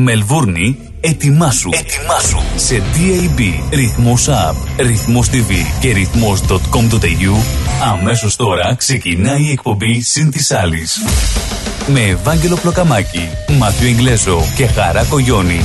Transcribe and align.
Μελβούρνη, 0.00 0.78
ετοιμάσου. 1.00 1.68
Ετοιμάσου. 1.72 2.38
Σε 2.56 2.82
DAB, 2.94 3.40
ρυθμός 3.70 4.28
app, 4.28 4.54
ρυθμός 4.78 5.28
TV 5.28 5.52
και 5.80 5.92
ρυθμός.com.au 5.92 7.34
αμέσως 7.92 8.36
τώρα 8.36 8.74
ξεκινάει 8.74 9.42
η 9.42 9.50
εκπομπή 9.50 10.00
«Συν 10.00 10.30
της 10.30 10.50
άλλης». 10.50 10.98
Με 11.86 12.00
Ευάγγελο 12.00 12.56
Πλοκαμάκη, 12.56 13.28
Μάθιο 13.58 13.88
Ιγκλέζο 13.88 14.42
και 14.56 14.66
Χαρά 14.66 15.04
Κογιόνι. 15.04 15.60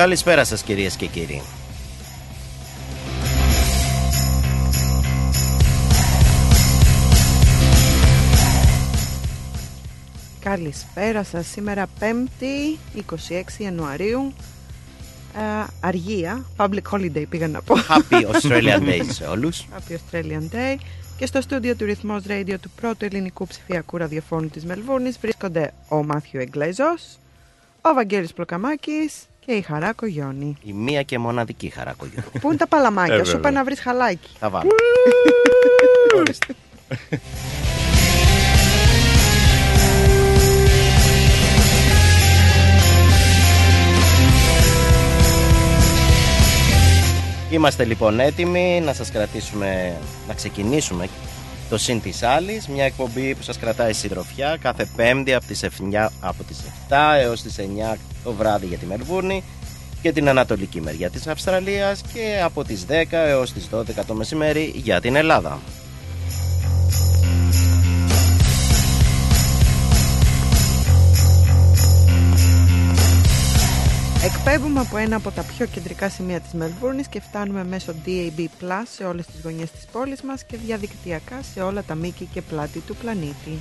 Καλησπέρα 0.00 0.44
σας 0.44 0.62
κυρίες 0.62 0.96
και 0.96 1.06
κύριοι. 1.06 1.42
Καλησπέρα 10.40 11.22
σας. 11.22 11.46
Σήμερα 11.46 11.86
5η 12.00 12.78
26 12.94 13.58
Ιανουαρίου. 13.58 14.32
Ε, 15.36 15.66
αργία. 15.80 16.44
Public 16.56 16.82
holiday 16.90 17.24
πήγα 17.28 17.48
να 17.48 17.62
πω. 17.62 17.74
Happy 17.88 18.22
Australian 18.32 18.88
Day 18.88 19.02
σε 19.08 19.24
όλους. 19.24 19.66
Happy 19.74 19.92
Australian 19.92 20.54
Day. 20.54 20.76
Και 21.16 21.26
στο 21.26 21.40
στούντιο 21.40 21.76
του 21.76 21.84
Ρυθμός 21.84 22.22
Radio 22.28 22.54
του 22.60 22.70
πρώτου 22.70 23.04
ελληνικού 23.04 23.46
ψηφιακού 23.46 23.96
ραδιοφώνου 23.96 24.48
της 24.48 24.64
Μελβούρνης 24.64 25.18
βρίσκονται 25.18 25.72
ο 25.88 26.04
Μάθιο 26.04 26.40
Εγκλέζος, 26.40 27.18
ο 27.80 27.94
Βαγγέλης 27.94 28.32
Πλοκαμάκης 28.32 29.24
και 29.50 29.56
η 29.56 29.60
Χαρά 29.60 29.92
Κογιόνι. 29.92 30.56
Η 30.62 30.72
μία 30.72 31.02
και 31.02 31.18
μοναδική 31.18 31.68
χαρά 31.68 31.92
κογιόνι. 31.96 32.26
Πού 32.40 32.48
είναι 32.48 32.56
τα 32.56 32.66
παλαμάκια, 32.66 33.14
Ε, 33.14 33.18
σου 33.18 33.24
βέβαια. 33.24 33.38
είπα 33.40 33.50
να 33.50 33.64
βρεις 33.64 33.80
χαλάκι. 33.80 34.28
Θα 34.38 34.50
βάλω. 34.50 34.70
Ορίστε. 36.16 36.46
Είμαστε 47.50 47.84
λοιπόν 47.84 48.20
έτοιμοι 48.20 48.82
να 48.84 48.92
σας 48.92 49.10
κρατήσουμε, 49.10 49.96
να 50.28 50.34
ξεκινήσουμε 50.34 51.08
το 51.70 51.78
Συν 51.78 52.00
της 52.00 52.22
Άλλης, 52.22 52.68
μια 52.68 52.84
εκπομπή 52.84 53.34
που 53.34 53.42
σας 53.42 53.58
κρατάει 53.58 53.92
συντροφιά 53.92 54.56
κάθε 54.60 54.88
πέμπτη 54.96 55.34
από 55.34 55.46
τις, 55.46 55.62
7, 55.62 56.08
από 56.20 56.42
τις 56.42 56.58
7 56.88 57.16
έως 57.20 57.42
τις 57.42 57.58
9 57.58 57.96
το 58.24 58.32
βράδυ 58.32 58.66
για 58.66 58.78
τη 58.78 58.86
Μελβούρνη 58.86 59.44
και 60.02 60.12
την 60.12 60.28
ανατολική 60.28 60.80
μεριά 60.80 61.10
της 61.10 61.26
Αυστραλίας 61.26 62.02
και 62.12 62.40
από 62.44 62.64
τις 62.64 62.84
10 62.88 63.04
έως 63.10 63.52
τις 63.52 63.68
12 63.72 64.04
το 64.06 64.14
μεσημέρι 64.14 64.72
για 64.76 65.00
την 65.00 65.16
Ελλάδα. 65.16 65.58
Εκπέμπουμε 74.24 74.80
από 74.80 74.96
ένα 74.96 75.16
από 75.16 75.30
τα 75.30 75.42
πιο 75.42 75.66
κεντρικά 75.66 76.08
σημεία 76.08 76.40
της 76.40 76.52
Μελβούρνης 76.52 77.08
και 77.08 77.20
φτάνουμε 77.20 77.64
μέσω 77.64 77.94
DAB 78.06 78.40
Plus 78.40 78.82
σε 78.94 79.04
όλες 79.04 79.26
τις 79.26 79.40
γωνιές 79.42 79.70
της 79.70 79.84
πόλης 79.92 80.22
μας 80.22 80.44
και 80.44 80.56
διαδικτυακά 80.56 81.42
σε 81.52 81.62
όλα 81.62 81.82
τα 81.82 81.94
μήκη 81.94 82.24
και 82.32 82.42
πλάτη 82.42 82.78
του 82.78 82.96
πλανήτη. 82.96 83.60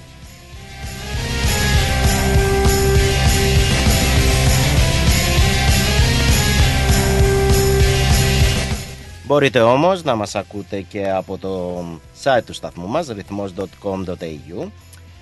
Μπορείτε 9.25 9.59
όμως 9.59 10.03
να 10.03 10.15
μας 10.15 10.35
ακούτε 10.35 10.81
και 10.81 11.09
από 11.09 11.37
το 11.37 11.83
site 12.23 12.43
του 12.45 12.53
σταθμού 12.53 12.87
μας 12.87 13.07
ρυθμός.com.au 13.07 14.67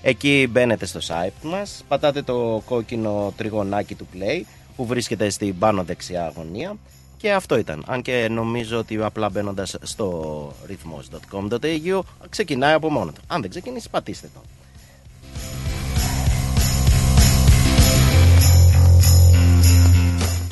Εκεί 0.01 0.47
μπαίνετε 0.51 0.85
στο 0.85 0.99
site 1.07 1.41
μας, 1.41 1.83
πατάτε 1.87 2.21
το 2.21 2.61
κόκκινο 2.65 3.33
τριγωνάκι 3.37 3.95
του 3.95 4.07
play 4.13 4.41
που 4.77 4.85
βρίσκεται 4.85 5.29
στην 5.29 5.57
πάνω 5.57 5.83
δεξιά 5.83 6.33
γωνία 6.35 6.75
και 7.17 7.31
αυτό 7.33 7.57
ήταν. 7.57 7.83
Αν 7.87 8.01
και 8.01 8.27
νομίζω 8.31 8.77
ότι 8.77 8.97
απλά 9.01 9.29
μπαίνοντας 9.29 9.75
στο 9.81 10.53
ρυθμός.com.au 10.65 11.99
ξεκινάει 12.29 12.73
από 12.73 12.89
μόνος 12.89 13.13
του. 13.13 13.21
Αν 13.27 13.41
δεν 13.41 13.49
ξεκινήσει 13.49 13.89
πατήστε 13.89 14.29
το. 14.33 14.41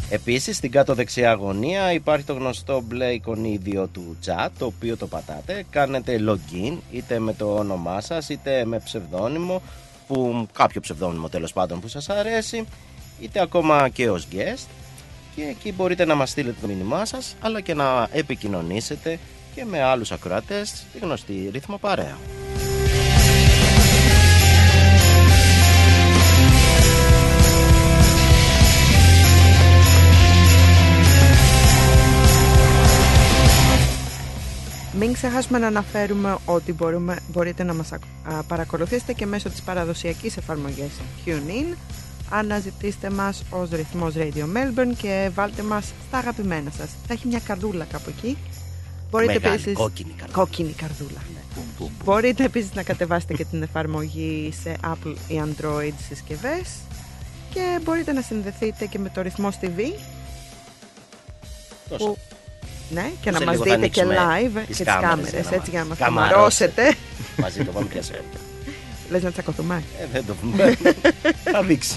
Επίσης 0.09 0.57
στην 0.57 0.71
κάτω 0.71 0.93
δεξιά 0.93 1.33
γωνία 1.33 1.91
υπάρχει 1.91 2.25
το 2.25 2.33
γνωστό 2.33 2.81
μπλε 2.81 3.11
εικονίδιο 3.11 3.87
του 3.87 4.17
chat 4.25 4.49
το 4.57 4.65
οποίο 4.65 4.97
το 4.97 5.07
πατάτε 5.07 5.65
κάνετε 5.69 6.19
login 6.27 6.77
είτε 6.91 7.19
με 7.19 7.33
το 7.33 7.55
όνομά 7.55 8.01
σας 8.01 8.29
είτε 8.29 8.65
με 8.65 8.79
ψευδόνυμο 8.79 9.61
που 10.07 10.47
κάποιο 10.53 10.81
ψευδόνυμο 10.81 11.29
τέλος 11.29 11.53
πάντων 11.53 11.79
που 11.79 11.87
σας 11.87 12.09
αρέσει 12.09 12.65
είτε 13.19 13.41
ακόμα 13.41 13.89
και 13.89 14.09
ως 14.09 14.27
guest 14.31 14.65
και 15.35 15.41
εκεί 15.43 15.73
μπορείτε 15.73 16.05
να 16.05 16.15
μας 16.15 16.29
στείλετε 16.29 16.57
το 16.61 16.67
μήνυμά 16.67 17.05
σας 17.05 17.35
αλλά 17.39 17.61
και 17.61 17.73
να 17.73 18.07
επικοινωνήσετε 18.11 19.19
και 19.55 19.65
με 19.65 19.81
άλλους 19.81 20.11
ακροατές 20.11 20.67
στη 20.69 20.99
γνωστή 20.99 21.49
ρύθμο 21.53 21.77
παρέα. 21.77 22.17
Μην 34.99 35.13
ξεχάσουμε 35.13 35.59
να 35.59 35.67
αναφέρουμε 35.67 36.37
ότι 36.45 36.73
μπορούμε, 36.73 37.19
μπορείτε 37.31 37.63
να 37.63 37.73
μας 37.73 37.91
ακ- 37.91 38.03
α, 38.23 38.43
παρακολουθήσετε 38.43 39.13
και 39.13 39.25
μέσω 39.25 39.49
της 39.49 39.61
παραδοσιακής 39.61 40.37
εφαρμογής 40.37 40.91
TuneIn. 41.25 41.75
Αναζητήστε 42.29 43.09
μας 43.09 43.43
ως 43.49 43.69
ρυθμός 43.69 44.13
Radio 44.17 44.43
Melbourne 44.43 44.93
και 44.97 45.29
βάλτε 45.33 45.61
μας 45.61 45.93
στα 46.07 46.17
αγαπημένα 46.17 46.71
σας. 46.77 46.89
Θα 47.07 47.13
έχει 47.13 47.27
μια 47.27 47.39
καρδούλα 47.39 47.85
κάπου 47.85 48.09
εκεί. 48.17 48.37
Μπορείτε 49.09 49.33
Μεγάλη, 49.33 49.53
επίσης... 49.53 49.73
κόκκινη 49.73 50.13
καρδούλα. 50.17 50.43
Κόκκινη 50.43 50.71
καρδούλα. 50.71 51.21
Μπορείτε 52.03 52.43
επίσης 52.43 52.73
να 52.73 52.83
κατεβάσετε 52.83 53.33
και 53.33 53.45
την 53.45 53.63
εφαρμογή 53.63 54.53
σε 54.61 54.75
Apple 54.83 55.15
ή 55.27 55.41
Android 55.45 55.93
συσκευές 56.07 56.69
και 57.49 57.79
μπορείτε 57.83 58.11
να 58.11 58.21
συνδεθείτε 58.21 58.85
και 58.85 58.99
με 58.99 59.09
το 59.09 59.21
ρυθμός 59.21 59.55
TV 59.61 59.79
Τόσο. 61.89 62.05
που 62.05 62.17
ναι, 62.89 63.11
και 63.21 63.31
να 63.31 63.37
Σε 63.37 63.45
μας 63.45 63.53
λίγο 63.53 63.65
θα 63.67 63.75
δείτε 63.75 63.87
και 63.87 64.01
ανοίξουμε 64.01 64.15
live 64.15 64.63
τις 64.67 64.77
και 64.77 64.83
τις 64.83 64.93
κάμερες 64.93 65.09
κάμερες, 65.09 65.31
για 65.31 65.49
να 65.49 65.55
έτσι 65.55 65.69
για 65.69 65.79
να 65.79 65.85
μας 65.85 65.97
μας 65.97 66.07
καμαρώσετε. 66.07 66.95
Μαζί 67.37 67.63
το 67.63 67.71
πάμε 67.71 67.87
πιάσουμε. 67.87 68.19
Λες 69.11 69.23
να 69.23 69.31
τσακωθούμε. 69.31 69.83
Ε, 69.99 70.05
δεν 70.11 70.25
το 70.25 70.33
πούμε. 70.33 70.77
Θα 71.53 71.63
δείξει. 71.63 71.95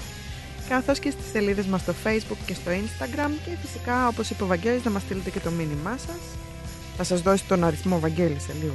Καθώς 0.69 0.99
και 0.99 1.11
στις 1.11 1.31
σελίδες 1.33 1.67
μας 1.67 1.81
στο 1.81 1.95
facebook 2.05 2.37
και 2.47 2.55
στο 2.55 2.71
instagram 2.71 3.31
και 3.45 3.51
φυσικά 3.63 4.09
όπως 4.09 4.31
είπε 4.31 4.43
ο 4.43 4.47
Βαγγέλης 4.47 4.85
να 4.85 4.91
μας 4.91 5.03
στείλετε 5.03 5.31
και 5.31 5.41
το 5.41 5.51
μήνυμά 5.51 5.97
σας. 6.07 6.21
Θα 6.97 7.05
σας 7.05 7.21
δώσει 7.23 7.45
τον 7.45 7.65
αριθμό 7.65 7.97
ο 7.97 8.01
Βαγγέλης 8.01 8.43
σε 8.43 8.53
λίγο. 8.61 8.75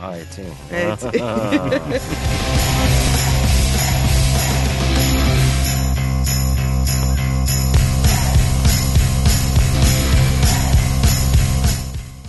Α, 0.00 0.16
έτσι. 0.16 0.42
Έτσι. 0.70 1.08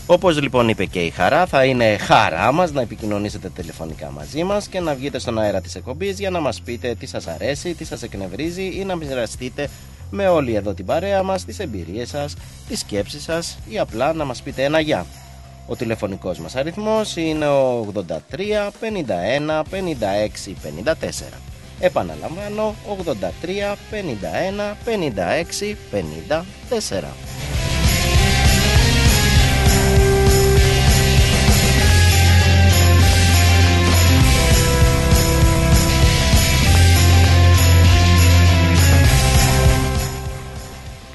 Όπως 0.08 0.42
λοιπόν 0.42 0.70
είπε 0.70 0.86
και 0.86 1.00
η 1.00 1.10
χαρά, 1.10 1.46
θα 1.46 1.66
είναι 1.66 1.98
χαρά 1.98 2.52
μας 2.52 2.72
να 2.72 2.82
επικοινωνήσετε 2.82 3.50
τηλεφωνικά 3.50 4.12
μαζί 4.12 4.44
μας 4.44 4.68
και 4.68 4.80
να 4.80 4.96
βγείτε 4.96 5.20
στον 5.20 5.40
αέρα 5.40 5.62
της 5.62 5.76
εκπομπής 5.76 6.20
για 6.20 6.30
να 6.30 6.40
μας 6.40 6.62
πείτε 6.62 6.96
τι 7.00 7.06
σας 7.06 7.28
αρέσει, 7.28 7.74
τι 7.74 7.86
σας 7.86 8.04
εκνευρίζει 8.04 8.64
ή 8.64 8.84
να 8.84 8.96
μοιραστείτε 8.96 9.70
με 10.10 10.28
όλη 10.28 10.56
εδώ 10.56 10.74
την 10.74 10.86
παρέα 10.86 11.24
μας 11.24 11.46
τις 11.46 11.60
εμπειρίες 11.60 12.10
σας, 12.10 12.36
τις 12.68 12.80
σκέψεις 12.80 13.24
σας 13.24 13.58
ή 13.70 13.80
απλά 13.80 14.14
να 14.14 14.26
μας 14.26 14.42
πείτε 14.42 14.64
ένα 14.64 14.80
γεια. 14.80 15.06
Ο 15.68 15.76
τηλεφωνικός 15.76 16.40
μας 16.40 16.56
αριθμός 16.56 17.16
είναι 17.16 17.48
ο 17.48 17.80
83 17.80 18.72
51 18.80 19.64
56 19.70 20.56
54. 20.62 21.40
Επαναλαμβάνω 21.80 22.76
83 22.88 23.76
51 23.92 24.76
56 24.86 25.76
54. 25.92 27.75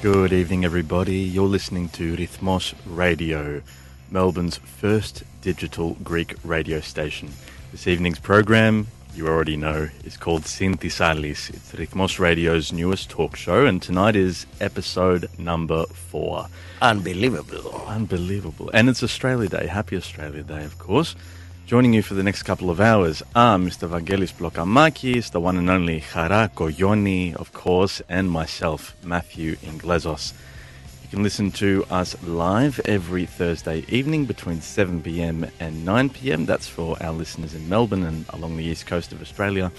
Good 0.01 0.33
evening, 0.33 0.65
everybody. 0.65 1.17
You're 1.17 1.47
listening 1.47 1.89
to 1.89 2.15
Rhythmos 2.15 2.73
Radio, 2.87 3.61
Melbourne's 4.09 4.57
first 4.57 5.21
digital 5.43 5.95
Greek 6.03 6.33
radio 6.43 6.79
station. 6.79 7.29
This 7.71 7.85
evening's 7.85 8.17
program 8.17 8.87
you 9.13 9.27
already 9.27 9.57
know, 9.57 9.89
is 10.03 10.17
called 10.17 10.43
Sintisalis. 10.43 11.49
It's 11.49 11.71
Rhythmos 11.73 12.17
Radio's 12.17 12.71
newest 12.71 13.09
talk 13.09 13.35
show, 13.35 13.65
and 13.65 13.81
tonight 13.81 14.15
is 14.15 14.45
episode 14.59 15.29
number 15.37 15.85
four. 15.85 16.47
Unbelievable. 16.81 17.83
Unbelievable. 17.87 18.71
And 18.73 18.89
it's 18.89 19.03
Australia 19.03 19.49
Day. 19.49 19.67
Happy 19.67 19.97
Australia 19.97 20.43
Day, 20.43 20.63
of 20.63 20.79
course. 20.79 21.15
Joining 21.71 21.93
you 21.93 22.01
for 22.01 22.15
the 22.15 22.23
next 22.23 22.43
couple 22.43 22.69
of 22.69 22.81
hours 22.81 23.23
are 23.33 23.57
Mr. 23.57 23.87
Vangelis 23.87 24.33
Blokamakis, 24.33 25.31
the 25.31 25.39
one 25.39 25.55
and 25.55 25.69
only 25.69 26.01
Chara 26.01 26.51
Koyoni, 26.53 27.33
of 27.33 27.53
course, 27.53 28.01
and 28.09 28.29
myself, 28.29 28.93
Matthew 29.05 29.55
Inglesos. 29.55 30.33
You 31.01 31.07
can 31.07 31.23
listen 31.23 31.49
to 31.51 31.85
us 31.89 32.21
live 32.23 32.81
every 32.83 33.25
Thursday 33.25 33.85
evening 33.87 34.25
between 34.25 34.59
7 34.59 35.01
pm 35.01 35.49
and 35.61 35.85
9 35.85 36.09
pm. 36.09 36.45
That's 36.45 36.67
for 36.67 37.01
our 37.01 37.13
listeners 37.13 37.55
in 37.55 37.69
Melbourne 37.69 38.03
and 38.03 38.25
along 38.31 38.57
the 38.57 38.65
east 38.65 38.85
coast 38.85 39.13
of 39.13 39.21
Australia. 39.21 39.71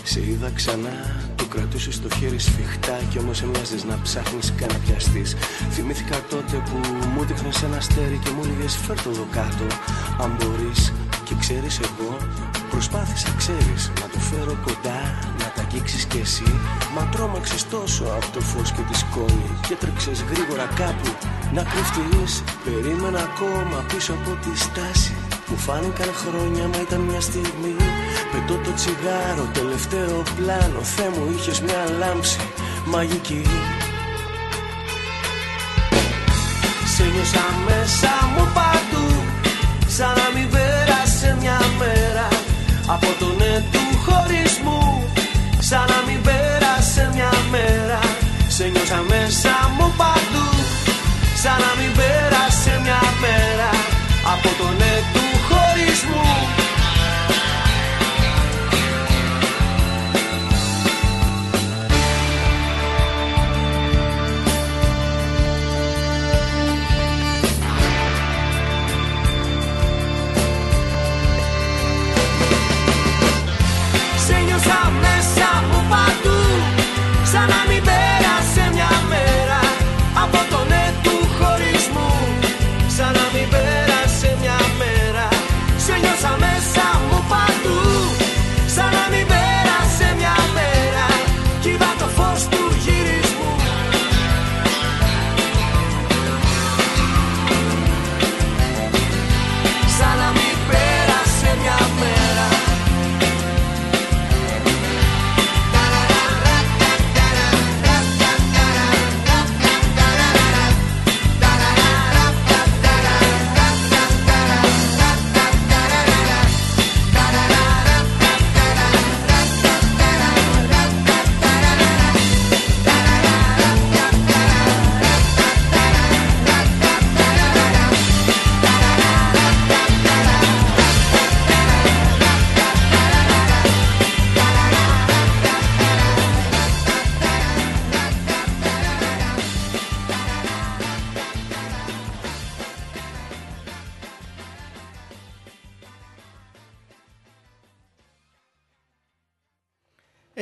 Σε 0.04 0.20
είδα 0.20 0.52
ξανά. 0.56 0.98
του 1.22 1.27
κρατούσες 1.54 1.96
στο 1.96 2.10
χέρι 2.18 2.40
σφιχτά 2.40 2.98
Κι 3.10 3.20
όμως 3.20 3.42
έμοιαζες 3.42 3.84
να 3.84 4.00
ψάχνεις 4.04 4.54
και 4.58 4.66
να 4.66 4.78
πιαστείς 4.84 5.36
Θυμήθηκα 5.72 6.18
τότε 6.30 6.56
που 6.68 6.78
μου 7.14 7.24
δείχνες 7.28 7.64
ένα 7.64 7.78
αστέρι 7.78 8.20
Και 8.24 8.32
μου 8.36 8.42
έλεγες 8.46 8.76
φέρ 8.86 9.02
το 9.02 9.10
εδώ 9.10 9.28
κάτω 9.32 9.66
Αν 10.24 10.30
μπορείς 10.38 10.94
και 11.24 11.36
ξέρεις 11.40 11.80
εγώ 11.88 12.12
Προσπάθησα 12.70 13.30
ξέρεις 13.38 13.82
να 14.02 14.08
το 14.14 14.20
φέρω 14.30 14.56
κοντά 14.66 15.00
Να 15.40 15.48
τα 15.56 15.62
αγγίξεις 15.62 16.04
κι 16.06 16.20
εσύ. 16.26 16.52
Μα 16.96 17.04
τρόμαξες 17.14 17.68
τόσο 17.68 18.04
από 18.18 18.28
το 18.34 18.42
φως 18.50 18.72
και 18.72 18.84
τη 18.90 18.96
σκόνη 19.04 19.50
Και 19.68 19.76
τρέξες 19.82 20.20
γρήγορα 20.32 20.66
κάπου 20.82 21.10
να 21.56 21.64
κρυφτείς. 21.72 22.44
Περίμενα 22.66 23.20
ακόμα 23.20 23.78
πίσω 23.92 24.14
από 24.14 24.32
τη 24.44 24.60
στάση 24.60 25.16
μου 25.50 25.58
φάνηκαν 25.58 26.10
χρόνια 26.14 26.68
μα 26.68 26.82
ήταν 26.82 27.00
μια 27.00 27.22
στιγμή 27.22 27.76
Πετώ 28.48 28.60
το 28.64 28.74
τσιγάρο, 28.74 29.46
τελευταίο 29.54 30.24
πλάνο. 30.36 30.80
Θεέ 30.82 31.10
μου 31.10 31.34
είχες 31.36 31.62
μια 31.62 31.82
λάμψη 32.00 32.40
μαγική. 32.86 33.42
Σε 36.94 37.04
νιώσα 37.14 37.46
μέσα 37.68 38.12
μου 38.34 38.46
παντού 38.58 39.08
Σαν 39.88 40.14
να 40.20 40.28
μην 40.36 40.50
πέρασε 40.50 41.38
μια 41.40 41.60
μέρα. 41.80 42.28
Από 42.88 43.10
το 43.20 43.28
ναι 43.40 43.54
του 43.72 43.84
χωρισμού 44.06 44.82
Σαν 45.60 45.86
να 45.92 46.00
μην 46.08 46.22
πέρασε 46.28 47.10
μια 47.14 47.32
μέρα. 47.54 48.00
Σε 48.48 48.66
νιώσα 48.74 49.00
μέσα 49.12 49.54
μου 49.78 49.88
παντού 50.00 50.48
Σαν 51.42 51.58
να 51.64 51.72
μην 51.80 51.92
πέρασε 52.00 52.72
μια 52.84 53.02
μέρα. 53.24 53.70
Από 54.34 54.50
το 54.60 54.68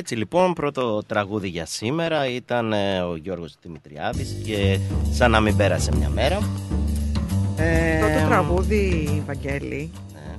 Έτσι 0.07 0.17
λοιπόν, 0.17 0.53
πρώτο 0.53 1.01
τραγούδι 1.07 1.47
για 1.47 1.65
σήμερα 1.65 2.29
ήταν 2.29 2.73
ε, 2.73 2.99
ο 3.01 3.15
Γιώργος 3.15 3.55
Δημητριάδης 3.61 4.35
και 4.45 4.79
σαν 5.11 5.31
να 5.31 5.39
μην 5.39 5.55
πέρασε 5.57 5.91
μια 5.95 6.09
μέρα. 6.09 6.37
Ε, 7.57 7.97
Πρώτο 7.99 8.27
τραγούδι, 8.27 9.23
Βαγγέλη, 9.25 9.91
ναι. 10.13 10.35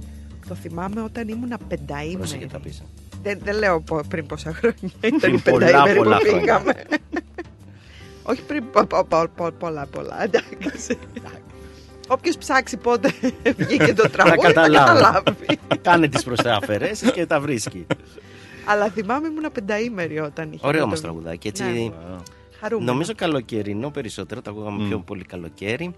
το 0.49 0.54
θυμάμαι 0.54 1.02
όταν 1.02 1.28
ήμουν 1.28 1.52
πενταήμερη. 1.68 2.16
Πρόσεχε 2.16 2.46
θα 2.52 2.58
πεις. 2.61 2.82
Δεν, 3.23 3.38
δεν 3.44 3.58
λέω 3.58 3.80
πο- 3.80 4.04
πριν 4.08 4.26
πόσα 4.26 4.52
χρόνια 4.54 4.90
ήταν 5.00 5.18
Πριν 5.20 5.35
η 5.35 5.38
πολλά, 5.38 5.66
πενταήμερη 5.66 5.96
πολλά 5.99 6.16
που 6.16 6.23
χρόνια. 6.25 6.40
πήγαμε. 6.40 6.73
Όχι 8.30 8.42
πριν 8.42 8.64
πο- 8.73 8.87
πο- 8.87 9.04
πο- 9.04 9.28
πο- 9.37 9.50
πολλά 9.58 9.87
πολλά, 9.87 10.23
εντάξει. 10.23 10.99
Όποιος 12.08 12.37
ψάξει 12.37 12.76
πότε 12.76 13.12
βγήκε 13.58 13.94
το 13.94 14.11
τραγούδι 14.11 14.37
θα 14.40 14.52
καταλάβει. 14.52 14.87
καταλάβει. 15.00 15.46
Κάνε 15.82 16.08
τις 16.08 16.25
προσταφαιρέσεις 16.25 17.11
και 17.12 17.26
τα 17.26 17.40
βρίσκει. 17.40 17.87
Αλλά 18.66 18.88
θυμάμαι 18.90 19.26
ήμουν 19.28 19.52
πενταήμερη 19.52 20.18
όταν 20.18 20.52
είχε. 20.52 20.66
Ωραίο 20.66 20.85
αυτό 20.85 20.85
όμως 20.87 21.00
το- 21.00 21.06
τραγουδάκι. 21.06 21.49
Έτσι, 21.49 21.62
Ναι. 21.64 21.90
Χαρούμενο. 22.61 22.92
Νομίζω 22.92 23.14
καλοκαιρινό 23.14 23.90
περισσότερο, 23.90 24.42
τα 24.42 24.50
ακούγαμε 24.50 24.82
Μμ. 24.85 24.88
πιο 24.88 24.99
πολύ 24.99 25.25
καλοκαίρι. 25.25 25.94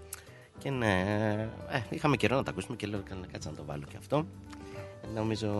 Και 0.57 0.69
ναι, 0.69 1.03
ε, 1.71 1.79
είχαμε 1.89 2.15
καιρό 2.17 2.35
να 2.35 2.43
τα 2.43 2.51
ακούσουμε 2.51 2.75
και 2.75 2.87
λέω 2.87 3.01
«Καλά, 3.09 3.21
κάτσε 3.31 3.49
να 3.49 3.55
το 3.55 3.63
βάλω 3.65 3.83
και 3.89 3.95
αυτό. 3.97 4.25
Ε, 5.03 5.07
Νομίζω 5.15 5.57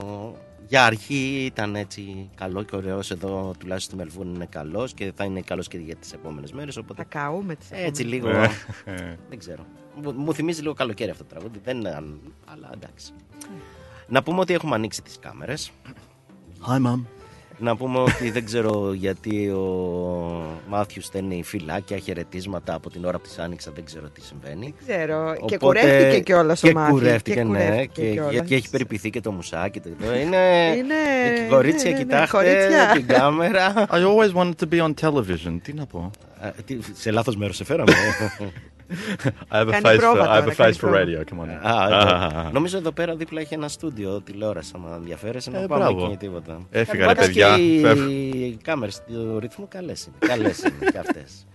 για 0.68 0.86
αρχή 0.86 1.44
ήταν 1.46 1.75
έτσι 1.75 2.30
καλό 2.36 2.63
και 2.63 2.75
ωραίος 2.75 3.12
εδώ 3.12 3.54
τουλάχιστον 3.60 3.80
στη 3.80 3.96
Μελβούρνη 3.96 4.36
είναι 4.36 4.46
καλός 4.46 4.94
και 4.94 5.12
θα 5.16 5.24
είναι 5.24 5.42
καλός 5.42 5.68
και 5.68 5.78
για 5.78 5.96
τις 5.96 6.13
επόμενες 6.13 6.51
μέρες 6.51 6.74
Θα 6.75 6.82
οπότε 6.84 7.04
καούμε 7.10 7.56
τις 7.56 7.70
έτσι 7.72 8.04
επόμενες. 8.08 8.10
λίγο 8.10 8.30
Ε, 8.86 9.18
δεν 9.30 9.39
ξέρω 9.39 9.66
μου, 10.04 10.12
μου 10.12 10.34
θυμίζει 10.34 10.62
λίγο 10.62 10.74
καλοκαίρι 10.74 11.12
αυτό 11.12 11.24
το 11.24 11.30
τραγούδι 11.30 11.60
δεν 11.63 11.78
είναι 11.78 11.89
αν- 11.89 12.20
αλλά 12.46 12.70
εντάξει 12.74 13.12
να 14.08 14.24
πούμε 14.24 14.39
ότι 14.39 14.54
έχουμε 14.54 14.75
ανοίξει 14.75 15.01
τις 15.01 15.20
κάμερες 15.20 15.72
Hi, 16.68 16.75
Mum. 16.86 17.04
να 17.58 17.75
πούμε 17.75 18.00
ότι 18.00 18.32
δεν 18.32 18.46
ξέρω 18.46 18.94
γιατί 18.94 19.50
ο 19.50 19.63
Μάθιους 20.70 21.06
στέλνει 21.06 21.44
φυλάκια, 21.44 21.98
χαιρετίσματα 21.98 22.74
από 22.74 22.89
την 22.89 23.06
ώρα 23.06 23.20
που 23.20 23.28
τη 23.36 23.42
άνοιξα. 23.42 23.72
Δεν 23.75 23.86
ξέρω 23.86 24.10
τι 24.10 24.22
συμβαίνει. 24.22 24.74
Δεν 24.86 24.96
ξέρω. 24.98 25.34
και 25.46 25.56
Οπότε- 25.56 25.58
κουρεύτηκε 25.58 26.20
κιόλας 26.22 26.63
ο 26.63 26.68
Και 26.68 26.74
Μάθης. 26.74 26.92
κουρεύτηκε, 26.94 27.44
ναι. 27.44 27.48
κουρεύτηκε 27.63 28.01
Και, 28.01 28.12
κιόλας. 28.12 28.32
γιατί 28.32 28.56
έχει 28.56 28.70
περιποιηθεί 28.70 29.10
και 29.10 29.22
το 29.22 29.32
μουσάκι. 29.32 29.80
Το, 29.80 29.89
το 29.89 30.06
είναι. 30.16 30.74
Είναι. 30.78 30.96
και 31.36 31.46
κορίτσια, 31.50 31.89
ναι, 31.92 31.96
ναι, 31.98 32.04
ναι, 32.04 32.10
κοιτάξτε 32.10 32.38
κορίτσια. 32.38 32.92
την 32.94 33.08
κάμερα. 33.08 33.74
I 33.96 34.00
always 34.04 34.34
wanted 34.34 34.56
to 34.60 34.74
be 34.74 34.80
on 34.88 34.94
television. 35.01 35.58
Τι 35.62 35.74
να 35.74 35.86
πω. 35.86 36.12
Α, 36.42 36.50
τι, 36.66 36.78
σε 36.94 37.12
λάθος 37.12 37.36
μέρος 37.36 37.56
σε 37.56 37.63
φέραμε. 37.63 37.92
I 38.89 39.55
have 39.58 39.67
a 39.67 39.72
Κάνει 39.72 39.81
face 39.84 39.93
for, 39.93 39.98
πρόβα 40.00 40.24
I 40.25 40.27
have 40.27 40.41
a 40.41 40.41
τώρα, 40.41 40.51
face 40.51 40.55
κάνει 40.55 40.74
for 40.74 40.79
πρόβα. 40.79 40.98
radio. 41.03 41.19
Come 41.19 41.43
on. 41.43 41.50
Α, 41.67 41.88
Ah. 41.88 42.31
εδώ. 42.41 42.50
Νομίζω 42.51 42.77
εδώ 42.77 42.91
πέρα 42.91 43.15
δίπλα 43.15 43.41
έχει 43.41 43.53
ένα 43.53 43.67
στούντιο 43.67 44.22
τηλεόραση. 44.22 44.72
Αν 44.75 44.93
ενδιαφέρεσαι, 44.96 45.50
να 45.50 45.60
Ε, 45.60 45.65
πάμε 45.67 45.84
μπράβο. 45.84 46.05
εκεί 46.05 46.17
τίποτα. 46.17 46.60
Έφυγα 46.72 47.00
ρε 47.00 47.13
Πάντως 47.13 47.25
παιδιά. 47.25 47.55
Και 47.58 47.79
Φεύγω. 47.81 48.10
οι 48.10 48.58
κάμερες 48.63 49.01
του 49.08 49.39
ρυθμού 49.39 49.67
καλές 49.67 50.05
είναι. 50.05 50.15
Καλές 50.19 50.60
είναι 50.60 50.91
και 50.91 50.98
αυτές. 50.98 51.46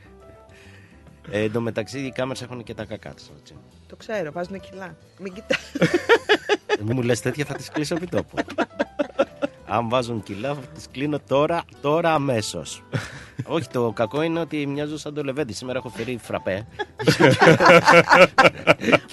Ε, 1.31 1.43
εν 1.43 1.53
τω 1.53 1.61
μεταξύ 1.61 1.99
οι 1.99 2.11
κάμερες 2.13 2.43
έχουν 2.43 2.63
και 2.63 2.75
τα 2.75 2.85
κακά 2.85 3.11
τους. 3.15 3.25
Το 3.87 3.97
ξέρω, 3.97 4.33
βάζουν 4.33 4.61
κιλά. 4.61 4.97
Μην 5.19 5.33
κοιτάς. 5.33 5.73
Μην 6.83 6.93
μου 6.97 7.03
λες 7.03 7.21
τέτοια 7.21 7.45
θα 7.45 7.55
τις 7.55 7.69
κλείσω 7.71 7.95
επί 7.95 8.07
τόπου. 8.07 8.37
Αν 9.67 9.89
βάζουν 9.89 10.23
κιλά, 10.23 10.55
θα 10.55 10.61
τις 10.75 10.87
κλείνω 10.93 11.19
τώρα, 11.29 11.63
τώρα 11.81 12.15
αμέσως. 12.15 12.83
Όχι, 13.47 13.69
το 13.69 13.93
κακό 13.95 14.23
είναι 14.23 14.41
ότι 14.41 14.67
μοιάζω 14.67 14.99
σαν 14.99 15.15
το 15.15 15.23
λεβέντι. 15.23 15.53
Σήμερα 15.53 15.79
έχω 15.79 15.89
φέρει 15.89 16.19
φραπέ. 16.23 16.67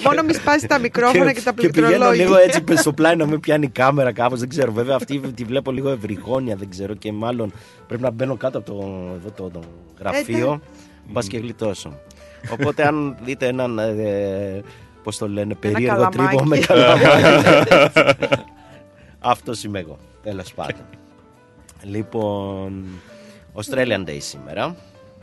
Μόνο 0.06 0.24
μη 0.24 0.34
σπάσεις 0.34 0.68
τα 0.68 0.80
μικρόφωνα 0.80 1.34
και, 1.34 1.42
τα 1.42 1.52
και 1.52 1.68
πηγαίνω 1.68 1.88
πληκτρολόγια. 1.88 2.24
λίγο 2.24 2.38
έτσι 2.38 2.62
πες 2.64 2.80
στο 2.80 2.94
πλάι 2.94 3.16
να 3.16 3.26
με 3.26 3.38
πιάνει 3.38 3.66
η 3.66 3.70
κάμερα 3.70 4.12
κάπως, 4.12 4.40
δεν 4.40 4.50
ξέρω. 4.50 4.72
Βέβαια 4.72 4.96
αυτή 4.96 5.20
τη 5.20 5.44
βλέπω 5.44 5.72
λίγο 5.72 5.90
ευρυγόνια, 5.90 6.56
δεν 6.56 6.70
ξέρω 6.70 6.94
και 6.94 7.12
μάλλον 7.12 7.54
πρέπει 7.88 8.02
να 8.02 8.12
μπαίνω 8.12 8.36
κάτω 8.36 8.58
από 8.58 8.72
το, 8.72 8.98
εδώ, 9.16 9.32
το, 9.36 9.50
το 9.50 9.60
γραφείο. 10.00 10.62
Μπας 11.08 11.28
και 11.28 11.38
γλιτώσω. 11.38 12.00
Οπότε 12.52 12.88
αν 12.88 13.18
δείτε 13.24 13.48
έναν, 13.48 13.80
ε, 13.80 14.62
πώς 15.04 15.18
το 15.18 15.28
λένε, 15.28 15.56
περίεργο 15.56 16.10
καλαμάκι. 16.10 16.18
τρύπο 16.18 16.44
με 16.44 16.58
καλαμάκι. 16.58 17.24
Αυτό 19.24 19.52
είμαι 19.66 19.80
εγώ, 19.80 19.98
τέλος 20.24 20.54
πάντων. 20.54 20.86
λοιπόν, 21.94 22.86
Australian 23.56 24.06
Day 24.08 24.18
σήμερα. 24.20 24.76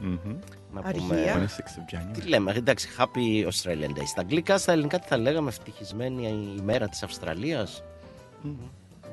Mhm. 0.03 0.35
Να 0.73 0.81
Αργία. 0.85 1.03
πούμε 1.03 1.49
26th 1.57 1.95
of 1.95 1.95
January. 1.97 2.19
τι 2.21 2.29
λέμε, 2.29 2.53
εντάξει, 2.53 2.89
Happy 2.99 3.45
Australian 3.49 3.99
Day. 3.99 4.07
Στα 4.07 4.21
αγγλικά, 4.21 4.59
στα 4.59 4.73
ελληνικά 4.73 4.99
τι 4.99 5.07
θα 5.09 5.17
λέγαμε, 5.17 5.49
ευτυχισμένη 5.49 6.55
ημέρα 6.59 6.89
της 6.89 7.03
Αυστραλίας; 7.03 7.83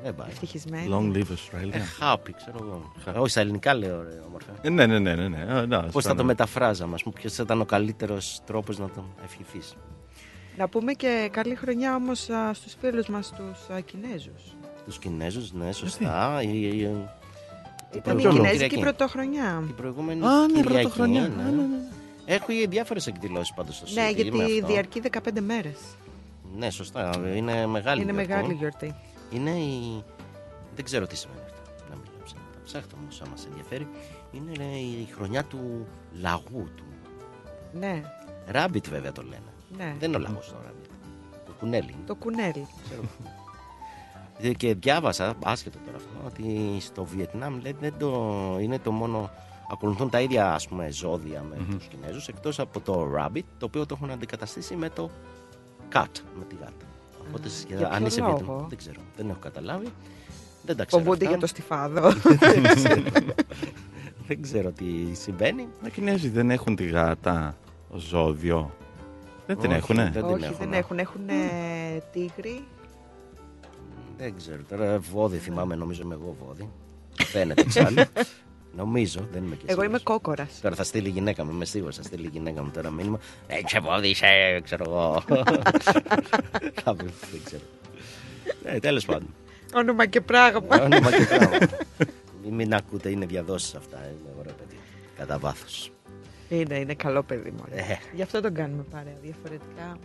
Δεν 0.02 0.14
πάει. 0.14 0.28
Ευτυχισμένη. 0.30 0.86
Ε, 0.86 0.88
Long 0.92 1.16
live 1.16 1.20
Australia. 1.20 1.74
happy, 2.14 2.30
ξέρω 2.36 2.58
εγώ. 2.60 2.92
Όχι, 3.20 3.30
στα 3.30 3.40
ελληνικά 3.40 3.74
λέω, 3.74 4.02
ρε, 4.02 4.20
όμορφα. 4.26 4.52
Ε, 4.62 4.70
Ναι, 4.70 4.86
ναι, 4.86 4.98
ναι, 4.98 5.14
ναι. 5.14 5.28
ναι. 5.28 5.52
Α, 5.52 5.66
να, 5.66 5.80
Πώς 5.82 5.92
θα 6.02 6.08
σαν- 6.08 6.16
το 6.16 6.24
μεταφράζαμε, 6.24 6.94
ας 6.94 7.02
πούμε, 7.02 7.14
ποιος 7.20 7.32
θα 7.32 7.42
ήταν 7.42 7.60
ο 7.60 7.64
καλύτερος 7.64 8.40
τρόπος 8.46 8.78
να 8.78 8.88
τον 8.90 9.04
ευχηθείς; 9.24 9.74
Να 10.56 10.68
πούμε 10.68 10.92
και 10.92 11.28
καλή 11.32 11.54
χρονιά 11.54 11.94
όμως 11.94 12.28
στους 12.52 12.74
φίλους 12.80 13.08
μας 13.08 13.32
τους 13.36 13.84
Κινέζους. 13.84 14.55
Τους 14.86 14.98
Κινέζους, 14.98 15.52
ναι, 15.52 15.72
σωστά. 15.72 16.42
Η- 16.42 16.48
η- 16.48 16.66
η- 16.66 16.80
Ήταν 16.80 16.98
η 17.92 18.00
προηγούμενη 18.00 18.34
Κινέζικη 18.36 18.52
Κυριακή. 18.68 18.80
πρωτοχρονιά; 18.80 19.62
Την 19.66 19.74
προηγούμενη 19.74 20.26
Α, 20.26 20.46
ναι, 20.46 20.46
Κυριακή, 20.46 20.72
πρωτοχρονιά. 20.82 21.20
ναι. 21.20 21.42
Α, 21.42 21.46
ναι, 21.46 21.50
ναι. 21.62 21.78
Έχει 22.24 22.66
διάφορες 22.66 23.06
εκδηλώσεις 23.06 23.54
πάντως 23.54 23.76
στο 23.76 23.86
Ναι, 23.94 24.08
City 24.10 24.14
με 24.14 24.22
γιατί 24.22 24.42
αυτό. 24.54 24.66
διαρκεί 24.66 25.00
15 25.00 25.40
μέρες. 25.40 25.78
Ναι, 26.56 26.70
σωστά. 26.70 27.10
Είναι 27.36 27.66
μεγάλη 27.66 28.02
Είναι 28.02 28.12
γιορτή. 28.12 28.28
μεγάλη 28.32 28.52
γιορτή. 28.52 28.94
Είναι 29.30 29.50
η... 29.50 30.04
Δεν 30.74 30.84
ξέρω 30.84 31.06
τι 31.06 31.16
σημαίνει 31.16 31.40
αυτό. 31.44 31.60
Να 31.90 31.96
μην 31.96 32.04
λέω 32.16 32.24
ψέματα. 32.24 32.58
Ψάχτε 32.64 32.94
όμως 33.02 33.20
αν 33.22 33.28
μας 33.30 33.46
ενδιαφέρει. 33.50 33.88
Είναι 34.32 34.52
ε, 34.64 34.76
η 34.78 35.08
χρονιά 35.16 35.44
του 35.44 35.86
λαγού 36.20 36.68
του. 36.76 36.84
Ναι, 37.72 38.02
Ράμπιτ 38.46 38.88
βέβαια 38.88 39.12
το 39.12 39.22
λένε. 39.22 39.52
ναι. 39.76 39.94
Δεν 39.98 40.08
είναι 40.08 40.16
ο 40.16 40.20
λαγός 40.20 40.46
το 40.48 40.54
ράμπιτ. 40.64 40.90
Το 41.46 41.52
κουνέλι. 41.58 41.94
Το 42.06 42.14
κουνέλι. 42.14 42.66
Ξέρω. 42.84 43.02
Ε, 44.40 44.52
Και 44.52 44.74
διάβασα, 44.74 45.34
άσχετο 45.44 45.78
τώρα 45.84 45.96
αυτό, 45.96 46.08
ότι 46.26 46.76
στο 46.80 47.04
Βιετνάμ 47.04 47.58
λέει, 47.62 47.76
δεν 47.80 47.92
το, 47.98 48.32
είναι 48.60 48.78
το 48.78 48.92
μόνο. 48.92 49.30
Ακολουθούν 49.72 50.10
τα 50.10 50.20
ίδια 50.20 50.54
ας 50.54 50.68
πούμε 50.68 50.90
ζώδια 50.90 51.44
με 51.50 51.56
τους 51.70 51.86
Κινέζους 51.86 52.28
εκτός 52.28 52.58
από 52.58 52.80
το 52.80 53.08
rabbit 53.18 53.42
το 53.58 53.66
οποίο 53.66 53.86
το 53.86 53.94
έχουν 53.98 54.10
αντικαταστήσει 54.10 54.76
με 54.76 54.88
το 54.88 55.10
cat, 55.92 56.04
με 56.38 56.44
τη 56.48 56.54
γάτα. 56.60 56.72
Οπότε 57.28 57.48
σχεδόν- 57.48 57.78
για 57.78 57.88
αν 57.88 57.96
ποιο 57.98 58.06
είσαι 58.06 58.20
λόγο; 58.20 58.36
Βιετναμ, 58.36 58.66
δεν 58.68 58.78
ξέρω, 58.78 59.00
δεν 59.16 59.28
έχω 59.28 59.38
καταλάβει. 59.40 59.86
Δεν 60.66 60.76
τα 60.76 60.84
ξέρω. 60.84 61.02
Φοβούνται 61.02 61.24
αυτά. 61.24 61.36
για 61.36 61.40
το 61.40 61.46
στιφάδο. 61.46 62.12
Δεν 64.26 64.42
ξέρω 64.42 64.70
τι 64.70 64.84
συμβαίνει. 65.14 65.68
Οι 65.86 65.90
Κινέζοι 65.90 66.28
δεν 66.28 66.50
έχουν 66.50 66.76
τη 66.76 66.84
γάτα 66.86 67.56
ως 67.90 68.02
ζώδιο. 68.02 68.74
Δεν 69.46 69.58
την 69.58 69.70
Όχι, 69.70 69.78
έχουνε; 69.78 70.10
δεν 70.12 70.24
την 70.26 70.34
Όχι, 70.34 70.44
έχουν. 70.44 70.56
δεν 70.58 70.72
έχουν. 70.72 70.98
Έχουν 70.98 71.20
τίγρη. 72.12 72.64
Δεν 74.18 74.34
ξέρω. 74.36 74.62
Τώρα 74.68 74.98
βόδι 74.98 75.36
θυμάμαι, 75.38 75.74
νομίζω 75.74 76.02
είμαι 76.02 76.14
εγώ 76.14 76.36
βόδι. 76.46 76.70
Φαίνεται 77.24 77.60
εξάλλου. 77.60 78.02
νομίζω, 78.76 79.28
δεν 79.32 79.44
είμαι 79.44 79.54
και 79.54 79.62
Εγώ 79.66 79.82
είμαι 79.82 79.98
σίγουρος. 79.98 80.02
κόκορας. 80.02 80.60
Τώρα 80.60 80.74
θα 80.74 80.84
στείλει 80.84 81.08
η 81.08 81.10
γυναίκα 81.10 81.44
μου, 81.44 81.50
είμαι 81.50 81.64
σίγουρος. 81.64 81.96
Θα 81.96 82.02
στείλει 82.02 82.26
η 82.26 82.30
γυναίκα 82.32 82.62
μου 82.62 82.70
τώρα 82.70 82.90
μήνυμα. 82.90 83.18
Δεν 83.48 83.60
είσαι 83.66 83.80
βόδι, 83.80 84.08
είσαι, 84.08 84.60
ξέρω 84.64 84.84
εγώ. 84.86 85.22
Θα 86.82 86.94
πει, 86.94 87.04
δεν 87.04 87.40
ξέρω. 87.44 87.62
Ε, 88.64 88.78
τέλος 88.78 89.04
πάντων. 89.04 89.34
Όνομα 89.74 90.06
και 90.06 90.20
πράγμα. 90.20 90.80
Όνομα 90.82 91.10
και 91.16 91.24
πράγμα. 91.24 91.58
Μην- 92.44 92.54
Μην 92.54 92.74
ακούτε, 92.74 93.10
είναι 93.10 93.26
διαδόσεις 93.26 93.74
αυτά. 93.74 93.96
Είναι 93.98 94.34
ωραίο 94.38 94.52
παιδί. 94.52 94.76
Κατά 95.16 95.38
βάθος. 95.38 95.90
Είναι, 96.48 96.78
είναι 96.78 96.94
καλό 96.94 97.22
παιδί 97.22 97.50
μου. 97.50 97.64
Ε. 97.70 97.82
Γι' 98.14 98.22
αυτό 98.22 98.40
τον 98.40 98.54
κάνουμε 98.54 98.82
παρέα. 98.90 99.16
Διαφορετικά. 99.22 99.98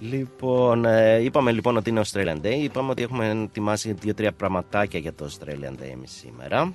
Λοιπόν, 0.00 0.84
ε, 0.84 1.18
είπαμε 1.22 1.52
λοιπόν 1.52 1.76
ότι 1.76 1.90
είναι 1.90 2.00
Australian 2.04 2.40
Day. 2.42 2.56
Είπαμε 2.60 2.90
ότι 2.90 3.02
έχουμε 3.02 3.28
ετοιμάσει 3.30 3.92
δύο-τρία 3.92 4.32
πραγματάκια 4.32 4.98
για 5.00 5.14
το 5.14 5.30
Australian 5.30 5.72
Day 5.82 5.90
εμείς 5.92 6.10
σήμερα. 6.10 6.74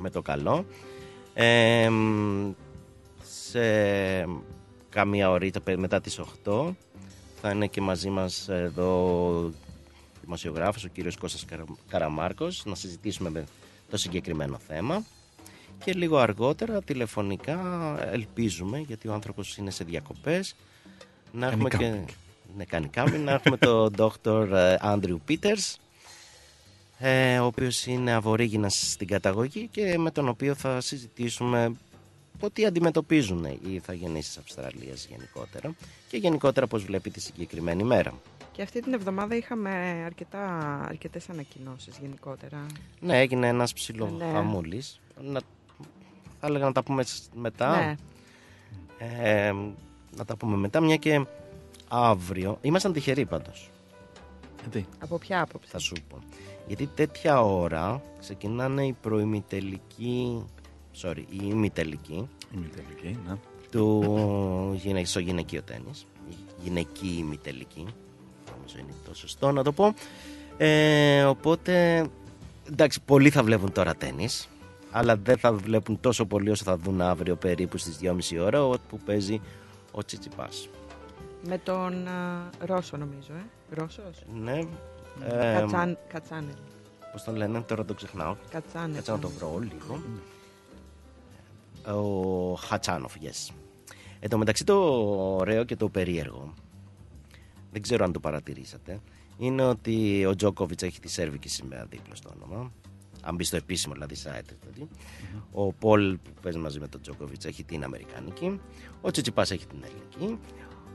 Με 0.00 0.10
το 0.10 0.22
καλό. 0.22 0.64
Ε, 1.34 1.88
μ, 1.88 2.50
σε 3.22 3.60
καμία 4.88 5.30
ωρίτσα 5.30 5.60
πε- 5.60 5.78
μετά 5.78 6.00
τις 6.00 6.18
8 6.44 6.74
θα 7.40 7.50
είναι 7.50 7.66
και 7.66 7.80
μαζί 7.80 8.10
μας 8.10 8.48
εδώ 8.48 9.16
ο 9.44 9.52
δημοσιογράφος, 10.22 10.84
ο 10.84 10.88
κύριος 10.88 11.16
Κώστας 11.16 11.44
Καρα- 11.44 11.64
Καραμάρκος, 11.88 12.62
να 12.66 12.74
συζητήσουμε 12.74 13.30
με 13.30 13.44
το 13.90 13.96
συγκεκριμένο 13.96 14.58
θέμα. 14.66 15.04
Και 15.84 15.92
λίγο 15.92 16.16
αργότερα, 16.18 16.82
τηλεφωνικά, 16.82 17.58
ελπίζουμε, 18.12 18.78
γιατί 18.78 19.08
ο 19.08 19.12
άνθρωπος 19.12 19.56
είναι 19.56 19.70
σε 19.70 19.84
διακοπές, 19.84 20.54
να 21.32 21.48
Κάνει 21.48 21.52
έχουμε 21.66 21.68
και... 21.68 22.12
κάμπινγκ. 22.64 22.90
Ναι, 22.94 22.98
κάνει 23.00 23.10
κάμπινγκ, 23.10 23.24
να 23.24 23.32
έχουμε 23.32 23.56
τον 23.56 23.94
Dr. 23.96 24.76
Άντριου 24.80 25.20
Πίτερς, 25.24 25.78
ε, 26.98 27.38
ο 27.38 27.44
οποίος 27.44 27.86
είναι 27.86 28.12
αβορήγινας 28.12 28.90
στην 28.90 29.06
καταγωγή 29.06 29.68
και 29.70 29.98
με 29.98 30.10
τον 30.10 30.28
οποίο 30.28 30.54
θα 30.54 30.80
συζητήσουμε 30.80 31.72
το 32.40 32.50
τι 32.50 32.66
αντιμετωπίζουν 32.66 33.44
οι 33.44 33.58
ηθαγενείς 33.74 34.26
της 34.26 34.36
Αυστραλίας 34.38 35.06
γενικότερα 35.10 35.74
και 36.08 36.16
γενικότερα 36.16 36.66
πώς 36.66 36.84
βλέπει 36.84 37.10
τη 37.10 37.20
συγκεκριμένη 37.20 37.82
μέρα. 37.82 38.12
Και 38.52 38.62
αυτή 38.62 38.80
την 38.82 38.92
εβδομάδα 38.92 39.36
είχαμε 39.36 39.70
αρκετά, 40.06 40.80
αρκετές 40.88 41.28
ανακοινώσεις 41.28 41.98
γενικότερα. 42.00 42.66
Ναι, 43.00 43.20
έγινε 43.20 43.46
ένας 43.48 43.72
ψηλό 43.72 44.10
Ναι. 44.18 44.24
χαμούλης. 44.32 45.00
Να, 45.22 45.40
θα 46.40 46.46
έλεγα 46.46 46.64
να 46.64 46.72
τα 46.72 46.82
πούμε 46.82 47.02
σ- 47.02 47.34
μετά. 47.34 47.76
Ναι. 47.76 47.94
Ε, 49.22 49.52
να 50.16 50.24
τα 50.24 50.36
πούμε 50.36 50.56
μετά, 50.56 50.80
μια 50.80 50.96
και 50.96 51.24
αύριο. 51.88 52.58
Ήμασταν 52.60 52.92
τυχεροί 52.92 53.24
πάντως, 53.24 53.70
Γιατί; 54.60 54.86
Από 54.98 55.18
ποια 55.18 55.40
άποψη; 55.40 55.70
θα 55.70 55.78
σου 55.78 55.94
πω. 56.08 56.18
Γιατί 56.66 56.86
τέτοια 56.86 57.42
ώρα 57.42 58.02
ξεκινάνε 58.20 58.86
οι 58.86 58.96
προημιτελικοί, 59.00 60.44
sorry, 61.02 61.22
οι 61.28 61.38
ημιτελικοί 61.42 62.28
Είμαι 62.54 62.66
τελική, 62.66 63.18
ναι. 63.26 63.36
του 63.70 64.80
γυναικ... 64.82 65.06
στο 65.06 65.20
γυναικείο 65.20 65.62
τέννις. 65.62 66.06
Η 66.30 66.34
Γυναική 66.62 67.16
ημιτελική. 67.18 67.86
Νομίζω 68.56 68.78
είναι 68.78 68.92
το 69.08 69.14
σωστό 69.14 69.52
να 69.52 69.62
το 69.62 69.72
πω. 69.72 69.94
Ε, 70.56 71.24
οπότε, 71.24 72.06
εντάξει, 72.68 73.00
πολλοί 73.00 73.30
θα 73.30 73.42
βλέπουν 73.42 73.72
τώρα 73.72 73.94
τέννις, 73.94 74.48
αλλά 74.90 75.16
δεν 75.16 75.38
θα 75.38 75.52
βλέπουν 75.52 76.00
τόσο 76.00 76.26
πολύ 76.26 76.50
όσο 76.50 76.64
θα 76.64 76.76
δουν 76.76 77.00
αύριο 77.00 77.36
περίπου 77.36 77.76
στις 77.78 77.98
2.30 78.02 78.40
ώρα 78.40 78.64
όπου 78.64 78.98
παίζει 78.98 79.40
ο 79.92 80.04
Τσιτσιπάς. 80.04 80.68
Με 81.42 81.58
τον 81.58 82.06
α, 82.08 82.48
Ρώσο 82.58 82.96
νομίζω, 82.96 83.32
ε. 83.32 83.44
Ρώσος; 83.74 84.24
Ναι. 84.34 84.58
Ε, 85.28 85.58
Κατσάν, 85.58 85.98
Κατσάνελ. 86.08 86.54
πώς 87.12 87.24
τον 87.24 87.36
λένε, 87.36 87.60
τώρα 87.60 87.84
το 87.84 87.94
ξεχνάω. 87.94 88.36
Κατσάνελ. 88.50 88.94
Κάτσε 88.94 89.10
να 89.10 89.18
το 89.18 89.28
βρω 89.28 89.58
λίγο. 89.58 90.00
Ο 92.00 92.54
Χατσάνοφ, 92.54 93.14
yes. 93.22 93.54
Εν 94.20 94.30
τω 94.30 94.38
μεταξύ 94.38 94.64
το 94.64 94.74
ωραίο 95.36 95.64
και 95.64 95.76
το 95.76 95.88
περίεργο, 95.88 96.54
δεν 97.72 97.82
ξέρω 97.82 98.04
αν 98.04 98.12
το 98.12 98.20
παρατηρήσατε, 98.20 99.00
είναι 99.38 99.62
ότι 99.64 100.24
ο 100.26 100.34
Τζόκοβιτς 100.34 100.82
έχει 100.82 101.00
τη 101.00 101.08
σέρβικη 101.08 101.48
σημαία 101.48 101.84
δίπλα 101.84 102.14
στο 102.14 102.30
όνομα. 102.36 102.72
Αν 103.22 103.34
μπει 103.34 103.44
στο 103.44 103.56
επίσημο 103.56 103.94
δηλαδή 103.94 104.14
site. 104.24 104.50
Δηλαδή. 104.60 104.88
Ο 105.52 105.72
Πολ 105.72 106.16
που 106.16 106.30
παίζει 106.42 106.58
μαζί 106.58 106.78
με 106.80 106.88
τον 106.88 107.00
Τζόκοβιτς 107.00 107.44
έχει 107.44 107.64
την 107.64 107.84
Αμερικάνικη. 107.84 108.60
Ο 109.00 109.10
Τσιτσιπάς 109.10 109.50
έχει 109.50 109.66
την 109.66 109.78
Ελληνική. 109.84 110.38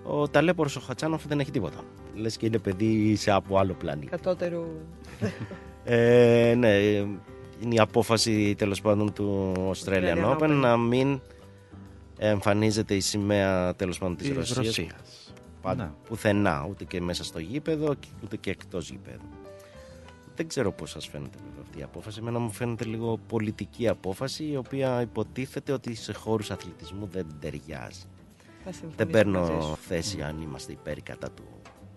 Ο 0.03 0.27
ταλέπορος 0.27 0.75
ο 0.75 0.79
Χατσάνοφ 0.79 1.25
δεν 1.27 1.39
έχει 1.39 1.51
τίποτα. 1.51 1.77
Λες 2.15 2.37
και 2.37 2.45
είναι 2.45 2.57
παιδί 2.59 3.15
σε 3.15 3.31
από 3.31 3.57
άλλο 3.57 3.73
πλανήτη. 3.73 4.07
Κατώτερου. 4.07 4.63
Ε, 5.83 6.53
ναι, 6.57 6.77
είναι 7.59 7.75
η 7.75 7.79
απόφαση 7.79 8.55
τέλος 8.57 8.81
πάντων 8.81 9.13
του 9.13 9.53
Australian 9.75 10.17
Australian 10.17 10.37
Open, 10.37 10.41
Open. 10.41 10.49
να 10.49 10.77
μην 10.77 11.21
εμφανίζεται 12.17 12.95
η 12.95 12.99
σημαία 12.99 13.75
τέλος 13.75 13.97
πάντων 13.97 14.15
της, 14.15 14.27
Της 14.27 14.35
Ρωσίας, 14.37 14.57
Ρωσίας. 14.65 15.33
Πάντα, 15.61 15.83
Ναι. 15.83 15.91
πουθενά, 16.07 16.65
ούτε 16.69 16.83
και 16.83 17.01
μέσα 17.01 17.23
στο 17.23 17.39
γήπεδο 17.39 17.93
ούτε 18.23 18.37
και 18.37 18.49
εκτός 18.49 18.89
γήπεδου. 18.89 19.27
Δεν 20.35 20.47
ξέρω 20.47 20.71
πώς 20.71 20.89
σας 20.89 21.07
φαίνεται 21.07 21.37
βέβαια 21.45 21.61
αυτή 21.65 21.79
η 21.79 21.83
απόφαση. 21.83 22.19
Εμένα 22.21 22.39
μου 22.39 22.51
φαίνεται 22.51 22.85
λίγο 22.85 23.19
πολιτική 23.27 23.87
απόφαση 23.87 24.43
η 24.43 24.55
οποία 24.57 25.01
υποτίθεται 25.01 25.71
ότι 25.71 25.95
σε 25.95 26.13
χώρους 26.13 26.51
αθλητισμού 26.51 27.09
δεν 27.11 27.25
ταιριάζει. 27.39 28.01
Θα 28.63 28.71
συμφωνήσω 28.71 28.97
Δεν 28.97 29.07
μαζί 29.07 29.23
παίρνω 29.23 29.61
σου. 29.61 29.77
θέση 29.87 30.21
αν 30.21 30.41
είμαστε 30.41 30.71
υπέρ 30.71 30.97
ή 30.97 31.01
κατά 31.01 31.31
του 31.31 31.43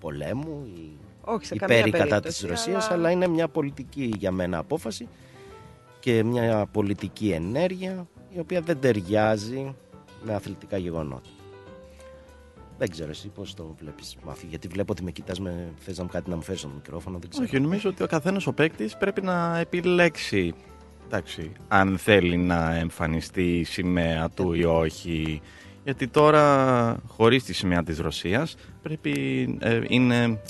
πολέμου 0.00 0.66
ή 0.76 0.96
Όχι, 1.20 1.46
σε 1.46 1.56
καμία 1.56 1.76
υπέρ 1.76 1.88
ή 1.88 1.90
κατά 1.90 2.08
περίπτωση, 2.08 2.40
της 2.40 2.49
Ρωσίας, 2.49 2.90
αλλά... 2.90 3.11
είναι 3.11 3.28
μια 3.28 3.49
πολιτική 3.49 4.14
για 4.18 4.30
μένα 4.30 4.58
απόφαση 4.58 5.08
και 6.00 6.25
μια 6.25 6.66
πολιτική 6.73 7.30
ενέργεια 7.30 8.06
η 8.35 8.38
οποία 8.38 8.61
δεν 8.61 8.80
ταιριάζει 8.80 9.75
με 10.25 10.35
αθλητικά 10.35 10.76
γεγονότα. 10.76 11.28
Δεν 12.78 12.90
ξέρω 12.90 13.11
εσύ 13.11 13.28
πώς 13.28 13.54
το 13.54 13.75
βλέπεις 13.78 14.16
Μάφη, 14.25 14.46
γιατί 14.46 14.68
βλέπω 14.68 14.92
ότι 14.92 15.02
με 15.02 15.11
κοιτάς, 15.11 15.40
με... 15.40 15.73
θες 15.78 15.99
να 15.99 16.04
μου 16.04 16.11
κάτι 16.12 16.30
να 16.30 16.37
μου 16.37 16.42
φέρεις 16.42 16.61
στο 16.61 16.70
μικρόφωνο, 16.75 17.18
δεν 17.18 17.30
ξέρω. 17.30 17.44
Όχι, 17.44 17.61
νομίζω 17.61 17.90
ότι 17.90 18.02
ο 18.02 18.06
καθένας 18.06 18.46
ο 18.46 18.52
παίκτης 18.52 18.96
πρέπει 18.96 19.23
να 19.23 19.58
επιλέξει 19.58 20.54
εντάξει, 21.06 21.52
αν 21.68 21.99
θέλει 21.99 22.37
να 22.37 22.75
εμφανιστεί 22.75 23.58
η 23.58 23.64
σημαία 23.64 24.30
του 24.30 24.52
ή 24.52 24.64
όχι. 24.64 25.40
Γιατί 25.87 26.09
τώρα, 26.09 26.97
χωρίς 27.07 27.45
τη 27.45 27.52
σημαία 27.52 27.83
της 27.83 27.99
Ρωσίας, 27.99 28.55
πρέπει, 28.83 29.12
ε, 29.61 29.81
είναι, 29.88 30.40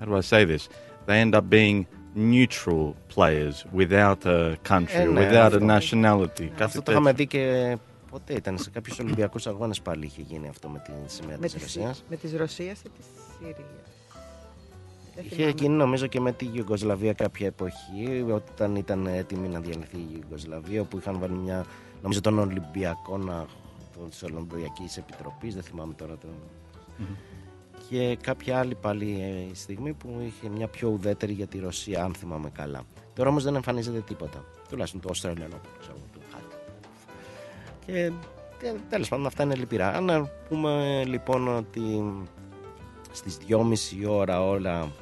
how 0.00 0.08
do 0.08 0.18
I 0.18 0.20
say 0.28 0.46
this, 0.46 0.58
they 1.06 1.30
end 1.30 1.34
up 1.34 1.40
being 1.50 1.82
neutral 2.16 2.92
players 3.14 3.64
without 3.78 4.16
a 4.24 4.54
country, 4.68 4.86
Ε, 4.92 5.04
ναι, 5.04 5.28
without 5.30 5.50
αυτό. 5.52 5.58
a 5.66 5.78
nationality. 5.78 6.44
κάτι 6.46 6.62
Αυτό 6.62 6.78
το 6.78 6.82
τέτοιο. 6.82 6.92
είχαμε 6.92 7.12
δει 7.12 7.26
και 7.26 7.76
ποτέ 8.10 8.32
ήταν 8.34 8.58
σε 8.58 8.70
κάποιους 8.70 8.98
Ολυμπιακούς 8.98 9.46
αγώνες 9.46 9.80
πάλι 9.80 10.04
είχε 10.04 10.22
γίνει 10.22 10.48
αυτό 10.48 10.68
με 10.68 10.78
τη 10.78 10.92
σημαία 11.12 11.36
Με 11.38 11.42
της 11.46 11.52
τη, 11.54 11.60
Ρωσίας. 11.60 12.04
με 12.08 12.16
της 12.16 12.32
Ρωσίας 12.36 12.80
ή 12.80 12.88
της 12.96 13.06
Συρίας. 13.38 13.56
Δεν 15.14 15.24
Είχε 15.24 15.34
θυμάμαι. 15.34 15.52
γίνει 15.56 15.74
νομίζω 15.74 16.06
και 16.06 16.20
με 16.20 16.32
τη 16.32 16.48
Ιουγκοσλαβία 16.52 17.12
κάποια 17.12 17.46
εποχή, 17.46 18.24
όταν 18.34 18.76
ήταν 18.76 19.06
έτοιμη 19.06 19.48
να 19.48 19.60
διαλυθεί 19.60 19.96
η 19.96 20.08
Ιουγκοσλαβία, 20.22 20.84
που 20.84 20.98
είχαν 20.98 21.18
βάλει 21.18 21.34
μια, 21.34 21.64
νομίζω 22.02 22.20
τον 22.20 22.38
Ολυμπιακό 22.38 23.18
να, 23.18 23.46
τη 24.00 24.24
Ολυμπιακή 24.24 24.98
Επιτροπής, 24.98 25.54
δεν 25.54 25.62
θυμάμαι 25.62 25.94
τώρα 25.94 26.18
το. 26.18 26.28
Και 27.88 28.16
κάποια 28.16 28.58
άλλη 28.58 28.74
πάλι 28.74 29.20
ε, 29.50 29.54
στιγμή 29.54 29.92
που 29.92 30.22
είχε 30.26 30.48
μια 30.48 30.68
πιο 30.68 30.88
ουδέτερη 30.88 31.32
για 31.32 31.46
τη 31.46 31.58
Ρωσία, 31.58 32.04
αν 32.04 32.14
θυμάμαι 32.14 32.50
καλά. 32.50 32.82
Τώρα 33.14 33.28
όμως 33.28 33.44
δεν 33.44 33.54
εμφανίζεται 33.54 34.00
τίποτα. 34.00 34.44
Τουλάχιστον 34.68 35.00
το 35.00 35.10
Australian 35.14 35.54
Open, 35.54 35.76
ξέρω 35.80 35.96
του 36.12 36.20
Χάκ. 36.32 36.42
Και 37.86 38.12
τέλος 38.88 39.08
πάντων 39.08 39.26
αυτά 39.26 39.42
είναι 39.42 39.54
λυπηρά. 39.54 39.94
Αν 39.94 40.30
πούμε 40.48 41.02
λοιπόν 41.06 41.56
ότι 41.56 42.04
στις 43.12 43.38
2.30 43.48 44.08
ώρα 44.08 44.42
όλα 44.48 44.92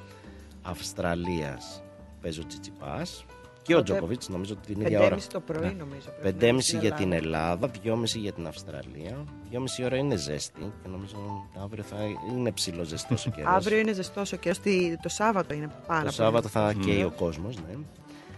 Αυστραλίας 0.62 1.82
παίζει 2.20 2.40
ο 2.40 2.46
Τσιτσιπάς 2.46 3.24
και 3.62 3.74
ο 3.74 3.76
Τότε 3.76 3.92
Τζόκοβιτς 3.92 4.28
νομίζω 4.28 4.54
ότι 4.58 4.72
την 4.74 4.80
ίδια 4.80 5.00
ώρα 5.00 5.16
5.30 5.16 5.20
το 5.32 5.40
πρωί 5.40 5.74
νομίζω. 5.78 6.08
πρέπει 6.20 6.36
5.30 6.38 6.40
να 6.40 6.46
είναι 6.48 6.60
στην 6.60 6.80
για 6.80 6.92
την 6.92 7.12
Ελλάδα. 7.12 7.70
Ελλάδα, 7.84 7.94
2.30 8.04 8.04
για 8.04 8.32
την 8.32 8.46
Αυστραλία 8.46 9.24
2.30 9.52 9.84
ώρα 9.84 9.96
είναι 9.96 10.16
ζέστη 10.16 10.72
και 10.82 10.88
νομίζω 10.88 11.16
αύριο 11.62 11.82
θα 11.84 11.96
είναι 12.36 12.52
ψηλό 12.52 12.84
ζεστός 12.84 13.26
ο 13.26 13.30
καιρός 13.36 13.54
Αύριο 13.54 13.78
είναι 13.78 13.92
ζεστός 13.92 14.32
ο 14.32 14.36
καιρός. 14.36 14.60
Το 15.02 15.08
Σάββατο 15.08 15.54
είναι 15.54 15.70
πάρα 15.86 15.98
Το 15.98 16.04
πολύ. 16.04 16.12
Σάββατο 16.12 16.48
θα 16.48 16.72
καίει 16.72 17.02
ο 17.02 17.10
κόσμος 17.10 17.56
ναι. 17.56 17.74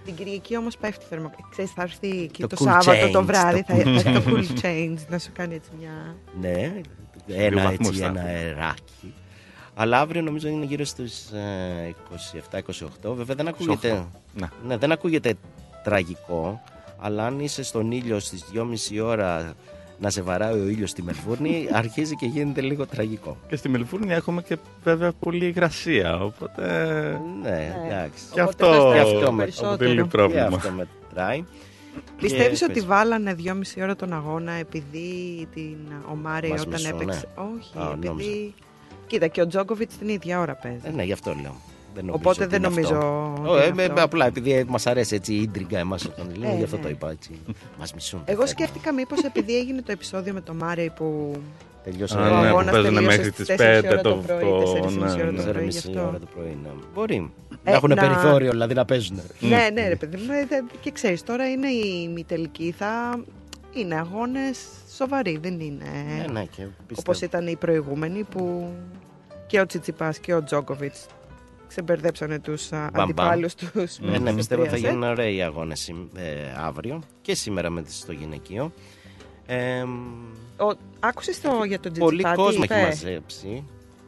Την 0.04 0.14
Κυριακή 0.14 0.56
όμως 0.56 0.76
πέφτει 0.76 1.04
θερμοκρασία. 1.08 1.46
Ξέρεις, 1.50 1.70
θα 1.70 1.82
έρθει 1.82 2.22
εκεί 2.22 2.40
Το 2.42 2.46
το, 2.46 2.56
cool 2.58 2.64
Σάββατο 2.64 3.06
change, 3.06 3.10
το 3.12 3.24
βράδυ. 3.24 3.64
το 3.64 3.74
θα 3.74 3.82
cool 3.82 3.86
έρθει 3.86 4.12
το 4.12 4.22
cool 4.26 4.60
change 4.64 4.98
να 5.08 5.18
σου 5.18 5.30
κάνει 5.32 5.54
έτσι 5.54 5.70
μια. 5.78 6.16
Ναι, 6.40 6.72
ένα 7.26 7.62
βαθμούς 7.62 7.88
έτσι, 7.88 8.00
θα 8.00 8.06
ένα 8.06 8.20
έχουν. 8.20 8.26
αεράκι. 8.30 9.14
Αλλά 9.74 10.00
αύριο 10.00 10.22
νομίζω 10.22 10.48
είναι 10.48 10.64
γύρω 10.64 10.84
στους 10.84 11.30
ε, 11.30 11.94
27-28. 12.50 12.58
Βέβαια 13.14 13.34
δεν 13.36 13.48
ακούγεται, 13.48 14.06
Ναι. 14.34 14.46
ναι, 14.66 14.76
δεν 14.76 14.92
ακούγεται 14.92 15.34
τραγικό, 15.84 16.62
αλλά 17.00 17.26
αν 17.26 17.40
είσαι 17.40 17.62
στον 17.62 17.90
ήλιο 17.92 18.18
στις 18.18 18.44
2.30 18.54 19.02
ώρα 19.04 19.52
να 19.98 20.10
σε 20.10 20.22
βαράει 20.22 20.60
ο 20.60 20.68
ήλιος 20.68 20.90
στη 20.90 21.02
Μελβούρνη, 21.02 21.66
αρχίζει 21.72 22.16
και 22.16 22.26
γίνεται 22.26 22.60
λίγο 22.60 22.86
τραγικό. 22.86 23.36
Και 23.48 23.56
στη 23.56 23.68
Μελβούρνη 23.68 24.12
έχουμε 24.12 24.42
και 24.42 24.56
βέβαια 24.84 25.12
πολύ 25.12 25.46
υγρασία, 25.46 26.22
οπότε 26.22 26.62
Ναι, 27.42 27.74
εντάξει. 27.86 28.24
και 28.32 28.42
Οπότε 28.42 28.66
αυτό, 28.66 28.82
θα 28.82 28.88
στρέφει 28.90 29.12
το 29.20 29.26
αποτελεί 29.26 29.36
περισσότερο. 29.36 30.02
Και 30.02 30.04
πρόβλημα. 30.08 30.46
αυτό 30.56 30.70
μετράει. 30.70 31.44
Πιστεύεις 32.20 32.58
Και 32.58 32.64
ότι 32.64 32.72
πες. 32.74 32.84
βάλανε 32.86 33.36
2,5 33.44 33.82
ώρα 33.82 33.96
τον 33.96 34.12
αγώνα 34.12 34.52
επειδή 34.52 35.48
την 35.54 35.76
ο 36.10 36.14
Μάρεϊ 36.14 36.50
Μας 36.50 36.60
όταν 36.60 36.72
μισούν, 36.72 37.00
έπαιξε. 37.00 37.28
Όχι, 37.34 37.78
Α, 37.78 37.90
επειδή. 37.92 38.06
νόμιζα. 38.08 38.28
Κοίτα, 39.12 39.26
και 39.26 39.40
ο 39.40 39.46
Τζόκοβιτ 39.46 39.90
την 39.98 40.08
ίδια 40.08 40.40
ώρα 40.40 40.54
παίζει. 40.54 40.78
Ε, 40.84 40.90
ναι, 40.90 41.02
γι' 41.02 41.12
αυτό 41.12 41.30
λέω. 41.42 41.54
Δεν 41.94 42.04
νομίζω 42.04 42.16
Οπότε 42.24 42.42
ότι 42.44 42.50
δεν 42.50 42.58
είναι 42.62 42.68
νομίζω. 42.68 42.94
αυτό. 42.94 43.32
ότι 43.38 43.48
Ω, 43.48 43.66
είναι 43.66 43.82
ε, 43.82 43.86
αυτό. 43.86 44.02
απλά 44.02 44.26
επειδή 44.26 44.64
μας 44.68 44.86
αρέσει 44.86 45.14
έτσι 45.14 45.32
η 45.34 45.42
ίντριγκα 45.42 45.78
εμάς 45.78 46.04
όταν 46.04 46.30
λέμε, 46.36 46.52
Ε, 46.52 46.56
γι' 46.56 46.62
αυτό 46.64 46.76
ναι. 46.76 46.82
το 46.82 46.88
είπα 46.88 47.10
έτσι. 47.10 47.30
Μας 47.78 47.94
μισούν. 47.94 48.22
Εγώ 48.24 48.46
σκέφτηκα 48.46 48.92
μήπως 48.92 49.22
επειδή 49.22 49.56
έγινε 49.58 49.82
το 49.82 49.92
επεισόδιο 49.92 50.32
με 50.32 50.40
τον 50.40 50.56
Μάρεϊ 50.56 50.90
που 50.96 51.34
Τελειώσε 51.84 52.18
Α, 52.18 52.20
ο 52.20 52.24
ναι, 52.24 52.30
που 52.30 52.34
αγώνας 52.46 52.70
παίζουν 52.72 52.94
τελείωσε 52.94 53.16
μέχρι 53.16 53.30
στις 53.32 53.46
τις 53.46 53.54
4 53.56 53.56
πέντε 53.56 53.88
ώρα 53.88 54.00
το 54.00 54.10
το- 54.10 54.16
πρωί. 54.26 54.40
το- 54.40 54.72
4.30 54.72 54.98
ναι, 54.98 55.22
ώρα 55.22 55.30
ναι. 55.30 55.42
το 55.42 55.50
πρωί, 55.52 55.64
γι' 55.68 55.78
4.30 55.78 55.88
αυτό. 55.88 56.06
ώρα 56.08 56.18
το 56.18 56.26
πρωί. 56.34 56.58
Ναι. 56.62 56.68
Μπορεί. 56.94 57.30
Ε, 57.64 57.70
να 57.70 57.76
έχουν 57.76 57.88
να- 57.88 57.94
περιθώριο 57.96 58.50
δηλαδή 58.50 58.74
να 58.74 58.84
παίζουν. 58.84 59.20
Ναι, 59.40 59.68
ναι, 59.72 59.88
ρε 59.88 59.96
παιδί 59.96 60.16
μου. 60.16 60.32
ε, 60.32 60.46
δε- 60.48 60.62
Και 60.80 60.90
ξέρεις, 60.90 61.22
τώρα 61.22 61.50
είναι 61.50 61.68
η 61.68 62.08
μη 62.14 62.24
τελική. 62.24 62.74
Θα 62.78 63.20
είναι 63.72 63.94
αγώνες 63.94 64.58
σοβαροί, 64.96 65.38
δεν 65.42 65.60
είναι. 65.60 65.84
Ναι, 66.18 66.32
ναι, 66.32 66.44
και 66.44 66.62
Όπως 66.62 67.02
πιστεύω. 67.18 67.24
ήταν 67.24 67.46
οι 67.46 67.56
προηγούμενοι 67.56 68.22
που 68.22 68.68
και 69.52 69.60
ο 69.60 69.66
Τσιτσιπάς 69.66 70.18
και 70.18 70.34
ο 70.34 70.44
Τζόκοβιτ 70.44 70.94
ξεμπερδέψανε 71.68 72.38
τους 72.38 72.68
μπαμ. 72.70 72.88
αντιπάλους 73.02 73.54
τους. 73.54 73.98
Ναι, 73.98 74.18
ναι, 74.18 74.32
πιστεύω 74.34 74.64
θα 74.66 74.76
γίνουν 74.76 75.02
ωραίοι 75.02 75.42
αγώνες 75.42 75.92
αύριο 76.66 77.02
και 77.22 77.34
σήμερα 77.34 77.70
με 77.70 77.82
τις- 77.82 77.98
στο 77.98 78.12
γυναικείο. 78.12 78.72
Ε, 79.46 79.84
Άκουσες 81.00 81.40
το 81.40 81.50
για 81.66 81.80
τον 81.80 81.92
πολύ 81.92 82.22
Τσιτσιπά. 82.22 82.30
τι 82.30 82.36
κόσμο 82.36 82.64
έχει 82.70 82.80
είπε; 82.80 82.86
μαζέψει. 82.88 83.64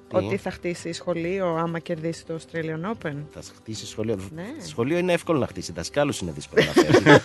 Τι; 0.08 0.16
Ότι 0.16 0.36
θα 0.36 0.50
χτίσει 0.50 0.92
σχολείο 0.92 1.46
άμα 1.46 1.78
κερδίσει 1.78 2.26
το 2.26 2.34
Australian 2.38 2.90
Open. 2.92 3.14
Θα 3.30 3.40
χτίσει 3.56 3.86
σχολείο. 3.86 4.18
Ναι. 4.34 4.44
Σχολείο 4.66 4.98
είναι 4.98 5.12
εύκολο 5.12 5.38
να 5.38 5.46
χτίσει. 5.46 5.72
Δασκάλους 5.72 6.20
είναι 6.20 6.32
δύσκολο 6.32 6.64
να 6.64 6.72
φέρει. 6.82 7.20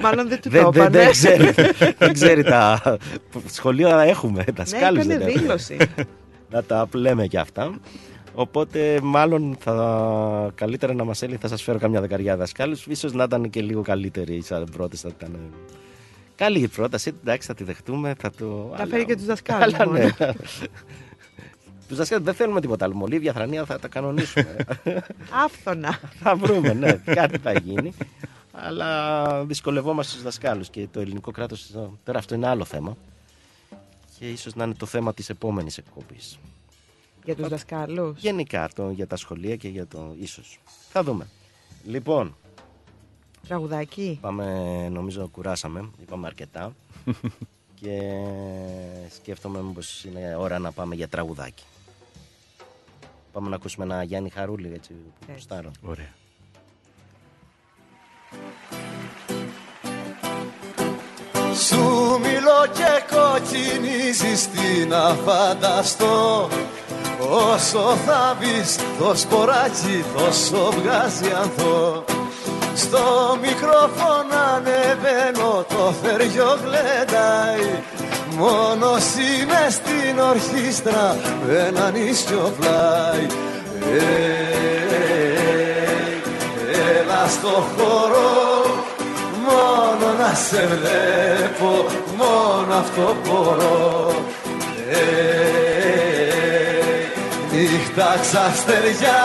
Μάλλον 0.00 0.28
δεν 0.28 0.40
του 0.40 0.50
το 0.50 0.70
δεν, 0.70 0.70
δεν, 0.72 0.82
είπανε. 0.82 0.98
δεν, 0.98 1.10
ξέρει, 1.10 1.50
δεν 1.98 2.12
ξέρει 2.12 2.42
τα. 2.42 2.82
Σχολεία 3.46 4.00
έχουμε. 4.00 4.38
Ναι, 4.46 4.52
Δασκάλους 4.52 5.04
έκανε 5.04 5.18
δεν 5.18 5.26
έχουμε. 5.28 5.40
δήλωση. 5.42 5.76
Να 6.50 6.62
τα 6.62 6.88
λέμε 6.92 7.26
και 7.26 7.38
αυτά. 7.38 7.78
Οπότε 8.34 9.00
μάλλον 9.02 9.56
θα 9.60 10.52
καλύτερα 10.54 10.94
να 10.94 11.04
μας 11.04 11.22
έλεγε 11.22 11.38
θα 11.38 11.48
σας 11.48 11.62
φέρω 11.62 11.78
καμιά 11.78 12.00
δεκαριά 12.00 12.36
δασκάλους 12.36 12.86
Ίσως 12.86 13.12
να 13.12 13.24
ήταν 13.24 13.50
και 13.50 13.62
λίγο 13.62 13.82
καλύτερη 13.82 14.42
σαν 14.42 14.68
πρώτες 14.72 15.00
θα 15.00 15.08
ήταν 15.18 15.38
Καλή 16.36 16.58
η 16.58 16.68
πρόταση, 16.68 17.14
εντάξει 17.20 17.46
θα 17.46 17.54
τη 17.54 17.64
δεχτούμε 17.64 18.14
Θα, 18.18 18.30
το... 18.30 18.74
Θα 18.76 18.86
φέρει 18.86 19.04
και 19.04 19.16
τους 19.16 19.24
δασκάλους 19.24 19.74
Αλλά, 19.74 19.86
μόνο. 19.86 19.98
ναι. 19.98 20.10
Τους 21.88 21.96
δασκάλους 21.96 22.24
δεν 22.24 22.34
θέλουμε 22.34 22.60
τίποτα 22.60 22.84
άλλο 22.84 22.94
Μολύβια, 22.94 23.32
θρανία 23.32 23.64
θα 23.64 23.78
τα 23.78 23.88
κανονίσουμε 23.88 24.56
Άφθονα. 25.44 26.00
Θα 26.22 26.36
βρούμε, 26.36 26.72
ναι, 26.72 26.92
κάτι 26.92 27.38
θα 27.38 27.52
γίνει 27.52 27.92
Αλλά 28.52 29.44
δυσκολευόμαστε 29.44 30.10
στους 30.12 30.24
δασκάλους 30.24 30.68
Και 30.70 30.88
το 30.92 31.00
ελληνικό 31.00 31.30
κράτος 31.30 31.70
τώρα 32.04 32.18
αυτό 32.18 32.34
είναι 32.34 32.46
άλλο 32.48 32.64
θέμα 32.64 32.96
Και 34.24 34.30
ίσως 34.30 34.54
να 34.54 34.64
είναι 34.64 34.74
το 34.74 34.86
θέμα 34.86 35.14
της 35.14 35.28
επόμενης 35.28 35.78
εκπομπής 35.78 36.38
Για 37.24 37.36
τους 37.36 37.48
δασκάλους. 37.48 38.20
Γενικά 38.20 38.68
το, 38.74 38.90
για 38.90 39.06
τα 39.06 39.16
σχολεία 39.16 39.56
και 39.56 39.68
για 39.68 39.86
το 39.86 40.14
ίσως. 40.20 40.58
Θα 40.90 41.02
δούμε. 41.02 41.26
Λοιπόν, 41.84 42.36
Τραγουδάκι. 43.48 44.18
πάμε, 44.20 44.88
νομίζω 44.88 45.28
κουράσαμε, 45.28 45.90
είπαμε 46.02 46.26
αρκετά 46.26 46.74
και 47.80 48.00
σκέφτομαι 49.14 49.62
μήπως 49.62 50.04
είναι 50.04 50.36
ώρα 50.36 50.58
να 50.58 50.72
πάμε 50.72 50.94
για 50.94 51.08
τραγουδάκι. 51.08 51.64
Πάμε 53.32 53.48
να 53.48 53.56
ακούσουμε 53.56 53.84
ένα 53.84 54.02
Γιάννη 54.02 54.28
Χαρούλη 54.30 54.72
έτσι 54.74 54.92
που 54.92 55.12
Έτσι. 55.20 55.32
γουστάρω. 55.32 55.70
Ωραία. 55.82 56.12
Σου 61.54 61.76
μιλώ 62.20 62.23
και 62.72 63.14
κοκκινίζεις 63.14 64.48
τι 64.50 64.86
να 64.86 65.16
φανταστώ 65.24 66.48
Όσο 67.30 67.96
θα 68.06 68.36
μπεις 68.38 68.76
το 68.98 69.14
σποράκι 69.14 70.04
τόσο 70.16 70.72
βγάζει 70.76 71.32
ανθό. 71.42 72.04
Στο 72.74 73.38
μικρόφωνο 73.40 74.36
ανεβαίνω 74.56 75.64
το 75.68 75.92
θεριό 76.02 76.58
γλεντάει. 76.64 77.82
Μόνος 78.36 79.04
είμαι 79.14 79.66
στην 79.70 80.18
ορχήστρα 80.18 81.16
με 81.46 81.58
έναν 81.68 81.94
ίσιο 81.94 82.52
πλάι 82.60 83.26
Ε, 83.96 84.10
Έλα 86.98 87.28
στο 87.28 87.48
χώρο 87.48 88.53
Μόνο 89.46 90.12
να 90.18 90.34
σε 90.34 90.66
βλέπω, 90.66 91.86
μόνο 92.16 92.74
αυτό 92.74 93.16
μπορώ. 93.24 94.14
Ε, 94.90 95.54
Νύχτα 97.52 98.16
ξαστεριά 98.20 99.22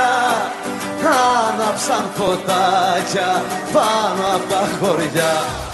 Άναψαν 1.04 2.06
φωτάκια 2.16 3.44
πάνω 3.74 4.36
από 4.36 4.50
τα 4.50 4.70
χωριά 4.80 5.69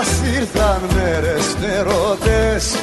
τριάδας 0.00 0.38
ήρθαν 0.40 0.80
μέρες 0.94 1.56
νερότες 1.60 2.74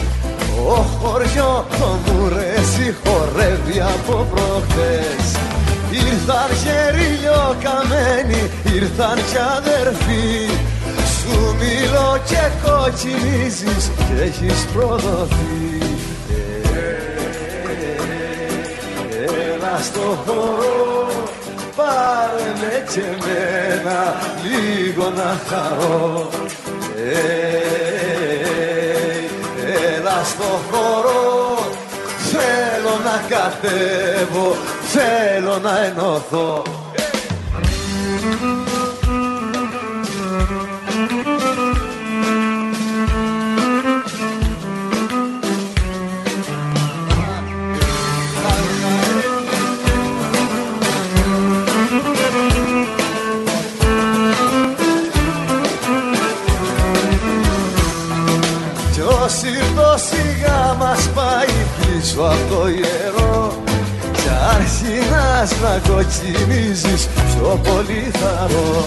Ο 0.67 0.73
χωριό 0.73 1.65
το 1.79 1.89
μουρέζι 2.05 2.95
χορεύει 3.03 3.79
από 3.79 4.27
προχτές. 4.31 5.25
Ήρθαν 5.91 6.49
γεριλιό 6.63 7.55
καμένοι, 7.63 8.49
ήρθαν 8.75 9.15
κι 9.15 9.37
αδερφοί. 9.57 10.49
Σου 11.17 11.55
μιλώ 11.59 12.19
και 12.29 12.43
κοκκινίζεις 12.63 13.91
και 13.97 14.23
έχεις 14.23 14.65
προδοθεί. 14.73 15.77
Έλα 19.53 19.79
στο 19.83 20.23
χώρο 20.25 20.87
πάρε 21.75 22.49
με 22.61 22.85
και 22.93 22.99
εμένα 22.99 23.99
λίγο 24.43 25.09
να 25.09 25.39
χαρώ. 25.47 26.29
Ε, 26.53 26.56
Έλα 29.95 30.23
στο 30.23 30.59
χώρο 30.71 31.57
θέλω 32.31 32.99
να 33.03 33.15
κατέβω 33.35 34.55
θέλω 34.83 35.59
να 35.59 35.85
ενωθώ 35.85 36.63
αρχινάς 65.47 65.59
να 65.61 65.93
κοκκινίζεις 65.93 67.07
πιο 67.07 67.59
πολύ 67.63 68.11
θαρώ 68.13 68.85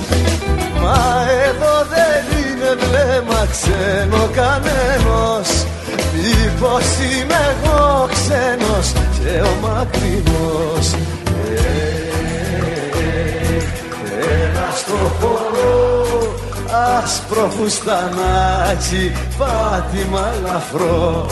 Μα 0.82 1.26
εδώ 1.48 1.74
δεν 1.94 2.22
είναι 2.38 2.74
βλέμμα 2.74 3.46
ξένο 3.50 4.28
κανένος 4.32 5.48
Μήπως 6.14 6.84
είμαι 7.00 7.56
εγώ 7.62 8.08
ξένος 8.12 8.92
και 8.92 9.40
ο 9.40 9.66
μακρινός; 9.66 10.94
Ένα 14.42 14.68
στο 14.76 14.96
χώρο 15.20 16.34
άσπρο 17.02 17.50
φουστανάκι 17.56 19.12
πάτημα 19.38 20.32
ελαφρώ 20.38 21.26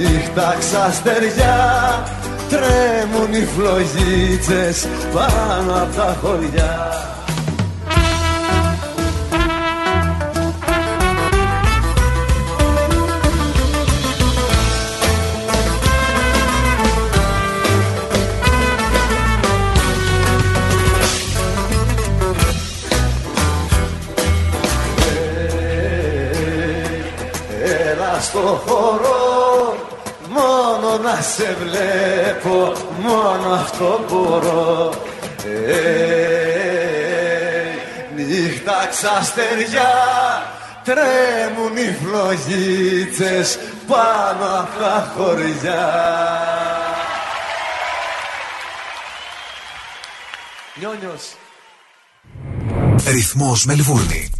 νύχτα 0.00 0.56
ξαστεριά 0.58 1.58
τρέμουν 2.50 3.34
οι 3.34 3.46
φλογίτσες 3.56 4.86
πάνω 5.14 5.82
από 5.82 5.96
τα 5.96 6.16
χωριά 6.20 6.99
σε 31.36 31.56
βλέπω 31.60 32.72
μόνο 32.98 33.52
αυτό 33.52 34.04
μπορώ. 34.08 34.94
Ε, 35.44 35.90
Νύχτα 38.16 38.86
ξαστεριά 38.90 39.92
τρέμουν 40.84 41.76
οι 41.76 41.96
φλογίτσες 42.02 43.58
πάνω 43.86 44.60
από 44.60 44.78
τα 44.80 45.12
χωριά. 45.16 45.88
Νιόνιος. 50.74 51.34
Ρυθμός 53.06 53.64
Μελβούρνη. 53.64 54.39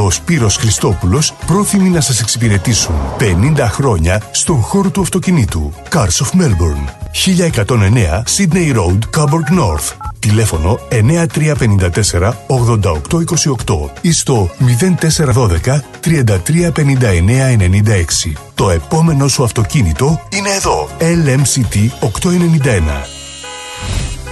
ο 0.03 0.11
Σπύρος 0.11 0.55
Χριστόπουλος 0.55 1.33
πρόθυμοι 1.45 1.89
να 1.89 2.01
σας 2.01 2.19
εξυπηρετήσουν 2.21 2.95
50 3.19 3.67
χρόνια 3.69 4.21
στον 4.31 4.61
χώρο 4.61 4.89
του 4.89 5.01
αυτοκινήτου. 5.01 5.73
Cars 5.89 5.95
of 5.95 6.29
Melbourne. 6.41 6.87
1109 7.11 8.23
Sydney 8.37 8.75
Road, 8.75 8.99
Coburg 9.17 9.47
North. 9.59 10.09
Τηλέφωνο 10.19 10.79
9354 10.89 12.33
8828 12.47 13.89
ή 14.01 14.11
στο 14.11 14.49
0412 14.99 15.81
335996. 15.99 16.11
Το 18.55 18.69
επόμενο 18.69 19.27
σου 19.27 19.43
αυτοκίνητο 19.43 20.21
είναι 20.29 20.49
εδώ. 20.49 20.89
LMCT 20.99 21.89
891. 21.99 23.21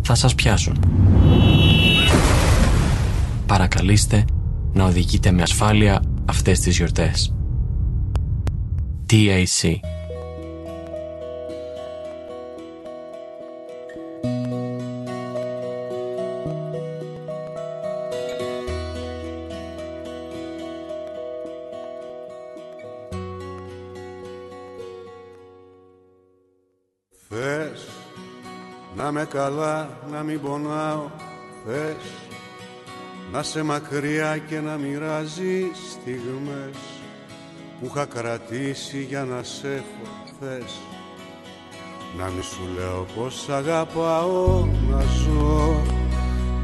θα 0.00 0.14
σας 0.14 0.34
πιάσουν. 0.34 0.78
Παρακαλείστε 3.46 4.24
να 4.72 4.84
οδηγείτε 4.84 5.30
με 5.30 5.42
ασφάλεια 5.42 6.02
αυτές 6.24 6.60
τις 6.60 6.76
γιορτές. 6.76 7.34
TAC 9.10 9.80
καλά, 29.32 29.88
να 30.10 30.22
μην 30.22 30.40
πονάω, 30.40 31.06
θες 31.66 32.12
Να 33.32 33.42
σε 33.42 33.62
μακριά 33.62 34.38
και 34.38 34.60
να 34.60 34.76
μοιράζει 34.76 35.70
στιγμές. 35.90 36.76
Που 37.80 37.86
είχα 37.86 38.04
κρατήσει 38.04 39.02
για 39.02 39.24
να 39.24 39.42
σε 39.42 39.68
έχω, 39.68 40.10
θες. 40.40 40.72
Να 42.18 42.24
μη 42.24 42.42
σου 42.42 42.60
λέω 42.76 43.06
πως 43.16 43.48
αγαπάω 43.48 44.68
να 44.90 45.00
ζω. 45.00 45.82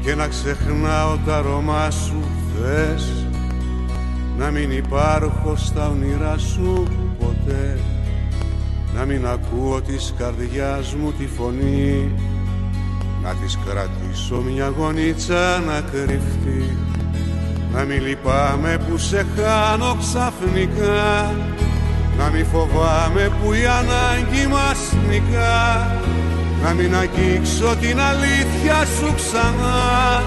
Και 0.03 0.15
να 0.15 0.27
ξεχνάω 0.27 1.17
τα 1.25 1.37
αρώμα 1.37 1.91
σου, 1.91 2.23
θες. 2.55 3.25
Να 4.37 4.51
μην 4.51 4.71
υπάρχω 4.71 5.55
στα 5.55 5.89
όνειρά 5.89 6.37
σου 6.37 6.83
ποτέ. 7.19 7.79
Να 8.95 9.05
μην 9.05 9.27
ακούω 9.27 9.81
της 9.81 10.13
καρδιάς 10.17 10.93
μου 10.93 11.11
τη 11.11 11.27
φωνή 11.27 12.11
να 13.27 13.33
της 13.33 13.57
κρατήσω. 13.65 14.35
Μια 14.35 14.73
γονίτσα 14.77 15.59
να 15.67 15.81
κρυφτεί. 15.91 16.77
Να 17.73 17.83
μην 17.83 18.01
λυπάμαι 18.01 18.77
που 18.85 18.97
σε 18.97 19.25
χάνω 19.35 19.97
ξαφνικά. 20.03 21.35
Να 22.17 22.25
μην 22.33 22.45
φοβάμαι 22.45 23.31
που 23.37 23.53
η 23.53 23.65
ανάγκη 23.79 24.47
μας 24.47 24.79
νικά. 25.09 25.91
Να 26.63 26.69
μην 26.73 26.95
αγγίξω 26.95 27.75
την 27.81 27.99
αλήθεια 27.99 28.77
σου 28.95 29.13
ξανά. 29.15 30.23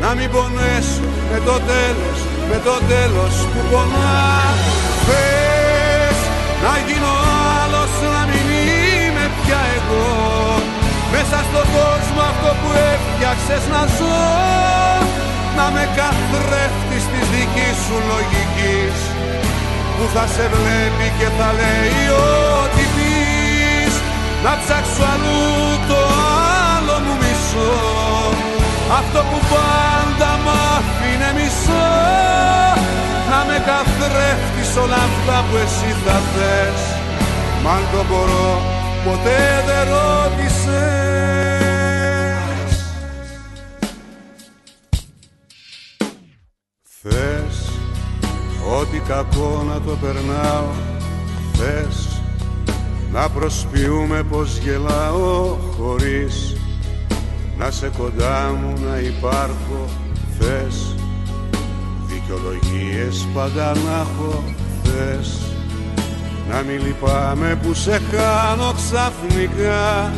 Να 0.00 0.14
μην 0.14 0.30
πονέσω 0.30 1.06
με 1.30 1.38
το 1.44 1.56
τέλος, 1.72 2.18
με 2.50 2.60
το 2.64 2.76
τέλος 2.92 3.34
που 3.52 3.60
πονά. 3.70 4.26
Πες 5.06 6.18
να 6.64 6.72
γίνω 6.86 7.17
μέσα 11.30 11.44
στον 11.50 11.66
κόσμο 11.78 12.20
αυτό 12.32 12.50
που 12.60 12.70
έφτιαξες 12.92 13.64
να 13.74 13.82
ζω. 13.96 14.20
Να 15.58 15.66
με 15.74 15.84
καθρέφτεις 15.98 17.04
της 17.12 17.26
δικής 17.34 17.76
σου 17.84 17.96
λογικής. 18.10 18.96
Που 19.94 20.04
θα 20.14 20.24
σε 20.34 20.44
βλέπει 20.54 21.06
και 21.18 21.28
θα 21.38 21.48
λέει 21.60 22.02
ό,τι 22.60 22.84
πεις. 22.94 23.94
Να 24.44 24.52
ψάξω 24.60 25.04
αλλού 25.12 25.42
το 25.90 26.00
άλλο 26.72 26.96
μου 27.04 27.14
μισό. 27.22 27.74
Αυτό 28.98 29.20
που 29.28 29.38
πάντα 29.52 30.30
μ' 30.44 30.52
άφηνε 30.74 31.30
μισό. 31.38 31.88
Να 33.30 33.40
με 33.48 33.56
καθρέφτεις 33.68 34.70
όλα 34.82 35.00
αυτά 35.08 35.36
που 35.46 35.54
εσύ 35.64 35.90
θα 36.04 36.16
θες. 36.30 36.80
Μα 37.62 37.70
αν 37.76 37.84
το 37.92 38.00
μπορώ 38.08 38.77
ποτέ 39.08 39.62
δεν 39.66 39.84
ρώτησες. 39.88 40.66
Θες 47.02 47.70
ό,τι 48.80 48.98
κακό 48.98 49.64
να 49.68 49.80
το 49.80 49.96
περνάω 50.00 50.70
Θες 51.52 52.22
να 53.12 53.28
προσποιούμε 53.28 54.22
πως 54.22 54.58
γελάω 54.58 55.56
χωρίς 55.76 56.56
να 57.58 57.70
σε 57.70 57.90
κοντά 57.98 58.52
μου 58.60 58.72
να 58.90 58.98
υπάρχω 58.98 59.88
Θες 60.38 60.94
δικαιολογίες 62.06 63.26
πάντα 63.34 63.74
να 63.74 64.00
έχω 64.00 64.44
Θες 64.82 65.57
να 66.50 66.62
μην 66.66 66.80
λυπάμαι 66.86 67.58
που 67.62 67.74
σε 67.74 68.00
χάνω 68.10 68.72
ξαφνικά. 68.80 70.12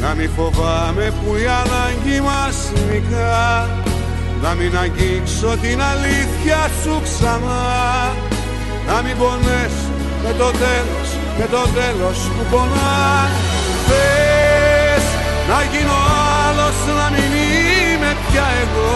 Να 0.00 0.14
μην 0.14 0.30
φοβάμαι 0.36 1.12
που 1.18 1.36
η 1.36 1.46
ανάγκη 1.62 2.20
μας 2.20 2.56
νικά. 2.88 3.68
Να 4.42 4.50
μην 4.54 4.78
αγγίξω 4.78 5.50
την 5.62 5.78
αλήθεια 5.92 6.60
σου 6.82 7.00
ξανά. 7.06 7.64
Να 8.88 8.96
μην 9.02 9.16
πονές 9.20 9.74
με 10.24 10.32
το 10.40 10.48
τέλος, 10.64 11.08
με 11.38 11.46
το 11.54 11.62
τέλος 11.78 12.18
που 12.34 12.42
πονά. 12.50 12.98
Θες 13.86 15.04
να 15.50 15.58
γίνω 15.70 15.98
άλλος, 16.44 16.76
να 17.00 17.06
μην 17.14 17.30
είμαι 17.48 18.10
πια 18.26 18.46
εγώ. 18.62 18.94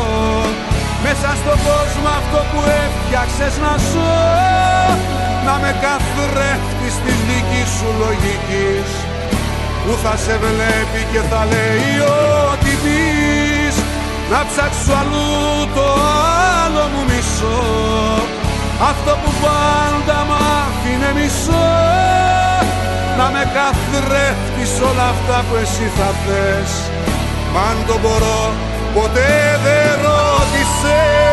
Μέσα 1.05 1.31
στον 1.41 1.59
κόσμο 1.69 2.09
αυτό 2.21 2.39
που 2.51 2.61
έφτιαξες 2.85 3.55
να 3.65 3.73
ζω 3.91 5.14
Να 5.47 5.55
με 5.63 5.71
καθρέφτεις 5.85 6.95
της 7.05 7.19
δικής 7.29 7.69
σου 7.77 7.89
λογικής 8.03 8.89
Που 9.83 9.93
θα 10.03 10.15
σε 10.25 10.35
βλέπει 10.45 11.01
και 11.13 11.23
θα 11.31 11.41
λέει 11.53 11.95
ό,τι 12.49 12.73
πεις. 12.83 13.77
Να 14.33 14.41
ψάξω 14.49 14.93
αλλού 15.01 15.29
το 15.77 15.87
άλλο 16.63 16.85
μου 16.93 17.03
μισό 17.11 17.63
Αυτό 18.91 19.13
που 19.21 19.31
πάντα 19.45 20.19
μ' 20.29 20.37
άφηνε 20.61 21.11
μισό. 21.19 21.69
Να 23.19 23.27
με 23.35 23.43
καθρέφτεις 23.57 24.73
όλα 24.89 25.07
αυτά 25.15 25.37
που 25.47 25.55
εσύ 25.63 25.87
θα 25.97 26.09
θες 26.23 26.73
Μ' 27.53 27.59
αν 27.69 27.77
το 27.87 27.99
μπορώ 28.03 28.43
ποτέ 28.95 29.59
δεν 29.65 29.91
ρώτησες 30.05 31.24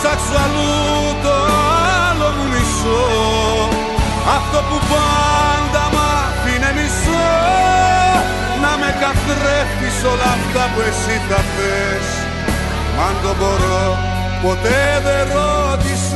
ψάξω 0.00 0.36
αλλού 0.44 0.72
το 1.24 1.34
άλλο 2.08 2.28
μου 2.36 2.44
μισό. 2.52 3.04
Αυτό 4.36 4.58
που 4.68 4.76
πάντα 4.90 5.84
μ' 5.94 6.00
άφηνε 6.20 6.70
μισό. 6.78 7.30
Να 8.62 8.72
με 8.80 8.90
καθρέφτεις 9.02 9.98
όλα 10.12 10.28
αυτά 10.36 10.62
που 10.72 10.80
εσύ 10.88 11.16
θα 11.28 11.40
θες. 11.54 12.06
Μ' 12.94 13.00
αν 13.06 13.14
το 13.22 13.32
μπορώ 13.38 13.86
ποτέ 14.42 14.82
δεν 15.06 15.24
ρώτησες. 15.34 16.10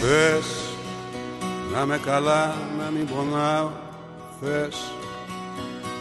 Θες 0.00 0.48
να 1.72 1.86
με 1.86 2.00
καλά 2.06 2.54
να 2.78 2.86
μην 2.94 3.06
πονάω 3.06 3.70
Θες 4.40 4.76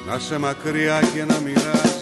να 0.07 0.19
σε 0.19 0.37
μακριά 0.39 0.99
και 1.13 1.23
να 1.25 1.37
μοιράζει 1.43 1.96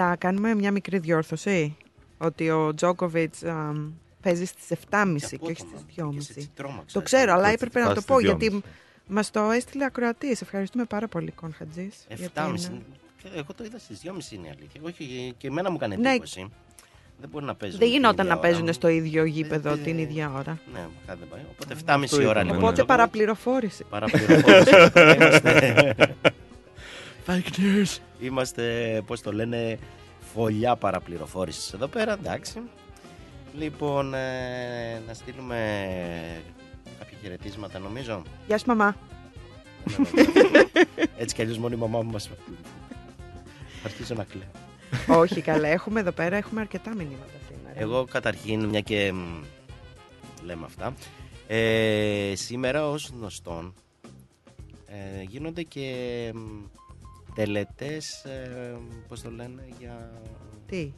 Να 0.00 0.16
κάνουμε 0.16 0.54
μια 0.54 0.70
μικρή 0.72 0.98
διόρθωση. 0.98 1.76
Ότι 2.18 2.50
ο 2.50 2.74
Τζόκοβιτ 2.74 3.34
παίζει 4.22 4.44
στις 4.44 4.78
7.30 4.90 5.16
και 5.40 6.02
όχι 6.02 6.20
στις 6.20 6.50
2.30. 6.56 6.64
Το 6.92 7.02
ξέρω, 7.02 7.32
αλλά 7.32 7.48
έπρεπε 7.48 7.80
να 7.80 7.94
το 7.94 8.02
πω 8.02 8.20
γιατί 8.20 8.62
μας 9.06 9.30
το 9.30 9.40
έστειλε 9.50 9.84
ακροατής. 9.84 10.40
Ευχαριστούμε 10.42 10.84
πάρα 10.84 11.08
πολύ, 11.08 11.30
Κονχατζή. 11.30 11.90
7.30. 12.08 12.16
Εγώ 13.34 13.54
το 13.56 13.64
είδα 13.64 13.78
στις 13.78 14.00
2.30 14.04 14.32
είναι 14.32 14.46
η 14.46 14.50
αλήθεια. 14.50 14.80
Όχι, 14.84 15.34
και 15.38 15.46
εμένα 15.46 15.70
μου 15.70 15.76
έκανε 15.76 15.96
Ναι. 15.96 16.10
εντύπωση. 16.10 16.48
Δεν 17.20 17.28
μπορεί 17.28 17.44
να 17.44 17.54
παίζουν. 17.54 17.78
Δεν 17.78 17.88
την 17.88 17.96
γινόταν 17.96 18.24
ίδια 18.26 18.34
να 18.34 18.40
ώρα. 18.40 18.48
παίζουν 18.48 18.72
στο 18.72 18.88
ίδιο 18.88 19.24
γήπεδο 19.24 19.76
την 19.76 19.98
ίδια 19.98 20.32
ώρα. 20.36 20.58
Ναι, 20.72 20.86
κάτι 21.06 21.18
δεν 21.18 21.28
πάει. 21.28 21.40
Οπότε 21.50 21.74
7.30 22.22 22.26
ώρα 22.28 22.42
λοιπόν. 22.42 22.58
Οπότε 22.58 22.84
παραπληροφόρηση. 22.84 23.84
Παραπληροφόρηση. 23.84 24.70
Είμαστε- 27.30 27.50
Fake 27.50 27.60
news. 27.60 27.98
Είμαστε, 28.20 29.02
πώς 29.06 29.20
το 29.20 29.32
λένε, 29.32 29.78
φωλιά 30.34 30.76
παραπληροφόρησης 30.76 31.72
εδώ 31.72 31.86
πέρα, 31.86 32.12
εντάξει. 32.12 32.60
Λοιπόν, 33.58 34.14
ε, 34.14 35.02
να 35.06 35.14
στείλουμε 35.14 35.56
κάποια 36.98 37.18
χαιρετίσματα 37.22 37.78
νομίζω. 37.78 38.22
Γεια 38.46 38.58
σου, 38.58 38.64
μαμά. 38.66 38.96
Έτσι 41.18 41.34
κι 41.34 41.42
αλλιώς 41.42 41.58
μόνο 41.58 41.74
η 41.74 41.78
μαμά 41.78 42.02
μου 42.02 42.10
μας... 42.10 42.26
Θα 43.82 43.88
αρχίσω 43.88 44.14
να 44.14 44.24
κλαίω. 44.24 45.18
όχι, 45.20 45.40
καλά. 45.40 45.68
Έχουμε 45.68 46.00
εδώ 46.00 46.12
πέρα 46.12 46.36
έχουμε 46.36 46.60
αρκετά 46.60 46.94
μηνύματα 46.94 47.32
σήμερα. 47.48 47.80
Εγώ 47.80 48.04
καταρχήν, 48.04 48.64
μια 48.64 48.80
και 48.80 49.12
μ, 49.12 49.42
λέμε 50.44 50.64
αυτά, 50.64 50.94
ε, 51.46 52.32
σήμερα 52.34 52.88
ως 52.88 53.12
γνωστόν 53.16 53.74
ε, 54.86 55.22
γίνονται 55.22 55.62
και 55.62 55.84
μ, 56.34 56.38
τελετές, 57.34 58.24
ε, 58.24 58.76
πώς 59.08 59.22
το 59.22 59.30
λένε, 59.30 59.68
για 59.78 60.10
Τι; 60.66 60.92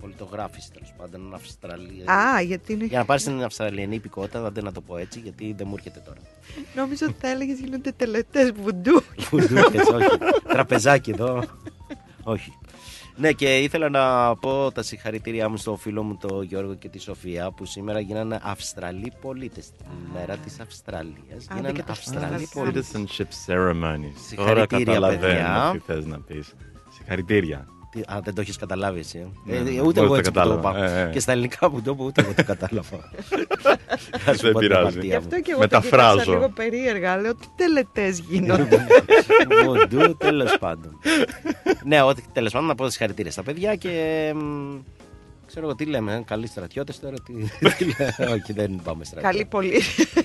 πολιτογράφηση 0.00 0.72
τέλος 0.72 0.94
πάντων, 0.96 1.34
Αυστραλία. 1.34 2.12
Α, 2.12 2.40
γιατί 2.40 2.72
είναι. 2.72 2.84
Για 2.84 2.98
να 2.98 3.04
πάρεις 3.04 3.24
την 3.24 3.42
Αυστραλιανή 3.42 3.94
υπηκότητα, 3.94 4.50
δεν 4.50 4.64
να 4.64 4.72
το 4.72 4.80
πω 4.80 4.96
έτσι, 4.96 5.20
γιατί 5.20 5.52
δεν 5.56 5.66
μου 5.68 5.74
έρχεται 5.76 6.02
τώρα. 6.04 6.20
Νόμιζα 6.74 7.06
ότι 7.06 7.16
θα 7.20 7.28
έλεγες 7.28 7.58
γίνονται 7.58 7.92
τελετές 7.92 8.52
βουντού. 8.52 9.02
Φουντούκες, 9.18 9.86
όχι. 9.88 10.18
Τραπεζάκι 10.48 11.10
εδώ. 11.10 11.44
όχι. 12.22 12.58
Ναι, 13.20 13.32
και 13.32 13.58
ήθελα 13.58 13.88
να 13.88 14.36
πω 14.36 14.72
τα 14.72 14.82
συγχαρητήριά 14.82 15.48
μου 15.48 15.56
στο 15.56 15.76
φίλο 15.76 16.02
μου 16.02 16.16
τον 16.16 16.42
Γιώργο 16.42 16.74
και 16.74 16.88
τη 16.88 16.98
Σοφία 16.98 17.50
που 17.50 17.64
σήμερα 17.64 18.00
γίνανε 18.00 18.40
Αυστραλοί 18.42 19.12
πολίτες. 19.20 19.70
Τη 19.70 19.84
μέρα 20.14 20.36
της 20.36 20.60
Αυστραλίας. 20.60 21.46
Γίνανε 21.52 21.72
και 21.72 21.82
τα 21.82 21.92
Αυστραλοί 21.92 22.48
πολίτες. 22.54 22.90
Citizenship 22.94 23.22
ceremonies. 23.46 24.16
Συγχαρητήρια, 24.26 24.44
Τώρα 24.46 24.66
καταλαβαίνω 24.66 25.20
παιδιά. 25.20 25.70
τι 25.72 25.78
θες 25.78 26.06
να 26.06 26.20
πεις. 26.20 26.54
Συγχαρητήρια. 26.96 27.66
Α, 28.06 28.18
δεν 28.24 28.34
το 28.34 28.40
έχεις 28.40 28.56
καταλάβει 28.56 28.98
εσύ. 28.98 29.18
ε; 29.18 29.50
Ναι, 29.50 29.56
Ε, 29.56 29.60
ναι, 29.60 29.80
ούτε 29.80 29.80
μόλις 29.82 29.96
εγώ 29.96 30.08
το 30.08 30.14
έτσι 30.14 30.30
που 30.30 30.38
το 30.38 30.40
κατάλαβα. 30.40 30.70
είπα. 30.78 30.84
Ε, 30.98 31.02
ε. 31.08 31.10
Και 31.12 31.20
στα 31.20 31.32
ελληνικά 31.32 31.70
που 31.70 31.82
το 31.82 31.90
είπα, 31.90 32.04
ούτε 32.04 32.20
εγώ 32.22 32.32
το 32.34 32.44
κατάλαβα. 32.44 32.98
Θα 34.24 34.34
σου 34.34 34.40
Δεν 34.42 34.52
πω 34.52 34.58
την 34.58 34.68
πειράζει. 34.68 34.80
απαρτία 34.86 35.02
Γι' 35.02 35.08
μου. 35.08 35.16
αυτό 35.16 35.40
και 35.40 35.50
εγώ 35.50 35.60
Μεταφράζω. 35.60 36.14
το 36.16 36.20
κοίταξα 36.20 36.32
λίγο 36.38 36.48
περίεργα. 36.54 37.16
Λέω 37.16 37.34
τι 37.34 37.46
τελετές 37.56 38.18
γίνονται. 38.18 38.86
Βοντού, 39.64 40.16
τέλος 40.16 40.58
πάντων. 40.58 40.98
ναι, 41.84 42.02
ότι 42.02 42.24
τέλος 42.32 42.52
πάντων 42.52 42.66
να 42.68 42.74
πω 42.74 42.88
συγχαρητήρια 42.90 43.30
στα 43.32 43.42
παιδιά 43.42 43.74
και. 43.74 44.32
μ, 44.36 44.76
Ξέρω 45.46 45.66
εγώ 45.66 45.74
τι 45.74 45.84
λέμε, 45.84 46.14
ε, 46.14 46.22
καλοί 46.26 46.46
στρατιώτες 46.46 47.00
τώρα. 47.00 47.16
Τι, 47.26 47.32
τι 47.78 47.84
λέμε. 47.84 48.32
Όχι, 48.32 48.52
δεν 48.52 48.80
πάμε 48.84 49.04
στρατιώτες. 49.04 49.22
Καλή 49.22 49.44
πολύ. 49.44 49.80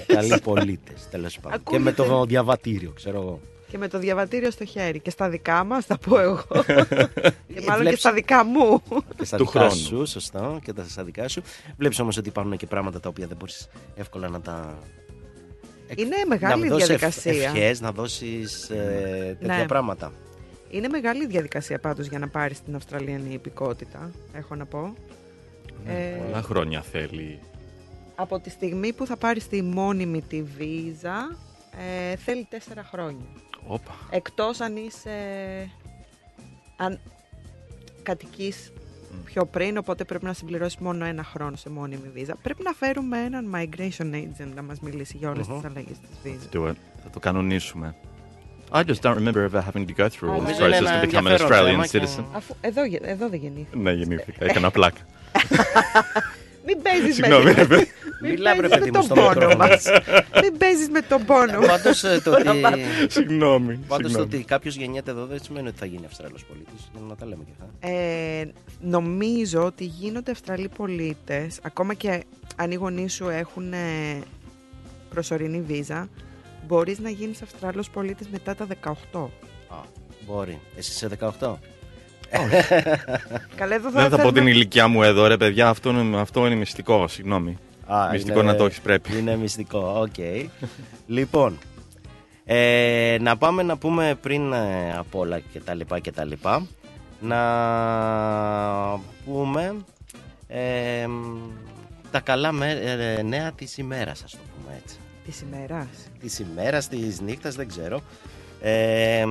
Καλοί 0.07 0.39
πολίτες, 0.43 1.09
τέλος 1.11 1.39
πάντων. 1.39 1.59
Και 1.63 1.79
με 1.79 1.89
Ακούγεται. 1.89 2.09
το 2.15 2.25
διαβατήριο, 2.25 2.91
ξέρω 2.95 3.21
εγώ. 3.21 3.39
Και 3.73 3.79
με 3.79 3.87
το 3.87 3.99
διαβατήριο 3.99 4.51
στο 4.51 4.65
χέρι. 4.65 4.99
Και 4.99 5.09
στα 5.09 5.29
δικά 5.29 5.63
μας, 5.63 5.85
θα 5.85 5.97
πω 5.97 6.19
εγώ. 6.19 6.43
και 6.47 6.61
μάλλον 6.67 7.07
και 7.47 7.71
Ε, 7.71 7.75
βλέπεις- 7.77 7.99
στα 7.99 8.13
δικά 8.13 8.43
μου. 8.45 8.81
Και 9.17 9.25
στα 9.25 9.37
Του 9.37 9.45
δικά 9.45 9.59
χρόνου. 9.59 9.75
σου, 9.75 10.05
σωστά, 10.05 10.59
και 10.63 10.73
τα 10.73 10.85
στα 10.87 11.03
δικά 11.03 11.27
σου. 11.27 11.41
Βλέπεις 11.77 11.99
όμως 11.99 12.17
ότι 12.17 12.29
υπάρχουν 12.29 12.57
και 12.57 12.65
πράγματα 12.65 12.99
τα 12.99 13.09
οποία 13.09 13.27
δεν 13.27 13.37
μπορείς 13.37 13.69
εύκολα 13.95 14.29
να 14.29 14.41
τα. 14.41 14.77
εκ- 15.87 15.99
Είναι 15.99 16.15
μεγάλη 16.27 16.63
να 16.63 16.69
δώσεις 16.69 16.87
διαδικασία. 16.87 17.31
Ευχές, 17.43 17.81
να 17.81 17.91
δώσεις 17.91 18.65
τέτοια 18.67 19.57
Ναι. 19.57 19.65
πράγματα. 19.67 20.11
Είναι 20.69 20.87
μεγάλη 20.87 21.27
διαδικασία 21.27 21.79
πάντως 21.79 22.07
για 22.07 22.19
να 22.19 22.27
πάρεις 22.27 22.63
την 22.63 22.75
Αυστραλιανή 22.75 23.33
υπηκότητα, 23.33 24.11
έχω 24.33 24.55
να 24.55 24.65
πω. 24.65 24.93
Ε, 25.87 25.93
Πολλά 26.25 26.41
χρόνια 26.41 26.81
θέλει. 26.81 27.39
από 28.15 28.39
τη 28.39 28.49
στιγμή 28.49 28.93
που 28.93 29.05
θα 29.05 29.17
πάρεις 29.17 29.47
τη 29.47 29.61
μόνιμη 29.61 30.21
τη 30.21 30.43
βίζα, 30.43 31.37
ε, 32.11 32.15
θέλει 32.15 32.47
τέσσερα 32.49 32.83
χρόνια. 32.91 33.25
Όπα. 33.67 33.91
Εκτός 34.09 34.59
αν 34.61 34.75
είσαι... 34.75 35.09
Αν 36.77 36.99
κατοικείς 38.03 38.71
πιο 39.25 39.45
πριν, 39.45 39.77
οπότε 39.77 40.03
πρέπει 40.03 40.25
να 40.25 40.33
συμπληρώσεις 40.33 40.77
μόνο 40.77 41.05
ένα 41.05 41.23
χρόνο 41.23 41.55
σε 41.55 41.69
μόνιμη 41.69 42.09
βίζα. 42.13 42.35
Πρέπει 42.41 42.63
να 42.63 42.71
φέρουμε 42.73 43.17
έναν 43.19 43.55
migration 43.55 44.13
agent 44.13 44.51
να 44.55 44.61
μας 44.61 44.79
μιλήσει 44.79 45.17
για 45.17 45.29
όλες 45.29 45.47
Μμμ. 45.47 45.55
τις 45.55 45.65
αλλαγές 45.69 45.97
της 45.99 46.09
βίζας. 46.23 46.49
Do 46.53 46.69
it. 46.69 46.75
Θα 47.03 47.09
το 47.09 47.19
κανονίσουμε. 47.19 47.95
I 48.71 48.83
just 48.83 49.01
don't 49.01 49.15
remember 49.17 49.47
ever 49.49 49.61
having 49.61 49.85
to 49.87 49.93
go 49.97 50.07
through 50.09 50.29
all 50.29 50.37
this 50.37 50.41
Νομίζω 50.41 50.65
είναι 50.65 50.77
process 50.77 50.85
ένα 50.85 51.01
to 51.01 51.05
become 51.05 51.13
an 51.13 51.31
ενδιαφέρον 51.31 51.49
Australian 51.51 51.65
θέμα 51.65 51.87
και- 51.87 51.99
citizen. 51.99 52.23
Αφού, 52.33 52.55
εδώ, 52.61 52.85
γε- 52.85 53.01
εδώ 53.07 53.29
δεν 53.29 53.39
γεννήθηκα. 53.39 53.77
Ναι, 53.77 53.91
γεννήθηκα. 53.91 54.45
Έκανα 54.45 54.71
πλάκα. 54.71 55.01
Μην 56.65 56.81
παίζεις 56.81 57.05
με, 57.07 57.13
Συγγνώμη, 57.13 57.51
ρε 57.51 57.65
παιδί. 57.65 57.75
μην 57.75 58.02
Μιλάμε, 58.29 58.61
ρε 58.61 58.67
παίζεις 58.67 58.77
παιδί 58.77 58.91
με 58.91 58.99
μου, 58.99 59.03
τον 59.03 59.03
στο 59.03 59.13
πόνο 59.13 59.29
μικρόφωνο. 59.29 59.57
μας. 59.67 59.83
Μην 60.41 60.57
παίζεις 60.57 60.89
με 60.89 61.01
τον 61.01 61.25
πόνο 61.25 61.59
μας. 61.59 61.67
Πάντως 61.67 61.99
το 62.23 62.31
ότι. 62.31 62.49
Συγγνώμη. 63.15 63.75
Πάντως 63.87 63.87
το 63.87 64.17
συγγνώμη. 64.17 64.35
ότι 64.35 64.43
κάποιος 64.43 64.75
γεννιέται 64.75 65.11
εδώ 65.11 65.25
δεν 65.25 65.39
σημαίνει 65.43 65.67
ότι 65.67 65.77
θα 65.77 65.85
γίνει 65.85 66.05
Αυστραλός 66.05 66.45
πολίτης. 66.45 66.91
Να 67.09 67.15
τα 67.15 67.25
λέμε 67.25 67.43
και 67.43 67.51
αυτά. 67.59 67.87
Ε, 67.95 68.51
νομίζω 68.81 69.63
ότι 69.63 69.83
γίνονται 69.85 70.31
Αυστραλοί 70.31 70.69
πολίτες, 70.77 71.59
ακόμα 71.61 71.93
και 71.93 72.23
αν 72.55 72.71
οι 72.71 72.75
γονείς 72.75 73.13
σου 73.13 73.29
έχουν 73.29 73.73
ε, 73.73 73.77
προσωρινή 75.09 75.61
βίζα, 75.61 76.09
μπορείς 76.67 76.99
να 76.99 77.09
γίνεις 77.09 77.41
Αυστραλός 77.41 77.89
πολίτης 77.89 78.27
μετά 78.29 78.55
τα 78.55 78.67
18. 78.83 79.19
Α, 79.67 79.75
μπορεί. 80.27 80.59
Εσύ 80.77 80.91
είσαι 80.91 81.09
18. 81.39 81.53
Καλά, 83.55 83.75
εδώ 83.75 83.89
θα 83.91 84.01
Δεν 84.01 84.09
θα 84.09 84.09
πω 84.09 84.15
θέλουμε- 84.15 84.33
την 84.33 84.47
ηλικία 84.47 84.87
μου 84.87 85.03
εδώ, 85.03 85.27
ρε 85.27 85.37
παιδιά. 85.37 85.69
Αυτό 85.69 85.89
είναι, 85.89 86.19
αυτό 86.19 86.45
είναι 86.45 86.55
μυστικό, 86.55 87.07
συγγνώμη. 87.07 87.57
Α, 87.95 88.09
Μυστικό 88.11 88.41
να 88.41 88.55
το 88.55 88.65
έχεις 88.65 88.81
πρέπει. 88.81 89.17
Είναι 89.17 89.35
μυστικό, 89.35 89.79
οκ. 89.99 90.25
λοιπόν, 91.07 91.57
ε, 92.45 93.17
να 93.21 93.37
πάμε 93.37 93.63
να 93.63 93.77
πούμε 93.77 94.15
πριν 94.21 94.53
ε, 94.53 94.93
από 94.97 95.19
όλα 95.19 95.39
και 95.39 95.59
τα 95.59 95.73
λοιπά 95.73 95.99
και 95.99 96.11
τα 96.11 96.25
λοιπά, 96.25 96.65
να 97.19 97.39
πούμε 99.25 99.75
ε, 100.47 101.05
τα 102.11 102.19
καλά 102.19 102.51
με- 102.51 102.71
ε, 103.17 103.21
νέα 103.21 103.51
της 103.51 103.77
ημέρας, 103.77 104.23
ας 104.23 104.31
το 104.31 104.37
πούμε 104.55 104.79
έτσι. 104.83 104.95
Της 105.25 105.41
ημέρας. 105.41 105.87
Της 106.19 106.39
ημέρας, 106.39 106.87
της 106.87 107.21
νύχτας, 107.21 107.55
δεν 107.55 107.67
ξέρω. 107.67 108.01
Ε, 108.61 109.25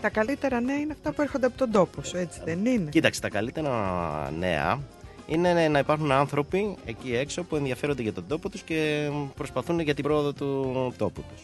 Τα 0.00 0.08
καλύτερα 0.10 0.60
νέα 0.60 0.76
είναι 0.76 0.92
αυτά 0.92 1.12
που 1.12 1.22
έρχονται 1.22 1.46
από 1.46 1.56
τον 1.58 1.70
τόπο 1.70 2.02
σου, 2.02 2.16
έτσι 2.16 2.40
δεν 2.44 2.66
είναι; 2.66 2.90
Κοίταξε, 2.90 3.20
τα 3.20 3.28
καλύτερα 3.28 4.30
νέα 4.38 4.78
είναι 5.26 5.68
να 5.68 5.78
υπάρχουν 5.78 6.12
άνθρωποι 6.12 6.74
εκεί 6.84 7.14
έξω 7.16 7.42
που 7.42 7.56
ενδιαφέρονται 7.56 8.02
για 8.02 8.12
τον 8.12 8.26
τόπο 8.28 8.48
τους 8.48 8.62
και 8.62 9.10
προσπαθούν 9.36 9.80
για 9.80 9.94
την 9.94 10.04
πρόοδο 10.04 10.32
του 10.32 10.92
τόπου 10.96 11.22
τους. 11.32 11.42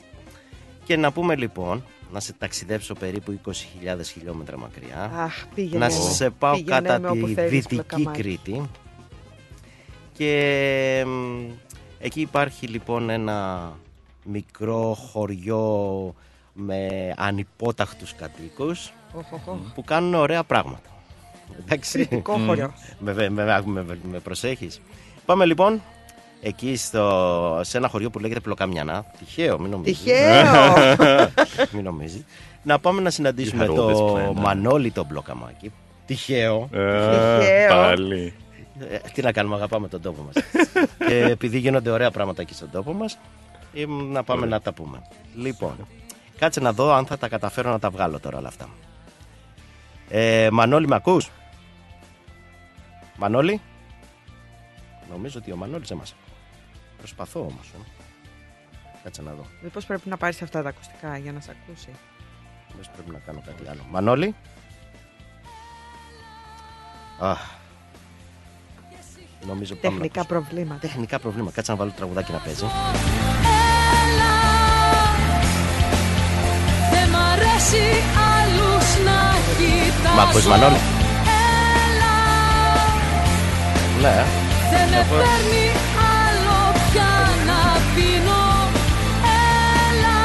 Και 0.84 0.96
να 0.96 1.12
πούμε 1.12 1.36
λοιπόν, 1.36 1.84
να 2.12 2.20
σε 2.20 2.32
ταξιδέψω 2.32 2.94
περίπου 2.94 3.40
20.000 3.46 3.52
χιλιόμετρα 4.04 4.58
μακριά, 4.58 5.10
Αχ, 5.14 5.46
πήγαινε. 5.54 5.78
να 5.78 5.90
σε 5.90 6.30
πάω 6.30 6.52
Πήγαινε 6.54 6.80
κατά 6.80 6.98
με 6.98 7.10
τη 7.10 7.18
όπου 7.18 7.26
θέλεις, 7.34 7.50
Δυτική 7.50 7.74
πλοκαμάκι. 7.74 8.22
Κρήτη 8.22 8.62
και 10.12 11.04
μ, 11.06 11.44
εκεί 11.98 12.20
υπάρχει 12.20 12.66
λοιπόν 12.66 13.10
ένα 13.10 13.72
μικρό 14.24 14.94
χωριό 14.94 16.14
με 16.52 16.88
ανυπόταχτους 17.16 18.14
κατοίκους 18.14 18.92
Οχ, 19.14 19.32
οχ, 19.32 19.48
οχ. 19.48 19.58
που 19.74 19.84
κάνουν 19.84 20.14
ωραία 20.14 20.44
πράγματα. 20.44 20.88
Εντάξει. 21.60 21.92
Κριτικό 21.92 22.38
χωριό. 22.46 22.72
με, 22.98 23.12
με, 23.14 23.28
με, 23.28 23.62
με, 23.64 23.98
με 24.10 24.18
προσέχεις. 24.18 24.80
Πάμε 25.24 25.44
λοιπόν 25.44 25.82
εκεί 26.40 26.76
στο, 26.76 27.60
σε 27.62 27.76
ένα 27.76 27.88
χωριό 27.88 28.10
που 28.10 28.18
λέγεται 28.18 28.40
Πλοκαμιανά. 28.40 29.04
Τυχαίο, 29.18 29.58
μην 29.58 29.70
νομίζεις. 29.70 29.98
Τυχαίο. 29.98 30.72
μην 31.74 31.84
νομίζεις. 31.84 32.24
Να 32.62 32.78
πάμε 32.78 33.00
να 33.00 33.10
συναντήσουμε 33.10 33.66
Χαρόδες 33.66 33.98
το 33.98 34.04
πλένα. 34.04 34.32
Μανώλη 34.32 34.90
τον 34.90 35.06
Μπλοκαμάκι. 35.06 35.72
Τυχαίο. 36.06 36.68
Τυχαίο. 36.70 37.68
Πάλι. 37.68 38.34
Ε, 38.90 38.98
τι 39.12 39.22
να 39.22 39.32
κάνουμε, 39.32 39.54
αγαπάμε 39.54 39.88
τον 39.88 40.00
τόπο 40.02 40.22
μας. 40.22 40.44
και 41.08 41.22
επειδή 41.22 41.58
γίνονται 41.58 41.90
ωραία 41.90 42.10
πράγματα 42.10 42.42
εκεί 42.42 42.54
στον 42.54 42.70
τόπο 42.70 42.92
μας, 42.92 43.18
ε, 43.74 43.84
να 43.86 44.22
πάμε 44.22 44.46
να 44.46 44.60
τα 44.60 44.72
πούμε. 44.72 45.02
Λοιπόν, 45.34 45.86
κάτσε 46.38 46.60
να 46.60 46.72
δω 46.72 46.92
αν 46.92 47.06
θα 47.06 47.18
τα 47.18 47.28
καταφέρω 47.28 47.70
να 47.70 47.78
τα 47.78 47.90
βγάλω 47.90 48.20
τώρα 48.20 48.38
όλα 48.38 48.48
αυτά. 48.48 48.68
Ε, 50.08 50.48
Μανώλη, 50.52 50.86
με 50.86 50.94
ακούς; 50.94 51.30
Μανώλη; 53.18 53.60
Νομίζω 55.10 55.38
ότι 55.38 55.52
ο 55.52 55.56
Μανώλης 55.56 55.88
δεν 55.88 55.96
μας 55.96 56.10
ακούει. 56.12 56.36
Προσπαθώ 56.98 57.40
όμως. 57.40 57.70
Ε. 57.74 57.78
Κάτσε 59.04 59.22
να 59.22 59.32
δω. 59.32 59.46
Μήπως 59.62 59.84
πρέπει 59.86 60.08
να 60.08 60.16
πάρεις 60.16 60.42
αυτά 60.42 60.62
τα 60.62 60.68
ακουστικά 60.68 61.16
για 61.18 61.32
να 61.32 61.40
σε 61.40 61.50
ακούσει. 61.50 61.88
Μήπως 62.70 62.88
πρέπει 62.88 63.10
να 63.10 63.18
κάνω 63.18 63.42
κάτι 63.46 63.68
άλλο. 63.68 63.80
Μανώλη; 63.90 64.34
Αχ. 67.20 67.40
Νομίζω 69.46 69.74
πάμε 69.74 69.94
να 69.94 70.00
Τεχνικά 70.00 70.20
ακούσουμε. 70.20 70.40
προβλήματα. 70.40 70.80
Τεχνικά 70.80 71.18
προβλήματα. 71.18 71.54
Κάτσε 71.54 71.70
να 71.70 71.76
βάλω 71.76 71.90
το 71.90 71.96
τραγουδάκι 71.96 72.32
να 72.32 72.38
παίζει. 72.38 72.64
Δεν 76.92 77.08
μ' 77.08 77.16
αρέσει 77.16 77.84
άλλους 78.34 79.04
να 79.04 79.18
κοιτάζω 79.58 80.14
Μ' 80.16 80.20
ακούς 80.20 80.46
Μανώλη; 80.46 80.76
Ναι. 84.02 84.16
δεν 84.70 84.88
με 84.90 84.96
Εγώ- 84.96 85.16
παίρνει 85.22 85.64
άλλο 86.20 86.58
πια 86.90 87.12
να 87.48 87.60
πίνω 87.94 88.42
Έλα, 89.86 90.18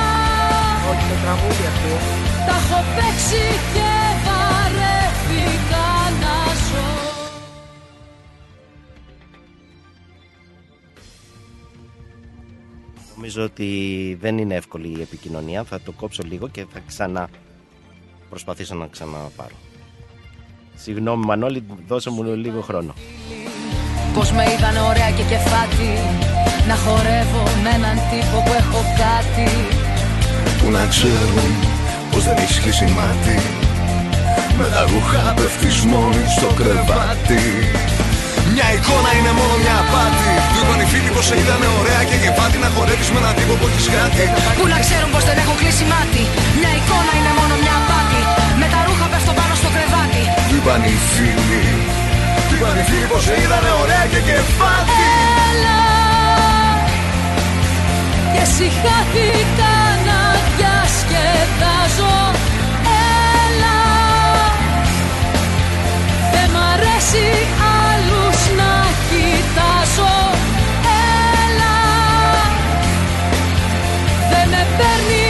Όχι, 0.89 1.05
το 1.09 1.15
τραγούδι 1.23 1.65
ακούω. 1.71 1.99
τα 2.47 2.55
έχω 2.61 2.79
παίξει 2.95 3.43
και 3.75 3.91
βαρέθηκα 4.25 5.87
να 6.23 6.35
ζω 6.67 6.91
Νομίζω 13.15 13.43
ότι 13.43 13.67
δεν 14.21 14.37
είναι 14.37 14.55
εύκολη 14.55 14.87
η 14.87 15.01
επικοινωνία. 15.01 15.63
Θα 15.63 15.79
το 15.81 15.91
κόψω 15.91 16.23
λίγο 16.23 16.47
και 16.47 16.65
θα 16.73 16.79
ξανά 16.87 17.29
προσπαθήσω 18.29 18.75
να 18.75 18.87
ξαναπάρω. 18.87 19.55
Συγγνώμη 20.75 21.25
Μανώλη, 21.25 21.63
δώσε 21.87 22.09
μου 22.09 22.23
λίγο 22.23 22.61
χρόνο. 22.61 22.93
Πως 24.15 24.29
με 24.37 24.43
είδαν 24.51 24.75
ωραία 24.89 25.11
και 25.17 25.25
κεφάτη 25.31 25.91
Να 26.69 26.75
χορεύω 26.83 27.43
με 27.63 27.69
έναν 27.77 27.95
τύπο 28.09 28.37
που 28.45 28.53
έχω 28.61 28.79
κάτι. 29.03 29.49
Που 30.59 30.67
να 30.77 30.83
ξέρουν 30.93 31.49
πως 32.11 32.21
δεν 32.27 32.35
έχεις 32.43 32.59
κλείσει 32.63 32.87
μάτι. 32.97 33.37
Με 34.57 34.65
τα 34.73 34.81
ρούχα 34.91 35.23
πέφτεις 35.37 35.77
μόνη 35.91 36.23
στο 36.35 36.49
κρεβάτι. 36.59 37.43
Μια 38.53 38.67
εικόνα 38.75 39.11
είναι 39.17 39.31
μόνο 39.39 39.53
μια 39.63 39.75
απάτη. 39.83 40.31
Του 40.51 40.57
είπαν 40.61 40.79
οι 40.83 40.85
φίλοι 40.91 41.11
πως 41.15 41.25
σε 41.29 41.35
είδανε 41.39 41.67
ωραία 41.79 42.01
και 42.09 42.17
κεφάτι 42.23 42.57
Να 42.63 42.69
χορεύεις 42.75 43.09
με 43.13 43.19
έναν 43.21 43.33
τύπο 43.37 43.53
που 43.59 43.65
έχεις 43.69 43.87
κάτι. 43.97 44.23
Που 44.59 44.65
να 44.73 44.79
ξέρουν 44.85 45.09
πως 45.13 45.23
δεν 45.29 45.37
έχω 45.43 45.53
κλείσει 45.59 45.85
μάτι. 45.93 46.23
Μια 46.59 46.71
εικόνα 46.79 47.11
είναι 47.19 47.33
μόνο 47.39 47.53
μια 47.63 47.75
απάτη. 47.81 48.21
Με 48.59 48.67
τα 48.73 48.79
ρούχα 48.87 49.05
πέφτω 49.11 49.33
πάνω 49.39 49.53
στο 49.61 49.69
κρεβάτι. 49.75 50.21
Του 50.49 50.55
είπαν 50.59 50.81
οι 50.89 50.95
φίλοι 51.11 51.65
Του 52.63 52.69
είπαν 52.69 52.79
οι 52.79 52.83
φίλοι 52.89 53.05
πως 53.05 53.23
σε 53.23 53.33
είδανε 53.41 53.71
ωραία 53.81 54.05
και 54.11 54.19
κεφάτι 54.29 55.03
Έλα 55.49 55.81
Και 58.33 58.43
συχάθηκα 58.55 59.73
να 60.07 60.19
διασκεδάζω. 60.57 62.17
Έλα 63.43 63.81
Δεν 66.33 66.47
μ' 66.53 66.61
αρέσει 66.73 67.27
άλλους 67.87 68.39
να 68.59 68.73
κοιτάζω. 69.09 70.15
Έλα 71.43 71.77
Δεν 74.31 74.45
με 74.53 74.63
παίρνει 74.77 75.22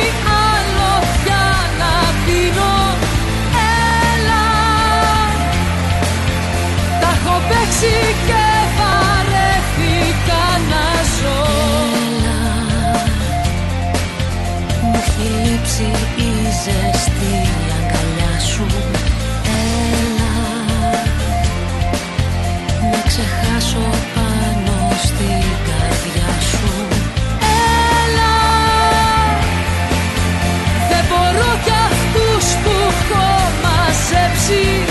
έχω 7.84 7.91
παίξει 7.91 8.15
και 8.27 8.45
βαρέθηκα 8.77 10.43
να 10.69 10.86
ζω. 11.15 11.41
Μου 14.81 14.91
έχει 14.95 15.49
λείψει 15.49 15.91
η 16.15 16.31
ζεστή 16.63 17.36
αγκαλιά 17.77 18.39
σου. 18.39 18.65
Έλα 19.99 20.36
Να 22.91 23.01
ξεχάσω 23.07 23.89
πάνω 24.15 24.77
στην 25.03 25.43
καρδιά 25.67 26.34
σου. 26.51 26.88
Έλα 28.01 28.36
Δεν 30.89 31.03
μπορώ 31.09 31.51
κι 31.63 31.71
αυτούς 31.89 32.45
που 32.63 32.71
έχω 32.89 33.51
μαζέψει 33.63 34.82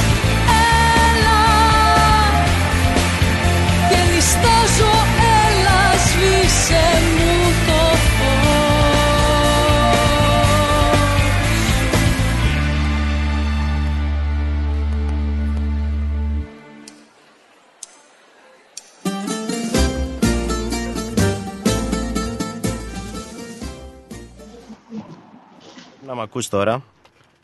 ακούς 26.33 26.49
τώρα. 26.49 26.83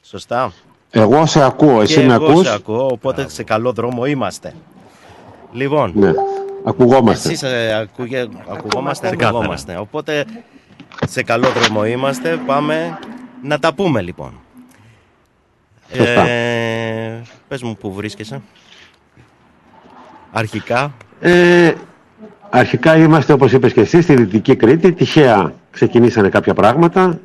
Σωστά. 0.02 0.52
Εγώ 0.90 1.26
σε 1.26 1.44
ακούω, 1.44 1.80
εσύ 1.80 1.94
και 2.00 2.06
με 2.06 2.14
εγώ 2.14 2.26
ακούς; 2.30 2.46
σε 2.46 2.54
ακούω, 2.54 2.86
οπότε 2.92 3.28
σε 3.28 3.42
καλό 3.42 3.72
δρόμο 3.72 4.04
είμαστε. 4.06 4.54
Λοιπόν, 5.52 5.92
Ναι, 5.94 6.12
ακουγόμαστε. 6.64 7.28
εσείς 7.28 7.42
ε, 7.42 7.74
ακούγε, 7.74 8.26
ακουγόμαστε, 8.48 9.06
Ξεκάθαρα. 9.06 9.36
ακουγόμαστε. 9.36 9.76
Οπότε 9.76 10.24
σε 11.06 11.22
καλό 11.22 11.48
δρόμο 11.48 11.84
είμαστε. 11.86 12.40
Πάμε 12.46 12.98
να 13.42 13.58
τα 13.58 13.74
πούμε 13.74 14.00
λοιπόν. 14.02 14.32
Σωστά. 15.94 16.26
Ε, 16.28 17.22
πες 17.48 17.62
μου 17.62 17.76
που 17.76 17.92
βρίσκεσαι. 17.92 18.40
Αρχικά. 20.32 20.92
Ε, 21.20 21.72
αρχικά 22.50 22.96
είμαστε, 22.96 23.32
όπως 23.32 23.52
είπες 23.52 23.72
και 23.72 23.80
εσύ, 23.80 24.00
στη 24.02 24.14
Δυτική 24.14 24.56
Κρήτη. 24.56 24.92
Τυχαία 24.92 25.52
ξεκινήσανε 25.70 26.28
κάποια 26.28 26.54
πράγματα. 26.54 27.18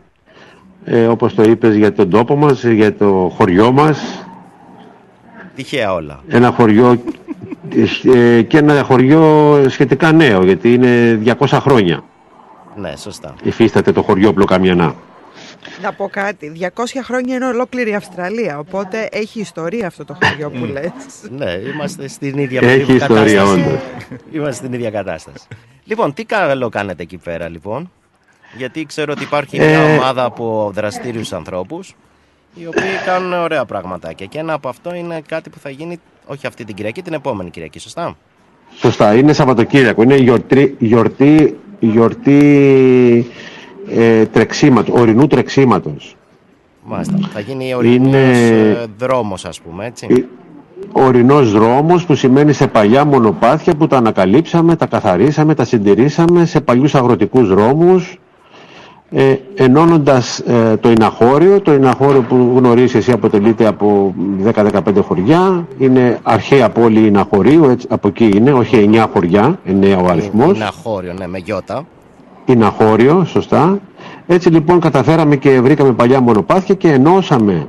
Ε, 0.85 1.07
όπως 1.07 1.33
το 1.33 1.43
είπες 1.43 1.75
για 1.75 1.93
τον 1.93 2.09
τόπο 2.09 2.35
μας, 2.35 2.63
για 2.63 2.95
το 2.95 3.31
χωριό 3.35 3.71
μας. 3.71 4.25
Τυχαία 5.55 5.93
όλα. 5.93 6.19
Ένα 6.27 6.51
χωριό 6.51 7.01
ε, 8.15 8.41
και 8.41 8.57
ένα 8.57 8.83
χωριό 8.83 9.55
σχετικά 9.69 10.11
νέο, 10.11 10.43
γιατί 10.43 10.73
είναι 10.73 11.21
200 11.39 11.45
χρόνια. 11.61 12.03
Ναι, 12.75 12.95
σωστά. 12.95 13.35
Υφίσταται 13.43 13.91
το 13.91 14.01
χωριό 14.01 14.33
Πλοκαμιανά. 14.33 14.95
Να 15.81 15.93
πω 15.93 16.07
κάτι. 16.11 16.69
200 16.75 16.83
χρόνια 17.03 17.35
είναι 17.35 17.45
ολόκληρη 17.45 17.89
η 17.89 17.95
Αυστραλία. 17.95 18.59
Οπότε 18.59 19.09
έχει 19.11 19.39
ιστορία 19.39 19.87
αυτό 19.87 20.05
το 20.05 20.17
χωριό 20.23 20.49
που 20.49 20.65
λες. 20.73 20.91
Ναι, 21.37 21.51
είμαστε 21.73 22.07
στην 22.07 22.37
ίδια 22.37 22.61
Έχει 22.63 22.93
ιστορία, 22.93 23.23
κατάσταση. 23.23 23.51
όντως. 23.53 23.79
Είμαστε 24.31 24.53
στην 24.65 24.73
ίδια 24.73 24.91
κατάσταση. 24.91 25.47
Λοιπόν, 25.83 26.13
τι 26.13 26.23
καλό 26.25 26.69
κάνετε 26.69 27.03
εκεί 27.03 27.17
πέρα, 27.17 27.49
λοιπόν; 27.49 27.91
Γιατί 28.57 28.85
ξέρω 28.85 29.11
ότι 29.15 29.23
υπάρχει 29.23 29.57
μια 29.57 29.67
Ε, 29.79 29.95
ομάδα 29.97 30.23
από 30.23 30.71
δραστήριους 30.73 31.33
ανθρώπους 31.33 31.95
οι 32.55 32.67
οποίοι 32.67 32.83
κάνουν 33.05 33.33
ωραία 33.33 33.65
πραγματάκια. 33.65 34.25
Και 34.25 34.39
ένα 34.39 34.53
από 34.53 34.69
αυτό 34.69 34.93
είναι 34.95 35.21
κάτι 35.27 35.49
που 35.49 35.59
θα 35.59 35.69
γίνει 35.69 35.99
όχι 36.25 36.47
αυτή 36.47 36.63
την 36.63 36.75
Κυριακή, 36.75 37.01
την 37.01 37.13
επόμενη 37.13 37.49
Κυριακή, 37.49 37.79
σωστά; 37.79 38.15
Σωστά, 38.75 39.15
είναι 39.15 39.33
Σαββατοκύριακο. 39.33 40.01
Είναι 40.01 40.15
γιορτή, 40.15 40.75
γιορτή, 40.79 41.57
γιορτή 41.79 43.31
ε, 43.89 44.25
τρεξίματος, 44.25 44.99
ορεινού 44.99 45.27
τρεξίματος. 45.27 46.15
Μάλιστα. 46.83 47.17
Θα 47.33 47.39
γίνει 47.39 47.73
ορεινός 47.73 48.07
Είναι- 48.07 48.69
ε, 48.69 48.85
δρόμος, 48.97 49.45
ας 49.45 49.61
πούμε, 49.61 49.85
έτσι. 49.85 50.07
Ε, 50.09 50.23
Ορεινός 50.91 51.51
δρόμος 51.51 52.05
που 52.05 52.15
σημαίνει 52.15 52.53
σε 52.53 52.67
παλιά 52.67 53.05
μονοπάτια 53.05 53.75
που 53.75 53.87
τα 53.87 53.97
ανακαλύψαμε, 53.97 54.75
τα 54.75 54.85
καθαρίσαμε, 54.85 55.55
τα 55.55 55.65
συντηρήσαμε 55.65 56.45
σε 56.45 56.61
παλιούς 56.61 56.95
αγροτικούς 56.95 57.47
δρόμους 57.47 58.17
ε, 59.15 59.35
ενώνοντας 59.55 60.39
ε, 60.39 60.77
το 60.77 60.89
Ιναχώριο, 60.91 61.61
το 61.61 61.73
Ιναχώριο 61.73 62.21
που 62.21 62.53
γνωρίζεις 62.57 62.95
εσύ 62.95 63.11
αποτελείται 63.11 63.67
από 63.67 64.13
10-15 64.53 64.69
χωριά, 65.01 65.67
είναι 65.77 66.19
αρχαία 66.23 66.69
πόλη 66.69 67.05
Ιναχωρίου, 67.07 67.63
έτσι, 67.63 67.87
από 67.89 68.07
εκεί 68.07 68.31
είναι, 68.35 68.53
όχι 68.53 68.89
9 68.93 69.05
χωριά, 69.13 69.59
9 69.81 69.97
ο 70.03 70.07
αριθμός. 70.07 70.55
Είναι 70.55 70.65
αχώριο, 70.65 71.13
ναι, 71.13 71.27
με 71.27 71.37
γιώτα. 71.37 71.85
Ιναχώριο, 72.45 73.25
σωστά. 73.25 73.79
Έτσι 74.27 74.49
λοιπόν 74.49 74.79
καταφέραμε 74.79 75.35
και 75.35 75.61
βρήκαμε 75.61 75.91
παλιά 75.93 76.21
μονοπάτια 76.21 76.75
και 76.75 76.91
ενώσαμε 76.91 77.67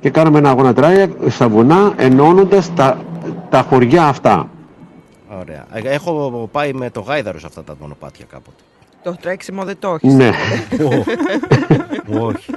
και 0.00 0.10
κάναμε 0.10 0.38
ένα 0.38 0.50
αγώνα 0.50 0.72
τράγια 0.74 1.08
στα 1.28 1.48
βουνά 1.48 1.92
ενώνοντας 1.96 2.74
τα, 2.74 2.98
τα 3.50 3.62
χωριά 3.70 4.04
αυτά. 4.06 4.48
Ωραία. 5.40 5.64
Ε, 5.72 5.80
Έχω 5.94 6.48
πάει 6.52 6.72
με 6.72 6.90
το 6.90 7.00
γάιδαρος 7.00 7.40
σε 7.40 7.46
αυτά 7.46 7.64
τα 7.64 7.74
μονοπάτια 7.80 8.24
κάποτε. 8.28 8.62
Το 9.02 9.16
τρέξιμο 9.20 9.64
δεν 9.64 9.76
το 9.78 9.88
έχεις. 9.94 10.14
Ναι. 10.14 10.30
Όχι. 12.20 12.52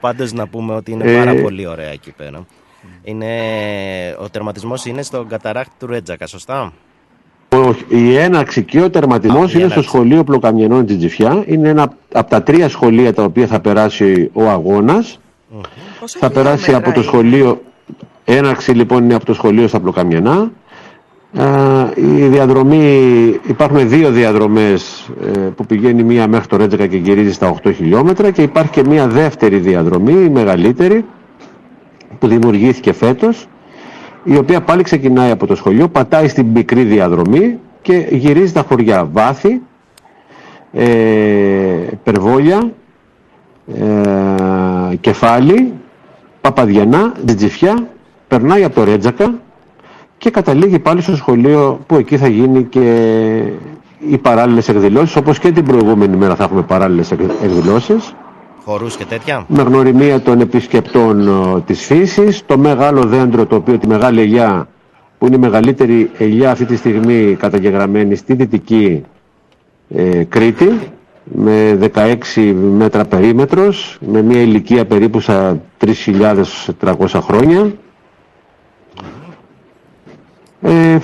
Πάντως 0.00 0.32
να 0.32 0.46
πούμε 0.48 0.74
ότι 0.74 0.90
είναι 0.90 1.12
Ε, 1.12 1.16
πάρα 1.18 1.34
πολύ 1.34 1.66
ωραία 1.66 1.88
εκεί 1.88 2.12
πέρα. 2.12 2.46
Είναι, 3.02 3.26
ο 4.18 4.28
τερματισμός 4.30 4.84
είναι 4.84 5.02
στον 5.02 5.28
καταράκτη 5.28 5.72
του 5.78 5.86
Ρέτζακα, 5.86 6.26
σωστά; 6.26 6.72
Όχι, 7.48 7.84
Η 7.88 8.16
έναρξη 8.16 8.62
και 8.62 8.80
ο 8.82 8.90
τερματισμός 8.90 9.40
Α, 9.40 9.42
η 9.44 9.50
είναι 9.54 9.68
στο 9.68 9.72
έναρξη. 9.72 9.82
σχολείο 9.88 10.24
Πλοκαμιανών 10.24 10.86
Τζιτζιφιά. 10.86 11.42
Είναι 11.46 11.68
ένα 11.68 11.92
από 12.12 12.30
τα 12.30 12.42
τρία 12.42 12.68
σχολεία 12.68 13.12
τα 13.14 13.22
οποία 13.22 13.46
θα 13.46 13.60
περάσει 13.60 14.30
ο 14.32 14.48
αγώνας. 14.48 15.20
Θα 16.06 16.30
περάσει 16.30 16.74
από 16.74 16.92
το 16.92 17.02
σχολείο. 17.02 17.62
Έναρξη 18.24 18.70
λοιπόν 18.72 19.04
είναι 19.04 19.14
από 19.14 19.24
το 19.24 19.34
σχολείο 19.34 19.68
στα 19.68 19.80
Πλοκαμιανά. 19.80 20.50
Α, 21.36 21.90
η 21.94 22.26
διαδρομή, 22.26 23.40
υπάρχουν 23.48 23.88
δύο 23.88 24.10
διαδρομές 24.10 25.10
ε, 25.34 25.38
που 25.38 25.66
πηγαίνει 25.66 26.02
μία 26.02 26.28
μέχρι 26.28 26.46
το 26.46 26.56
Ρέτζακα 26.56 26.86
και 26.86 26.96
γυρίζει 26.96 27.32
στα 27.32 27.54
8 27.62 27.72
χιλιόμετρα 27.74 28.30
και 28.30 28.42
υπάρχει 28.42 28.70
και 28.70 28.84
μία 28.88 29.06
δεύτερη 29.06 29.56
διαδρομή, 29.58 30.12
η 30.24 30.28
μεγαλύτερη, 30.28 31.04
που 32.18 32.26
δημιουργήθηκε 32.26 32.92
φέτος 32.92 33.46
η 34.24 34.36
οποία 34.36 34.60
πάλι 34.60 34.82
ξεκινάει 34.82 35.30
από 35.30 35.46
το 35.46 35.54
σχολείο, 35.54 35.88
πατάει 35.88 36.28
στην 36.28 36.46
μικρή 36.46 36.82
διαδρομή 36.82 37.58
και 37.82 38.06
γυρίζει 38.10 38.52
τα 38.52 38.62
χωριά 38.68 39.08
Βάθη, 39.12 39.60
ε, 40.72 40.86
Περβόλια, 42.02 42.72
ε, 44.90 44.96
Κεφάλι, 44.96 45.72
Παπαδιανά, 46.40 47.12
Τζιτζιφιά, 47.24 47.88
περνάει 48.28 48.64
από 48.64 48.74
το 48.74 48.84
Ρέτζακα 48.84 49.34
και 50.18 50.30
καταλήγει 50.30 50.78
πάλι 50.78 51.00
στο 51.02 51.16
σχολείο 51.16 51.80
που 51.86 51.96
εκεί 51.96 52.16
θα 52.16 52.28
γίνει 52.28 52.62
και 52.64 53.12
οι 54.08 54.18
παράλληλες 54.18 54.68
εκδηλώσεις, 54.68 55.16
όπως 55.16 55.38
και 55.38 55.50
την 55.52 55.64
προηγούμενη 55.64 56.16
μέρα 56.16 56.34
θα 56.34 56.44
έχουμε 56.44 56.62
παράλληλες 56.62 57.10
εκ- 57.10 57.20
εκδηλώσεις. 57.42 58.14
Χορούς 58.64 58.96
και 58.96 59.04
τέτοια. 59.04 59.44
με 59.48 59.62
γνωριμία 59.62 60.20
των 60.20 60.40
επισκεπτών 60.40 61.28
ε, 61.28 61.60
της 61.66 61.84
φύσης, 61.84 62.42
το 62.46 62.58
μεγάλο 62.58 63.02
δέντρο 63.02 63.46
το 63.46 63.56
οποίο 63.56 63.78
τη 63.78 63.86
μεγάλη 63.86 64.20
ελιά 64.20 64.68
που 65.18 65.26
είναι 65.26 65.36
η 65.36 65.38
μεγαλύτερη 65.38 66.10
ελιά 66.18 66.50
αυτή 66.50 66.64
τη 66.64 66.76
στιγμή 66.76 67.36
καταγεγραμμένη 67.38 68.14
στη 68.14 68.34
Δυτική 68.34 69.02
ε, 69.94 70.24
Κρήτη 70.24 70.78
με 71.24 71.78
16 72.34 72.54
μέτρα 72.76 73.04
περίμετρος 73.04 73.98
με 74.06 74.22
μια 74.22 74.40
ηλικία 74.40 74.84
περίπου 74.84 75.20
στα 75.20 75.60
3.300 75.84 77.06
χρόνια 77.20 77.72
ε, 80.62 80.98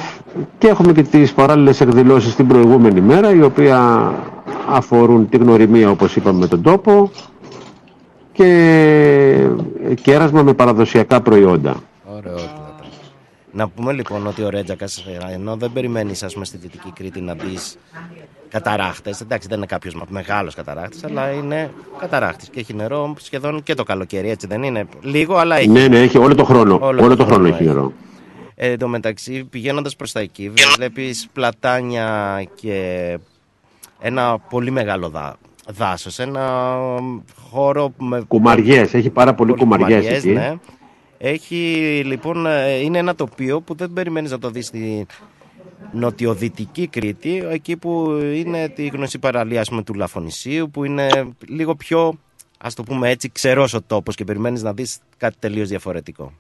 και 0.58 0.68
έχουμε 0.68 0.92
και 0.92 1.02
τις 1.02 1.32
παράλληλες 1.32 1.80
εκδηλώσεις 1.80 2.34
την 2.34 2.46
προηγούμενη 2.46 3.00
μέρα 3.00 3.34
η 3.34 3.42
οποία 3.42 4.12
αφορούν 4.68 5.28
τη 5.28 5.36
γνωριμία 5.36 5.90
όπως 5.90 6.16
είπαμε 6.16 6.38
με 6.38 6.46
τον 6.46 6.62
τόπο 6.62 7.10
και 8.32 9.48
κέρασμα 10.02 10.42
με 10.42 10.52
παραδοσιακά 10.52 11.20
προϊόντα. 11.20 11.74
Ωραιότατα. 12.16 12.64
Να 13.56 13.68
πούμε 13.68 13.92
λοιπόν 13.92 14.26
ότι 14.26 14.42
ο 14.42 14.48
Ρέτζακας, 14.48 15.06
ενώ 15.32 15.56
δεν 15.56 15.72
περιμένεις, 15.72 16.22
ας 16.22 16.32
πούμε, 16.32 16.44
στη 16.44 16.56
Δυτική 16.56 16.92
Κρήτη 16.94 17.20
να 17.20 17.34
δει 17.34 17.58
καταράχτες. 18.48 19.20
Εντάξει, 19.20 19.48
δεν 19.48 19.56
είναι 19.56 19.66
κάποιος 19.66 19.96
μεγάλος 20.08 20.54
καταράχτης, 20.54 21.04
αλλά 21.04 21.30
είναι 21.30 21.70
καταράχτης 21.98 22.48
και 22.48 22.60
έχει 22.60 22.74
νερό 22.74 23.14
σχεδόν 23.18 23.62
και 23.62 23.74
το 23.74 23.82
καλοκαίρι, 23.82 24.30
έτσι 24.30 24.46
δεν 24.46 24.62
είναι. 24.62 24.84
Λίγο, 25.00 25.36
αλλά 25.36 25.56
έχει. 25.56 25.68
Ναι, 25.68 25.88
ναι, 25.88 25.98
έχει 25.98 26.18
όλο 26.18 26.34
το 26.34 26.44
χρόνο. 26.44 26.78
Όλο, 26.80 27.16
το 27.16 27.24
χρόνο 27.24 27.46
έχει 27.46 27.54
έχει. 27.54 27.64
νερό. 27.64 27.92
Ε, 28.54 28.70
εν 28.70 28.78
τω 28.78 28.88
μεταξύ, 28.88 29.44
πηγαίνοντας 29.44 29.96
προς 29.96 30.12
τα 30.12 30.20
εκεί, 30.20 30.52
βλέπεις 30.76 31.28
πλατάνια 31.32 32.42
και 32.54 33.18
ένα 34.00 34.38
πολύ 34.38 34.70
μεγάλο 34.70 35.08
δά, 35.08 35.36
δάσος, 35.66 36.18
ένα 36.18 36.76
χώρο 37.50 37.92
με 37.98 38.24
Κουμαριές, 38.28 38.94
έχει 38.94 39.10
πάρα 39.10 39.34
πολύ 39.34 39.54
κουμαριές 39.54 39.88
κουμαριές, 39.88 40.24
εκεί. 40.24 40.32
ναι. 40.32 40.54
Έχει 41.18 41.56
λοιπόν, 42.04 42.46
ε, 42.46 42.74
είναι 42.74 42.98
ένα 42.98 43.14
τοπίο 43.14 43.60
που 43.60 43.74
δεν 43.74 43.92
περιμένεις 43.92 44.30
να 44.30 44.38
το 44.38 44.50
δεις 44.50 44.66
στη 44.66 45.06
νοτιοδυτική 45.92 46.86
Κρήτη, 46.86 47.44
εκεί 47.50 47.76
που 47.76 48.20
είναι 48.34 48.68
τη 48.68 48.86
γνωστή 48.86 49.18
παραλία 49.18 49.60
ας 49.60 49.68
πούμε, 49.68 49.82
του 49.82 49.94
Λαφωνησίου, 49.94 50.70
που 50.70 50.84
είναι 50.84 51.08
λίγο 51.48 51.74
πιο, 51.74 52.18
ας 52.58 52.74
το 52.74 52.82
πούμε 52.82 53.10
έτσι, 53.10 53.30
ξερός 53.32 53.74
ο 53.74 53.82
τόπος 53.82 54.14
και 54.14 54.24
περιμένεις 54.24 54.62
να 54.62 54.72
δεις 54.72 54.98
κάτι 55.16 55.36
τελείως 55.38 55.68
διαφορετικό. 55.68 56.32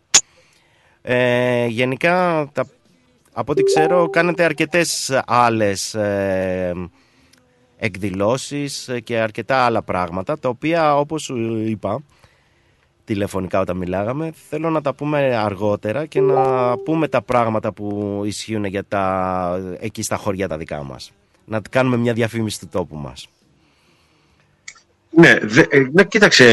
Ε, 1.06 1.66
γενικά, 1.66 2.48
τα, 2.52 2.66
από 3.32 3.52
ό,τι 3.52 3.62
ξέρω, 3.62 4.10
κάνετε 4.10 4.44
αρκετές 4.44 5.20
άλλες 5.26 5.94
ε, 5.94 6.72
εκδηλώσεις 7.76 8.90
και 9.04 9.18
αρκετά 9.18 9.56
άλλα 9.56 9.82
πράγματα, 9.82 10.38
τα 10.38 10.48
οποία 10.48 10.96
όπως 10.96 11.22
σου 11.22 11.56
είπα, 11.56 12.02
τηλεφωνικά 13.04 13.60
όταν 13.60 13.76
μιλάγαμε, 13.76 14.32
θέλω 14.48 14.70
να 14.70 14.80
τα 14.80 14.94
πούμε 14.94 15.36
αργότερα 15.36 16.06
και 16.06 16.20
να 16.20 16.76
πούμε 16.78 17.08
τα 17.08 17.22
πράγματα 17.22 17.72
που 17.72 18.20
ισχύουν 18.24 18.64
για 18.64 18.84
τα, 18.84 19.76
εκεί 19.80 20.02
στα 20.02 20.16
χωριά 20.16 20.48
τα 20.48 20.56
δικά 20.56 20.82
μας. 20.82 21.12
Να 21.44 21.60
κάνουμε 21.70 21.96
μια 21.96 22.12
διαφήμιση 22.12 22.60
του 22.60 22.68
τόπου 22.68 22.96
μας. 22.96 23.28
Ναι, 25.16 25.38
δε, 25.42 25.60
ε, 25.68 25.88
ναι, 25.92 26.04
κοίταξε, 26.04 26.44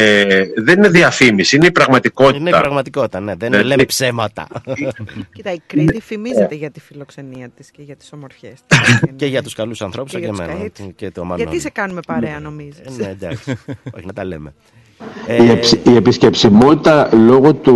δεν 0.56 0.78
είναι 0.78 0.90
διαφήμιση, 0.90 1.56
είναι 1.56 1.66
η 1.66 1.72
πραγματικότητα. 1.72 2.38
Είναι 2.38 2.50
η 2.50 2.52
πραγματικότητα, 2.52 3.20
ναι, 3.20 3.36
δεν 3.36 3.50
Ναι, 3.52 3.58
λέμε 3.62 3.76
ναι. 3.76 3.86
ψέματα. 3.86 4.48
Κοίτα, 5.36 5.54
η 5.54 5.60
Κρήτη 5.68 6.02
φημίζεται 6.02 6.56
για 6.56 6.72
τη 6.72 6.80
φιλοξενία 6.80 7.50
της 7.56 7.72
και 7.72 7.82
για 7.82 7.96
τις 7.96 8.10
ομορφιές 8.14 8.54
της. 8.68 8.80
και 9.16 9.26
για 9.26 9.44
τους 9.44 9.54
καλούς 9.54 9.82
ανθρώπους, 9.82 10.12
Και 10.12 10.18
και 10.20 10.24
για 10.26 10.34
για 10.34 10.44
τους 10.46 10.54
μένα. 10.56 10.70
καλούς. 10.78 10.94
Και 10.96 11.12
το 11.12 11.22
Μανώλη. 11.24 11.42
Γιατί 11.44 11.60
σε 11.60 11.70
κάνουμε 11.70 12.00
παρέα, 12.08 12.40
νομίζεις; 12.40 12.80
Ε, 12.80 13.04
Ναι, 13.04 13.10
εντάξει. 13.10 13.52
Όχι, 13.96 14.06
να 14.06 14.14
τα 14.14 14.26
λέμε. 14.26 14.54
Η, 15.28 15.34
Ε, 15.48 15.52
εψ- 15.52 15.86
η 15.88 15.96
επισκεψιμότητα 15.96 17.10
λόγω 17.14 17.54
του 17.54 17.76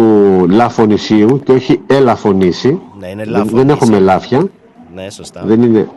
λαφωνησίου 0.50 1.42
και 1.46 1.52
όχι 1.52 1.82
ελαφωνήσει, 1.88 2.80
Ναι, 3.00 3.08
είναι 3.08 3.24
δεν, 3.24 3.32
λαφωνήσι. 3.32 3.56
δεν 3.56 3.70
έχουμε 3.70 4.00
λάφια, 4.00 4.48
ναι, 4.96 5.10
σωστά. 5.10 5.42
δεν 5.46 5.62
είναι, 5.62 5.90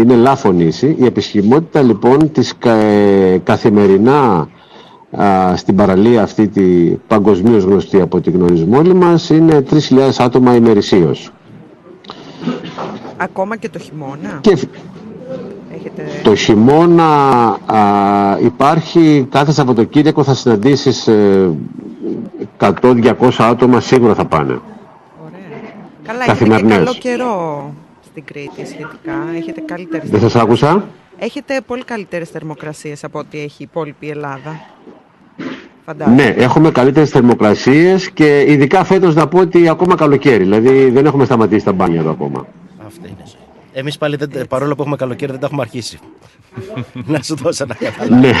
είναι 0.00 0.14
λαφωνήσει. 0.14 0.96
Η 0.98 1.04
επισκεψιμότητα 1.04 1.82
λοιπόν 1.82 2.32
της 2.32 2.54
κα, 2.58 2.72
ε, 2.72 3.38
καθημερινά 3.44 4.48
α, 5.22 5.56
στην 5.56 5.76
παραλία 5.76 6.22
αυτή 6.22 6.48
τη 6.48 6.62
παγκοσμίως 7.06 7.64
γνωστή 7.64 8.00
από 8.00 8.20
την 8.20 8.32
γνωρίζουμε 8.32 8.76
όλοι 8.76 8.94
μας 8.94 9.30
είναι 9.30 9.64
3.000 9.70 10.10
άτομα 10.18 10.54
ημερησίως. 10.54 11.30
Ακόμα 13.16 13.56
και 13.56 13.68
το 13.68 13.78
χειμώνα; 13.78 14.38
Και 14.40 14.56
Έχετε... 15.78 16.06
Το 16.22 16.34
χειμώνα 16.34 17.04
α, 17.66 18.38
υπάρχει 18.44 19.26
κάθε 19.30 19.52
Σαββατοκύριακο 19.52 20.22
θα 20.24 20.34
συναντήσεις 20.34 21.06
ε, 21.08 21.50
100-200 22.58 23.12
άτομα 23.38 23.80
σίγουρα 23.80 24.14
θα 24.14 24.24
πάνε. 24.24 24.58
Καλά, 26.02 26.18
έχετε 26.24 26.44
και 26.44 26.50
καθημερινές. 26.50 26.76
καλό 26.76 26.94
καιρό 27.00 27.72
στην 28.18 28.34
Κρήτη 28.34 28.70
σχετικά. 28.70 29.12
Έχετε 29.36 29.60
καλύτερες 29.60 30.10
Δεν 30.10 30.20
σας 30.20 30.36
άκουσα. 30.36 30.88
Έχετε 31.18 31.60
πολύ 31.66 31.84
καλύτερες 31.84 32.28
θερμοκρασίες 32.30 33.04
από 33.04 33.18
ό,τι 33.18 33.38
έχει 33.38 33.62
η 33.62 33.68
υπόλοιπη 33.70 34.10
Ελλάδα. 34.10 34.60
Φαντάζομαι. 35.84 36.22
Ναι, 36.22 36.28
έχουμε 36.28 36.70
καλύτερες 36.70 37.10
θερμοκρασίες 37.10 38.10
και 38.10 38.44
ειδικά 38.48 38.84
φέτος 38.84 39.14
να 39.14 39.28
πω 39.28 39.38
ότι 39.38 39.68
ακόμα 39.68 39.94
καλοκαίρι. 39.94 40.42
Δηλαδή 40.42 40.90
δεν 40.90 41.06
έχουμε 41.06 41.24
σταματήσει 41.24 41.64
τα 41.64 41.72
μπάνια 41.72 42.00
εδώ 42.00 42.10
ακόμα. 42.10 42.46
Αυτή 42.86 43.08
είναι 43.08 43.22
η 43.24 43.26
ζωή. 43.26 43.40
Εμείς 43.72 43.98
πάλι 43.98 44.16
δεν, 44.16 44.46
παρόλο 44.48 44.74
που 44.74 44.82
έχουμε 44.82 44.96
καλοκαίρι 44.96 45.30
δεν 45.30 45.40
τα 45.40 45.46
έχουμε 45.46 45.62
αρχίσει. 45.62 45.98
να 47.12 47.22
σου 47.22 47.34
δώσω 47.36 47.64
ένα 47.64 47.74
καταλάβει. 47.74 48.34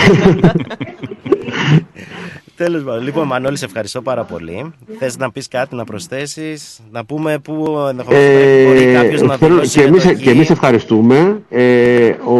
Ναι. 2.58 2.66
Τέλος 2.66 2.82
πάντων. 2.82 3.02
Λοιπόν, 3.04 3.26
Μανώλη, 3.26 3.56
σε 3.56 3.64
ευχαριστώ 3.64 4.02
πάρα 4.02 4.24
πολύ. 4.24 4.72
Θες 4.98 5.16
να 5.16 5.30
πεις 5.30 5.48
κάτι, 5.48 5.74
να 5.74 5.84
προσθέσεις, 5.84 6.80
να 6.90 7.04
πούμε 7.04 7.38
πού 7.38 7.54
ενδεχομένως 7.90 8.64
μπορεί 8.66 8.92
κάποιος 8.94 9.22
να 9.22 9.32
Ε, 9.32 9.36
θέλω- 9.36 9.54
δηλώσει 9.54 9.78
και, 9.78 9.84
εμείς, 9.84 10.04
μετοχή. 10.04 10.22
και 10.24 10.30
εμείς 10.30 10.50
ευχαριστούμε. 10.50 11.42
Ε, 11.48 12.08
ο, 12.08 12.38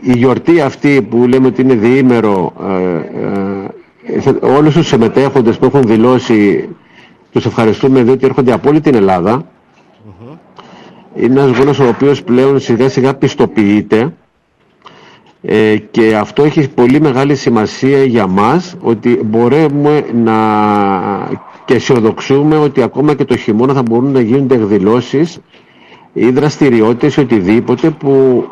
η 0.00 0.12
γιορτή 0.16 0.60
αυτή 0.60 1.02
που 1.02 1.26
λέμε 1.28 1.46
ότι 1.46 1.62
είναι 1.62 1.74
διήμερο, 1.74 2.52
ε, 4.06 4.14
ε, 4.16 4.20
θε- 4.20 4.42
όλους 4.44 4.74
τους 4.74 4.86
συμμετέχοντες 4.86 5.58
που 5.58 5.64
έχουν 5.64 5.82
δηλώσει, 5.82 6.68
τους 7.32 7.46
ευχαριστούμε 7.46 8.02
διότι 8.02 8.26
έρχονται 8.26 8.52
από 8.52 8.68
όλη 8.68 8.80
την 8.80 8.94
Ελλάδα. 8.94 9.46
Είναι 11.16 11.40
ένας 11.40 11.56
γόνος 11.58 11.78
ο 11.78 11.88
οποίος 11.88 12.22
πλέον 12.22 12.60
σιγά 12.60 12.88
σιγά 12.88 13.14
πιστοποιείται 13.14 14.12
ε, 15.46 15.76
και 15.90 16.16
αυτό 16.16 16.42
έχει 16.42 16.68
πολύ 16.68 17.00
μεγάλη 17.00 17.34
σημασία 17.34 18.04
για 18.04 18.26
μας 18.26 18.76
ότι 18.80 19.20
μπορούμε 19.24 20.04
να 20.14 20.34
και 21.64 21.74
αισιοδοξούμε 21.74 22.56
ότι 22.56 22.82
ακόμα 22.82 23.14
και 23.14 23.24
το 23.24 23.36
χειμώνα 23.36 23.72
θα 23.74 23.82
μπορούν 23.82 24.12
να 24.12 24.20
γίνονται 24.20 24.54
εκδηλώσεις 24.54 25.38
ή 26.12 26.30
δραστηριότητες 26.30 27.16
ή 27.16 27.20
οτιδήποτε 27.20 27.90
που 27.90 28.44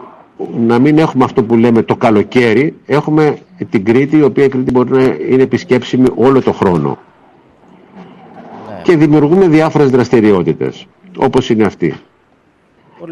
να 0.59 0.79
μην 0.79 0.99
έχουμε 0.99 1.25
αυτό 1.25 1.43
που 1.45 1.57
λέμε 1.57 1.83
το 1.83 1.97
καλοκαίρι. 1.97 2.75
Έχουμε 2.87 3.37
την 3.71 3.85
Κρήτη 3.85 4.17
η 4.17 4.23
οποία 4.23 4.45
η 4.45 4.49
Κρήτη 4.49 4.71
μπορεί 4.71 4.91
να 4.91 5.03
είναι 5.31 5.43
επισκέψιμη 5.43 6.07
όλο 6.15 6.43
το 6.43 6.53
χρόνο. 6.53 6.99
Και 8.83 8.97
δημιουργούμε 8.97 9.49
διάφορες 9.49 9.91
δραστηριότητες 9.91 10.87
όπως 11.17 11.51
είναι 11.51 11.65
αυτή. 11.65 11.95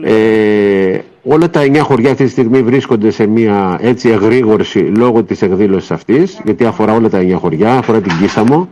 Ε, 0.03 0.99
όλα 1.23 1.51
τα 1.51 1.61
εννιά 1.61 1.83
χωριά 1.83 2.11
αυτή 2.11 2.25
τη 2.25 2.31
στιγμή 2.31 2.63
βρίσκονται 2.63 3.11
σε 3.11 3.27
μια 3.27 3.79
έτσι 3.81 4.09
εγρήγορση 4.09 4.79
λόγω 4.79 5.23
της 5.23 5.43
εκδήλωσης 5.43 5.91
αυτής 5.91 6.41
γιατί 6.45 6.65
αφορά 6.65 6.93
όλα 6.95 7.09
τα 7.09 7.19
εννιά 7.19 7.37
χωριά, 7.37 7.77
αφορά 7.77 8.01
την 8.01 8.19
Κίσαμο 8.19 8.69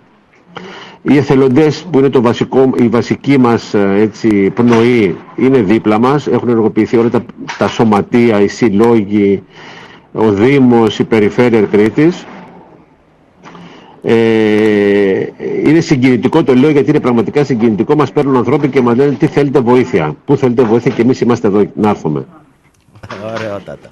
οι 1.03 1.16
εθελοντές 1.16 1.86
που 1.90 1.99
είναι 1.99 2.09
το 2.09 2.20
βασικό, 2.22 2.70
η 2.76 2.88
βασική 2.88 3.38
μας 3.38 3.74
ε, 3.74 3.94
έτσι, 3.99 4.51
πνοή 4.55 5.16
είναι 5.36 5.59
δίπλα 5.59 5.99
μας. 5.99 6.26
Έχουν 6.26 6.49
ενεργοποιηθεί 6.49 6.96
όλα 6.96 7.09
τα, 7.09 7.24
τα 7.59 7.68
σωματεία, 7.68 8.40
οι 8.40 8.49
συλλόγοι 8.49 9.42
ο 10.12 10.32
Δήμος, 10.32 10.99
η 10.99 11.05
Περιφέρεια 11.05 11.61
Κρήτης 11.61 12.26
ε, 14.03 15.26
είναι 15.64 15.80
συγκινητικό 15.80 16.42
το 16.44 16.55
λέω 16.55 16.70
γιατί 16.70 16.90
είναι 16.90 17.01
πραγματικά 17.01 17.44
συγκινητικό 17.44 17.94
μας 17.94 18.12
παίρνουν 18.12 18.36
ανθρώποι 18.36 18.68
και 18.68 18.80
μας 18.80 18.96
λένε 18.96 19.12
τι 19.12 19.26
θέλετε 19.26 19.61
βοήθεια; 19.61 20.16
Πού 20.24 20.36
θέλετε 20.36 20.62
βοήθεια 20.62 20.90
και 20.90 21.03
εμείς 21.03 21.20
είμαστε 21.20 21.46
εδώ 21.46 21.64
να 21.74 21.88
έρθουμε 21.88 22.26
Ωραιότατα. 23.34 23.88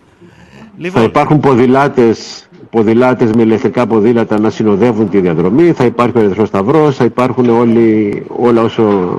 θα 0.91 1.03
υπάρχουν 1.03 1.41
ποδηλάτες, 1.41 2.49
ποδηλάτες 2.71 3.31
με 3.31 3.43
ηλεκτρικά 3.43 3.87
ποδήλατα 3.87 4.39
να 4.41 4.51
συνοδεύουν 4.51 5.09
τη 5.09 5.21
διαδρομή, 5.21 5.73
θα 5.73 5.85
υπάρχει 5.85 6.19
ο 6.19 6.21
Ερυθρός 6.21 6.49
Σταυρός, 6.49 6.97
θα 6.97 7.05
υπάρχουν 7.05 7.49
όλοι, 7.49 8.23
όλα 8.37 8.63
όσο 8.63 9.17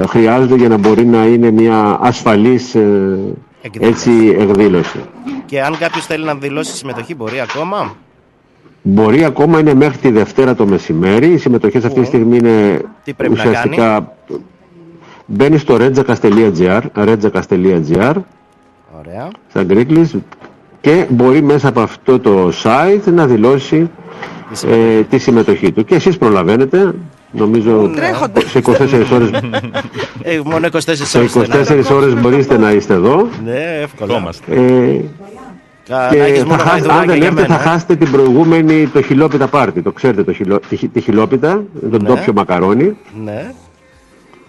ε, 0.00 0.06
χρειάζονται 0.06 0.54
για 0.54 0.68
να 0.68 0.76
μπορεί 0.76 1.06
να 1.06 1.24
είναι 1.26 1.50
μια 1.50 1.98
ασφαλής 2.00 2.74
ε, 2.74 3.18
έτσι, 3.78 4.36
εκδήλωση. 4.38 4.98
Και 5.46 5.62
αν 5.62 5.78
κάποιος 5.78 6.06
θέλει 6.06 6.24
να 6.24 6.34
δηλώσει 6.34 6.76
συμμετοχή, 6.76 7.14
μπορεί 7.14 7.40
ακόμα. 7.40 7.96
Μπορεί 8.82 9.24
ακόμα 9.24 9.58
είναι 9.58 9.74
μέχρι 9.74 9.98
τη 9.98 10.10
Δευτέρα 10.10 10.54
το 10.54 10.66
μεσημέρι. 10.66 11.26
Οι 11.32 11.36
συμμετοχές 11.38 11.84
αυτή 11.84 12.00
τη 12.00 12.06
στιγμή 12.06 12.36
είναι 12.36 12.80
Τι 13.04 13.12
πρέπει 13.14 13.34
να 13.34 13.42
ουσιαστικά 13.44 14.16
μπαίνει 15.26 15.58
στο 15.58 15.76
redjacas.gr 15.80 16.80
redjacas.gr 16.94 18.14
Ωραία. 18.98 19.28
σαν 19.52 19.64
Γκρίκλης 19.66 20.14
και 20.80 21.06
μπορεί 21.08 21.42
μέσα 21.42 21.68
από 21.68 21.80
αυτό 21.80 22.18
το 22.18 22.52
site 22.62 23.12
να 23.12 23.26
δηλώσει 23.26 23.90
ε, 24.66 25.00
τη 25.02 25.18
συμμετοχή 25.18 25.72
του. 25.72 25.84
Και 25.84 25.94
εσείς 25.94 26.18
προλαβαίνετε, 26.18 26.94
νομίζω 27.32 27.90
σε 28.46 28.58
24 28.64 28.70
ώρες, 29.14 29.30
Ε, 30.22 30.40
μόνο 30.44 30.66
24 30.72 30.78
σε 30.80 31.18
ώρες. 31.18 31.32
24 31.36 31.90
ώρες 31.92 32.14
μπορείτε 32.20 32.58
να 32.58 32.70
είστε 32.72 32.94
εδώ. 32.94 33.28
Ναι, 33.44 33.78
εύκολα. 33.82 34.14
Ε, 34.48 34.56
Κα- 34.56 34.60
και 36.10 36.18
να 36.18 36.24
έχεις 36.24 36.38
θα 36.38 36.46
μόνο 36.46 36.62
χάσετε, 36.62 36.92
αν 36.92 36.96
γαϊδουράκια 36.96 37.06
δεν 37.06 37.16
για 37.16 37.26
έρθετε 37.26 37.46
θα 37.46 37.52
μένα, 37.58 37.62
ε. 37.62 37.72
χάσετε 37.72 37.96
την 37.96 38.10
προηγούμενη 38.10 38.86
το 38.86 39.02
χιλόπιτα 39.02 39.46
πάρτι. 39.48 39.82
Το 39.82 39.92
ξέρετε 39.92 40.24
το, 40.24 40.32
χιλό, 40.32 40.60
τη, 40.68 40.88
τη 40.88 41.00
χιλόπιτα, 41.00 41.62
τον 41.90 42.02
Ναι. 42.02 42.08
τόπιο 42.08 42.32
μακαρόνι. 42.32 42.96
Ναι. 43.24 43.52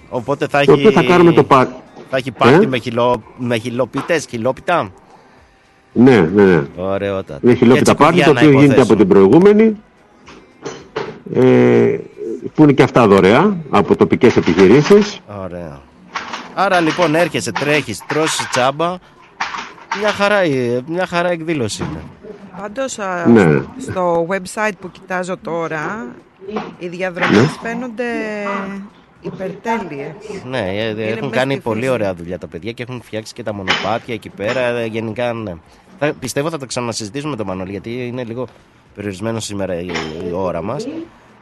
Οπότε 0.10 0.48
θα 0.48 0.64
Το 0.66 0.72
έχει. 0.72 0.80
οποίο 0.80 0.92
θα 0.92 1.04
κάνουμε 1.04 1.32
το 1.32 1.44
πάρτι. 1.44 1.74
Θα 2.10 2.18
έχει 2.18 2.32
πάρτι 2.32 2.64
Ε; 2.64 2.68
με, 2.68 2.78
χιλό... 2.78 3.24
με 3.38 3.58
χιλοπίτες, 3.58 4.26
χιλόπιτα; 4.30 4.90
Ναι, 5.94 6.20
ναι, 6.34 6.44
ναι. 6.44 6.62
Ωραιότατα. 6.76 7.40
Είναι 7.44 7.54
χιλόπιτα 7.54 7.92
Έτσι, 7.92 8.04
πάρτι, 8.04 8.14
κουβιά 8.14 8.26
το 8.26 8.34
να 8.34 8.40
οποίο 8.40 8.52
γίνεται 8.52 8.66
υποθέσω. 8.74 8.94
από 8.94 8.96
την 9.02 9.08
προηγούμενη. 9.08 9.78
Ε, 11.34 11.98
που 12.56 12.64
είναι 12.64 12.72
και 12.72 12.84
αυτά 12.84 13.08
δωρεά 13.08 13.58
από 13.70 13.96
τοπικές 13.96 14.38
επιχειρήσεις. 14.38 15.20
Ωραία. 15.44 15.80
Άρα 16.54 16.80
λοιπόν 16.80 17.16
έρχεσαι, 17.16 17.52
τρέχεις, 17.52 18.02
τρώσεις 18.08 18.48
τσάμπα. 18.50 18.96
Μια 20.00 20.12
χαρά, 20.12 20.38
ε, 20.40 20.82
μια 20.88 21.06
χαρά 21.06 21.30
εκδήλωση 21.30 21.84
είναι. 21.84 22.02
Πάντως 22.62 23.00
α, 23.00 23.26
Ναι. 23.28 23.62
στο 23.78 24.28
website 24.30 24.72
που 24.80 24.92
κοιτάζω 24.92 25.38
τώρα 25.38 26.08
οι 26.80 26.88
διαδρομές 26.88 27.38
Ναι. 27.42 27.48
φαίνονται 27.62 28.04
υπερτέλειες. 29.22 30.12
Ναι, 30.46 30.60
ε, 30.60 30.86
ε, 30.86 30.90
Είναι 30.90 31.04
έχουν 31.04 31.28
μέσα 31.28 31.36
κάνει 31.40 31.54
στη 31.54 31.62
πολύ 31.62 31.80
φύση. 31.80 31.92
ώρα 31.92 32.14
δουλειά 32.14 32.38
τα 32.38 32.48
παιδιά 32.48 32.72
και 32.72 32.84
έχουν 32.84 33.02
φτιάξει 33.04 33.34
και 33.34 33.44
τα 33.44 33.54
μονοπάτια 33.54 34.14
εκεί 34.14 34.30
πέρα. 34.30 34.60
ε, 34.60 34.86
Γενικά, 34.86 35.34
ναι. 35.34 35.54
Θα, 36.00 36.14
πιστεύω 36.20 36.50
θα 36.50 36.58
τα 36.58 36.66
ξανασυζητήσουμε 36.66 37.32
με 37.32 37.38
τον 37.38 37.46
Μανώλη 37.46 37.72
γιατί 37.72 38.08
είναι 38.08 38.24
λίγο 38.24 38.48
περιορισμένο 38.96 39.40
σήμερα 39.40 39.80
η, 39.82 39.86
η 40.28 40.32
ώρα 40.34 40.62
μας 40.62 40.88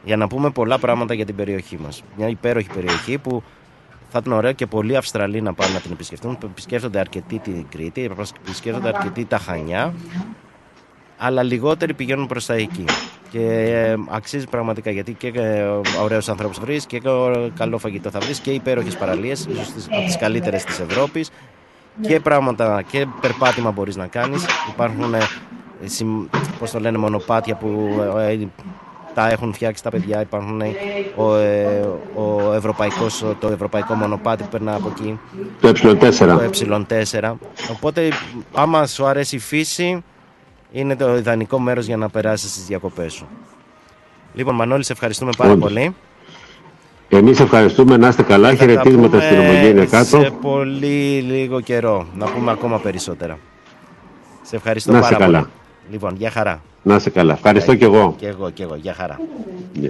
για 0.04 0.16
να 0.16 0.28
πούμε 0.28 0.50
πολλά 0.50 0.78
πράγματα 0.78 1.14
για 1.14 1.24
την 1.24 1.36
περιοχή 1.36 1.78
μας. 1.82 2.02
Μια 2.16 2.28
υπέροχη 2.28 2.68
περιοχή 2.74 3.18
που 3.18 3.42
θα 4.12 4.18
ήταν 4.18 4.32
ωραίο 4.32 4.52
και 4.52 4.66
πολλοί 4.66 4.96
Αυστραλοί 4.96 5.40
να 5.40 5.54
πάνε 5.54 5.72
να 5.72 5.80
την 5.80 5.92
επισκεφτούν. 5.92 6.38
Επισκέφτονται 6.44 6.98
αρκετοί 6.98 7.38
την 7.38 7.66
Κρήτη, 7.68 8.10
επισκέφτονται 8.46 8.88
αρκετοί 8.88 9.24
τα 9.24 9.38
Χανιά, 9.38 9.94
αλλά 11.18 11.42
λιγότεροι 11.42 11.94
πηγαίνουν 11.94 12.26
προς 12.26 12.46
τα 12.46 12.54
εκεί. 12.54 12.84
Και 13.30 13.40
ε, 13.40 13.96
αξίζει 14.10 14.46
πραγματικά 14.46 14.90
γιατί 14.90 15.12
και 15.12 15.28
ε, 15.34 15.62
ωραίους 16.02 16.28
ανθρώπους 16.28 16.58
θα 16.58 16.64
βρεις 16.64 16.86
και 16.86 16.96
ε, 16.96 17.48
καλό 17.56 17.78
φαγητό 17.78 18.10
θα 18.10 18.20
βρεις 18.20 18.38
και 18.38 18.50
υπέροχες 18.50 18.96
παραλίες, 18.96 19.46
ίσως 19.50 19.72
τις, 19.72 19.86
από 19.90 20.04
τις 20.04 20.16
καλύτερες 20.18 20.64
της 20.64 20.78
Ευρώπης 20.78 21.30
και 22.00 22.20
πράγματα 22.20 22.82
και 22.82 23.06
περπάτημα 23.20 23.70
μπορείς 23.70 23.96
να 23.96 24.06
κάνεις. 24.06 24.46
Υπάρχουν, 24.68 25.14
ε, 25.14 25.18
συμ- 25.84 26.28
πώς 26.58 26.70
το 26.70 26.80
λένε, 26.80 26.98
μονοπάτια 26.98 27.54
που 27.54 28.00
ε, 28.18 28.32
ε, 28.32 28.48
τα 29.14 29.30
έχουν 29.30 29.52
φτιάξει 29.52 29.82
τα 29.82 29.90
παιδιά. 29.90 30.20
Υπάρχουν 30.20 30.60
ε, 30.60 30.70
ο, 31.16 31.34
ε, 31.36 31.88
ο 32.14 32.52
ευρωπαϊκός, 32.54 33.24
το 33.40 33.48
ευρωπαϊκό 33.48 33.94
μονοπάτι 33.94 34.42
που 34.42 34.48
περνά 34.48 34.74
από 34.74 34.88
εκεί. 34.96 35.18
Το 35.60 35.68
ε4. 35.68 36.50
Το 36.58 36.86
ε4. 36.88 37.32
Οπότε, 37.70 38.08
άμα 38.54 38.86
σου 38.86 39.06
αρέσει 39.06 39.36
η 39.36 39.38
φύση, 39.38 40.04
είναι 40.72 40.96
το 40.96 41.16
ιδανικό 41.16 41.58
μέρος 41.58 41.86
για 41.86 41.96
να 41.96 42.08
περάσεις 42.08 42.52
τις 42.52 42.64
διακοπές 42.64 43.12
σου. 43.12 43.26
Λοιπόν, 44.34 44.54
Μανώλη, 44.54 44.84
σε 44.84 44.92
ευχαριστούμε 44.92 45.30
πάρα 45.36 45.50
Όντως. 45.52 45.68
πολύ. 45.72 45.94
Εμείς 47.08 47.40
ευχαριστούμε, 47.40 47.96
να 47.96 48.08
είστε 48.08 48.22
καλά, 48.22 48.48
Θα 48.48 48.56
τα 48.56 48.60
χαιρετίσματα 48.64 49.08
πούμε 49.08 49.22
στην 49.22 49.38
ομογένεια 49.38 49.84
κάτω. 49.86 50.20
Σε 50.20 50.30
πολύ 50.40 51.20
λίγο 51.20 51.60
καιρό. 51.60 52.06
Να 52.16 52.26
πούμε 52.26 52.50
ακόμα 52.50 52.78
περισσότερα. 52.80 53.38
Σε 54.42 54.56
ευχαριστώ 54.56 54.92
Να 54.92 54.98
είστε 54.98 55.12
πάρα 55.12 55.24
καλά. 55.24 55.38
πολύ. 55.38 55.50
Λοιπόν, 55.90 56.14
για 56.16 56.30
χαρά. 56.30 56.60
Να 56.82 56.94
είστε 56.94 57.10
καλά. 57.10 57.32
Ευχαριστώ 57.32 57.74
και 57.74 57.84
εγώ. 57.84 58.14
Και 58.18 58.26
εγώ, 58.26 58.50
και 58.50 58.62
εγώ. 58.62 58.74
Για 58.74 58.94
χαρά. 58.94 59.20
Ναι. 59.80 59.88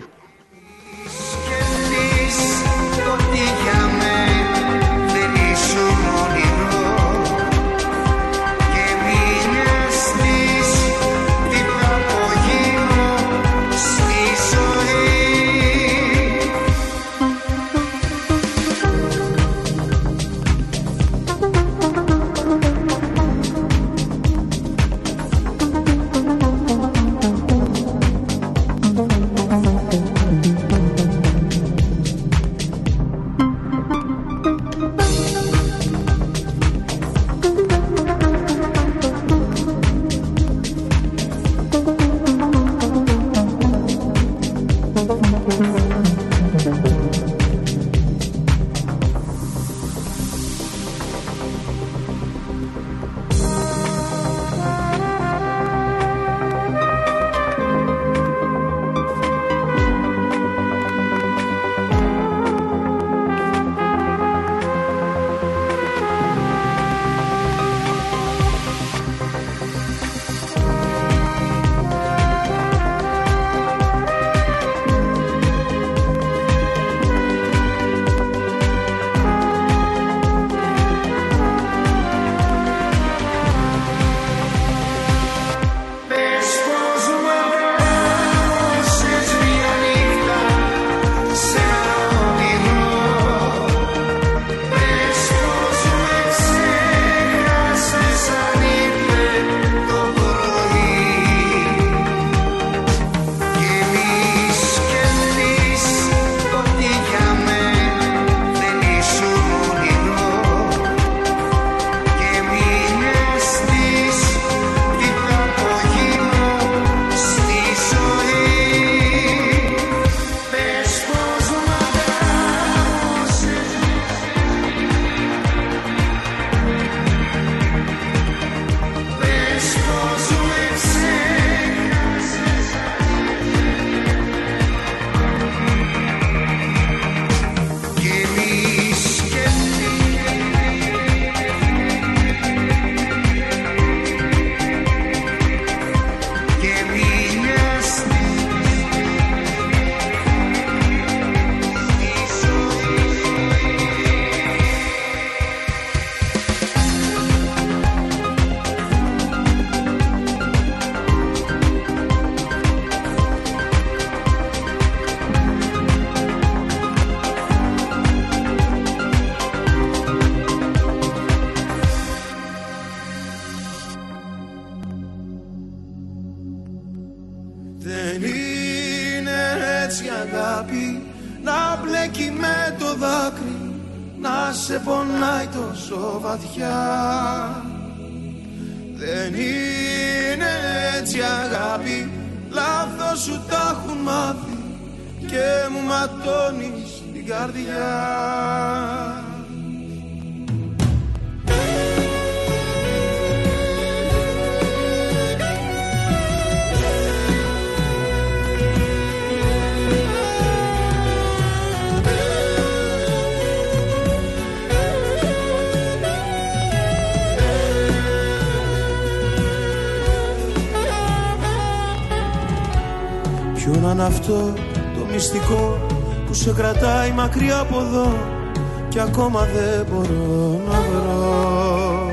Ακόμα 229.11 229.41
δεν 229.55 229.87
μπορώ 229.91 230.61
να 230.71 230.81
βρω. 230.81 232.13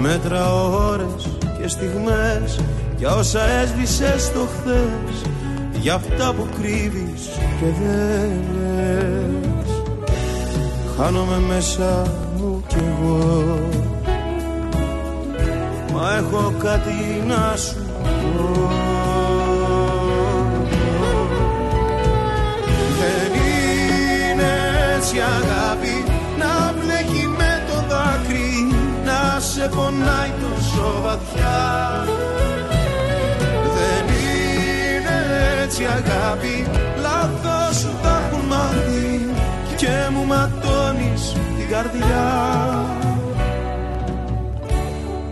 Μέτρα 0.00 0.52
ώρες 0.54 1.28
και 1.60 1.68
στιγμές 1.68 2.60
για 2.96 3.14
όσα 3.14 3.40
έσβησες 3.48 4.32
το 4.32 4.40
χθες 4.40 5.30
για 5.80 5.94
αυτά 5.94 6.32
που 6.32 6.46
κρύβεις 6.60 7.22
και 7.60 7.66
δεν 7.80 8.30
λες. 8.54 9.70
Χάνομαι 10.96 11.38
μέσα 11.48 12.02
μου 12.36 12.62
κι 12.66 12.76
εγώ. 12.76 13.58
Μα 15.92 16.16
έχω 16.16 16.52
κάτι 16.58 17.24
να 17.26 17.56
σου 17.56 17.86
πω 18.36 18.65
έτσι 25.16 25.32
αγάπη 25.40 26.04
να 26.38 26.72
μπλέκει 26.72 27.26
με 27.38 27.62
το 27.68 27.74
δάκρυ 27.88 28.52
να 29.04 29.40
σε 29.40 29.68
πονάει 29.68 30.32
τόσο 30.40 31.00
βαθιά. 31.02 32.04
Δεν 33.76 34.04
είναι 34.14 35.16
έτσι 35.62 35.84
αγάπη 35.84 36.66
λάθος 37.02 37.76
σου 37.76 37.90
τα 38.02 38.22
έχουν 38.26 38.46
μάθει 38.46 39.30
και 39.76 39.94
μου 40.12 40.24
ματώνεις 40.24 41.32
την 41.56 41.68
καρδιά. 41.68 42.26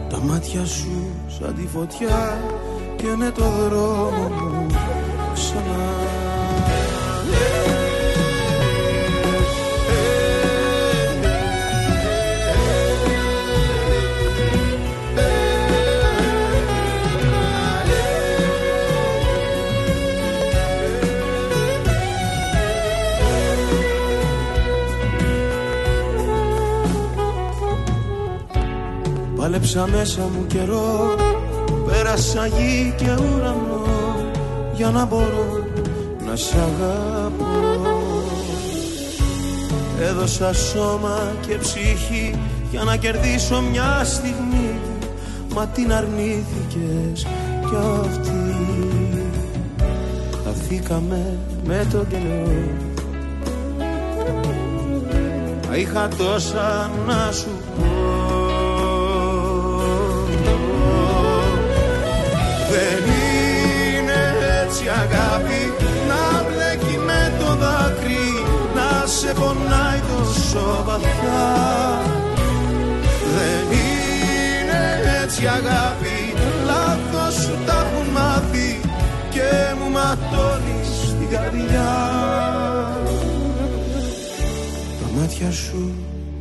Τα 0.08 0.18
μάτια 0.22 0.64
σου 0.64 1.06
σαν 1.38 1.54
τη 1.54 1.66
φωτιά 1.66 2.38
και 2.96 3.06
είναι 3.06 3.30
το 3.30 3.44
δρόμο 3.44 4.28
μου 4.28 4.53
Πάλεψα 29.54 29.86
μέσα 29.86 30.20
μου 30.20 30.46
καιρό. 30.46 31.14
Πέρασα 31.86 32.46
γη 32.46 32.94
και 32.96 33.04
ουρανό 33.04 33.84
Για 34.74 34.90
να 34.90 35.04
μπορώ 35.04 35.66
να 36.26 36.36
σ' 36.36 36.54
αγαπώ. 36.54 37.44
Έδωσα 40.00 40.52
σώμα 40.54 41.32
και 41.46 41.54
ψυχή 41.54 42.34
Για 42.70 42.82
να 42.82 42.96
κερδίσω 42.96 43.60
μια 43.60 44.02
στιγμή. 44.04 44.78
Μα 45.54 45.66
την 45.66 45.92
αρνήθηκες 45.92 47.26
κι 47.68 47.76
αυτή. 48.00 48.54
Χαθήκαμε 50.44 51.38
με 51.64 51.86
τον 51.92 52.08
καιρό 52.08 52.50
Μα 55.68 55.76
είχα 55.76 56.08
τόσα 56.08 56.90
να 57.06 57.32
σου 57.32 57.50
πω 57.78 57.93
Δεν 62.74 63.04
είναι 63.98 64.20
έτσι 64.62 64.84
αγάπη 64.88 65.62
Να 66.08 66.42
μπλέκει 66.42 66.96
με 67.08 67.32
το 67.38 67.54
δάκρυ 67.54 68.28
Να 68.74 69.06
σε 69.06 69.32
πονάει 69.32 70.00
τόσο 70.10 70.82
βαθιά. 70.86 71.46
Δεν 73.34 73.66
είναι 73.78 74.82
έτσι 75.22 75.46
αγάπη 75.46 76.18
Λάθος 76.66 77.34
σου 77.34 77.58
τα 77.66 77.86
έχουν 77.86 78.12
μάθει 78.12 78.80
Και 79.30 79.50
μου 79.78 79.90
ματώνεις 79.90 81.14
την 81.18 81.28
καρδιά. 81.28 81.94
Τα 85.00 85.18
μάτια 85.18 85.50
σου 85.50 85.92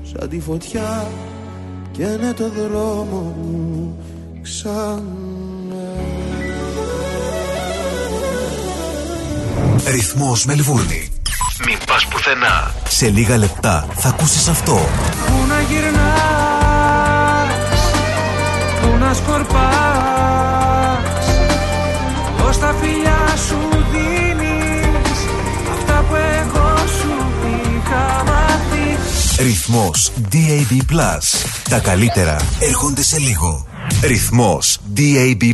σαν 0.03 0.29
τη 0.29 0.39
φωτιά 0.39 1.07
Και 1.91 2.03
είναι 2.03 2.33
το 2.33 2.49
δρόμο 2.49 3.35
μου 3.41 3.97
ξανά 4.41 5.22
Ρυθμός 9.85 10.45
Μελβούρνη. 10.45 11.11
Μην 11.65 11.77
πας 11.87 12.07
πουθενά. 12.07 12.75
Σε 12.87 13.09
λίγα 13.09 13.37
λεπτά 13.37 13.87
θα 13.95 14.09
ακούσεις 14.09 14.47
αυτό. 14.47 14.89
Πού 15.25 15.33
να 15.47 15.61
γυρνάς 15.61 15.93
Πού 18.81 18.97
να 18.99 19.13
σκορπάς 19.13 19.63
Πώς 22.37 22.59
τα 22.59 22.75
φιλιά 22.81 23.35
σου 23.47 23.57
δίνεις 23.91 25.19
Αυτά 25.77 26.05
που 26.09 26.15
εγώ 26.15 26.77
σου 26.77 27.11
είχα 27.51 28.23
μάθει 28.23 28.97
Ρυθμός 29.43 30.11
DAB+. 30.31 30.93
Τα 31.69 31.79
καλύτερα 31.79 32.35
έρχονται 32.59 33.03
σε 33.03 33.19
λίγο. 33.19 33.67
Ρυθμός 34.01 34.79
DAB+. 34.95 35.53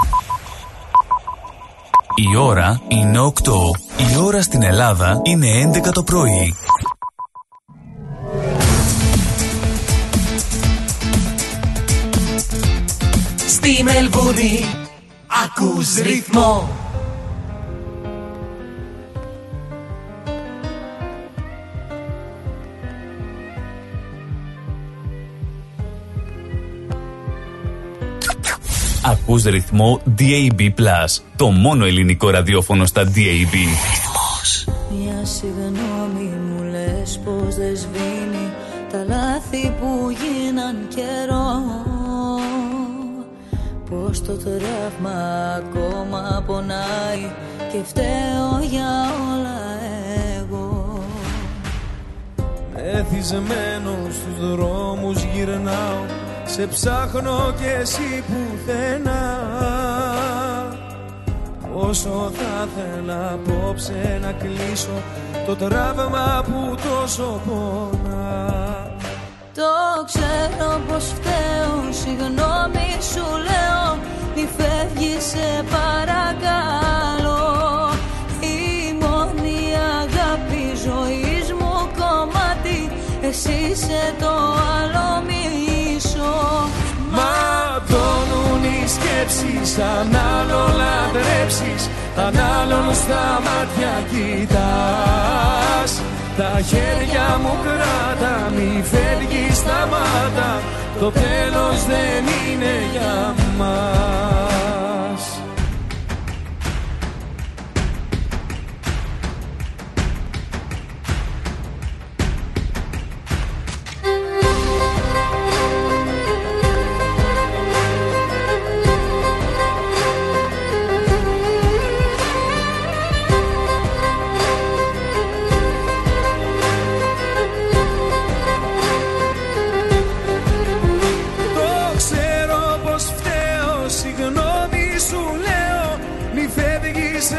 Η 2.15 2.35
ώρα 2.35 2.81
είναι 2.87 3.19
8. 3.19 3.31
Η 3.97 4.17
ώρα 4.23 4.41
στην 4.41 4.63
Ελλάδα 4.63 5.21
είναι 5.23 5.71
11 5.73 5.91
το 5.93 6.03
πρωί. 6.03 6.55
Στη 13.47 13.83
Μελβούνι 13.83 14.65
ακούς 15.45 15.95
ρυθμό 15.95 16.80
Ακούς 29.11 29.43
ρυθμό 29.43 30.01
DAB+. 30.19 30.69
Το 31.35 31.49
μόνο 31.49 31.85
ελληνικό 31.85 32.29
ραδιόφωνο 32.29 32.85
στα 32.85 33.03
DAB. 33.03 33.55
Μια 34.97 35.25
συγγνώμη 35.25 36.23
μου 36.23 36.63
λες 36.63 37.19
πως 37.23 37.55
δεν 37.55 37.77
σβήνει 37.77 38.51
Τα 38.91 39.05
λάθη 39.07 39.73
που 39.79 40.09
γίναν 40.09 40.75
καιρό 40.95 41.61
Πως 43.89 44.21
το 44.21 44.33
τραύμα 44.33 45.53
ακόμα 45.57 46.43
πονάει 46.47 47.31
Και 47.71 47.79
φταίω 47.83 48.59
για 48.69 49.11
όλα 49.31 49.59
εγώ 50.39 51.03
Εθισμένο 52.75 53.97
στους 54.09 54.55
δρόμους 54.55 55.23
γυρνάω 55.23 56.30
Σε 56.51 56.67
ψάχνω 56.67 57.53
κι 57.57 57.65
εσύ 57.81 58.23
πουθενά. 58.27 59.39
Όσο 61.73 62.31
θα 62.33 62.67
θέλα 62.75 63.31
απόψε 63.33 64.19
να 64.21 64.31
κλείσω 64.31 65.01
Το 65.45 65.55
τραύμα 65.55 66.43
που 66.45 66.75
τόσο 66.75 67.41
πονά. 67.45 68.61
Το 69.55 70.03
ξέρω 70.05 70.81
πως 70.87 71.03
φταίω 71.03 71.91
Συγγνώμη 71.91 72.89
σου 73.11 73.25
λέω 73.47 73.97
Μη 74.35 74.49
φεύγεις 74.57 75.23
σε 75.23 75.63
παρακαλώ 75.71 76.30
σκέψεις 89.71 89.77
Αν 89.79 90.15
άλλο 90.37 90.63
λατρέψεις 90.79 91.89
Αν 92.25 92.35
άλλον 92.59 92.93
στα 92.93 93.41
μάτια 93.45 93.93
κοιτάς. 94.11 95.91
Τα 96.37 96.61
χέρια 96.69 97.39
μου 97.41 97.53
κράτα 97.63 98.51
Μη 98.55 98.83
φεύγεις 98.91 99.57
σταμάτα. 99.57 100.61
Το 100.99 101.11
τέλος 101.11 101.85
δεν 101.85 102.23
είναι 102.25 102.73
για 102.91 103.35
μας 103.57 104.70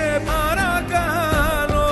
σε 0.03 0.23
παρακαλώ 0.31 1.91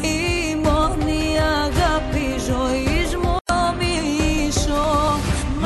Η 0.00 0.56
μόνη 0.64 1.24
αγάπη 1.62 2.26
ζωής 2.48 3.10
μου 3.22 3.36
μισό 3.78 4.90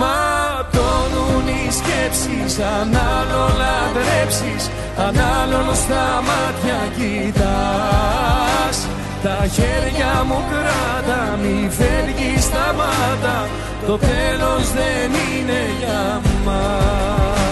Ματώνουν 0.00 1.46
οι 1.48 1.66
σκέψεις 1.78 2.58
Αν 2.58 2.96
άλλο 3.16 3.44
λατρέψεις 3.60 4.70
Αν 5.06 5.16
άλλον 5.40 5.74
στα 5.74 6.06
μάτια 6.28 6.80
κοιτάς. 6.96 8.78
Τα 9.22 9.38
χέρια 9.54 10.24
μου 10.28 10.40
κράτα 10.50 11.38
Μη 11.42 11.70
φεύγεις 11.70 12.44
σταμάτα. 12.44 13.48
Το 13.86 13.98
τέλος 13.98 14.64
δεν 14.72 15.10
είναι 15.10 15.60
για 15.80 16.20
μας 16.44 17.45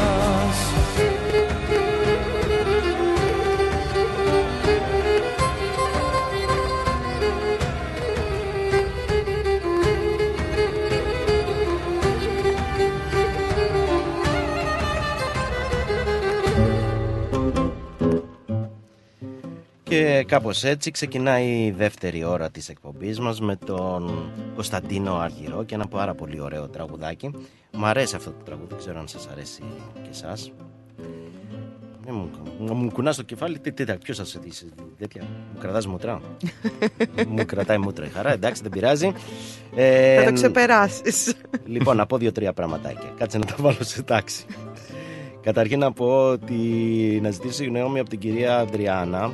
Και 19.95 20.25
κάπως 20.29 20.65
έτσι 20.65 20.91
ξεκινάει 20.91 21.65
η 21.65 21.71
δεύτερη 21.71 22.25
ώρα 22.25 22.51
της 22.51 22.69
εκπομπής 22.69 23.21
μας 23.21 23.41
με 23.41 23.57
τον 23.57 24.33
Κωνσταντίνο 24.55 25.17
Αργυρό 25.17 25.65
και 25.65 25.75
ένα 25.75 25.87
πάρα 25.87 26.15
πολύ 26.15 26.41
ωραίο 26.41 26.69
τραγουδάκι. 26.69 27.31
Μου 27.73 27.87
αρέσει 27.87 28.17
αυτό 28.17 28.31
το 28.31 28.45
τραγούδι, 28.45 28.69
δεν 28.69 28.79
ξέρω 28.79 28.99
αν 28.99 29.09
σας 29.09 29.29
αρέσει 29.33 29.63
και 30.03 30.09
εσάς. 30.11 30.53
Ε, 32.07 32.13
μου, 32.13 32.31
μου 32.75 32.93
κουνάς 32.93 33.17
το 33.17 33.23
κεφάλι, 33.23 33.59
τι, 33.59 33.73
τι, 33.73 33.85
ποιος 33.85 34.17
σας 34.17 34.35
ειδήσει, 34.35 34.67
τέτοια, 34.99 35.23
μου 35.23 35.61
κρατάς 35.61 35.87
μούτρα. 35.87 36.21
μου 37.29 37.45
κρατάει 37.47 37.79
μούτρα 37.79 38.07
η 38.07 38.09
χαρά, 38.09 38.33
εντάξει 38.33 38.63
δεν 38.63 38.71
πειράζει. 38.71 39.13
Ε, 39.75 40.19
Θα 40.19 40.25
το 40.25 40.33
ξεπεράσεις. 40.33 41.35
Λοιπόν, 41.65 41.97
να 41.97 42.07
πω 42.07 42.17
δύο-τρία 42.17 42.53
πραγματάκια. 42.53 43.13
Κάτσε 43.19 43.39
να 43.39 43.45
τα 43.45 43.55
βάλω 43.59 43.79
σε 43.81 44.03
τάξη. 44.03 44.45
Καταρχήν 45.41 45.79
να 45.79 45.93
πω 45.93 46.29
ότι 46.29 46.55
να 47.23 47.31
ζητήσω 47.31 47.55
συγγνώμη 47.55 47.99
από 47.99 48.09
την 48.09 48.19
κυρία 48.19 48.59
Αντριάννα 48.59 49.33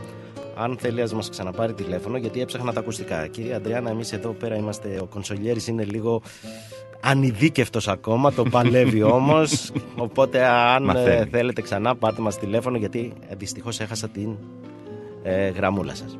αν 0.62 0.76
θέλεις, 0.80 1.12
α 1.12 1.14
μας 1.14 1.28
ξαναπάρει 1.28 1.72
τηλέφωνο, 1.72 2.16
γιατί 2.16 2.40
έψαχνα 2.40 2.72
τα 2.72 2.80
ακουστικά. 2.80 3.26
Κυρία 3.26 3.56
Αντριάννα, 3.56 3.90
εμείς 3.90 4.12
εδώ 4.12 4.30
πέρα 4.30 4.56
είμαστε. 4.56 4.98
Ο 5.00 5.06
κονσολιέρης 5.06 5.66
είναι 5.66 5.84
λίγο 5.84 6.22
ανειδίκευτος 7.00 7.88
ακόμα, 7.88 8.32
το 8.32 8.42
παλεύει 8.42 9.02
όμως 9.02 9.72
οπότε 10.06 10.46
αν 10.46 10.82
ε, 10.82 10.86
Μαθαίνει. 10.86 11.30
θέλετε 11.30 11.62
ξανά 11.62 11.96
πάρτε 11.96 12.20
μας 12.20 12.38
τηλέφωνο 12.38 12.76
γιατί 12.76 13.12
ε, 13.28 13.34
δυστυχώς 13.34 13.80
έχασα 13.80 14.08
την 14.08 14.36
ε, 15.22 15.48
γραμμούλα 15.48 15.94
σας 15.94 16.18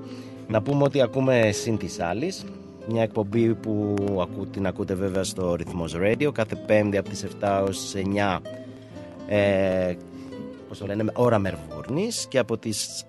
να 0.49 0.63
πούμε 0.63 0.83
ότι 0.83 1.03
ακούμε 1.03 1.51
συν 1.53 1.79
της 1.79 2.01
άλλης 2.01 2.45
μια 2.89 3.03
εκπομπή 3.03 3.55
που 3.55 3.95
ακού, 4.21 4.47
την 4.47 4.67
ακούτε 4.67 4.95
βέβαια 4.95 5.25
στο 5.25 5.55
Ρυθμός 5.55 5.97
Radio 6.03 6.33
κάθε 6.33 6.55
πέμπτη 6.67 6.97
από 6.97 7.09
τις 7.09 7.27
7 7.41 7.65
ως 7.69 7.95
9 8.37 8.39
ε, 9.29 9.95
πώς 10.69 10.79
το 10.79 10.87
λένε, 10.87 11.05
ώρα 11.15 11.39
Μερβούρνης 11.39 12.27
και 12.29 12.39
από 12.39 12.59
τις 12.59 13.07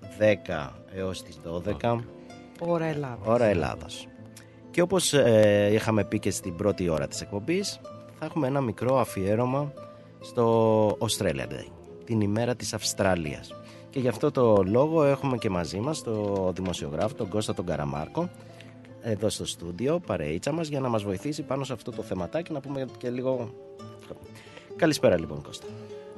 10 0.58 0.81
έως 0.94 1.22
τις 1.22 1.40
12 1.44 2.04
Ώρα 2.60 2.84
Ελλάδας. 2.84 3.26
ώρα 3.26 3.44
Ελλάδας. 3.44 4.06
Και 4.70 4.80
όπως 4.80 5.12
ε, 5.12 5.70
είχαμε 5.72 6.04
πει 6.04 6.18
και 6.18 6.30
στην 6.30 6.56
πρώτη 6.56 6.88
ώρα 6.88 7.08
της 7.08 7.20
εκπομπής, 7.20 7.80
θα 8.18 8.24
έχουμε 8.24 8.46
ένα 8.46 8.60
μικρό 8.60 8.98
αφιέρωμα 8.98 9.72
στο 10.20 10.86
Australia 10.88 11.46
Day, 11.48 11.66
την 12.04 12.20
ημέρα 12.20 12.56
της 12.56 12.72
Αυστραλίας. 12.72 13.54
Και 13.90 14.00
γι' 14.00 14.08
αυτό 14.08 14.30
το 14.30 14.62
λόγο 14.66 15.04
έχουμε 15.04 15.36
και 15.36 15.50
μαζί 15.50 15.78
μας 15.78 16.02
τον 16.02 16.52
δημοσιογράφο, 16.54 17.14
τον 17.14 17.28
Κώστα 17.28 17.54
τον 17.54 17.66
Καραμάρκο, 17.66 18.30
εδώ 19.02 19.28
στο 19.28 19.46
στούντιο, 19.46 20.00
παρείτσα 20.06 20.52
μας, 20.52 20.68
για 20.68 20.80
να 20.80 20.88
μας 20.88 21.02
βοηθήσει 21.02 21.42
πάνω 21.42 21.64
σε 21.64 21.72
αυτό 21.72 21.90
το 21.90 22.02
θεματάκι, 22.02 22.52
να 22.52 22.60
πούμε 22.60 22.86
και 22.98 23.10
λίγο... 23.10 23.54
Καλησπέρα 24.76 25.18
λοιπόν 25.18 25.42
Κώστα. 25.42 25.66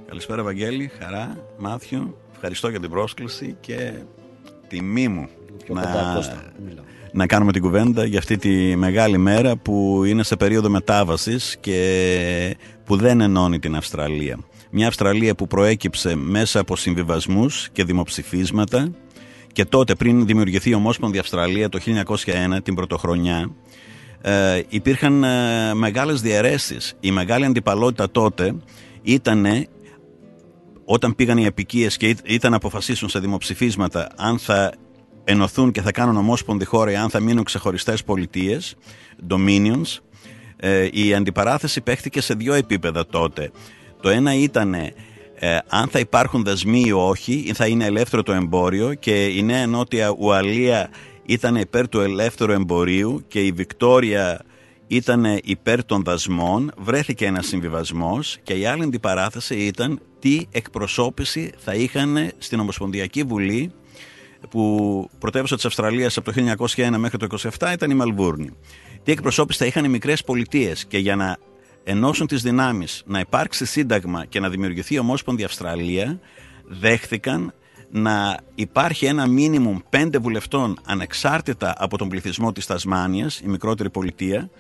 Καλησπέρα 0.07 0.43
Βαγγέλη, 0.43 0.89
χαρά, 0.89 1.39
Μάθιο, 1.59 2.17
ευχαριστώ 2.33 2.69
για 2.69 2.81
την 2.81 2.91
πρόσκληση 2.91 3.57
και 3.61 3.93
τιμή 4.75 5.09
μου 5.09 5.29
Πιο 5.65 5.75
κοντά, 5.75 6.13
Κώστα, 6.15 6.43
μιλάω. 6.67 6.85
να 7.13 7.27
κάνουμε 7.27 7.53
την 7.53 7.63
κουβέντα 7.63 8.05
για 8.05 8.19
αυτή 8.19 8.37
τη 8.37 8.77
μεγάλη 8.77 9.19
μέρα 9.19 9.57
που 9.57 10.05
είναι 10.05 10.23
σε 10.23 10.37
περίοδο 10.37 10.69
μετάβασης 10.69 11.57
και 11.61 12.57
που 12.85 12.97
δεν 12.97 13.21
ενώνει 13.21 13.59
την 13.59 13.77
Αυστραλία. 13.77 14.39
Μια 14.71 14.89
Αυστραλία 14.89 15.35
που 15.35 15.47
προέκυψε 15.47 16.15
μέσα 16.15 16.61
από 16.61 16.77
συμβιβασμούς 16.77 17.69
και 17.73 17.85
δημοψηφίσματα 17.85 18.91
και 19.53 19.65
τότε 19.65 19.95
πριν 19.95 20.27
δημιουργηθεί 20.27 20.71
η 20.71 20.75
Ομόσπονδη 20.75 21.19
Αυστραλία 21.19 21.69
το 21.69 21.79
1901 22.25 22.59
την 22.63 22.75
πρωτοχρονιά 22.75 23.51
ε, 24.23 24.63
υπήρχαν 24.69 25.25
ε, 25.25 25.75
μεγάλες 25.75 26.21
διαιρέσεις. 26.21 26.95
Η 27.01 27.11
μεγάλη 27.11 27.45
αντιπαλότητα 27.45 28.11
τότε 28.11 28.55
ήταν 29.03 29.47
όταν 30.85 31.15
πήγαν 31.15 31.39
οι 31.39 31.45
επικίες 31.45 31.97
και 31.97 32.09
ή- 32.09 32.17
ήταν 32.25 32.51
να 32.51 32.57
αποφασίσουν 32.57 33.09
σε 33.09 33.19
δημοψηφίσματα 33.19 34.09
αν 34.17 34.39
θα 34.39 34.73
ενωθούν 35.25 35.73
και 35.73 35.83
θα 35.83 35.91
κάνουν 35.91 36.17
ομόσπονδη 36.17 36.65
χώρα 36.65 36.91
ή 36.91 36.95
αν 36.97 37.11
θα 37.11 37.21
μείνουν 37.21 37.45
ξεχωριστές 37.45 38.05
πολιτείες, 38.05 38.75
dominions, 39.29 39.99
ε, 40.57 40.89
η 40.93 41.15
αντιπαράθεση 41.15 41.81
παίχτηκε 41.81 42.21
σε 42.21 42.35
δύο 42.35 42.55
επίπεδα 42.55 43.07
τότε. 43.07 43.51
Το 44.01 44.09
ένα 44.09 44.35
ήταν 44.35 44.75
ε, 44.75 45.59
αν 45.69 45.89
θα 45.89 45.99
υπάρχουν 45.99 46.45
δεσμοί 46.45 46.83
ή 46.87 46.93
όχι, 46.93 47.33
ή 47.47 47.53
θα 47.53 47.67
είναι 47.67 47.85
ελεύθερο 47.85 48.23
το 48.23 48.33
εμπόριο 48.33 48.95
και 48.95 49.27
η 49.27 49.43
Νέα 49.43 49.67
Νότια 49.67 50.15
Ουαλία 50.19 50.91
ήταν 51.27 51.57
υπέρ 51.57 51.89
του 51.89 52.01
ελεύθερου 52.01 52.53
εμπορίου 52.53 53.25
και 53.29 53.41
η 53.41 53.53
Βικτόρια 53.53 54.45
ήταν 54.87 55.25
υπέρ 55.45 55.85
των 55.85 56.03
δασμών, 56.03 56.73
βρέθηκε 56.79 57.27
ένας 57.27 57.47
συμβιβασμός 57.47 58.39
και 58.43 58.53
η 58.55 58.67
άλλη 58.67 58.83
αντιπαράθεση 58.83 59.55
ήταν 59.55 60.01
τι 60.25 60.47
εκπροσώπηση 60.51 61.53
θα 61.57 61.75
είχαν 61.75 62.33
στην 62.39 62.61
Ομοσπονδιακή 62.61 63.23
Βουλή 63.23 63.73
που 64.51 65.09
πρωτεύουσα 65.19 65.55
της 65.55 65.65
Αυστραλίας 65.65 66.17
από 66.17 66.33
το 66.33 66.55
1901 66.77 66.95
μέχρι 66.99 67.19
το 67.19 67.27
1927 67.59 67.73
ήταν 67.73 67.91
η 67.91 67.95
Μαλβούρνη. 67.95 68.51
Τι 69.03 69.13
εκπροσώπηση 69.13 69.59
θα 69.59 69.67
είχαν 69.67 69.85
οι 69.85 69.89
μικρές 69.89 70.25
πολιτείες 70.25 70.85
και 70.85 70.99
για 70.99 71.17
να 71.17 71.37
ενώσουν 71.85 72.27
τις 72.27 72.43
δυνάμεις, 72.43 73.03
να 73.07 73.21
υπάρξει 73.21 73.65
σύνταγμα 73.65 74.25
και 74.25 74.41
να 74.41 74.49
δημιουργηθεί 74.49 74.95
η 74.95 74.99
Ομόσπονδη 74.99 75.45
Αυστραλία, 75.45 76.21
δέχθηκαν 76.69 77.55
να 77.91 78.39
υπάρχει 78.55 79.07
ένα 79.07 79.27
μίνιμουμ 79.27 79.79
πέντε 79.91 80.19
βουλευτών 80.19 80.79
ανεξάρτητα 80.85 81.75
από 81.79 81.99
τον 81.99 82.09
πληθυσμό 82.09 82.53
της 82.53 82.67
Τασμάνιας, 82.67 83.41
η 83.41 83.49
μικρότερη 83.49 83.91
πολιτεία, 83.91 84.51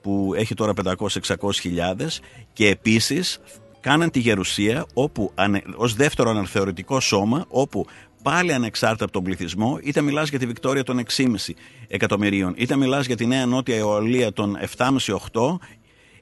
που 0.00 0.32
έχει 0.36 0.54
τώρα 0.54 0.72
500-600 0.84 1.52
χιλιάδες 1.52 2.20
και 2.52 2.68
επίσης 2.68 3.40
κάναν 3.84 4.10
τη 4.10 4.18
γερουσία 4.18 4.86
όπου, 4.94 5.30
ανε- 5.34 5.64
ως 5.76 5.94
δεύτερο 5.94 6.30
αναθεωρητικό 6.30 7.00
σώμα 7.00 7.44
όπου 7.48 7.86
πάλι 8.22 8.52
ανεξάρτητα 8.52 9.04
από 9.04 9.12
τον 9.12 9.22
πληθυσμό 9.22 9.78
είτε 9.82 10.00
μιλάς 10.00 10.28
για 10.28 10.38
τη 10.38 10.46
Βικτόρια 10.46 10.82
των 10.82 10.98
6,5 10.98 11.54
εκατομμυρίων 11.88 12.54
είτε 12.56 12.76
μιλάς 12.76 13.06
για 13.06 13.16
τη 13.16 13.26
Νέα 13.26 13.46
Νότια 13.46 13.76
Ιωαλία 13.76 14.32
των 14.32 14.58
7,5-8 14.76 15.58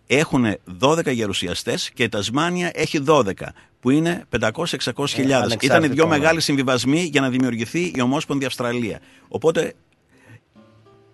έχουν 0.07 0.47
12 0.81 1.13
γερουσιαστές 1.13 1.91
και 1.95 2.03
η 2.03 2.09
Τασμάνια 2.09 2.71
έχει 2.75 3.05
12 3.07 3.33
που 3.81 3.91
είναι 3.91 4.25
500-600 4.39 4.45
χιλιάδες. 5.09 5.27
Ήταν 5.27 5.41
ανεξάρτητο 5.47 5.95
δύο 5.95 6.03
κόμμα. 6.03 6.17
μεγάλοι 6.17 6.41
συμβιβασμοί 6.41 7.03
για 7.03 7.21
να 7.21 7.31
δημιουργηθεί 7.31 7.93
η 7.95 8.01
Ομόσπονδη 8.01 8.45
Αυστραλία. 8.45 9.01
Οπότε 9.29 9.75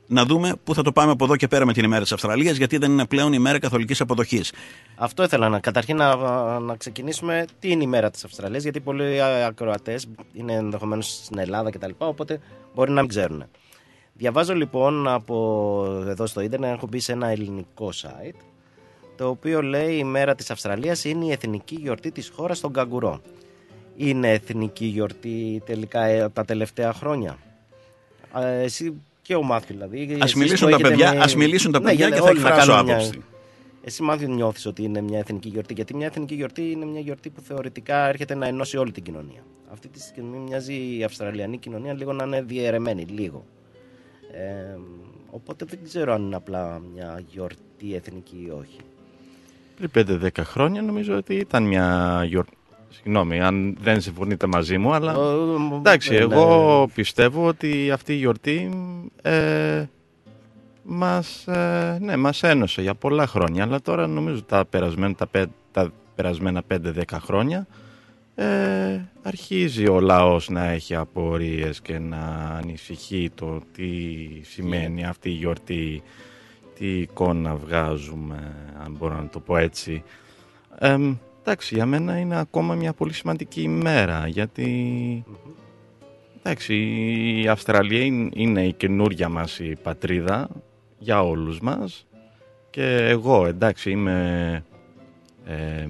να 0.07 0.25
δούμε 0.25 0.55
πού 0.65 0.75
θα 0.75 0.83
το 0.83 0.93
πάμε 0.93 1.13
από 1.13 1.25
εδώ 1.25 1.37
και 1.37 1.49
πέρα 1.49 1.67
με 1.67 1.73
την 1.73 1.85
ημέρα 1.85 2.03
της 2.03 2.13
Αυστραλίας 2.13 2.57
γιατί 2.57 2.77
δεν 2.77 2.91
είναι 2.91 3.07
πλέον 3.07 3.33
η 3.33 3.39
μέρα 3.39 3.59
καθολικής 3.59 4.01
αποδοχής. 4.01 4.53
Αυτό 5.01 5.23
ήθελα 5.23 5.49
να 5.49 5.61
καταρχήν 5.61 5.97
να, 5.97 6.17
να 6.59 6.77
ξεκινήσουμε 6.77 7.45
τι 7.61 7.71
είναι 7.71 7.83
η 7.83 7.87
μέρα 7.87 8.11
της 8.11 8.25
Αυστραλίας 8.25 8.63
γιατί 8.63 8.81
πολλοί 8.81 9.23
ακροατές 9.23 10.07
είναι 10.33 10.53
ενδεχομένως 10.53 11.07
στην 11.25 11.39
Ελλάδα 11.39 11.71
κτλ. 11.71 11.91
Οπότε 11.99 12.41
μπορεί 12.75 12.91
να 12.91 13.01
μην 13.01 13.09
ξέρουν. 13.09 13.45
Διαβάζω 14.13 14.55
λοιπόν 14.55 15.09
από 15.09 15.85
εδώ 16.09 16.27
στο 16.27 16.41
ίντερνετ, 16.41 16.75
έχω 16.75 16.87
μπει 16.87 16.99
σε 17.01 17.13
ένα 17.13 17.27
ελληνικό 17.29 17.91
site 18.03 18.41
το 19.17 19.29
οποίο 19.29 19.63
λέει 19.63 19.95
η 19.97 20.05
μέρα 20.05 20.35
της 20.35 20.51
Αυστραλίας 20.51 21.05
είναι 21.05 21.25
η 21.25 21.31
εθνική 21.31 21.75
γιορτή 21.81 22.11
της 22.11 22.33
χώρας 22.37 22.61
των 22.61 22.73
καγκουρών. 22.73 23.23
Είναι 23.97 24.33
εθνική 24.33 24.85
γιορτή 24.85 25.63
τελικά 25.67 26.05
ε, 26.05 26.29
τα 26.33 26.45
τελευταία 26.45 26.93
χρόνια. 26.93 27.39
Ε, 28.37 28.63
εσύ 28.63 28.95
και 29.23 29.35
ο 29.35 29.43
Μάθιο 29.43 29.75
δηλαδή. 29.75 30.13
Ας 30.21 30.23
εσείς 30.23 30.35
μιλήσουν 30.35 30.59
που 30.59 30.71
τα 30.71 30.75
έχετε 30.75 30.89
παιδιά- 30.89 31.11
μια- 31.13 31.23
ας 31.23 31.35
μιλήσουν 31.35 31.73
τα 31.73 31.79
Ναι, 31.81 31.85
παιδιά 31.85 32.07
για- 32.07 32.17
και 32.17 32.23
θα 32.23 32.29
όλοι 32.29 32.41
να 32.41 32.49
εκφράσω 32.49 32.71
κάνουν 32.71 32.85
μια- 32.85 32.95
άποψη. 32.97 33.23
Εσύ 33.89 34.03
Μάθιο 34.03 34.29
νιώθεις 34.29 34.67
ότι 34.67 34.83
είναι 34.83 35.01
μια 35.01 35.19
εθνική 35.19 35.49
γιορτή 35.49 35.75
γιατί 35.75 35.97
μια 35.97 36.07
εθνική 36.07 36.35
γιορτή 36.35 36.71
είναι 36.71 36.85
μια 36.85 37.01
γιορτή 37.01 37.31
που 37.31 37.41
θεωρητικά 37.41 38.09
έρχεται 38.09 38.35
να 38.35 38.47
ενώσει 38.47 38.77
όλη 38.77 38.93
την 38.93 39.03
κοινωνία. 39.03 39.43
Αυτή 39.73 39.89
τη 39.89 40.01
στιγμή 40.01 40.39
μοιάζει 40.39 40.99
η 40.99 41.05
Αυστραλιανή 41.05 41.59
κοινωνία 41.59 41.93
λίγο 41.93 42.13
να 42.13 42.25
είναι 42.25 42.43
διαιρεμένη, 42.43 43.03
λίγο. 43.03 43.45
Ε, 44.33 44.79
οπότε 45.31 45.65
δεν 45.69 45.79
ξέρω 45.85 46.13
αν 46.13 46.23
είναι 46.23 46.37
απλά 46.37 46.83
μια 46.95 47.23
γιορτή 47.29 47.95
εθνική 47.95 48.45
ή 48.47 48.51
όχι. 48.51 48.79
Πριν 49.91 50.09
5-10 50.21 50.29
χρόνια 50.43 50.83
νομίζω 50.83 51.17
ότι 51.17 51.35
ήταν 51.35 51.63
μια 51.63 52.25
γιορτή. 52.27 52.57
Συγγνώμη, 52.89 53.41
αν 53.41 53.77
δεν 53.81 54.01
συμφωνείτε 54.01 54.47
μαζί 54.47 54.79
μου, 54.79 54.93
αλλά. 54.93 55.13
Ε, 55.13 55.77
Εντάξει, 55.77 56.11
ναι, 56.11 56.17
εγώ 56.17 56.81
ναι. 56.81 56.93
πιστεύω 56.93 57.47
ότι 57.47 57.91
αυτή 57.91 58.13
η 58.13 58.17
γιορτή 58.17 58.71
ε, 59.23 59.85
μας, 60.91 61.47
ε, 61.47 61.99
ναι, 62.01 62.17
μας 62.17 62.43
ένωσε 62.43 62.83
για 62.83 62.95
πολλά 62.95 63.27
χρόνια. 63.27 63.63
Αλλά 63.63 63.81
τώρα 63.81 64.07
νομίζω 64.07 64.43
τα 64.43 64.65
περασμένα, 64.65 65.15
τα, 65.15 65.27
πέ- 65.27 65.49
τα 65.73 65.93
περασμένα 66.15 66.63
5-10 66.71 67.03
χρόνια 67.11 67.67
ε, 68.35 69.01
αρχίζει 69.23 69.89
ο 69.89 70.01
λαός 70.01 70.49
να 70.49 70.65
έχει 70.69 70.95
απορίες 70.95 71.81
και 71.81 71.99
να 71.99 72.19
ανησυχεί 72.63 73.31
το 73.35 73.61
τι 73.75 73.87
σημαίνει 74.43 75.05
αυτή 75.07 75.29
η 75.29 75.33
γιορτή, 75.33 76.03
τι 76.79 76.87
εικόνα 76.99 77.55
βγάζουμε, 77.57 78.55
αν 78.85 78.95
μπορώ 78.99 79.15
να 79.15 79.29
το 79.29 79.41
πω 79.41 79.57
έτσι. 79.57 80.03
Ε, 80.79 80.97
εντάξει, 81.43 81.75
για 81.75 81.87
μένα 81.87 82.19
είναι 82.19 82.39
ακόμα 82.39 82.75
μια 82.75 82.93
πολύ 82.93 83.13
σημαντική 83.13 83.63
ημέρα, 83.63 84.27
γιατί... 84.29 85.25
Εντάξει, 86.43 86.75
η 87.43 87.49
Αυστραλία 87.49 88.05
είναι- 88.05 88.31
είναι 88.35 88.67
η 88.67 88.73
καινούρια 88.73 89.29
μας 89.29 89.59
η 89.59 89.77
πατρίδα 89.83 90.49
για 90.99 91.23
όλους 91.23 91.61
μας 91.61 92.07
και 92.71 92.97
εγώ, 92.97 93.47
εντάξει, 93.47 93.91
είμαι, 93.91 94.65
ε, 95.47 95.87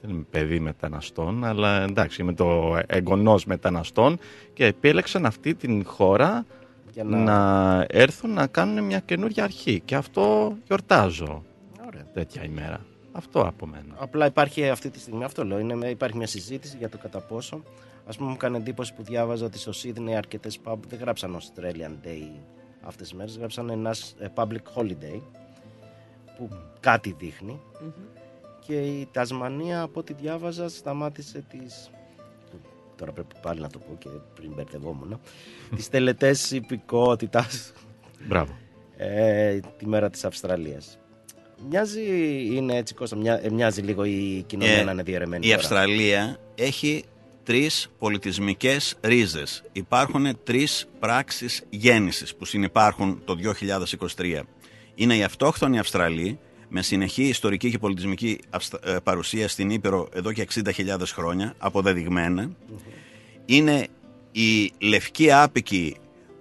δεν 0.00 0.10
είμαι 0.10 0.24
παιδί 0.30 0.60
μεταναστών, 0.60 1.44
αλλά 1.44 1.82
εντάξει, 1.82 2.22
είμαι 2.22 2.32
το 2.32 2.78
εγγονός 2.86 3.44
μεταναστών 3.44 4.18
και 4.52 4.66
επέλεξαν 4.66 5.26
αυτή 5.26 5.54
την 5.54 5.84
χώρα 5.84 6.46
Για 6.92 7.04
να... 7.04 7.16
να- 7.18 7.86
έρθουν 7.88 8.32
να 8.32 8.46
κάνουν 8.46 8.84
μια 8.84 8.98
καινούργια 8.98 9.44
αρχή. 9.44 9.80
Και 9.84 9.94
αυτό 9.94 10.56
γιορτάζω 10.66 11.42
Ωραία. 11.86 12.04
τέτοια 12.14 12.44
ημέρα. 12.44 12.80
Αυτό 13.12 13.40
από 13.40 13.66
μένα. 13.66 13.94
Απλά 13.98 14.26
υπάρχει 14.26 14.68
αυτή 14.68 14.90
τη 14.90 14.98
στιγμή, 15.00 15.24
αυτό 15.24 15.44
λέω, 15.44 15.58
είναι, 15.58 15.88
υπάρχει 15.88 16.16
μια 16.16 16.26
συζήτηση 16.26 16.76
για 16.78 16.88
το 16.88 16.98
κατά 16.98 17.18
πόσο. 17.20 17.62
Α 18.06 18.16
πούμε, 18.16 18.28
μου 18.28 18.34
έκανε 18.34 18.56
εντύπωση 18.56 18.94
που 18.94 19.02
διάβαζα 19.02 19.44
ότι 19.44 19.58
στο 19.58 19.72
Sydney 19.82 20.10
αρκετές 20.16 20.58
pub 20.64 20.76
δεν 20.88 20.98
γράψαν 20.98 21.38
Australian 21.40 22.06
Day 22.06 22.28
αυτές 22.82 23.08
τις 23.08 23.16
μέρες, 23.18 23.36
γράψαν 23.36 23.70
ένας 23.70 24.14
ε, 24.18 24.26
public 24.34 24.62
holiday 24.76 25.20
που 26.38 26.48
κάτι 26.80 27.14
δείχνει. 27.18 27.60
Και 28.66 28.74
η 28.80 29.08
Τασμανία, 29.12 29.80
από 29.82 30.00
ό,τι 30.00 30.12
διάβαζα, 30.12 30.68
σταμάτησε 30.68 31.44
τις... 31.50 31.90
Τώρα 32.96 33.12
πρέπει 33.12 33.34
πάλι 33.42 33.60
να 33.60 33.68
το 33.68 33.78
πω 33.78 33.96
και 33.98 34.08
πριν 34.34 34.52
μπερδευόμουν. 34.54 35.20
τις 35.76 35.88
τελετές 35.88 36.50
υπηκότητας 36.50 37.72
Μπράβο. 38.26 38.52
ε, 38.96 39.58
τη 39.78 39.86
μέρα 39.86 40.10
της 40.10 40.24
Αυστραλίας. 40.24 40.98
Μοιάζει, 41.68 42.02
είναι 42.54 42.76
έτσι 42.76 42.94
Κώστα, 42.94 43.16
μοιά- 43.16 43.40
ε, 43.44 43.50
μοιάζει 43.50 43.80
λίγο 43.80 44.04
η 44.04 44.44
κοινωνία 44.46 44.78
Ε, 44.78 44.82
να 44.84 44.92
είναι 44.92 45.02
διαιρεμένη 45.02 45.46
Η 45.46 45.48
τώρα. 45.48 45.60
Αυστραλία 45.60 46.36
έχει 46.54 47.04
τρεις 47.44 47.88
πολιτισμικές 47.98 48.94
ρίζες. 49.00 49.62
Υπάρχουν 49.72 50.38
τρεις 50.44 50.88
πράξεις 51.00 51.62
γέννησης 51.70 52.34
που 52.34 52.44
συνυπάρχουν 52.44 53.22
το 53.24 53.34
2023. 53.34 54.40
Είναι 54.94 55.16
η 55.16 55.22
αυτόχθονη 55.22 55.78
Αυστραλή 55.78 56.38
με 56.68 56.82
συνεχή 56.82 57.22
ιστορική 57.24 57.70
και 57.70 57.78
πολιτισμική 57.78 58.38
αυστα- 58.50 58.80
ε, 58.84 58.96
παρουσία 59.02 59.48
στην 59.48 59.70
Ήπειρο 59.70 60.08
εδώ 60.12 60.32
και 60.32 60.42
60.000 60.42 61.12
χρόνια, 61.12 61.54
αποδεδειγμένα. 61.58 62.50
Είναι 63.46 63.86
οι 64.32 64.72
λευκοί 64.78 65.32
άπικοι 65.32 65.96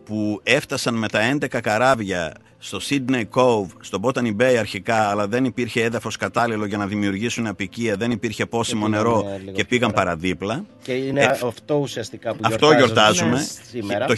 που 0.06 0.40
έφτασαν 0.44 0.94
με 0.96 1.08
τα 1.08 1.20
11 1.22 1.62
καράβια 1.62 2.34
στο 2.64 2.80
Sydney 2.90 3.24
Cove, 3.34 3.66
στο 3.80 4.00
Botany 4.02 4.36
Bay 4.42 4.56
αρχικά, 4.60 5.10
αλλά 5.10 5.28
δεν 5.28 5.46
υπήρχε 5.46 5.84
έδαφος 5.84 6.18
κατάλληλο 6.18 6.66
για 6.66 6.78
να 6.78 6.88
δημιουργήσουν 6.88 7.48
απικία, 7.48 7.96
δεν 7.96 8.12
υπήρχε 8.12 8.46
πόσιμο 8.46 8.86
πήγαν, 8.86 9.04
νερό 9.04 9.26
ε, 9.34 9.38
λίγο 9.38 9.52
και 9.52 9.54
πιο 9.54 9.66
πήγαν 9.66 9.92
πέρα. 9.92 10.04
παραδίπλα. 10.04 10.66
Και 10.84 10.92
είναι 10.92 11.22
Ε, 11.22 11.26
αυτό 11.26 11.76
ουσιαστικά 11.76 12.34
που 12.34 12.40
Αυτό 12.44 12.72
γιορτάζουμε 12.74 13.48
σήμερα. 13.70 14.06
το 14.06 14.14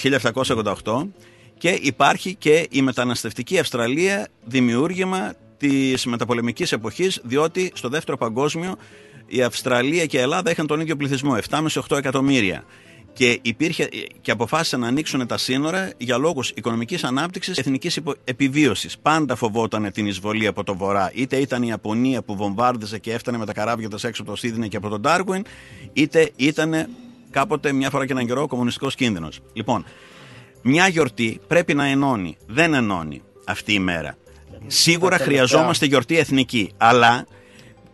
1788 0.83 1.07
και 1.57 1.79
υπάρχει 1.81 2.35
και 2.35 2.67
η 2.71 2.81
μεταναστευτική 2.81 3.59
Αυστραλία 3.59 4.27
δημιούργημα 4.45 5.33
της 5.57 6.05
μεταπολεμικής 6.05 6.71
εποχής 6.71 7.19
διότι 7.23 7.71
στο 7.75 7.89
δεύτερο 7.89 8.17
παγκόσμιο 8.17 8.75
η 9.27 9.41
Αυστραλία 9.41 10.05
και 10.05 10.17
η 10.17 10.21
Ελλάδα 10.21 10.51
είχαν 10.51 10.67
τον 10.67 10.79
ίδιο 10.79 10.95
πληθυσμό 10.95 11.37
7 11.49 11.59
με 11.61 11.69
8 11.89 11.97
εκατομμύρια 11.97 12.63
και, 13.13 13.39
υπήρχε, 13.41 13.89
και 14.21 14.31
αποφάσισαν 14.31 14.79
να 14.79 14.87
ανοίξουν 14.87 15.27
τα 15.27 15.37
σύνορα 15.37 15.91
για 15.97 16.17
λόγους 16.17 16.49
οικονομικής 16.49 17.03
ανάπτυξης 17.03 17.57
εθνικής 17.57 17.95
υπο- 17.95 18.15
επιβίωσης. 18.23 18.97
Πάντα 18.97 19.35
φοβόταν 19.35 19.91
την 19.91 20.07
εισβολή 20.07 20.47
από 20.47 20.63
το 20.63 20.75
βορρά. 20.75 21.11
Είτε 21.13 21.37
ήταν 21.37 21.63
η 21.63 21.67
Ιαπωνία 21.69 22.23
που 22.23 22.35
βομβάρδιζε 22.35 22.97
και 22.97 23.13
έφτανε 23.13 23.37
με 23.37 23.45
τα 23.45 23.53
καράβια 23.53 23.89
της 23.89 24.03
έξω 24.03 24.21
από 24.21 24.31
το 24.31 24.37
Σίδνεϊ 24.37 24.69
και 24.69 24.77
από 24.77 24.89
τον 24.89 25.01
Ντάρκουιν, 25.01 25.45
είτε 25.93 26.31
ήταν 26.35 26.87
κάποτε 27.29 27.71
μια 27.71 27.89
φορά 27.89 28.05
και 28.05 28.11
έναν 28.11 28.25
καιρό 28.25 28.41
ο 28.41 28.47
κομμουνιστικός 28.47 28.95
κίνδυνος. 28.95 29.39
Λοιπόν, 29.53 29.85
μια 30.61 30.87
γιορτή 30.87 31.39
πρέπει 31.47 31.73
να 31.73 31.85
ενώνει. 31.85 32.37
Δεν 32.47 32.73
ενώνει 32.73 33.21
αυτή 33.45 33.73
η 33.73 33.79
μέρα. 33.79 34.17
Σίγουρα 34.67 35.17
Τα 35.17 35.23
χρειαζόμαστε 35.23 35.85
γιορτή 35.85 36.17
εθνική, 36.17 36.71
αλλά 36.77 37.25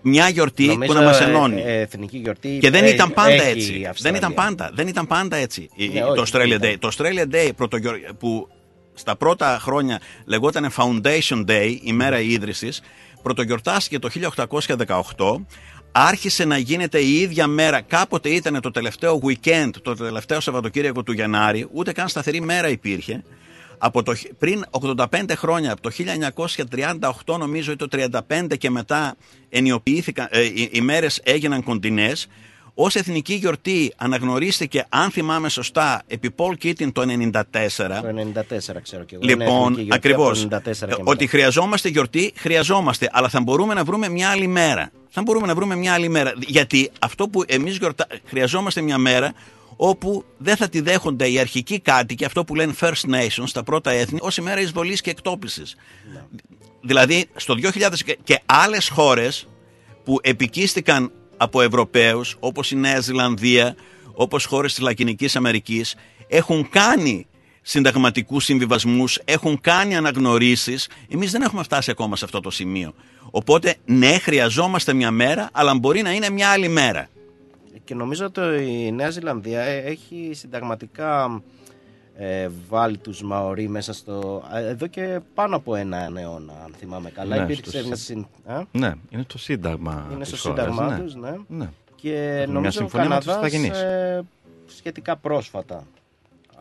μια 0.01 0.29
γιορτή 0.29 0.65
Νομίζω, 0.65 0.93
που 0.93 0.99
να 0.99 1.05
μας 1.05 1.19
ε, 1.19 1.23
ενώνει. 1.23 1.61
ε, 1.61 1.79
εθνική 1.79 2.17
γιορτή 2.17 2.57
Και 2.61 2.69
δεν 2.69 2.83
ε, 2.83 2.89
ήταν 2.89 3.13
πάντα 3.13 3.31
έχει 3.31 3.47
η 3.47 3.49
έτσι. 3.59 3.79
Δεν 3.79 3.89
Αυστραλία. 3.89 4.17
ήταν 4.17 4.33
πάντα, 4.33 4.71
δεν 4.73 4.87
ήταν 4.87 5.07
πάντα 5.07 5.35
έτσι 5.35 5.69
η- 5.75 5.87
Ναι, 5.87 5.99
το 5.99 6.21
όχι, 6.21 6.31
Australia 6.33 6.45
ήταν. 6.47 6.61
Day. 6.61 6.75
Το 6.79 6.89
Australia 6.97 7.35
Day 7.35 7.49
πρωτογιο- 7.55 7.99
που 8.19 8.47
στα 8.93 9.15
πρώτα 9.15 9.57
χρόνια 9.61 10.01
λεγόταν 10.25 10.71
Foundation 10.77 11.45
Day, 11.49 11.77
η 11.83 11.93
μέρα 11.93 12.19
ίδρυσης, 12.19 12.81
πρωτογιορτάστηκε 13.23 13.99
το 13.99 14.09
1818, 14.09 15.45
άρχισε 15.91 16.45
να 16.45 16.57
γίνεται 16.57 16.99
η 16.99 17.13
ίδια 17.19 17.47
μέρα, 17.47 17.81
κάποτε 17.81 18.29
ήταν 18.29 18.61
το 18.61 18.71
τελευταίο 18.71 19.19
weekend, 19.25 19.69
το 19.81 19.93
τελευταίο 19.95 20.39
Σαββατοκύριακο 20.39 21.03
του 21.03 21.11
Γενάρη, 21.11 21.67
ούτε 21.71 21.91
καν 21.91 22.07
σταθερή 22.07 22.41
μέρα 22.41 22.69
υπήρχε. 22.69 23.23
Από 23.81 24.03
το, 24.03 24.15
χ- 24.15 24.25
πριν 24.39 24.65
85 24.95 25.05
χρόνια, 25.35 25.71
από 25.71 25.81
το 25.81 25.91
1938 27.25 27.37
νομίζω 27.39 27.71
ή 27.71 27.75
το 27.75 27.87
35 28.29 28.57
και 28.57 28.69
μετά 28.69 29.15
ενιοποιήθηκαν, 29.49 30.27
ε, 30.31 30.41
οι, 30.43 30.69
οι 30.71 30.81
μέρες 30.81 31.19
έγιναν 31.23 31.63
κοντινές, 31.63 32.27
ως 32.73 32.95
εθνική 32.95 33.33
γιορτή 33.33 33.93
αναγνωρίστηκε, 33.97 34.85
αν 34.89 35.11
θυμάμαι 35.11 35.49
σωστά, 35.49 36.01
επί 36.07 36.35
Paul 36.37 36.65
Keating 36.65 36.91
το 36.93 37.01
1994. 37.01 37.31
Το 38.01 38.07
94 38.39 38.81
ξέρω 38.83 39.03
και 39.03 39.15
εγώ. 39.15 39.23
Είναι 39.23 39.43
Λοιπόν, 39.43 39.61
εθνική 39.61 39.81
γιορτή 39.81 39.95
ακριβώς. 39.95 40.43
από 40.43 40.49
το 40.49 40.55
94 40.69 40.73
και 40.79 40.85
μετά. 40.85 41.01
Ότι 41.03 41.27
χρειαζόμαστε 41.27 41.89
γιορτή, 41.89 42.33
χρειαζόμαστε. 42.35 43.09
Αλλά 43.11 43.29
θα 43.29 43.41
μπορούμε 43.41 43.73
να 43.73 43.83
βρούμε 43.83 44.09
μια 44.09 44.29
άλλη 44.29 44.47
μέρα. 44.47 44.91
Θα 45.09 45.21
μπορούμε 45.21 45.47
να 45.47 45.55
βρούμε 45.55 45.75
μια 45.75 45.93
άλλη 45.93 46.09
μέρα. 46.09 46.33
Γιατί 46.37 46.91
αυτό 46.99 47.27
που 47.29 47.43
εμείς 47.47 47.77
γιορτα... 47.77 48.07
χρειαζόμαστε 48.25 48.81
μια 48.81 48.97
μέρα 48.97 49.33
όπου 49.81 50.25
δεν 50.37 50.55
θα 50.55 50.69
τη 50.69 50.81
δέχονται 50.81 51.29
οι 51.29 51.39
αρχικοί 51.39 51.79
κάτοικοι, 51.79 52.25
αυτό 52.25 52.43
που 52.43 52.55
λένε 52.55 52.73
First 52.79 53.09
Nations, 53.09 53.49
τα 53.53 53.63
πρώτα 53.63 53.91
έθνη, 53.91 54.19
ως 54.21 54.37
ημέρα 54.37 54.61
εισβολής 54.61 55.01
και 55.01 55.09
εκτόπισης. 55.09 55.75
Δηλαδή, 56.81 57.25
στο 57.35 57.55
2000 57.55 58.03
και- 58.03 58.17
και 58.23 58.41
άλλες 58.45 58.89
χώρες 58.89 59.47
που 60.03 60.19
επικίστηκαν 60.21 61.11
από 61.37 61.61
Ευρωπαίους, 61.61 62.35
όπως 62.39 62.71
η 62.71 62.75
Νέα 62.75 62.99
Ζηλανδία, 62.99 63.75
όπως 64.13 64.45
χώρες 64.45 64.73
της 64.73 64.83
Λατινικής 64.83 65.35
Αμερικής, 65.35 65.95
έχουν 66.27 66.69
κάνει 66.69 67.27
συνταγματικούς 67.61 68.43
συμβιβασμούς, 68.43 69.19
έχουν 69.25 69.61
κάνει 69.61 69.95
αναγνωρίσεις. 69.95 70.89
Εμείς 71.09 71.31
δεν 71.31 71.41
έχουμε 71.41 71.63
φτάσει 71.63 71.91
ακόμα 71.91 72.15
σε 72.15 72.25
αυτό 72.25 72.39
το 72.39 72.49
σημείο. 72.49 72.93
Οπότε, 73.31 73.75
ναι, 73.85 74.19
χρειαζόμαστε 74.19 74.93
μια 74.93 75.11
μέρα, 75.11 75.49
αλλά 75.51 75.75
μπορεί 75.75 76.01
να 76.01 76.11
είναι 76.11 76.29
μια 76.29 76.49
άλλη 76.49 76.67
μέρα. 76.67 77.09
Και 77.89 77.95
νομίζω 77.95 78.25
ότι 78.25 78.41
η 78.85 78.91
Νέα 78.91 79.09
Ζηλανδία 79.09 79.61
ε, 79.61 79.77
έχει 79.77 80.29
συνταγματικά 80.33 81.41
ε, 82.15 82.49
βάλει 82.69 82.97
τους 82.97 83.21
Μαωρί 83.23 83.67
μέσα 83.69 83.93
στο... 83.93 84.43
ε, 84.53 84.67
Εδώ 84.69 84.87
και 84.87 85.19
πάνω 85.33 85.55
από 85.55 85.75
ένα 85.75 85.97
αιώνα, 86.15 86.53
αν 86.65 86.73
θυμάμαι 86.79 87.09
καλά. 87.09 87.35
Ναι, 87.35 87.43
Υπήρξε 87.43 87.69
στο 87.77 87.87
μια 87.87 87.95
συ- 87.95 88.05
συν... 88.05 88.25
Α; 88.53 88.63
Ναι, 88.71 88.93
είναι 89.09 89.23
το 89.27 89.37
σύνταγμα. 89.37 90.07
Είναι 90.11 90.19
της 90.23 90.39
στο 90.39 90.49
χώρας, 90.49 90.65
σύνταγμά 90.67 90.95
ναι. 90.97 91.03
τους, 91.03 91.15
ναι. 91.15 91.35
Ναι. 91.47 91.69
Και 91.95 92.13
Έχουν 92.15 92.35
μια 92.43 92.47
νομίζω 92.47 92.69
ο 92.69 92.71
συμφωνία 92.81 93.07
με 93.09 93.15
τους 93.17 93.25
Καναδάς 93.25 93.47
Ιθαγενείς. 93.51 93.77
ε, 93.79 94.21
σχετικά 94.77 95.15
πρόσφατα. 95.17 95.87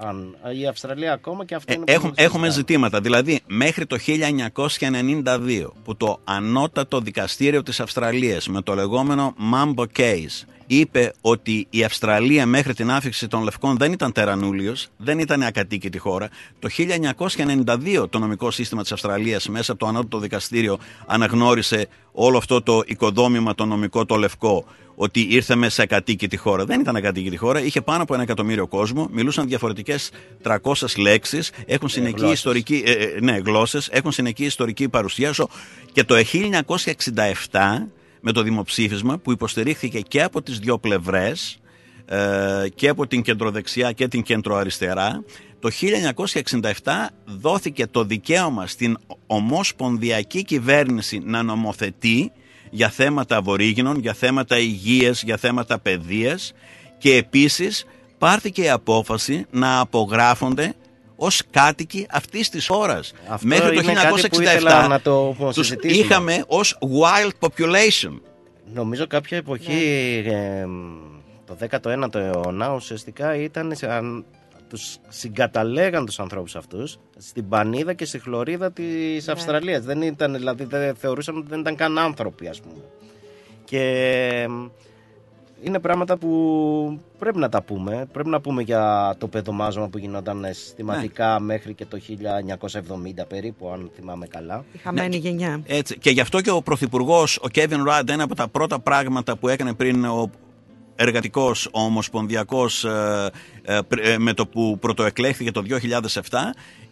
Αν, 0.00 0.36
η 0.58 0.66
Αυστραλία 0.66 1.12
ακόμα 1.12 1.44
και 1.44 1.54
αυτό 1.54 1.72
Ε, 1.72 1.74
είναι 1.76 1.84
που 1.84 1.90
έχουμε, 1.92 2.12
δεν 2.16 2.24
έχουμε 2.24 2.46
συζητάμε. 2.46 2.66
ζητήματα. 2.88 3.00
Δηλαδή, 3.00 3.40
μέχρι 3.46 3.86
το 3.86 3.96
1992 4.06 5.66
που 5.84 5.96
το 5.96 6.20
ανώτατο 6.24 7.00
δικαστήριο 7.00 7.62
της 7.62 7.80
Αυστραλίας 7.80 8.48
με 8.48 8.62
το 8.62 8.74
λεγόμενο 8.74 9.34
Mambo 9.54 9.84
Case 9.98 10.44
είπε 10.70 11.12
ότι 11.20 11.66
η 11.70 11.84
Αυστραλία 11.84 12.46
μέχρι 12.46 12.74
την 12.74 12.90
άφηξη 12.90 13.28
των 13.28 13.42
Λευκών 13.42 13.76
δεν 13.76 13.92
ήταν 13.92 14.12
τερανούλιος, 14.12 14.88
δεν 14.96 15.18
ήταν 15.18 15.42
ακατοίκητη 15.42 15.98
χώρα. 15.98 16.28
Το 16.58 16.68
1992 16.68 18.06
το 18.10 18.18
νομικό 18.18 18.50
σύστημα 18.50 18.82
της 18.82 18.92
Αυστραλίας 18.92 19.48
μέσα 19.48 19.72
από 19.72 19.80
το 19.80 19.86
ανώτατο 19.86 20.18
δικαστήριο 20.18 20.78
αναγνώρισε 21.06 21.88
όλο 22.12 22.36
αυτό 22.38 22.62
το 22.62 22.82
οικοδόμημα 22.86 23.54
το 23.54 23.64
νομικό 23.64 24.04
το 24.06 24.16
λευκό 24.16 24.64
ότι 25.00 25.20
ήρθαμε 25.30 25.68
σε 25.68 25.82
ακατοίκητη 25.82 26.36
χώρα. 26.36 26.64
Δεν 26.64 26.80
ήταν 26.80 26.96
ακατοίκητη 26.96 27.36
χώρα, 27.36 27.62
είχε 27.62 27.80
πάνω 27.80 28.02
από 28.02 28.14
ένα 28.14 28.22
εκατομμύριο 28.22 28.66
κόσμο, 28.66 29.08
μιλούσαν 29.12 29.46
διαφορετικές 29.48 30.10
300 30.42 30.96
λέξεις, 30.98 31.50
έχουν 31.66 31.88
συνεχή 31.88 32.14
γλώσσες. 32.16 32.36
ιστορική. 32.36 32.82
ε, 32.86 32.92
ε, 32.92 33.20
ναι, 33.20 33.36
γλώσσες, 33.44 33.88
έχουν 33.92 34.12
συνεχή 34.12 34.44
ιστορική 34.44 34.88
παρουσία. 34.88 35.32
Σο- 35.32 35.48
Και 35.92 36.04
το 36.04 36.14
1967, 36.14 37.88
με 38.20 38.32
το 38.32 38.42
δημοψήφισμα 38.42 39.18
που 39.18 39.32
υποστηρίχθηκε 39.32 40.00
και 40.00 40.22
από 40.22 40.42
τις 40.42 40.58
δύο 40.58 40.78
πλευρές, 40.78 41.58
ε, 42.10 42.68
και 42.74 42.88
από 42.88 43.06
την 43.06 43.22
κεντροδεξιά 43.22 43.92
και 43.92 44.08
την 44.08 44.22
κεντροαριστερά, 44.22 45.24
το 45.60 45.70
1967 45.70 47.10
δόθηκε 47.24 47.86
το 47.86 48.04
δικαίωμα 48.04 48.66
στην 48.66 48.98
ομοσπονδιακή 49.26 50.44
κυβέρνηση 50.44 51.18
να 51.24 51.42
νομοθετεί 51.42 52.32
για 52.70 52.88
θέματα 52.88 53.36
αβορήγινων, 53.36 53.98
για 53.98 54.14
θέματα 54.14 54.58
υγείας, 54.58 55.22
για 55.22 55.36
θέματα 55.36 55.78
παιδείας 55.78 56.52
και 56.98 57.14
επίσης 57.14 57.84
πάρθηκε 58.18 58.62
η 58.62 58.70
απόφαση 58.70 59.46
να 59.50 59.80
απογράφονται 59.80 60.74
ως 61.20 61.42
κάτοικοι 61.50 62.06
αυτής 62.10 62.48
της 62.48 62.66
χώρας. 62.66 63.12
Αυτό 63.28 63.46
Μέχρι 63.46 63.74
το 63.76 63.80
είναι 63.82 63.92
κάτι 63.92 64.28
που 64.28 64.40
ήθελα 64.42 64.84
1967 64.84 64.88
να 64.88 65.00
το 65.00 65.34
τους 65.38 65.54
συζητήσουμε. 65.66 66.04
είχαμε 66.04 66.44
ως 66.46 66.78
wild 66.80 67.30
population. 67.48 68.20
Νομίζω 68.74 69.06
κάποια 69.06 69.36
εποχή, 69.36 70.22
ε, 70.26 70.66
το 71.46 71.54
19ο 71.54 72.14
αιώνα, 72.14 72.74
ουσιαστικά 72.74 73.34
ήταν, 73.36 73.72
σε- 73.76 73.92
αν, 73.92 74.24
τους 74.68 74.96
συγκαταλέγαν 75.08 76.06
τους 76.06 76.18
ανθρώπους 76.20 76.56
αυτούς 76.56 76.98
στην 77.18 77.48
Πανίδα 77.48 77.92
και 77.92 78.04
στη 78.04 78.18
Χλωρίδα 78.18 78.72
της 78.72 79.28
Αυστραλίας. 79.28 79.84
Δεν 79.84 80.02
ήταν, 80.02 80.32
δηλαδή 80.34 80.64
δεν 80.64 80.94
θεωρούσαν 80.94 81.36
ότι 81.36 81.46
δεν 81.48 81.60
ήταν 81.60 81.76
καν 81.76 81.98
άνθρωποι, 81.98 82.48
ας 82.48 82.60
πούμε. 82.60 82.82
Και 83.64 84.46
είναι 85.62 85.78
πράγματα 85.78 86.16
που 86.16 87.00
πρέπει 87.18 87.38
να 87.38 87.48
τα 87.48 87.62
πούμε. 87.62 88.06
Πρέπει 88.12 88.28
να 88.28 88.40
πούμε 88.40 88.62
για 88.62 89.14
το 89.18 89.28
παιδομάζωμα 89.28 89.88
που 89.88 89.98
γινόταν 89.98 90.46
συστηματικά 90.50 91.40
μέχρι 91.40 91.74
και 91.74 91.86
το 91.86 91.98
1970 93.20 93.26
περίπου, 93.28 93.70
αν 93.70 93.90
θυμάμαι 93.94 94.26
καλά. 94.26 94.64
Η 94.72 94.78
χαμένη 94.78 95.16
γενιά. 95.16 95.60
Έτσι. 95.66 95.98
Και 95.98 96.10
γι' 96.10 96.20
αυτό 96.20 96.40
και 96.40 96.50
ο 96.50 96.62
Πρωθυπουργός, 96.62 97.38
ο 97.42 97.48
Κέβιν 97.48 97.84
Ράντ, 97.84 98.08
ένα 98.08 98.22
από 98.22 98.34
τα 98.34 98.48
πρώτα 98.48 98.80
πράγματα 98.80 99.36
που 99.36 99.48
έκανε 99.48 99.74
πριν 99.74 100.04
ο 100.04 100.30
εργατικός, 100.96 101.66
ο 101.66 101.80
ομοσπονδιακός 101.80 102.84
ε, 102.84 103.30
ε, 103.62 103.78
ε, 103.88 104.18
με 104.18 104.32
το 104.32 104.46
που 104.46 104.78
πρωτοεκλέχθηκε 104.80 105.50
το 105.50 105.62
2007 106.10 106.20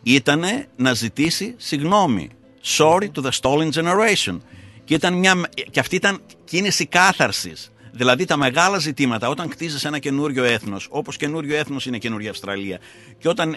ήταν 0.03 0.45
να 0.77 0.95
ζητήσει 0.95 1.55
συγγνώμη. 1.57 2.31
Sorry 2.79 3.09
to 3.15 3.23
the 3.23 3.31
stolen 3.41 3.71
generation. 3.71 4.41
Και, 4.85 4.95
ήταν 4.95 5.15
μια, 5.15 5.35
και 5.71 5.81
αυτή 5.81 5.97
ήταν 5.97 6.21
κίνηση 6.45 6.87
κάθαρσης. 6.87 7.71
Δηλαδή 7.97 8.25
τα 8.25 8.37
μεγάλα 8.37 8.79
ζητήματα, 8.79 9.29
όταν 9.29 9.49
κτίζεις 9.49 9.85
ένα 9.85 9.99
καινούριο 9.99 10.45
έθνος, 10.45 10.87
όπως 10.91 11.17
καινούριο 11.17 11.57
έθνος 11.57 11.87
είναι 11.87 11.99
καινούργια 11.99 12.31
Αυστραλία, 12.31 12.79
και 13.19 13.29
όταν 13.29 13.57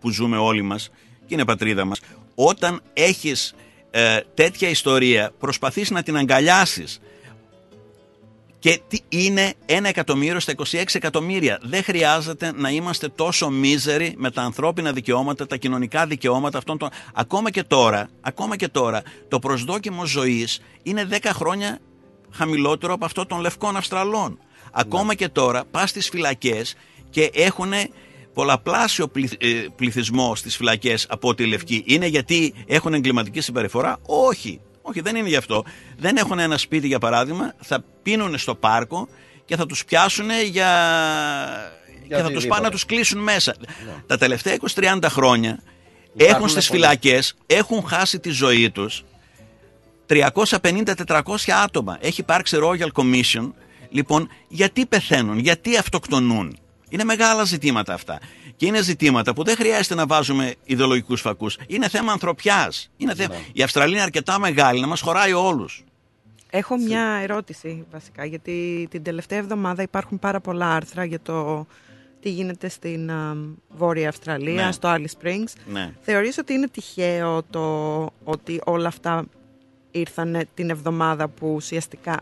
που 0.00 0.10
ζούμε 0.10 0.36
όλοι 0.36 0.62
μας, 0.62 0.90
και 1.26 1.34
είναι 1.34 1.44
πατρίδα 1.44 1.84
μας, 1.84 2.00
όταν 2.34 2.80
έχεις 2.92 3.54
τέτοια 4.34 4.68
ιστορία, 4.68 5.32
προσπαθείς 5.38 5.90
να 5.90 6.02
την 6.02 6.16
αγκαλιάσεις, 6.16 7.00
και 8.58 8.80
τι 8.88 8.98
είναι 9.08 9.54
ένα 9.66 9.88
εκατομμύριο 9.88 10.40
στα 10.40 10.52
26 10.52 10.84
εκατομμύρια. 10.92 11.58
Δεν 11.62 11.82
χρειάζεται 11.82 12.52
να 12.56 12.70
είμαστε 12.70 13.08
τόσο 13.08 13.50
μίζεροι 13.50 14.14
με 14.16 14.30
τα 14.30 14.42
ανθρώπινα 14.42 14.92
δικαιώματα, 14.92 15.46
τα 15.46 15.56
κοινωνικά 15.56 16.06
δικαιώματα 16.06 16.58
αυτών 16.58 16.78
των. 16.78 16.88
Ακόμα 17.14 17.50
και 17.50 17.62
τώρα, 17.62 18.08
ακόμα 18.20 18.56
και 18.56 18.68
τώρα 18.68 19.02
το 19.28 19.38
προσδόκιμο 19.38 20.06
ζωής 20.06 20.60
είναι 20.82 21.08
10 21.10 21.30
χρόνια 21.32 21.78
χαμηλότερο 22.32 22.92
από 22.92 23.04
αυτό 23.04 23.26
των 23.26 23.40
λευκών 23.40 23.76
Αυστραλών. 23.76 24.38
Ακόμα 24.72 25.04
ναι. 25.04 25.14
και 25.14 25.28
τώρα 25.28 25.64
πας 25.70 25.90
στις 25.90 26.08
φυλακές 26.08 26.74
και 27.10 27.30
έχουν 27.34 27.72
πολλαπλάσιο 28.34 29.10
ε, 29.38 29.66
πληθυσμό 29.76 30.34
στις 30.34 30.56
φυλακές 30.56 31.06
από 31.08 31.28
ό,τι 31.28 31.46
λευκοί. 31.46 31.82
Είναι 31.86 32.06
γιατί 32.06 32.54
έχουν 32.66 32.94
εγκληματική 32.94 33.40
συμπεριφορά; 33.40 33.98
Όχι. 34.06 34.60
Όχι, 34.82 35.00
δεν 35.00 35.16
είναι 35.16 35.28
γι' 35.28 35.36
αυτό. 35.36 35.64
Δεν 35.98 36.16
έχουν 36.16 36.38
ένα 36.38 36.58
σπίτι, 36.58 36.86
για 36.86 36.98
παράδειγμα, 36.98 37.54
θα 37.60 37.84
πίνουν 38.02 38.38
στο 38.38 38.54
πάρκο 38.54 39.08
και 39.44 39.56
θα 39.56 39.66
τους 39.66 39.84
πιάσουν 39.84 40.30
για... 40.30 40.50
για 42.06 42.16
και 42.16 42.22
θα 42.22 42.30
τους 42.30 42.46
πάνε 42.46 42.62
να 42.62 42.70
τους 42.70 42.86
κλείσουν 42.86 43.22
μέσα. 43.22 43.54
Ναι. 43.60 43.92
Τα 44.06 44.18
τελευταία 44.18 44.56
20-30 44.74 44.98
χρόνια 45.08 45.62
Υπάρχουν 46.14 46.36
έχουν 46.36 46.48
στις 46.48 46.68
φυλακές, 46.68 47.34
έχουν 47.46 47.86
χάσει 47.86 48.18
τη 48.18 48.30
ζωή 48.30 48.70
τους 48.70 49.04
350-400 50.10 51.20
άτομα. 51.64 51.98
Έχει 52.00 52.20
υπάρξει 52.20 52.56
Royal 52.62 52.88
Commission. 52.92 53.50
Λοιπόν, 53.90 54.28
γιατί 54.48 54.86
πεθαίνουν, 54.86 55.38
γιατί 55.38 55.76
αυτοκτονούν; 55.76 56.58
Είναι 56.88 57.04
μεγάλα 57.04 57.44
ζητήματα 57.44 57.94
αυτά. 57.94 58.18
Και 58.56 58.66
είναι 58.66 58.82
ζητήματα 58.82 59.34
που 59.34 59.44
δεν 59.44 59.56
χρειάζεται 59.56 59.94
να 59.94 60.06
βάζουμε 60.06 60.54
ιδεολογικούς 60.64 61.20
φακούς. 61.20 61.58
Είναι 61.66 61.88
θέμα 61.88 62.12
ανθρωπιάς. 62.12 62.90
Ναι. 62.96 63.12
Η 63.52 63.62
Αυστραλία 63.62 63.94
είναι 63.94 64.02
αρκετά 64.02 64.38
μεγάλη 64.38 64.80
να 64.80 64.86
μας 64.86 65.00
χωράει 65.00 65.32
όλους. 65.32 65.84
Έχω 66.50 66.76
μια 66.76 67.02
ερώτηση 67.22 67.86
βασικά, 67.90 68.24
γιατί 68.24 68.86
την 68.90 69.02
τελευταία 69.02 69.38
εβδομάδα 69.38 69.82
υπάρχουν 69.82 70.18
πάρα 70.18 70.40
πολλά 70.40 70.74
άρθρα 70.74 71.04
για 71.04 71.20
το 71.20 71.66
τι 72.20 72.30
γίνεται 72.30 72.68
στην 72.68 73.10
Βόρεια 73.68 74.08
Αυστραλία, 74.08 74.64
ναι. 74.64 74.72
στο 74.72 74.94
Alice 74.96 75.22
Springs. 75.22 75.52
Ναι. 75.66 75.92
Θεωρείς 76.00 76.38
ότι 76.38 76.52
είναι 76.52 76.68
τυχαίο 76.68 77.42
το 77.50 78.02
ότι 78.24 78.60
όλα 78.64 78.88
αυτά 78.88 79.24
ήρθαν 79.90 80.48
την 80.54 80.70
εβδομάδα 80.70 81.28
που 81.28 81.52
ουσιαστικά 81.54 82.20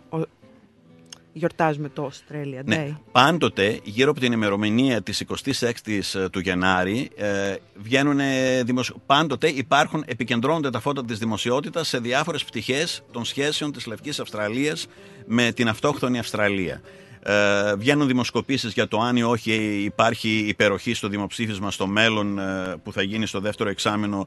γιορτάζουμε 1.39 1.89
το 1.89 2.11
Australia 2.13 2.61
Day. 2.61 2.65
Ναι, 2.65 2.97
πάντοτε 3.13 3.81
γύρω 3.85 4.11
από 4.11 4.21
την 4.21 4.33
ημερομηνία 4.33 5.03
της 5.03 5.25
26ης 5.29 6.21
ε, 6.21 6.29
του 6.29 6.41
Γενάρη 6.41 7.11
ε, 7.17 7.55
βγαίνουν 7.75 8.19
δημοσιο... 8.65 8.95
πάντοτε 9.07 9.49
υπάρχουν, 9.49 10.05
επικεντρώνονται 10.07 10.71
τα 10.71 10.81
φώτα 10.81 11.05
της 11.05 11.19
δημοσιότητας 11.19 11.89
σε 11.89 11.99
διάφορες 11.99 12.45
πτυχές 12.45 13.03
των 13.11 13.25
σχέσεων 13.25 13.73
της 13.73 13.87
Λευκής 13.87 14.21
Αυστραλίας 14.21 14.87
με 15.27 15.53
την 15.53 15.69
αυτόχθονη 15.69 16.19
Αυστραλία. 16.19 16.81
Ε, 17.23 17.75
βγαίνουν 17.77 18.07
δημοσκοπήσεις 18.07 18.73
για 18.73 18.89
το 18.89 19.01
αν 19.01 19.17
ή 19.17 19.23
όχι 19.23 19.83
υπάρχει 19.85 20.29
υπεροχή 20.29 20.95
στο 20.95 21.09
δημοψήφισμα 21.09 21.71
στο 21.71 21.87
μέλλον 21.87 22.39
ε, 22.39 22.77
που 22.83 22.93
θα 22.93 23.03
γίνει 23.03 23.27
στο 23.27 23.41
δεύτερο 23.41 23.71
εξάμεινο 23.71 24.27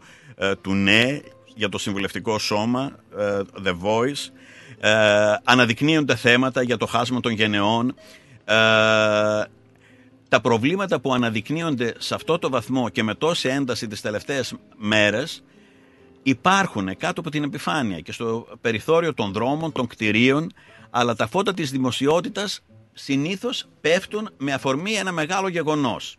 του 0.61 0.73
ΝΕ 0.73 1.22
για 1.55 1.69
το 1.69 1.77
συμβουλευτικό 1.77 2.39
σώμα, 2.39 2.91
The 3.63 3.75
Voice 3.83 4.31
ε, 4.83 5.35
αναδεικνύονται 5.43 6.15
θέματα 6.15 6.61
για 6.61 6.77
το 6.77 6.85
χάσμα 6.85 7.19
των 7.19 7.31
γενεών. 7.31 7.95
Ε, 8.45 8.53
τα 10.29 10.41
προβλήματα 10.41 10.99
που 10.99 11.13
αναδεικνύονται 11.13 11.93
σε 11.97 12.15
αυτό 12.15 12.39
το 12.39 12.49
βαθμό 12.49 12.89
και 12.89 13.03
με 13.03 13.15
τόση 13.15 13.49
ένταση 13.49 13.87
τις 13.87 14.01
τελευταίες 14.01 14.55
μέρες 14.77 15.43
υπάρχουν 16.23 16.97
κάτω 16.97 17.19
από 17.19 17.29
την 17.29 17.43
επιφάνεια 17.43 17.99
και 17.99 18.11
στο 18.11 18.47
περιθώριο 18.61 19.13
των 19.13 19.31
δρόμων, 19.31 19.71
των 19.71 19.87
κτηρίων, 19.87 20.51
αλλά 20.89 21.15
τα 21.15 21.27
φώτα 21.27 21.53
της 21.53 21.71
δημοσιότητας 21.71 22.61
συνήθως 22.93 23.67
πέφτουν 23.81 24.29
με 24.37 24.53
αφορμή 24.53 24.93
ένα 24.93 25.11
μεγάλο 25.11 25.47
γεγονός. 25.47 26.17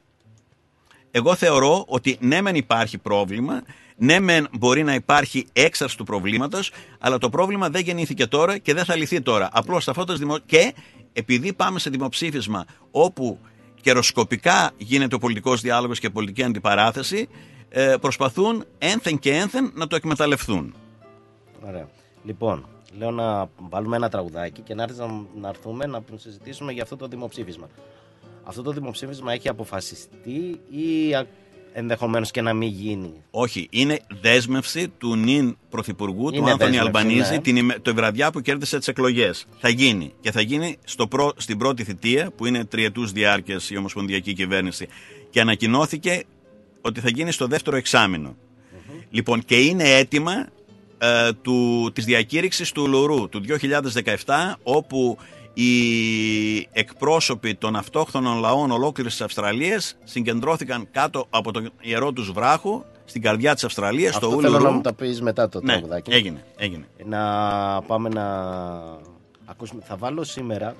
Εγώ 1.10 1.34
θεωρώ 1.34 1.84
ότι 1.88 2.16
ναι 2.20 2.40
μεν 2.40 2.54
υπάρχει 2.54 2.98
πρόβλημα, 2.98 3.62
ναι, 4.02 4.20
μεν 4.20 4.48
μπορεί 4.58 4.82
να 4.82 4.94
υπάρχει 4.94 5.46
έξαρση 5.52 5.96
του 5.96 6.04
προβλήματος, 6.04 6.72
αλλά 6.98 7.18
το 7.18 7.28
πρόβλημα 7.28 7.68
δεν 7.68 7.82
γεννήθηκε 7.82 8.26
τώρα 8.26 8.58
και 8.58 8.74
δεν 8.74 8.84
θα 8.84 8.96
λυθεί 8.96 9.20
τώρα. 9.20 9.48
Απλώς 9.52 9.88
αυτό 9.88 10.04
το 10.04 10.16
δημο... 10.16 10.38
Και 10.38 10.74
επειδή 11.12 11.52
πάμε 11.52 11.78
σε 11.78 11.90
δημοψήφισμα 11.90 12.64
όπου 12.90 13.38
καιροσκοπικά 13.80 14.70
γίνεται 14.76 15.14
ο 15.14 15.18
πολιτικός 15.18 15.60
διάλογος 15.60 15.98
και 15.98 16.06
η 16.06 16.10
πολιτική 16.10 16.42
αντιπαράθεση, 16.42 17.28
ε, 17.68 17.94
προσπαθούν 18.00 18.64
ένθεν 18.78 19.18
και 19.18 19.36
ένθεν 19.36 19.72
να 19.74 19.86
το 19.86 19.96
εκμεταλλευτούν. 19.96 20.74
Ωραία. 21.66 21.88
Λοιπόν, 22.24 22.66
λέω 22.98 23.10
να 23.10 23.48
βάλουμε 23.56 23.96
ένα 23.96 24.08
τραγουδάκι 24.08 24.60
και 24.60 24.74
να, 24.74 24.86
να 25.40 25.48
έρθουμε 25.48 25.86
να 25.86 26.02
συζητήσουμε 26.14 26.72
για 26.72 26.82
αυτό 26.82 26.96
το 26.96 27.06
δημοψήφισμα. 27.06 27.68
Αυτό 28.44 28.62
το 28.62 28.70
δημοψήφισμα 28.70 29.32
έχει 29.32 29.48
αποφασιστεί 29.48 30.60
ή 30.70 31.14
ενδεχομένως 31.72 32.30
και 32.30 32.40
να 32.40 32.52
μην 32.52 32.68
γίνει. 32.68 33.12
Όχι, 33.30 33.66
είναι 33.70 34.00
δέσμευση 34.20 34.88
του 34.98 35.16
νυν 35.16 35.56
πρωθυπουργού, 35.70 36.30
του 36.30 36.50
Άνθονη 36.50 36.78
Αλμπανίζη, 36.78 37.32
ναι. 37.32 37.38
την, 37.38 37.74
το 37.82 37.94
βραδιά 37.94 38.30
που 38.30 38.40
κέρδισε 38.40 38.78
τις 38.78 38.88
εκλογές. 38.88 39.46
Θα 39.58 39.68
γίνει. 39.68 40.12
Και 40.20 40.30
θα 40.30 40.40
γίνει 40.40 40.76
στο 40.84 41.06
προ, 41.06 41.32
στην 41.36 41.58
πρώτη 41.58 41.84
θητεία, 41.84 42.30
που 42.36 42.46
είναι 42.46 42.64
τριετούς 42.64 43.12
διάρκειας 43.12 43.70
η 43.70 43.76
Ομοσπονδιακή 43.76 44.32
Κυβέρνηση. 44.32 44.88
Και 45.30 45.40
ανακοινώθηκε 45.40 46.24
ότι 46.80 47.00
θα 47.00 47.08
γίνει 47.08 47.32
στο 47.32 47.46
δεύτερο 47.46 47.80
Λοιπόν, 49.10 49.44
και 49.44 49.60
είναι 49.60 49.84
έτοιμα 49.84 50.46
ε, 50.98 51.32
του, 51.42 51.90
της 51.92 52.04
διακήρυξης 52.04 52.72
του 52.72 52.88
Λουρού 52.88 53.28
του 53.28 53.42
2017, 54.24 54.54
όπου 54.62 55.18
οι 55.54 56.68
εκπρόσωποι 56.72 57.54
των 57.54 57.76
αυτόχθονων 57.76 58.38
λαών 58.38 58.70
ολόκληρης 58.70 59.12
της 59.12 59.20
Αυστραλίας 59.20 59.96
συγκεντρώθηκαν 60.04 60.88
κάτω 60.90 61.26
από 61.30 61.52
τον 61.52 61.70
ιερό 61.80 62.12
τους 62.12 62.32
βράχο 62.32 62.84
στην 63.04 63.22
καρδιά 63.22 63.54
της 63.54 63.64
Αυστραλίας, 63.64 64.14
Αυτό 64.14 64.26
στο 64.26 64.36
Ούλουρου. 64.36 64.52
θέλω 64.52 64.64
να 64.64 64.70
μου 64.70 64.80
τα 64.80 64.92
πεις 64.92 65.22
μετά 65.22 65.48
το 65.48 65.60
ναι, 65.60 65.72
τραγουδάκι. 65.72 66.12
έγινε, 66.12 66.44
έγινε. 66.56 66.84
Να 67.04 67.20
πάμε 67.82 68.08
να 68.08 68.24
ακούσουμε. 69.44 69.82
Θα 69.86 69.96
βάλω 69.96 70.24
σήμερα, 70.24 70.74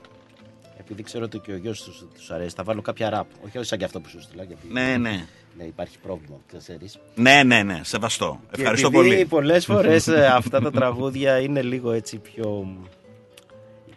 επειδή 0.79 1.03
ξέρω 1.03 1.25
ότι 1.25 1.39
και 1.39 1.53
ο 1.53 1.57
γιος 1.57 1.83
τους, 1.83 2.05
τους 2.15 2.31
αρέσει, 2.31 2.55
θα 2.57 2.63
βάλω 2.63 2.81
κάποια 2.83 3.11
ραπ. 3.11 3.27
Όχι 3.47 3.65
σαν 3.65 3.79
και 3.79 3.85
αυτό 3.85 4.01
που 4.01 4.09
σου 4.09 4.23
στείλα. 4.23 4.45
Γιατί... 4.45 4.67
Ναι, 4.71 4.97
ναι. 4.97 5.27
Ναι, 5.59 5.65
υπάρχει 5.65 5.99
πρόβλημα, 5.99 6.37
ξέρεις. 6.59 6.99
Ναι, 7.15 7.43
ναι, 7.43 7.63
ναι, 7.63 7.81
σεβαστό. 7.83 8.41
Ευχαριστώ 8.51 8.89
και 8.89 8.95
πολύ. 8.95 9.25
πολλές 9.29 9.65
φορές 9.65 10.09
ε, 10.09 10.27
αυτά 10.27 10.61
τα 10.61 10.71
τραγούδια 10.79 11.39
είναι 11.39 11.63
λίγο 11.63 11.93
έτσι 11.93 12.17
πιο 12.19 12.67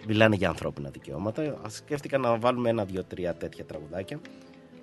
μιλάνε 0.07 0.35
για 0.35 0.49
ανθρώπινα 0.49 0.89
δικαιώματα. 0.89 1.61
Σκέφτηκα 1.67 2.17
να 2.17 2.37
βάλουμε 2.37 2.69
ένα, 2.69 2.85
δύο, 2.85 3.03
τρία 3.03 3.33
τέτοια 3.33 3.65
τραγουδάκια. 3.65 4.19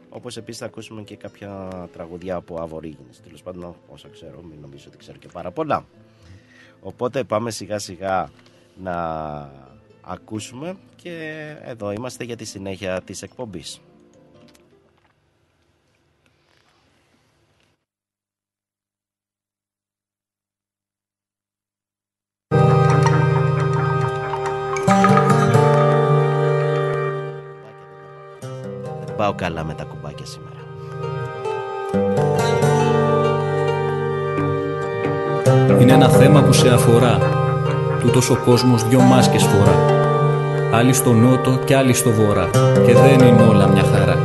Όπως 0.08 0.36
επίσης 0.36 0.60
θα 0.60 0.66
ακούσουμε 0.66 1.02
και 1.02 1.16
κάποια 1.16 1.68
τραγουδιά 1.92 2.34
από 2.34 2.62
Αβορήγινε. 2.62 3.08
Τέλος 3.22 3.42
πάντων, 3.42 3.74
όσα 3.88 4.08
ξέρω, 4.08 4.42
μην 4.42 4.58
νομίζω 4.60 4.84
ότι 4.88 4.96
ξέρω 4.96 5.18
και 5.18 5.28
πάρα 5.32 5.50
πολλά. 5.50 5.86
Οπότε 6.80 7.24
πάμε 7.24 7.50
σιγά 7.50 7.78
σιγά 7.78 8.30
να 8.82 8.96
ακούσουμε 10.00 10.76
και 10.96 11.56
εδώ 11.62 11.92
είμαστε 11.92 12.24
για 12.24 12.36
τη 12.36 12.44
συνέχεια 12.44 13.02
της 13.02 13.22
εκπομπής. 13.22 13.80
Πάω 29.32 29.48
καλά 29.48 29.64
με 29.64 29.74
τα 29.74 29.84
κουμπάκια 29.84 30.26
σήμερα. 30.26 30.60
Είναι 35.80 35.92
ένα 35.92 36.08
θέμα 36.08 36.42
που 36.42 36.52
σε 36.52 36.68
αφορά. 36.68 37.18
Τούτος 38.00 38.30
ο 38.30 38.36
κόσμος 38.44 38.88
δυο 38.88 39.00
μάσκες 39.00 39.42
φορά. 39.42 39.74
άλλοι 40.74 40.92
στο 40.92 41.12
νότο 41.12 41.58
και 41.64 41.76
άλλοι 41.76 41.92
στο 41.92 42.10
βορρά. 42.10 42.50
Και 42.86 42.94
δεν 42.94 43.26
είναι 43.26 43.42
όλα 43.42 43.68
μια 43.68 43.82
χαρά. 43.82 44.16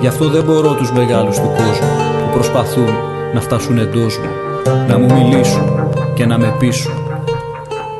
Γι' 0.00 0.06
αυτό 0.06 0.28
δεν 0.28 0.44
μπορώ 0.44 0.74
τους 0.74 0.92
μεγάλους 0.92 1.36
του 1.36 1.50
κόσμου 1.56 1.88
που 2.24 2.32
προσπαθούν 2.32 2.88
να 3.34 3.40
φτάσουν 3.40 3.78
εντός 3.78 4.18
μου, 4.18 4.30
να 4.88 4.98
μου 4.98 5.12
μιλήσουν 5.12 5.88
και 6.14 6.26
να 6.26 6.38
με 6.38 6.54
πείσουν 6.58 6.92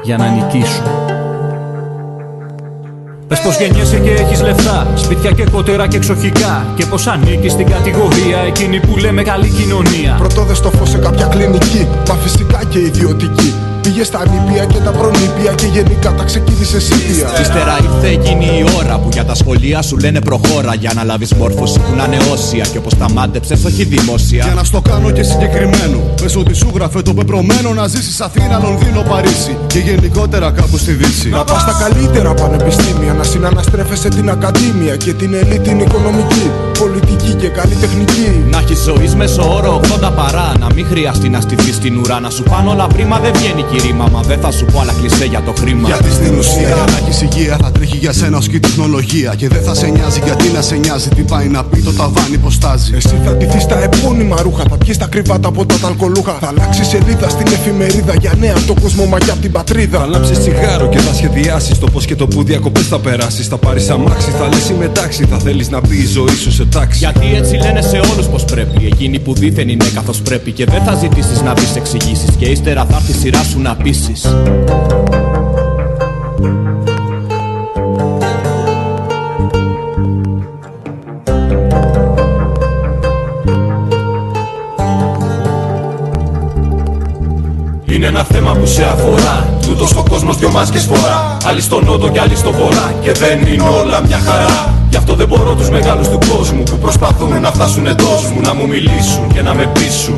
για 0.03 0.17
να 0.17 0.29
νικήσουν. 0.29 0.85
Πες 3.31 3.41
πως 3.41 3.59
γεννιέσαι 3.59 3.99
και 3.99 4.11
έχεις 4.11 4.43
λεφτά 4.43 4.87
Σπίτια 4.95 5.31
και 5.31 5.45
κότερα 5.51 5.87
και 5.89 5.97
εξοχικά 5.97 6.67
Και 6.77 6.87
πως 6.87 7.07
ανήκεις 7.07 7.53
στην 7.53 7.67
κατηγορία 7.71 8.39
Εκείνη 8.47 8.81
που 8.81 8.97
λέμε 8.97 9.23
καλή 9.23 9.49
κοινωνία. 9.49 10.15
Πρώτο 10.19 10.43
δε 10.43 10.55
στο 10.55 10.71
φως 10.71 10.91
σε 10.91 10.99
κάποια 10.99 11.27
κλινική 11.27 11.89
Μα 12.09 12.15
φυσικά 12.15 12.65
και 12.69 12.79
ιδιωτική 12.79 13.55
Πήγε 13.83 14.05
στα 14.05 14.23
νηπία 14.31 14.65
και 14.65 14.79
τα 14.79 14.91
προνήπια 14.91 15.53
και 15.55 15.67
γενικά 15.67 16.13
τα 16.13 16.25
ξεκίνησε 16.25 16.81
σίδια. 16.81 17.29
Ύστερα 17.41 17.79
ήρθε 17.83 18.09
εκείνη 18.09 18.45
η 18.45 18.65
ώρα 18.79 18.99
που 18.99 19.09
για 19.13 19.25
τα 19.25 19.35
σχολεία 19.35 19.83
σου 19.83 19.97
λένε 19.97 20.21
προχώρα. 20.21 20.75
Για 20.75 20.93
να 20.95 21.05
λάβεις 21.05 21.35
μόρφωση 21.35 21.79
που 21.79 21.95
να 21.97 22.05
είναι 22.05 22.19
όσια 22.33 22.65
και 22.73 22.79
όπως 22.79 22.95
τα 22.97 23.11
μάντεψε, 23.11 23.59
όχι 23.67 23.85
δημόσια. 23.85 24.45
Για 24.45 24.55
να 24.55 24.65
στο 24.65 24.81
κάνω 24.81 25.11
και 25.11 25.23
συγκεκριμένο. 25.23 25.99
Πε 26.23 26.39
ότι 26.39 26.55
σου 26.55 26.71
γράφε 26.75 27.03
το 27.03 27.15
πεπρωμένο 27.15 27.73
να 27.73 27.87
ζήσεις 27.87 28.21
Αθήνα, 28.21 28.59
Λονδίνο, 28.59 29.03
Παρίσι 29.03 29.57
και 29.67 29.79
γενικότερα 29.79 30.51
κάπου 30.51 30.79
στη 30.79 30.93
Δύση. 30.93 31.29
Να 31.29 31.45
πας 31.45 31.61
στα 31.61 31.77
καλύτερα 31.85 32.35
πανεπιστήμια, 32.35 33.13
να 33.13 33.23
συναναστρέφεσαι 33.23 34.09
την 34.09 34.31
ακαδήμια 34.31 34.97
και 34.97 35.13
την 35.13 35.35
ελίτ 35.35 35.63
την 35.63 35.81
οικονομική, 35.81 36.51
πολιτική 36.83 37.33
και 37.35 37.49
καλλιτεχνική. 37.49 38.29
Να 38.51 38.59
έχεις 38.59 38.79
ζωή 38.79 39.09
μέσω 39.17 39.43
όρο 39.57 39.81
80 40.01 40.13
παρά. 40.17 40.53
Να 40.59 40.67
μην 40.75 40.87
χρειαστεί 40.87 41.29
να 41.29 41.41
στηθείς 41.41 41.75
στην 41.75 41.99
ουρά. 41.99 42.21
Να 42.21 42.31
σου 42.31 42.43
πάνω 42.43 42.71
όλα 42.71 42.87
πρίμα 42.87 43.19
δεν 43.19 43.33
βγαίνει 43.37 43.63
κηρύμα. 43.71 44.07
Μα 44.13 44.21
δεν 44.21 44.39
θα 44.41 44.51
σου 44.51 44.65
πω 44.65 44.81
άλλα 44.81 44.93
κλεισέ 44.93 45.25
για 45.25 45.43
το 45.47 45.53
χρήμα. 45.61 45.89
Γιατί 45.89 46.11
στην 46.11 46.39
ουσία 46.39 46.69
για 46.77 46.87
να 46.93 46.99
έχει 47.09 47.25
υγεία 47.25 47.57
θα 47.63 47.71
τρέχει 47.71 47.97
για 47.97 48.13
σένα 48.13 48.37
ως 48.37 48.49
και 48.49 48.57
η 48.57 48.61
τεχνολογία. 48.61 49.35
Και 49.37 49.49
δεν 49.49 49.63
θα 49.63 49.75
σε 49.75 49.87
νοιάζει 49.87 50.21
γιατί 50.25 50.49
να 50.57 50.63
σε 50.63 50.77
νοιάζει 50.77 51.09
τι 51.09 51.23
πάει 51.23 51.49
να 51.49 51.65
πει 51.65 51.81
το 51.81 51.93
ταβάνι 51.93 52.39
πώ 52.39 52.51
στάζει. 52.51 52.93
Εσύ 52.95 53.21
θα 53.25 53.33
ντυθείς 53.37 53.67
τα 53.67 53.83
επώνυμα 53.83 54.43
ρούχα, 54.43 54.63
θα 54.71 54.77
πιεις 54.77 54.99
τα 54.99 55.07
κρυβάτα 55.07 55.49
από 55.49 55.67
τα 55.67 55.75
ταλκολούχα. 55.83 56.35
Θα 56.41 56.49
αλλάξεις 56.49 56.87
σελίδα 56.87 57.29
στην 57.29 57.47
εφημερίδα 57.47 58.15
για 58.15 58.33
νέα 58.41 58.55
από 58.57 58.67
το 58.75 58.81
κόσμο 58.83 59.05
μα 59.05 59.19
και 59.19 59.31
από 59.31 59.41
την 59.41 59.53
πατρίδα. 59.53 59.99
Θα 59.99 60.07
λάψει 60.07 60.33
τσιγάρο 60.33 60.89
και 60.89 60.99
θα 60.99 61.15
σχεδιάσεις 61.15 61.79
το 61.79 61.87
πώς 61.93 62.05
και 62.05 62.17
το 62.17 62.27
που 62.27 62.43
διακοπές 62.43 62.87
θα 62.87 62.99
περάσεις. 62.99 63.47
Θα 63.47 63.57
πάρεις 63.57 63.91
αμάξι, 63.91 64.31
θα 64.39 64.49
λες 64.49 64.73
μετάξι. 64.79 65.25
Θα 65.25 65.39
θέλεις 65.39 65.71
να 65.71 65.81
μπει 65.81 65.97
η 65.97 66.07
ζωή 66.07 66.37
σου 66.43 66.53
σε 66.53 66.65
τάξη. 66.71 66.99
Γιατί 66.99 67.35
έτσι 67.35 67.57
λένε 67.57 67.81
σε 67.81 68.01
όλους 68.13 68.27
πως 68.27 68.45
πρέπει. 68.45 68.87
Εκείνοι 68.87 69.19
που 69.19 69.35
δίθεν 69.35 69.69
είναι 69.69 69.85
καθώς 69.95 70.21
πρέπει. 70.23 70.53
Και 70.53 70.65
δεν 70.65 70.83
θα 70.83 70.95
ζητήσεις 70.95 71.41
να 71.43 71.55
βρει 71.55 71.67
εξηγήσεις. 71.77 72.37
Και 72.39 72.45
ύστερα 72.45 72.85
θα 72.85 72.97
έρθει 72.97 73.11
η 73.11 73.15
σειρά 73.15 73.43
σου 73.43 73.61
να 73.61 73.77
πείσεις. 73.77 74.35
Είναι 87.85 88.07
ένα 88.07 88.25
θέμα 88.25 88.53
που 88.53 88.67
σε 88.67 88.85
αφορά 88.85 89.59
Τούτος 89.63 89.93
ο 89.97 90.05
κόσμος 90.09 90.37
δυο 90.39 90.51
μάσκες 90.51 90.85
φορά 90.85 91.37
Άλλοι 91.47 91.61
στο 91.61 91.81
νότο 91.81 92.09
και 92.09 92.21
άλλοι 92.21 92.37
στο 92.37 92.53
βορρά 92.53 92.95
Και 93.03 93.13
δεν 93.13 93.39
είναι 93.47 93.63
όλα 93.63 94.01
μια 94.07 94.19
χαρά 94.19 94.80
Γι' 94.91 94.97
αυτό 94.97 95.15
δεν 95.15 95.27
μπορώ 95.29 95.55
τους 95.55 95.71
μεγάλους 95.71 96.09
του 96.09 96.19
κόσμου 96.31 96.63
Που 96.63 96.79
προσπαθούν 96.79 97.41
να 97.41 97.53
φτάσουν 97.53 97.87
εντός 97.87 98.31
μου 98.35 98.41
Να 98.41 98.55
μου 98.55 98.67
μιλήσουν 98.67 99.33
και 99.33 99.43
να 99.43 99.55
με 99.55 99.71
πείσουν 99.75 100.17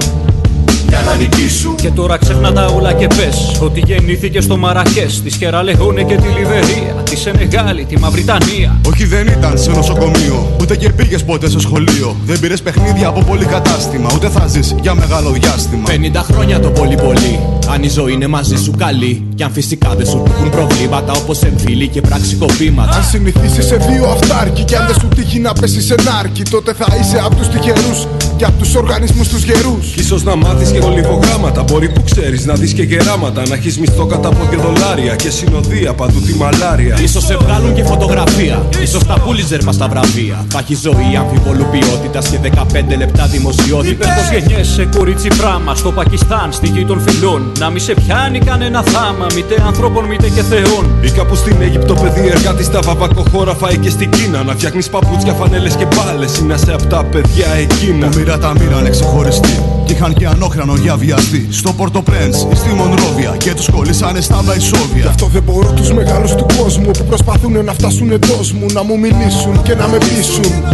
για 0.93 1.01
να 1.01 1.15
νικήσουν. 1.15 1.75
Και 1.75 1.91
τώρα 1.91 2.17
ξεχνά 2.17 2.53
τα 2.53 2.67
όλα 2.67 2.93
και 2.93 3.07
πες 3.07 3.61
ότι 3.61 3.83
γεννήθηκε 3.87 4.41
στο 4.41 4.57
Μαρακές, 4.57 5.23
τη 5.23 5.31
Σκεραλεγόνε 5.31 6.03
και 6.03 6.15
τη 6.15 6.29
Λιβερία, 6.29 6.95
τη 7.05 7.17
Σενεγάλη, 7.17 7.85
τη 7.85 7.99
Μαυριτανία. 7.99 8.81
Όχι 8.87 9.05
δεν 9.05 9.27
ήταν 9.27 9.59
σε 9.59 9.71
νοσοκομείο, 9.71 10.57
ούτε 10.61 10.77
και 10.77 10.93
πήγες 10.93 11.25
ποτέ 11.25 11.49
στο 11.49 11.61
σχολείο. 11.61 12.17
Δεν 12.25 12.41
πήρες 12.41 12.63
παιχνίδια 12.63 13.09
από 13.09 13.21
πολύ 13.23 13.45
κατάστημα, 13.45 14.11
ούτε 14.15 14.29
θα 14.29 14.47
ζεις 14.47 14.75
για 14.81 14.95
μεγάλο 14.95 15.31
διάστημα. 15.31 15.85
50 15.89 16.21
χρόνια 16.33 16.61
το 16.61 16.71
πολύ 16.71 16.95
πολύ. 16.95 17.41
Αν 17.69 17.83
η 17.83 17.89
ζωή 17.89 18.13
είναι 18.13 18.27
μαζί 18.27 18.57
σου 18.57 18.71
καλή, 18.79 19.27
κι 19.35 19.43
αν 19.43 19.53
φυσικά 19.53 19.95
δεν 19.95 20.07
σου 20.07 20.23
τύχουν 20.25 20.51
προβλήματα 20.51 21.13
όπως 21.13 21.43
εμφύλοι 21.43 21.89
και 21.89 22.01
πραξικοπήματα. 22.01 22.97
Αν 22.97 23.05
συνηθίσεις 23.05 23.67
σε 23.67 23.77
δύο 23.77 24.05
αυτάρκη, 24.07 24.63
και 24.63 24.77
αν 24.77 24.87
δεν 24.87 24.97
σου 25.01 25.09
τύχει 25.09 25.39
να 25.39 25.53
πέσεις 25.53 25.85
σε 25.85 25.95
νάρκη, 26.05 26.43
τότε 26.43 26.73
θα 26.73 26.97
είσαι 27.01 27.19
από 27.25 27.35
τους 27.35 27.49
τυχερούς 27.49 28.07
και 28.37 28.45
από 28.45 28.59
τους 28.59 28.75
οργανισμούς 28.75 29.29
τους 29.29 29.43
γερούς. 29.45 30.07
σω 30.07 30.19
να 30.25 30.37
μάθεις 30.37 30.71
και 30.71 30.79
γολιβογράμματα. 30.79 31.63
Μπορεί 31.63 31.89
που 31.89 32.03
ξέρεις 32.05 32.47
να 32.47 32.55
δεις 32.55 32.73
και 32.73 32.83
γεράματα. 32.83 33.43
Να 33.49 33.55
έχεις 33.55 33.79
μισθό 33.79 34.07
κατά 34.07 34.29
από 34.29 34.47
και 34.51 34.57
δολάρια 34.57 35.17
και 35.17 35.31
συνοδεία 35.31 35.95
παντού 35.95 36.21
τη 36.21 36.35
μαλάρια. 36.35 36.97
σω 37.13 37.21
σε 37.21 37.37
βγάλουν 37.37 37.75
και 37.75 37.85
φωτογραφία. 37.85 38.69
σω 38.87 38.99
τα 38.99 39.21
πούλιζερ 39.21 39.65
μα 39.65 39.73
τα 39.73 39.89
βραβεία. 39.89 40.45
Θα 40.49 40.59
έχεις 40.59 40.79
ζωή 40.81 41.17
αμφιβολού 41.19 41.67
ποιότητας 41.71 42.29
και 42.29 42.39
15 42.39 42.97
λεπτά 42.97 43.27
δημοσιότητας. 43.27 43.91
Είπε 43.91 44.05
πω 44.05 44.37
γεννιέσαι 44.37 44.89
κορίτσι 44.97 45.29
πράμα 45.29 45.75
στο 45.75 45.91
Πακιστάν, 45.93 46.53
στη 46.53 46.67
γη 46.67 46.85
των 46.85 47.01
φιλών. 47.01 47.52
Να 47.59 47.71
μη 47.71 47.81
σε 47.81 47.95
πιάνει 47.95 48.39
κανένα 48.39 48.83
θάμα, 48.83 49.27
μήτε 49.35 49.63
ανθρώπων 49.67 50.05
μήτε 50.05 50.29
και 50.29 50.43
θεών. 50.43 50.85
Ή 51.03 51.11
κάπου 51.11 51.35
στην 51.35 51.57
Αίγυπτο, 51.61 51.95
παιδί 51.95 52.29
εργάτης 52.29 52.67
στα 52.67 52.81
βαβακοχώρα 52.81 53.55
φάει 53.55 53.77
και 53.77 53.91
στην 53.91 54.11
Κίνα. 54.11 54.43
Να 54.43 54.53
φτιάχνεις 54.53 54.89
παπούτσια, 54.89 55.33
φανέλες 55.33 55.75
και 55.75 55.87
μπάλες. 55.95 56.39
Είναι 56.39 56.57
σε 56.57 56.73
αυτά 56.73 57.05
παιδιά 57.05 57.47
εκείνα. 57.47 58.09
Που 58.09 58.19
μοίρα 58.19 58.39
τα 58.39 58.53
μοίρανε 58.59 58.91
ξεχωριστή. 58.91 59.63
Κι 59.85 59.93
είχαν 59.93 60.15
και 60.15 60.27
ανόχρανο 60.27 60.75
για 60.75 60.97
βιαστή. 60.97 61.49
Στο 61.51 61.73
Πορτο 61.73 62.03
Πρέντ 62.03 62.35
ή 62.53 62.55
στη 62.55 62.69
Μονρόβια. 62.69 63.35
Και 63.37 63.55
τους 63.55 63.71
κολλήσανε 63.71 64.21
στα 64.21 64.41
Βαϊσόβια. 64.45 65.03
Γι' 65.03 65.07
αυτό 65.07 65.27
δεν 65.27 65.43
μπορώ 65.43 65.73
τους 65.73 65.93
μεγάλους 65.93 66.35
του 66.35 66.47
κόσμου 66.59 66.91
που 66.91 67.05
προσπαθούν 67.05 67.65
να 67.65 67.73
φτάσουν 67.73 68.11
εντό 68.11 68.39
μου. 68.59 68.67
Να 68.73 68.83
μου 68.83 68.99
μιλήσουν 68.99 69.63
και 69.63 69.75
να 69.75 69.89
με 69.89 69.99
πείσουν. 69.99 70.65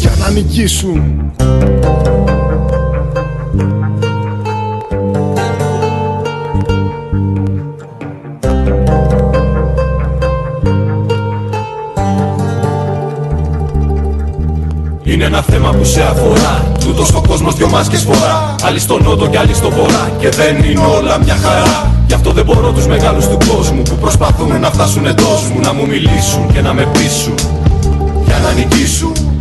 Για 0.00 0.12
να 0.18 0.30
νικήσουν. 0.30 1.02
Είναι 15.14 15.24
ένα 15.24 15.42
θέμα 15.42 15.70
που 15.70 15.84
σε 15.84 16.02
αφορά. 16.02 16.72
Τούτος 16.80 17.10
ο 17.14 17.22
κόσμος 17.28 17.54
δυο 17.54 17.68
μάσκες 17.68 18.02
φορά. 18.02 18.54
Άλλοι 18.62 18.78
στο 18.78 18.98
νότο 19.02 19.26
και 19.26 19.38
άλλοι 19.38 19.54
στο 19.54 19.70
βορρά. 19.70 20.10
Και 20.18 20.28
δεν 20.28 20.56
είναι 20.56 20.80
όλα 20.80 21.18
μια 21.18 21.36
χαρά. 21.36 21.92
Γι' 22.06 22.14
αυτό 22.14 22.30
δεν 22.30 22.44
μπορώ 22.44 22.72
τους 22.72 22.86
μεγάλους 22.86 23.28
του 23.28 23.38
κόσμου 23.48 23.82
Που 23.82 23.94
προσπαθούν 23.94 24.60
να 24.60 24.70
φτάσουν 24.70 25.06
εντός 25.06 25.42
μου 25.52 25.60
Να 25.60 25.72
μου 25.72 25.86
μιλήσουν 25.86 26.52
και 26.52 26.60
να 26.60 26.72
με 26.74 26.88
πείσουν. 26.92 27.34
Για 28.26 28.38
να 28.38 28.52
νικήσουν 28.52 29.33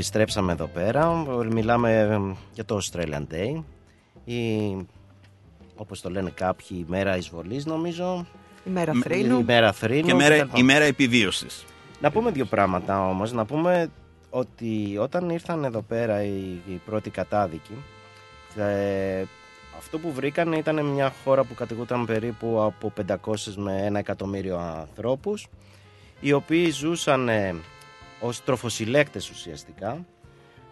επιστρέψαμε 0.00 0.52
εδώ 0.52 0.66
πέρα. 0.66 1.24
Μιλάμε 1.50 2.18
για 2.52 2.64
το 2.64 2.80
Australian 2.82 3.26
Day. 3.32 3.62
Η, 4.24 4.38
όπως 5.76 6.00
το 6.00 6.10
λένε 6.10 6.30
κάποιοι, 6.30 6.84
μέρα 6.88 7.16
εισβολής 7.16 7.66
νομίζω. 7.66 8.26
Η 8.64 8.70
μέρα 8.70 8.92
θρήνου. 9.02 9.38
Η 9.38 9.42
μέρα 9.42 9.72
θρήνου. 9.72 10.06
Και 10.06 10.14
μέρα, 10.14 10.48
η 10.54 10.62
μέρα 10.62 10.84
επιβίωσης. 10.84 11.64
Να 12.00 12.10
πούμε 12.10 12.30
δύο 12.30 12.44
πράγματα 12.44 13.08
όμως. 13.08 13.32
Να 13.32 13.44
πούμε 13.44 13.90
ότι 14.30 14.96
όταν 14.98 15.28
ήρθαν 15.30 15.64
εδώ 15.64 15.80
πέρα 15.80 16.22
οι, 16.22 16.60
οι 16.68 16.80
πρώτοι 16.84 17.10
κατάδικοι, 17.10 17.74
ε, 18.56 19.22
αυτό 19.78 19.98
που 19.98 20.12
βρήκαν 20.12 20.52
ήταν 20.52 20.84
μια 20.84 21.12
χώρα 21.24 21.44
που 21.44 21.54
κατηγούταν 21.54 22.06
περίπου 22.06 22.62
από 22.62 22.92
500 23.26 23.34
με 23.56 23.88
1 23.92 23.94
εκατομμύριο 23.94 24.58
ανθρώπους, 24.58 25.46
οι 26.20 26.32
οποίοι 26.32 26.70
ζούσαν 26.70 27.28
ε, 27.28 27.54
ως 28.20 28.44
τροφοσυλλέκτες 28.44 29.30
ουσιαστικά. 29.30 30.06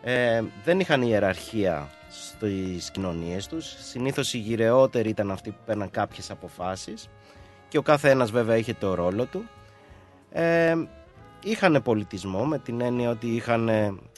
Ε, 0.03 0.43
δεν 0.65 0.81
είχαν 0.81 1.03
ιεραρχία 1.03 1.91
στις 2.11 2.91
κοινωνίες 2.91 3.47
τους. 3.47 3.75
Συνήθως 3.79 4.35
οι 4.35 4.39
γυρεότεροι 4.39 5.09
ήταν 5.09 5.31
αυτοί 5.31 5.51
που 5.51 5.61
παίρναν 5.67 5.91
κάποιες 5.91 6.31
αποφάσεις 6.31 7.09
και 7.69 7.79
ο 7.79 7.83
κάθε 7.83 8.11
ένας 8.11 8.31
βέβαια 8.31 8.57
είχε 8.57 8.75
το 8.75 8.95
ρόλο 8.95 9.25
του. 9.25 9.49
Ε, 10.33 10.75
είχαν 11.43 11.83
πολιτισμό 11.83 12.45
με 12.45 12.59
την 12.59 12.81
έννοια 12.81 13.11
ότι 13.11 13.27
είχαν 13.27 13.69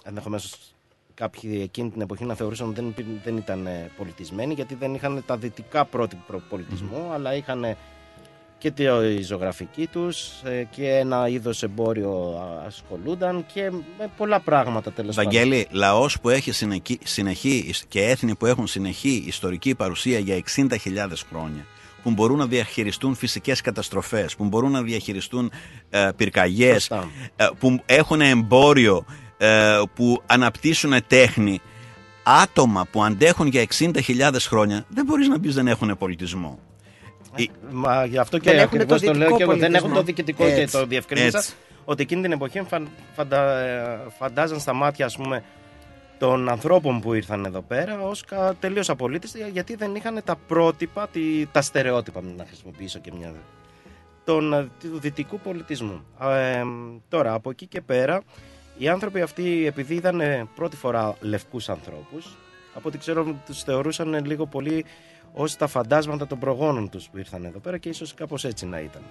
ενδεχομένως 0.04 0.74
κάποιοι 1.14 1.60
εκείνη 1.62 1.90
την 1.90 2.00
εποχή 2.00 2.24
να 2.24 2.34
θεωρούσαν 2.34 2.68
ότι 2.68 2.80
δεν, 2.80 2.88
υπή- 2.88 3.22
δεν 3.24 3.36
ήταν 3.36 3.66
ε, 3.66 3.90
πολιτισμένοι 3.96 4.54
γιατί 4.54 4.74
δεν 4.74 4.94
είχαν 4.94 5.22
τα 5.26 5.36
δυτικά 5.36 5.84
πρότυπα 5.84 6.42
πολιτισμού 6.48 7.10
αλλά 7.12 7.34
είχαν 7.34 7.76
και 8.60 8.70
τη 8.70 9.22
ζωγραφική 9.22 9.86
τους 9.86 10.28
ε, 10.44 10.64
και 10.70 10.88
ένα 10.88 11.28
είδος 11.28 11.62
εμπόριο 11.62 12.10
α, 12.10 12.66
ασχολούνταν 12.66 13.44
και 13.52 13.70
με 13.70 14.10
πολλά 14.16 14.40
πράγματα 14.40 14.92
τέλος 14.92 15.14
πάντων. 15.14 15.32
Βαγγέλη, 15.32 15.66
λαός 15.70 16.20
που 16.20 16.28
έχει 16.28 16.52
συνεχή, 16.52 16.98
συνεχή 17.04 17.74
και 17.88 18.04
έθνη 18.04 18.34
που 18.34 18.46
έχουν 18.46 18.66
συνεχή 18.66 19.24
ιστορική 19.26 19.74
παρουσία 19.74 20.18
για 20.18 20.42
60.000 20.56 20.68
χρόνια, 21.30 21.66
που 22.02 22.10
μπορούν 22.10 22.38
να 22.38 22.46
διαχειριστούν 22.46 23.14
φυσικές 23.14 23.60
καταστροφές, 23.60 24.36
που 24.36 24.44
μπορούν 24.44 24.70
να 24.70 24.82
διαχειριστούν 24.82 25.52
ε, 25.90 26.08
πυρκαγιές, 26.16 26.72
Σωστά. 26.72 27.08
ε, 27.36 27.46
που 27.58 27.80
έχουν 27.86 28.20
εμπόριο, 28.20 29.04
ε, 29.38 29.80
που 29.94 30.22
αναπτύσσουν 30.26 30.94
τέχνη, 31.06 31.60
άτομα 32.22 32.86
που 32.90 33.04
αντέχουν 33.04 33.46
για 33.46 33.66
60.000 33.78 34.46
χρόνια, 34.48 34.84
δεν 34.88 35.04
μπορείς 35.04 35.28
να 35.28 35.40
πεις 35.40 35.54
δεν 35.54 35.66
έχουν 35.68 35.96
πολιτισμό. 35.98 36.58
Η- 37.36 37.50
Μα 37.70 38.04
γι' 38.04 38.18
αυτό 38.18 38.38
και 38.38 38.50
Δεν 38.50 38.58
έχουν 38.58 38.78
ακριβώς 38.80 39.00
το 39.00 39.06
το 39.06 39.12
λέω 39.12 39.18
δυτικό 39.28 39.36
και 39.36 39.42
εγώ. 39.42 39.50
Δεν 39.52 39.60
πολιτισμό. 39.60 39.86
έχουν 39.88 39.98
το 39.98 40.04
διοικητικό 40.06 40.44
και 40.44 40.50
Έτσι, 40.52 40.76
το 40.78 40.86
διευκρίνησα. 40.86 41.38
έτσι. 41.38 41.52
Ότι 41.84 42.02
εκείνη 42.02 42.22
την 42.22 42.32
εποχή 42.32 42.62
φαν, 42.68 42.88
φαντα, 43.14 43.58
ε, 43.60 43.98
φαντάζαν 44.18 44.60
στα 44.60 44.72
μάτια 44.72 45.06
ας 45.06 45.16
πούμε, 45.16 45.42
των 46.18 46.48
ανθρώπων 46.48 47.00
που 47.00 47.14
ήρθαν 47.14 47.44
εδώ 47.44 47.60
πέρα 47.60 48.00
ως 48.00 48.24
τελείως 48.60 48.90
απολύτες 48.90 49.34
γιατί 49.52 49.74
δεν 49.74 49.94
είχαν 49.94 50.20
τα 50.24 50.36
πρότυπα, 50.46 51.08
τη, 51.08 51.46
τα 51.46 51.62
στερεότυπα, 51.62 52.20
να 52.36 52.44
χρησιμοποιήσω 52.46 52.98
και 52.98 53.12
μια. 53.18 53.32
Τον, 54.24 54.52
ε, 54.52 54.68
του 54.80 54.98
δυτικού 55.00 55.38
πολιτισμού. 55.40 56.04
Ε, 56.22 56.62
τώρα, 57.08 57.32
από 57.32 57.50
εκεί 57.50 57.66
και 57.66 57.80
πέρα, 57.80 58.22
οι 58.78 58.88
άνθρωποι 58.88 59.20
αυτοί, 59.20 59.66
επειδή 59.66 59.94
είδαν 59.94 60.20
ε, 60.20 60.48
πρώτη 60.54 60.76
φορά 60.76 61.14
λευκούς 61.20 61.68
ανθρώπους, 61.68 62.36
από 62.74 62.88
ό,τι 62.88 62.98
ξέρω 62.98 63.34
τους 63.46 63.62
θεωρούσαν 63.62 64.24
λίγο 64.24 64.46
πολύ 64.46 64.84
ως 65.32 65.56
τα 65.56 65.66
φαντάσματα 65.66 66.26
των 66.26 66.38
προγόνων 66.38 66.88
τους 66.88 67.08
που 67.08 67.18
ήρθαν 67.18 67.44
εδώ 67.44 67.58
πέρα 67.58 67.78
και 67.78 67.88
ίσως 67.88 68.14
κάπως 68.14 68.44
έτσι 68.44 68.66
να 68.66 68.80
ήταν. 68.80 69.02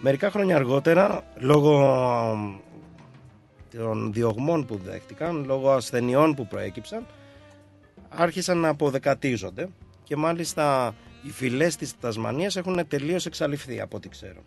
Μερικά 0.00 0.30
χρόνια 0.30 0.56
αργότερα, 0.56 1.24
λόγω 1.36 1.94
των 3.76 4.12
διωγμών 4.12 4.66
που 4.66 4.80
δέχτηκαν, 4.84 5.44
λόγω 5.46 5.70
ασθενειών 5.70 6.34
που 6.34 6.46
προέκυψαν, 6.46 7.06
άρχισαν 8.08 8.58
να 8.58 8.68
αποδεκατίζονται 8.68 9.68
και 10.04 10.16
μάλιστα 10.16 10.94
οι 11.22 11.30
φυλές 11.30 11.76
της 11.76 11.98
Τασμανίας 12.00 12.56
έχουν 12.56 12.88
τελείως 12.88 13.26
εξαλειφθεί 13.26 13.80
από 13.80 13.96
ό,τι 13.96 14.08
ξέρω. 14.08 14.40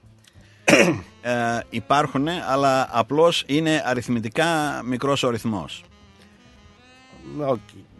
Ε, 1.23 1.59
υπάρχουν, 1.69 2.27
αλλά 2.27 2.87
απλώς 2.91 3.43
είναι 3.47 3.83
αριθμητικά 3.85 4.81
μικρός 4.85 5.23
ο 5.23 5.27
αριθμός. 5.27 5.83
Οκ. 7.39 7.59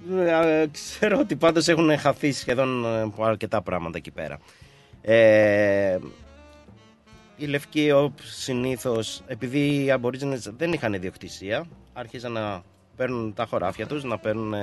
Ε, 0.10 0.65
Ξέρω 0.72 1.19
ότι 1.19 1.36
πάντως 1.36 1.68
έχουν 1.68 1.98
χαθεί 1.98 2.32
σχεδόν 2.32 2.86
ε, 2.86 3.02
από 3.02 3.23
αρκετά 3.23 3.61
πράγματα 3.61 3.98
εκεί 3.98 4.11
πέρα. 4.11 4.40
Ε, 5.02 5.98
οι 7.38 7.45
Λευκοί 7.45 7.91
όπως 7.91 8.36
συνήθως, 8.36 9.22
επειδή 9.28 9.84
οι 9.84 9.91
Aborigines 9.91 10.52
δεν 10.57 10.73
είχαν 10.73 10.94
ιδιοκτησία, 10.94 11.65
άρχισαν 11.94 12.32
να 12.32 12.64
παίρνουν 12.95 13.34
τα 13.34 13.45
χωράφια 13.45 13.88
τους, 13.88 14.03
να 14.03 14.18
παίρνουν 14.18 14.53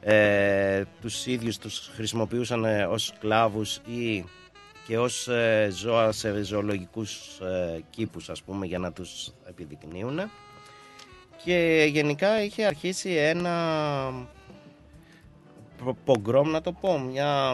ε, 0.00 0.82
τους 1.00 1.26
ίδιους, 1.26 1.58
τους 1.58 1.90
χρησιμοποιούσαν 1.94 2.64
ε, 2.64 2.84
ως 2.84 3.04
σκλάβους 3.04 3.76
ή 3.76 4.24
και 4.86 4.98
ως 4.98 5.28
ε, 5.28 5.68
ζώα 5.72 6.12
σε 6.12 6.42
ζωολογικούς 6.42 7.38
ε, 7.40 7.80
κήπους 7.90 8.28
ας 8.30 8.42
πούμε 8.42 8.66
για 8.66 8.78
να 8.78 8.92
τους 8.92 9.32
επιδεικνύουν 9.48 10.20
και 11.44 11.86
γενικά 11.90 12.42
είχε 12.42 12.64
αρχίσει 12.64 13.10
ένα 13.10 13.50
προ- 14.12 14.35
πογκρόμ 16.04 16.50
να 16.50 16.60
το 16.60 16.72
πω, 16.72 16.98
μια 16.98 17.52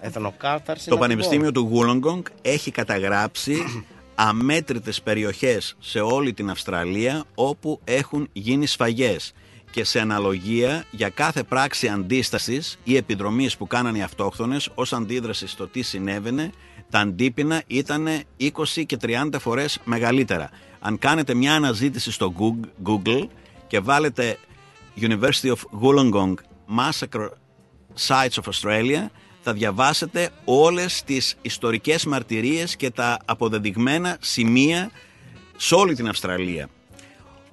εθνοκάθαρση. 0.00 0.88
Το 0.88 0.94
να 0.94 1.00
Πανεπιστήμιο 1.00 1.52
πω. 1.52 1.60
του 1.60 1.70
Wollongong 1.74 2.22
έχει 2.42 2.70
καταγράψει 2.70 3.56
αμέτρητες 4.14 5.02
περιοχές 5.02 5.76
σε 5.78 6.00
όλη 6.00 6.32
την 6.32 6.50
Αυστραλία 6.50 7.24
όπου 7.34 7.80
έχουν 7.84 8.28
γίνει 8.32 8.66
σφαγές 8.66 9.32
και 9.70 9.84
σε 9.84 10.00
αναλογία 10.00 10.84
για 10.90 11.08
κάθε 11.08 11.42
πράξη 11.42 11.88
αντίστασης 11.88 12.78
ή 12.84 12.96
επιδρομής 12.96 13.56
που 13.56 13.66
κάνανε 13.66 13.98
οι 13.98 14.02
αυτόχθονες 14.02 14.68
ως 14.74 14.92
αντίδραση 14.92 15.46
στο 15.46 15.66
τι 15.68 15.82
συνέβαινε 15.82 16.50
τα 16.90 16.98
αντίπεινα 16.98 17.62
ήταν 17.66 18.08
20 18.40 18.50
και 18.86 18.96
30 19.02 19.28
φορές 19.40 19.78
μεγαλύτερα. 19.84 20.50
Αν 20.80 20.98
κάνετε 20.98 21.34
μια 21.34 21.54
αναζήτηση 21.54 22.10
στο 22.12 22.32
Goog- 22.38 22.88
Google 22.90 23.26
και 23.66 23.80
βάλετε 23.80 24.38
University 25.00 25.52
of 25.52 25.58
Wollongong 25.82 26.34
Massacre 26.78 27.28
Sites 28.06 28.42
of 28.42 28.52
Australia 28.52 29.06
θα 29.42 29.52
διαβάσετε 29.52 30.30
όλες 30.44 31.02
τις 31.02 31.36
ιστορικές 31.42 32.04
μαρτυρίες 32.04 32.76
και 32.76 32.90
τα 32.90 33.18
αποδεδειγμένα 33.24 34.16
σημεία 34.20 34.90
σε 35.56 35.74
όλη 35.74 35.94
την 35.94 36.08
Αυστραλία. 36.08 36.68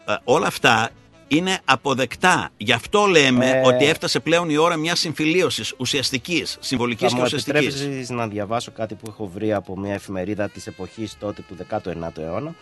Ε, 0.05 0.15
όλα 0.23 0.47
αυτά 0.47 0.89
είναι 1.27 1.59
αποδεκτά. 1.65 2.49
Γι' 2.57 2.71
αυτό 2.71 3.05
λέμε 3.05 3.49
Ε. 3.49 3.61
ότι 3.67 3.85
έφτασε 3.85 4.19
πλέον 4.19 4.49
η 4.49 4.57
ώρα 4.57 4.75
μιας 4.77 4.99
συμφιλίωσης 4.99 5.73
ουσιαστικής, 5.77 6.57
συμβολικής 6.59 7.01
Θα 7.01 7.07
και 7.07 7.15
μου 7.15 7.21
ουσιαστικής. 7.25 7.65
επιτρέψεις 7.73 8.09
να 8.09 8.27
διαβάσω 8.27 8.71
κάτι 8.71 8.95
που 8.95 9.05
έχω 9.09 9.27
βρει 9.27 9.53
από 9.53 9.77
μια 9.77 9.93
εφημερίδα 9.93 10.49
της 10.49 10.67
εποχής 10.67 11.17
τότε 11.19 11.43
του 11.47 11.55
19ου 11.55 12.17
αιώνα 12.17 12.55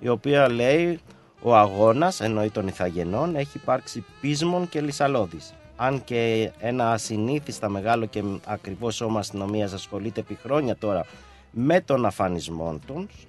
η 0.00 0.08
οποία 0.08 0.50
λέει 0.50 1.00
ο 1.42 1.56
αγώνας, 1.56 2.20
εννοεί 2.20 2.50
των 2.50 2.66
Ιθαγενών, 2.68 3.36
έχει 3.36 3.50
υπάρξει 3.56 4.04
πείσμον 4.20 4.68
και 4.68 4.80
λυσαλώδης. 4.80 5.52
Αν 5.76 6.04
και 6.04 6.50
ένα 6.58 6.92
ασυνήθιστα 6.92 7.68
μεγάλο 7.68 8.06
και 8.06 8.22
ακριβό 8.46 8.90
σώμα 8.90 9.18
αστυνομίας 9.18 9.72
ασχολείται 9.72 10.20
επί 10.20 10.38
χρόνια 10.42 10.76
τώρα 10.76 11.06
με 11.50 11.80
τον 11.80 12.06
αφανισμό 12.06 12.80
τους 12.86 13.26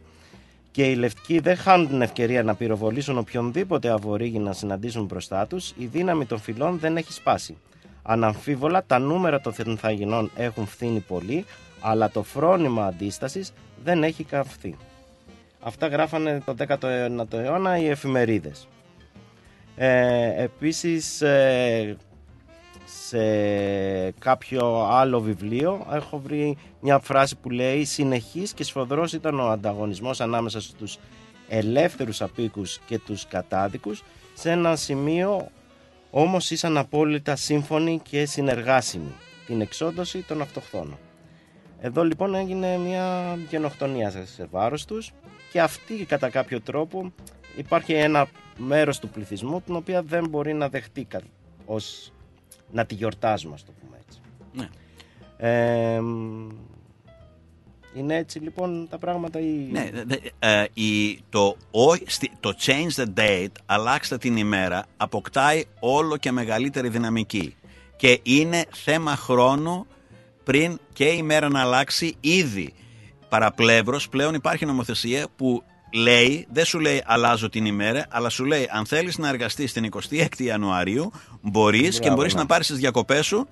και 0.78 0.84
οι 0.84 0.96
λευκοί 0.96 1.40
δεν 1.40 1.56
χάνουν 1.56 1.88
την 1.88 2.02
ευκαιρία 2.02 2.44
να 2.44 2.56
πυροβολήσουν 2.56 3.18
οποιονδήποτε 3.18 3.90
αβορήγη 3.90 4.40
να 4.40 4.54
συναντήσουν 4.54 5.06
μπροστά 5.06 5.48
τους, 5.48 5.74
η 5.78 5.86
δύναμη 5.86 6.26
των 6.26 6.40
φυλών 6.40 6.80
δεν 6.80 6.98
έχει 6.98 7.14
σπάσει. 7.14 7.58
Αναμφίβολα, 8.04 8.84
τα 8.88 9.00
νούμερα 9.00 9.42
των 9.42 9.54
θενθαγενών 9.54 10.32
έχουν 10.36 10.66
φθήνει 10.68 11.00
πολύ, 11.00 11.46
αλλά 11.82 12.10
το 12.10 12.24
φρόνημα 12.24 12.86
αντίστασης 12.86 13.54
δεν 13.84 14.04
έχει 14.04 14.24
καυθεί. 14.24 14.76
Αυτά 15.60 15.88
γράφανε 15.88 16.42
το 16.46 16.56
19ο 16.68 17.34
αιώνα 17.34 17.78
οι 17.78 17.88
εφημερίδες. 17.88 18.68
Ε, 19.76 20.44
επίσης, 20.44 21.22
ε, 21.22 21.98
σε 22.90 24.12
κάποιο 24.12 24.88
άλλο 24.90 25.20
βιβλίο 25.20 25.86
έχω 25.92 26.20
βρει 26.20 26.58
μια 26.82 27.00
φράση 27.00 27.36
που 27.36 27.50
λέει 27.50 27.84
«Συνεχής 27.84 28.54
και 28.54 28.64
σφοδρός 28.64 29.14
ήταν 29.14 29.40
ο 29.40 29.48
ανταγωνισμός 29.50 30.22
ανάμεσα 30.22 30.62
στους 30.62 30.98
ελεύθερους 31.48 32.22
απίκους 32.22 32.80
και 32.86 33.00
τους 33.00 33.28
κατάδικους 33.28 34.04
σε 34.34 34.52
ένα 34.52 34.76
σημείο 34.76 35.48
όμως 36.12 36.52
ήσαν 36.52 36.78
απόλυτα 36.78 37.36
σύμφωνοι 37.36 38.00
και 38.10 38.26
συνεργάσιμοι 38.26 39.12
την 39.46 39.62
εξόντωση 39.62 40.22
των 40.28 40.42
αυτοχθόνων». 40.42 40.98
Εδώ 41.82 42.04
λοιπόν 42.04 42.36
έγινε 42.36 42.78
μια 42.78 43.38
γενοκτονία 43.50 44.10
σε- 44.10 44.26
σε 44.28 44.48
βάρος 44.52 44.86
τους 44.86 45.12
και 45.52 45.62
αυτή 45.62 45.94
κατά 46.06 46.30
κάποιο 46.30 46.62
τρόπο 46.62 47.12
υπάρχει 47.58 47.94
ένα 47.94 48.28
μέρος 48.58 49.00
του 49.00 49.10
πληθυσμού 49.10 49.62
την 49.62 49.76
οποία 49.76 50.02
δεν 50.02 50.28
μπορεί 50.30 50.54
να 50.54 50.70
δεχτεί 50.70 51.04
κα- 51.04 51.22
ως 51.66 52.12
να 52.72 52.86
τη 52.86 52.96
γιορτάζουμε 52.96 53.54
ας 53.54 53.64
το 53.66 53.72
πούμε 53.82 53.98
έτσι. 54.08 54.20
Ναι. 54.54 54.68
Ε, 55.50 56.00
μ, 56.02 56.50
είναι 57.96 58.16
έτσι 58.16 58.40
λοιπόν 58.40 58.88
τα 58.90 58.98
πράγματα 58.98 59.40
ή... 59.40 59.68
Ναι, 59.72 59.90
δε- 59.94 60.04
δε- 60.04 60.30
ε, 60.62 60.66
η- 60.74 61.22
το, 61.30 61.56
ο- 61.72 61.96
στη- 62.06 62.32
το 62.40 62.54
change 62.66 63.02
the 63.04 63.06
date, 63.20 63.52
αλλάξτε 63.66 64.18
την 64.18 64.38
ημέρα, 64.38 64.86
αποκτάει 64.98 65.64
όλο 65.80 66.18
και 66.18 66.32
μεγαλύτερη 66.32 66.90
δυναμική. 66.90 67.56
Και 67.96 68.20
είναι 68.24 68.66
θέμα 68.74 69.16
χρόνου 69.16 69.86
πριν 70.44 70.80
και 70.94 71.06
η 71.06 71.22
μέρα 71.22 71.50
να 71.50 71.62
αλλάξει 71.62 72.16
ήδη. 72.20 72.74
Παραπλεύρος, 73.30 74.10
πλέον 74.10 74.34
υπάρχει 74.34 74.66
νομοθεσία 74.66 75.28
που 75.36 75.64
λέει, 75.94 76.48
δεν 76.52 76.66
σου 76.66 76.80
λέει 76.80 77.04
αλλάζω 77.06 77.50
την 77.50 77.66
ημέρα, 77.66 78.06
αλλά 78.10 78.30
σου 78.30 78.46
λέει 78.46 78.68
αν 78.72 78.86
θέλεις 78.86 79.18
να 79.18 79.30
εργαστείς 79.30 79.74
την 79.74 79.90
26η 79.94 80.38
Ιανουαρίου, 80.38 81.12
μπορείς 81.42 81.94
και 81.94 82.00
Μπράβο, 82.00 82.16
μπορείς 82.16 82.34
ναι. 82.34 82.40
να 82.40 82.46
πάρεις 82.46 82.68
τις 82.68 82.78
διακοπές 82.78 83.26
σου 83.26 83.48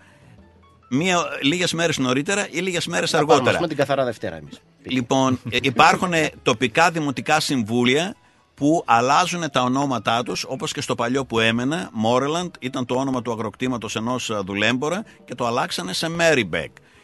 μία, 0.90 1.18
λίγες 1.42 1.74
μέρες 1.74 1.98
νωρίτερα 1.98 2.48
ή 2.52 2.60
λίγες 2.60 2.88
μέρες 2.88 3.12
Να 3.12 3.18
πάρουμε, 3.18 3.34
ας 3.34 3.40
αργότερα. 3.40 3.58
πούμε, 3.58 3.68
την 3.68 3.78
καθαρά 3.78 4.04
Δευτέρα 4.06 4.36
εμείς. 4.36 4.62
Λοιπόν, 4.84 5.40
ε, 5.50 5.58
υπάρχουν 5.62 6.14
ε, 6.14 6.30
τοπικά 6.44 6.92
δημοτικά 6.92 7.40
συμβούλια 7.40 8.16
που 8.56 8.84
αλλάζουν 8.86 9.52
τα 9.52 9.62
ονόματά 9.62 10.24
τους, 10.24 10.46
όπως 10.48 10.72
και 10.74 10.82
στο 10.82 10.96
παλιό 10.96 11.26
που 11.26 11.40
έμενα, 11.40 11.90
Moreland 12.06 12.50
ήταν 12.60 12.86
το 12.86 12.96
όνομα 12.96 13.22
του 13.22 13.32
αγροκτήματος 13.32 13.96
ενός 13.96 14.30
ε, 14.30 14.40
δουλέμπορα 14.46 15.04
και 15.26 15.36
το 15.36 15.46
αλλάξανε 15.46 15.94
σε 15.94 16.10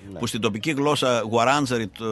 Marybeck, 0.09 0.19
που 0.19 0.27
στην 0.27 0.41
τοπική 0.41 0.71
γλώσσα 0.71 1.23
Guaranzerit 1.31 2.01
ε, 2.01 2.05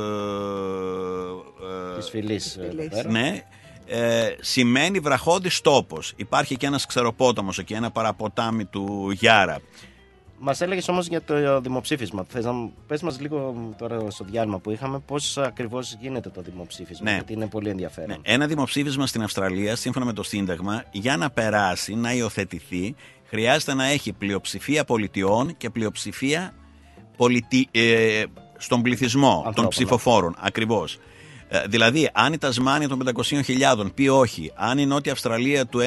ε, 1.96 1.98
Της 1.98 2.10
φυλής, 2.10 2.56
ε, 2.56 2.66
εδώ 2.66 2.90
πέρα. 2.90 3.10
ναι, 3.10 3.44
ε, 3.86 4.36
σημαίνει 4.40 5.00
βραχώδης 5.00 5.62
τόπος. 5.62 6.14
Υπάρχει 6.16 6.58
και 6.58 6.66
ένας 6.66 6.86
ξεροπόταμος 6.86 7.60
εκεί, 7.60 7.74
ένα 7.74 7.92
παραποτάμι 7.92 8.66
του 8.66 9.12
Γιάρα. 9.12 9.60
Μας 10.42 10.62
έλεγες 10.62 10.88
όμως 10.88 11.08
για 11.08 11.22
το 11.22 11.62
δημοψήφισμα. 11.62 12.26
Θες 12.30 12.46
να 12.46 12.52
πες 12.88 13.02
μας 13.02 13.20
λίγο 13.20 13.56
τώρα 13.78 14.10
στο 14.10 14.24
διάλειμμα 14.24 14.60
που 14.60 14.72
είχαμε 14.72 15.00
πώς 15.00 15.38
ακριβώς 15.38 15.98
γίνεται 16.00 16.30
το 16.30 16.42
δημοψήφισμα. 16.42 17.10
Ναι. 17.10 17.16
Γιατί 17.16 17.34
είναι 17.34 17.48
πολύ 17.48 17.70
ενδιαφέρον. 17.70 18.10
Ναι, 18.10 18.34
ένα 18.34 18.48
δημοψήφισμα 18.48 19.08
στην 19.08 19.24
Αυστραλία, 19.24 19.76
σύμφωνα 19.76 20.06
με 20.06 20.14
το 20.14 20.24
Σύνταγμα, 20.24 20.84
για 20.92 21.18
να 21.18 21.30
περάσει, 21.30 21.96
να 21.96 22.14
υιοθετηθεί, 22.14 22.96
χρειάζεται 23.26 23.74
να 23.74 23.86
έχει 23.86 24.14
πλειοψηφία 24.14 24.84
πολιτιών 24.84 25.58
και 25.58 25.70
πλειοψηφία 25.70 26.54
πολιτι... 27.20 27.68
ε, 27.72 28.24
στον 28.58 28.82
πληθυσμό 28.82 29.52
των 29.56 29.68
ψηφοφόρων. 29.68 30.36
Ακριβώς. 30.40 30.98
Δηλαδή, 31.68 32.10
αν 32.14 32.34
η 32.34 32.38
Τασμάνια 32.38 32.88
των 32.88 33.02
500.000 33.06 33.92
πει 33.94 34.08
όχι, 34.08 34.52
αν 34.56 34.78
η 34.78 34.86
Νότια 34.86 35.12
Αυστραλία 35.12 35.66
του 35.66 35.80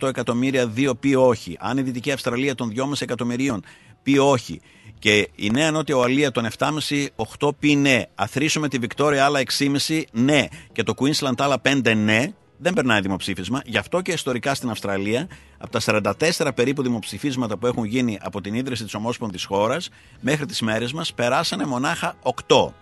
1,8 0.00 0.08
εκατομμύρια 0.08 0.72
2 0.76 0.90
πει 1.00 1.14
όχι, 1.14 1.56
αν 1.60 1.78
η 1.78 1.82
Δυτική 1.82 2.12
Αυστραλία 2.12 2.54
των 2.54 2.72
2,5 2.76 3.00
εκατομμυρίων 3.00 3.62
πει 4.02 4.18
όχι 4.18 4.60
και 4.98 5.28
η 5.34 5.50
Νέα 5.50 5.70
Νότια 5.70 5.94
Ουαλία 5.94 6.30
των 6.30 6.46
7,5-8 6.58 7.50
πει 7.58 7.74
ναι, 7.74 8.02
αθροίσουμε 8.14 8.68
τη 8.68 8.78
Βικτόρια 8.78 9.24
άλλα 9.24 9.40
6,5 9.58 10.02
ναι 10.12 10.46
και 10.72 10.82
το 10.82 10.94
Queensland 10.96 11.34
άλλα 11.38 11.60
5 11.64 11.96
ναι, 11.96 12.32
δεν 12.58 12.72
περνάει 12.72 13.00
δημοψήφισμα. 13.00 13.62
Γι' 13.64 13.78
αυτό 13.78 14.00
και 14.00 14.12
ιστορικά 14.12 14.54
στην 14.54 14.70
Αυστραλία, 14.70 15.28
από 15.58 15.70
τα 15.70 15.80
44 15.80 16.54
περίπου 16.54 16.82
δημοψηφίσματα 16.82 17.56
που 17.56 17.66
έχουν 17.66 17.84
γίνει 17.84 18.18
από 18.22 18.40
την 18.40 18.54
ίδρυση 18.54 18.84
της 18.84 18.94
ομόσπονδης 18.94 19.44
χώρας 19.44 19.88
μέχρι 20.20 20.46
τις 20.46 20.60
μέρες 20.60 20.92
μας, 20.92 21.14
περάσανε 21.14 21.66
μονάχα 21.66 22.14
8. 22.22 22.74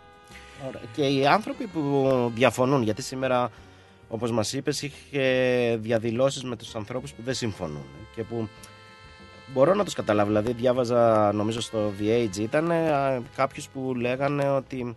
Ωραία. 0.68 0.82
Και 0.92 1.02
οι 1.02 1.26
άνθρωποι 1.26 1.66
που 1.66 2.32
διαφωνούν, 2.34 2.82
γιατί 2.82 3.02
σήμερα, 3.02 3.50
όπως 4.08 4.30
μας 4.30 4.52
είπες, 4.52 4.82
είχε 4.82 5.76
διαδηλώσεις 5.80 6.42
με 6.44 6.56
τους 6.56 6.74
ανθρώπους 6.74 7.12
που 7.12 7.22
δεν 7.24 7.34
συμφωνούν 7.34 7.86
και 8.14 8.22
που 8.22 8.48
μπορώ 9.52 9.74
να 9.74 9.84
τους 9.84 9.94
καταλάβω. 9.94 10.28
Δηλαδή, 10.28 10.52
διάβαζα, 10.52 11.32
νομίζω 11.32 11.60
στο 11.60 11.92
The 12.00 12.04
Age 12.04 12.36
ήταν 12.38 12.72
κάποιους 13.36 13.68
που 13.68 13.94
λέγανε 13.94 14.48
ότι 14.48 14.96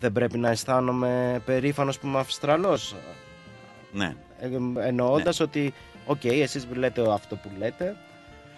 δεν 0.00 0.12
πρέπει 0.12 0.38
να 0.38 0.50
αισθάνομαι 0.50 1.42
περήφανος 1.44 1.98
που 1.98 2.06
είμαι 2.06 2.18
Αυστραλός. 2.18 2.94
Ναι. 3.94 4.14
Ε, 4.40 4.48
εννοώντας 4.86 5.40
ότι, 5.40 5.74
ok, 6.06 6.20
okay, 6.22 6.40
εσείς 6.42 6.66
λέτε 6.74 7.12
αυτό 7.12 7.36
που 7.36 7.50
λέτε, 7.58 7.96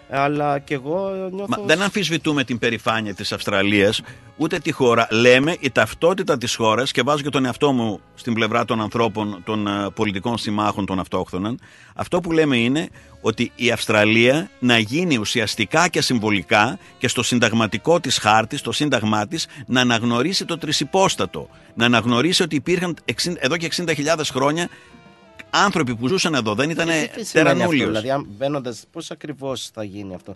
αλλά 0.09 0.59
και 0.59 0.73
εγώ 0.73 1.11
νιώθω... 1.31 1.61
Μα 1.61 1.65
δεν 1.65 1.81
αμφισβητούμε 1.81 2.43
την 2.43 2.59
περηφάνεια 2.59 3.13
της 3.13 3.31
Αυστραλίας, 3.31 4.01
ούτε 4.37 4.59
τη 4.59 4.71
χώρα. 4.71 5.07
Λέμε 5.11 5.55
η 5.59 5.71
ταυτότητα 5.71 6.37
της 6.37 6.55
χώρας 6.55 6.91
και 6.91 7.01
βάζω 7.01 7.23
και 7.23 7.29
τον 7.29 7.45
εαυτό 7.45 7.71
μου 7.71 7.99
στην 8.15 8.33
πλευρά 8.33 8.65
των 8.65 8.81
ανθρώπων, 8.81 9.41
των 9.45 9.65
uh, 9.67 9.93
πολιτικών 9.93 10.37
συμμάχων 10.37 10.85
των 10.85 10.99
αυτόχθονων. 10.99 11.59
Αυτό 11.95 12.19
που 12.19 12.31
λέμε 12.31 12.57
είναι 12.57 12.89
ότι 13.21 13.51
η 13.55 13.71
Αυστραλία 13.71 14.49
να 14.59 14.77
γίνει 14.77 15.17
ουσιαστικά 15.17 15.87
και 15.87 16.01
συμβολικά 16.01 16.79
και 16.97 17.07
στο 17.07 17.23
συνταγματικό 17.23 17.99
της 17.99 18.17
χάρτη, 18.17 18.57
στο 18.57 18.71
σύνταγμά 18.71 19.27
της, 19.27 19.47
να 19.65 19.81
αναγνωρίσει 19.81 20.45
το 20.45 20.57
τρισυπόστατο. 20.57 21.49
Να 21.73 21.85
αναγνωρίσει 21.85 22.43
ότι 22.43 22.55
υπήρχαν 22.55 22.95
60, 23.05 23.33
εδώ 23.37 23.57
και 23.57 23.69
60.000 23.75 23.95
χρόνια 24.31 24.69
άνθρωποι 25.49 25.95
που 25.95 26.07
ζούσαν 26.07 26.33
εδώ, 26.33 26.55
δεν 26.55 26.69
ήταν 26.69 26.87
τερανούλιος. 27.31 27.87
Δηλαδή, 27.87 28.11
αν 28.11 28.27
μπαίνοντα, 28.37 28.75
πώς 28.91 29.11
ακριβώς 29.11 29.69
θα 29.73 29.83
γίνει 29.83 30.13
αυτό; 30.13 30.35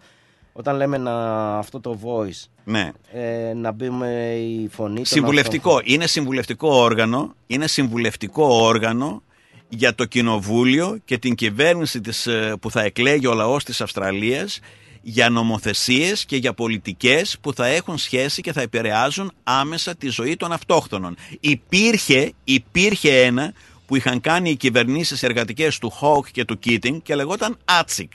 Όταν 0.53 0.75
λέμε 0.75 0.97
να, 0.97 1.13
αυτό 1.57 1.79
το 1.79 1.99
voice, 2.03 2.49
ναι. 2.63 2.91
ε, 3.11 3.53
να 3.53 3.71
μπούμε 3.71 4.35
η 4.35 4.67
φωνή 4.67 5.05
Συμβουλευτικό. 5.05 5.69
Αυτό. 5.75 5.93
Είναι 5.93 6.07
συμβουλευτικό 6.07 6.75
όργανο, 6.75 7.35
είναι 7.47 7.67
συμβουλευτικό 7.67 8.45
όργανο 8.45 9.23
για 9.69 9.95
το 9.95 10.05
κοινοβούλιο 10.05 10.99
και 11.05 11.17
την 11.17 11.35
κυβέρνηση 11.35 12.01
της, 12.01 12.27
που 12.59 12.71
θα 12.71 12.81
εκλέγει 12.81 13.27
ο 13.27 13.33
λαός 13.33 13.63
της 13.63 13.81
Αυστραλίας 13.81 14.59
για 15.01 15.29
νομοθεσίες 15.29 16.25
και 16.25 16.35
για 16.35 16.53
πολιτικές 16.53 17.37
που 17.41 17.53
θα 17.53 17.65
έχουν 17.65 17.97
σχέση 17.97 18.41
και 18.41 18.53
θα 18.53 18.61
επηρεάζουν 18.61 19.31
άμεσα 19.43 19.95
τη 19.95 20.09
ζωή 20.09 20.35
των 20.35 20.51
αυτόχθονων. 20.51 21.15
Υπήρχε, 21.39 22.33
υπήρχε 22.43 23.21
ένα 23.21 23.53
που 23.91 23.97
είχαν 23.97 24.21
κάνει 24.21 24.49
οι 24.49 24.55
κυβερνήσεις 24.55 25.23
εργατικές 25.23 25.77
του 25.77 25.89
Χόκ 25.89 26.27
και 26.31 26.45
του 26.45 26.59
Keating 26.65 26.97
και 27.03 27.15
λεγόταν 27.15 27.57
ATSIC. 27.65 28.07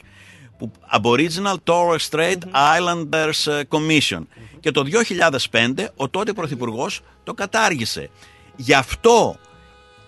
Που 0.58 0.72
Aboriginal 0.92 1.54
Torres 1.64 2.08
Strait 2.10 2.38
Islanders 2.52 3.62
Commission. 3.68 4.20
Και 4.60 4.70
το 4.70 4.82
2005 5.50 5.86
ο 5.96 6.08
τότε 6.08 6.32
Πρωθυπουργός 6.32 7.00
το 7.24 7.34
κατάργησε. 7.34 8.10
Γι' 8.56 8.74
αυτό 8.74 9.38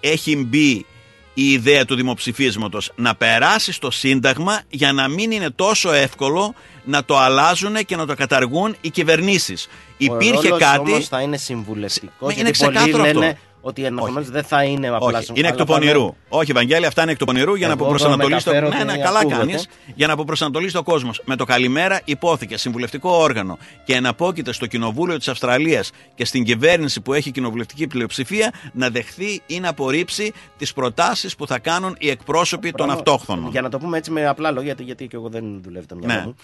έχει 0.00 0.36
μπει 0.36 0.86
η 1.34 1.52
ιδέα 1.52 1.84
του 1.84 1.94
δημοψηφίσματος 1.94 2.92
να 2.96 3.14
περάσει 3.14 3.72
στο 3.72 3.90
Σύνταγμα 3.90 4.60
για 4.68 4.92
να 4.92 5.08
μην 5.08 5.30
είναι 5.30 5.50
τόσο 5.50 5.92
εύκολο 5.92 6.54
να 6.84 7.04
το 7.04 7.18
αλλάζουν 7.18 7.74
και 7.84 7.96
να 7.96 8.06
το 8.06 8.14
καταργούν 8.14 8.76
οι 8.80 8.90
κυβερνήσεις. 8.90 9.66
Ο 9.66 9.70
Υπήρχε 9.96 10.48
κάτι... 10.48 10.90
όμως 10.90 11.08
θα 11.08 11.20
είναι 11.20 11.36
συμβουλευτικός. 11.36 12.34
Είναι 12.36 12.50
ξεκάθαρο 12.50 13.02
αυτό. 13.02 13.36
Λένε 13.76 13.80
ότι 13.80 13.84
ενδεχομένως 13.84 14.30
δεν 14.30 14.42
θα 14.42 14.62
είναι 14.64 14.88
απλά 14.88 15.18
Όχι, 15.18 15.32
είναι 15.34 15.48
εκ 15.48 15.56
του 15.56 15.64
πονηρού. 15.64 16.14
Όχι, 16.28 16.50
Ευαγγέλη, 16.50 16.86
αυτά 16.86 17.02
είναι 17.02 17.10
εκ 17.10 17.18
του 17.18 17.24
πονηρού 17.24 17.54
για 17.54 17.66
να 17.66 17.72
αποπροσανατολίσει 17.72 18.44
το. 18.44 18.52
Ναι, 18.52 18.84
ναι, 18.84 18.98
καλά 18.98 19.26
κάνεις. 19.26 19.68
Για 19.94 20.06
να 20.06 20.12
αποπροσανατολίσει 20.12 20.74
το 20.74 20.82
κόσμος. 20.82 21.22
Με 21.24 21.36
το 21.36 21.44
καλημέρα 21.44 22.00
υπόθηκε 22.04 22.56
συμβουλευτικό 22.56 23.10
όργανο 23.10 23.58
και 23.84 23.94
εναπόκειται 23.94 24.52
στο 24.52 24.66
Κοινοβούλιο 24.66 25.16
της 25.18 25.28
Αυστραλίας 25.28 25.90
και 26.14 26.24
στην 26.24 26.44
κυβέρνηση 26.44 27.00
που 27.00 27.12
έχει 27.12 27.30
κοινοβουλευτική 27.30 27.86
πλειοψηφία 27.86 28.52
να 28.72 28.88
δεχθεί 28.90 29.40
ή 29.46 29.60
να 29.60 29.68
απορρίψει 29.68 30.32
τις 30.58 30.72
προτάσεις 30.72 31.36
που 31.36 31.46
θα 31.46 31.58
κάνουν 31.58 31.96
οι 31.98 32.10
εκπρόσωποι 32.10 32.70
των 32.72 32.90
αυτόχθονων. 32.90 33.50
Για 33.50 33.62
να 33.62 33.68
το 33.68 33.78
πούμε 33.78 33.98
έτσι 33.98 34.10
με 34.10 34.26
απλά 34.26 34.50
λόγια, 34.50 34.74
γιατί 34.78 35.06
και 35.06 35.16
εγώ 35.16 35.28
δεν 35.28 35.44
δουλεύει 35.62 35.86
το 35.86 35.94
μυαλό 35.96 36.14
Ναι. 36.14 36.22
μου. 36.26 36.34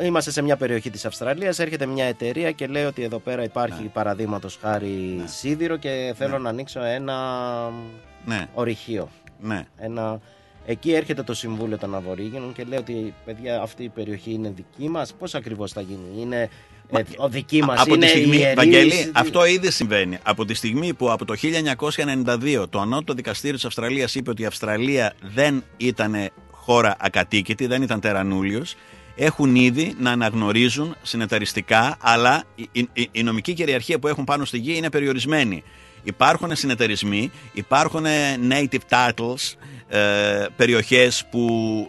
Είμαστε 0.00 0.30
σε 0.30 0.42
μια 0.42 0.56
περιοχή 0.56 0.90
της 0.90 1.04
Αυστραλίας, 1.04 1.58
έρχεται 1.58 1.86
μια 1.86 2.04
εταιρεία 2.04 2.50
και 2.52 2.66
λέει 2.66 2.84
ότι 2.84 3.02
εδώ 3.02 3.18
πέρα 3.18 3.42
υπάρχει 3.42 3.82
Ναι. 3.82 3.88
παραδείγματος 3.88 4.58
χάρη 4.62 5.22
σίδηρο 5.24 5.76
και 5.76 6.14
θέλω 6.16 6.38
να 6.38 6.48
ανοίξω 6.48 6.82
ένα 6.82 7.16
Ναι. 8.24 8.46
ορυχείο. 8.54 9.08
Ναι. 9.40 9.66
Ένα... 9.78 10.20
Εκεί 10.66 10.92
έρχεται 10.92 11.22
το 11.22 11.34
Συμβούλιο 11.34 11.78
των 11.78 11.94
Αβορήγενων 11.94 12.52
και 12.52 12.64
λέει 12.64 12.78
ότι 12.78 13.14
παιδιά 13.24 13.60
αυτή 13.62 13.82
η 13.84 13.88
περιοχή 13.88 14.32
είναι 14.32 14.52
δική 14.56 14.88
μας. 14.88 15.12
Πώς 15.18 15.34
ακριβώς 15.34 15.72
θα 15.72 15.80
γίνει, 15.80 16.20
είναι 16.22 16.48
ε, 16.90 17.02
ο 17.16 17.28
δική 17.28 17.62
μας, 17.64 17.80
από 17.80 17.94
είναι 17.94 18.04
τη 18.04 18.10
στιγμή, 18.10 18.36
ιερής, 18.36 18.54
Βαγγέλη, 18.54 19.10
αυτό 19.14 19.44
ήδη 19.46 19.70
συμβαίνει. 19.70 20.18
Από 20.22 20.44
τη 20.44 20.54
στιγμή 20.54 20.94
που 20.94 21.10
από 21.10 21.24
το 21.24 21.34
1992 21.36 22.66
το 22.70 22.80
Ανώτατο 22.80 23.14
Δικαστήριο 23.14 23.56
της 23.56 23.64
Αυστραλίας 23.64 24.14
είπε 24.14 24.30
ότι 24.30 24.42
η 24.42 24.46
Αυστραλία 24.46 25.12
δεν 25.22 25.64
ήταν 25.76 26.14
χώρα 26.50 26.96
ακατοίκητη, 27.00 27.66
δεν 27.66 27.82
ήταν 27.82 28.00
τερανούλιος, 28.00 28.74
έχουν 29.20 29.54
ήδη 29.54 29.94
να 29.98 30.10
αναγνωρίζουν 30.10 30.96
συνεταιριστικά, 31.02 31.96
αλλά 32.00 32.42
η, 32.54 32.68
η- 32.92 33.08
η 33.12 33.22
νομική 33.22 33.52
κυριαρχία 33.54 33.98
που 33.98 34.08
έχουν 34.08 34.24
πάνω 34.24 34.44
στη 34.44 34.58
γη 34.58 34.74
είναι 34.76 34.90
περιορισμένη. 34.90 35.62
Υπάρχουν 36.02 36.56
συνεταιρισμοί, 36.56 37.30
υπάρχουν 37.52 38.04
native 38.50 38.78
titles, 38.90 39.54
ε, 39.88 40.44
περιοχές 40.56 41.24
που 41.30 41.46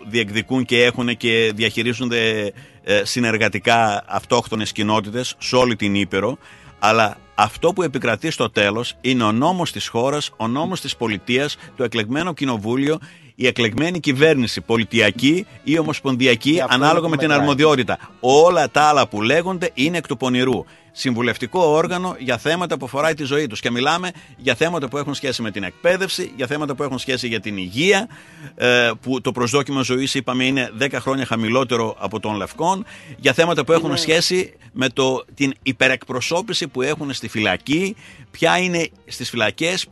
διεκδικούν 0.08 0.66
και 0.66 0.84
έχουν 0.84 1.18
και 1.18 1.52
διαχειρίζονται 1.56 2.54
ε, 2.84 3.02
συνεργατικά 3.06 4.04
αυτόχθονες 4.08 4.72
κοινότητες 4.72 5.36
σε 5.38 5.56
όλη 5.56 5.76
την 5.76 5.96
Ήπειρο, 5.96 6.38
αλλά 6.80 7.18
αυτό 7.42 7.74
που 7.74 7.84
επικρατεί 7.84 8.32
στο 8.32 8.50
τέλος 8.50 8.96
είναι 9.02 9.24
ο 9.24 9.32
νόμος 9.32 9.72
της 9.72 9.88
χώρας, 9.88 10.32
ο 10.38 10.48
νόμος 10.48 10.82
της 10.82 10.96
πολιτείας, 10.96 11.58
το 11.76 11.84
εκλεγμένο 11.84 12.34
κοινοβούλιο, 12.34 12.98
η 13.36 13.48
εκλεγμένη 13.48 14.00
κυβέρνηση, 14.00 14.62
πολιτιακή 14.62 15.46
ή 15.64 15.80
ομοσπονδιακή, 15.80 16.60
αυτό 16.62 16.76
ανάλογα 16.76 17.00
είναι 17.00 17.08
με 17.08 17.16
που 17.16 17.18
την 17.18 17.28
μετράει. 17.28 17.40
αρμοδιότητα. 17.40 17.98
Όλα 18.20 18.70
τα 18.70 18.82
άλλα 18.82 19.08
που 19.08 19.22
λέγονται 19.22 19.72
είναι 19.74 19.98
εκ 19.98 20.08
του 20.08 20.18
πονηρού. 20.18 20.66
Συμβουλευτικό 20.92 21.60
όργανο 21.60 22.16
για 22.20 22.38
θέματα 22.38 22.78
που 22.78 22.86
αφοράει 22.86 23.14
τη 23.14 23.24
ζωή 23.24 23.48
τους. 23.48 23.60
Και 23.60 23.72
μιλάμε 23.72 24.12
για 24.38 24.56
θέματα 24.56 24.88
που 24.88 24.98
έχουν 24.98 25.14
σχέση 25.14 25.42
με 25.42 25.52
την 25.52 25.64
εκπαίδευση, 25.64 26.32
για 26.36 26.48
θέματα 26.48 26.76
που 26.76 26.84
έχουν 26.84 27.00
σχέση 27.00 27.28
για 27.28 27.40
την 27.40 27.58
υγεία, 27.58 28.08
ε, 28.56 28.92
που 29.02 29.22
το 29.22 29.32
προσδόκιμο 29.32 29.84
ζωής, 29.84 30.14
είπαμε, 30.14 30.44
είναι 30.44 30.72
10 30.80 31.00
χρόνια 31.00 31.26
χαμηλότερο 31.26 31.96
από 32.00 32.20
των 32.20 32.36
λευκών, 32.36 32.86
για 33.18 33.34
θέματα 33.34 33.64
που 33.66 33.72
έχουν 33.72 33.98
σχέση 33.98 34.54
με 34.74 34.90
το, 34.90 35.26
την 35.34 35.54
υπερεκπροσώπηση 35.64 36.68
που 36.68 36.82
έχουν 36.82 37.14
στη 37.14 37.28
φυλακή, 37.28 37.96
ποια 38.32 38.58
είναι 38.58 38.90
στις 39.06 39.30
φυλακές, 39.30 39.88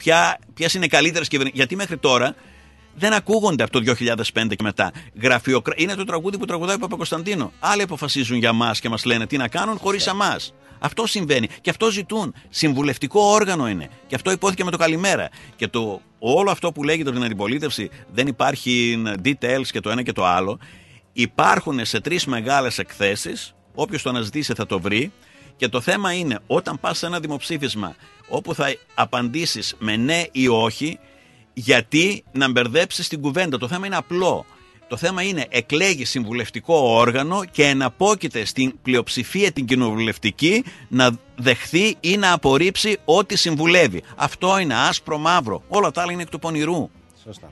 ποιες 0.53 0.73
είναι 0.73 0.85
οι 0.85 0.87
καλύτερες 0.87 1.27
κυβερνήσει. 1.27 1.57
Γιατί 1.57 1.75
μέχρι 1.75 1.97
τώρα 1.97 2.35
δεν 2.95 3.13
ακούγονται 3.13 3.63
από 3.63 3.71
το 3.71 3.93
2005 4.33 4.55
και 4.55 4.63
μετά. 4.63 4.91
Γραφειοκρα... 5.21 5.73
Είναι 5.77 5.95
το 5.95 6.03
τραγούδι 6.03 6.37
που 6.37 6.45
τραγουδάει 6.45 6.75
ο 6.75 6.79
Παπα-Κωνσταντίνο. 6.79 7.51
Άλλοι 7.59 7.81
αποφασίζουν 7.81 8.37
για 8.37 8.53
μας 8.53 8.79
και 8.79 8.89
μας 8.89 9.05
λένε 9.05 9.27
τι 9.27 9.37
να 9.37 9.47
κάνουν 9.47 9.77
χωρίς 9.77 10.07
εμά. 10.07 10.35
Αυτό 10.79 11.07
συμβαίνει. 11.07 11.47
Και 11.61 11.69
αυτό 11.69 11.91
ζητούν. 11.91 12.33
Συμβουλευτικό 12.49 13.21
όργανο 13.21 13.69
είναι. 13.69 13.89
Και 14.07 14.15
αυτό 14.15 14.31
υπόθηκε 14.31 14.63
με 14.63 14.71
το 14.71 14.77
καλημέρα. 14.77 15.29
Και 15.55 15.67
το, 15.67 16.01
όλο 16.19 16.51
αυτό 16.51 16.71
που 16.71 16.83
λέγεται 16.83 17.09
από 17.09 17.17
την 17.17 17.25
αντιπολίτευση 17.25 17.89
δεν 18.13 18.27
υπάρχει 18.27 19.03
details 19.23 19.67
και 19.71 19.79
το 19.79 19.89
ένα 19.89 20.03
και 20.03 20.11
το 20.11 20.25
άλλο. 20.25 20.59
Υπάρχουν 21.13 21.85
σε 21.85 21.99
τρεις 21.99 22.25
μεγάλες 22.25 22.77
εκθέσεις. 22.77 23.55
Όποιος 23.75 24.01
το 24.01 24.09
αναζητήσει 24.09 24.53
θα 24.53 24.65
το 24.65 24.79
βρει. 24.79 25.11
Και 25.55 25.67
το 25.67 25.81
θέμα 25.81 26.13
είναι 26.13 26.39
όταν 26.47 26.79
πας 26.79 26.97
σε 26.97 27.05
ένα 27.05 27.19
δημοψήφισμα 27.19 27.95
όπου 28.29 28.55
θα 28.55 28.75
απαντήσεις 28.93 29.75
με 29.79 29.95
ναι 29.95 30.23
ή 30.31 30.47
όχι, 30.47 30.99
γιατί 31.53 32.23
να 32.31 32.51
μπερδέψεις 32.51 33.07
την 33.07 33.21
κουβέντα. 33.21 33.57
Το 33.57 33.67
θέμα 33.67 33.85
είναι 33.85 33.95
απλό. 33.95 34.45
Το 34.87 34.97
θέμα 34.97 35.21
είναι 35.21 35.45
εκλέγει 35.49 36.05
συμβουλευτικό 36.05 36.75
όργανο 36.75 37.43
και 37.51 37.63
εναπόκειται 37.63 38.45
στην 38.45 38.73
πλειοψηφία 38.81 39.51
την 39.51 39.65
κοινοβουλευτική 39.65 40.63
να 40.87 41.09
δεχθεί 41.35 41.95
ή 41.99 42.17
να 42.17 42.31
απορρίψει 42.33 42.97
ό,τι 43.05 43.37
συμβουλεύει. 43.37 44.03
Αυτό 44.15 44.59
είναι 44.59 44.75
άσπρο 44.75 45.17
μαύρο. 45.17 45.63
Όλα 45.67 45.91
τα 45.91 46.01
άλλα 46.01 46.11
είναι 46.11 46.21
εκ 46.21 46.29
του 46.29 46.39
πονηρού. 46.39 46.89
Σωστά. 47.23 47.51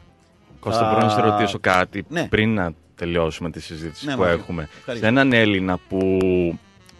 Κώστα, 0.59 0.89
μπορώ 0.93 1.05
να 1.05 1.09
σε 1.09 1.21
ρωτήσω 1.21 1.59
κάτι 1.59 2.05
Ναι. 2.09 2.27
πριν 2.27 2.53
να 2.53 2.73
τελειώσουμε 2.95 3.49
τη 3.51 3.61
συζήτηση 3.61 4.05
Ναι, 4.05 4.13
που 4.13 4.19
Μάριο. 4.19 4.33
έχουμε. 4.35 4.69
Ευχαριστώ. 4.77 5.05
Σε 5.05 5.11
έναν 5.11 5.33
Έλληνα 5.33 5.79
που. 5.89 6.19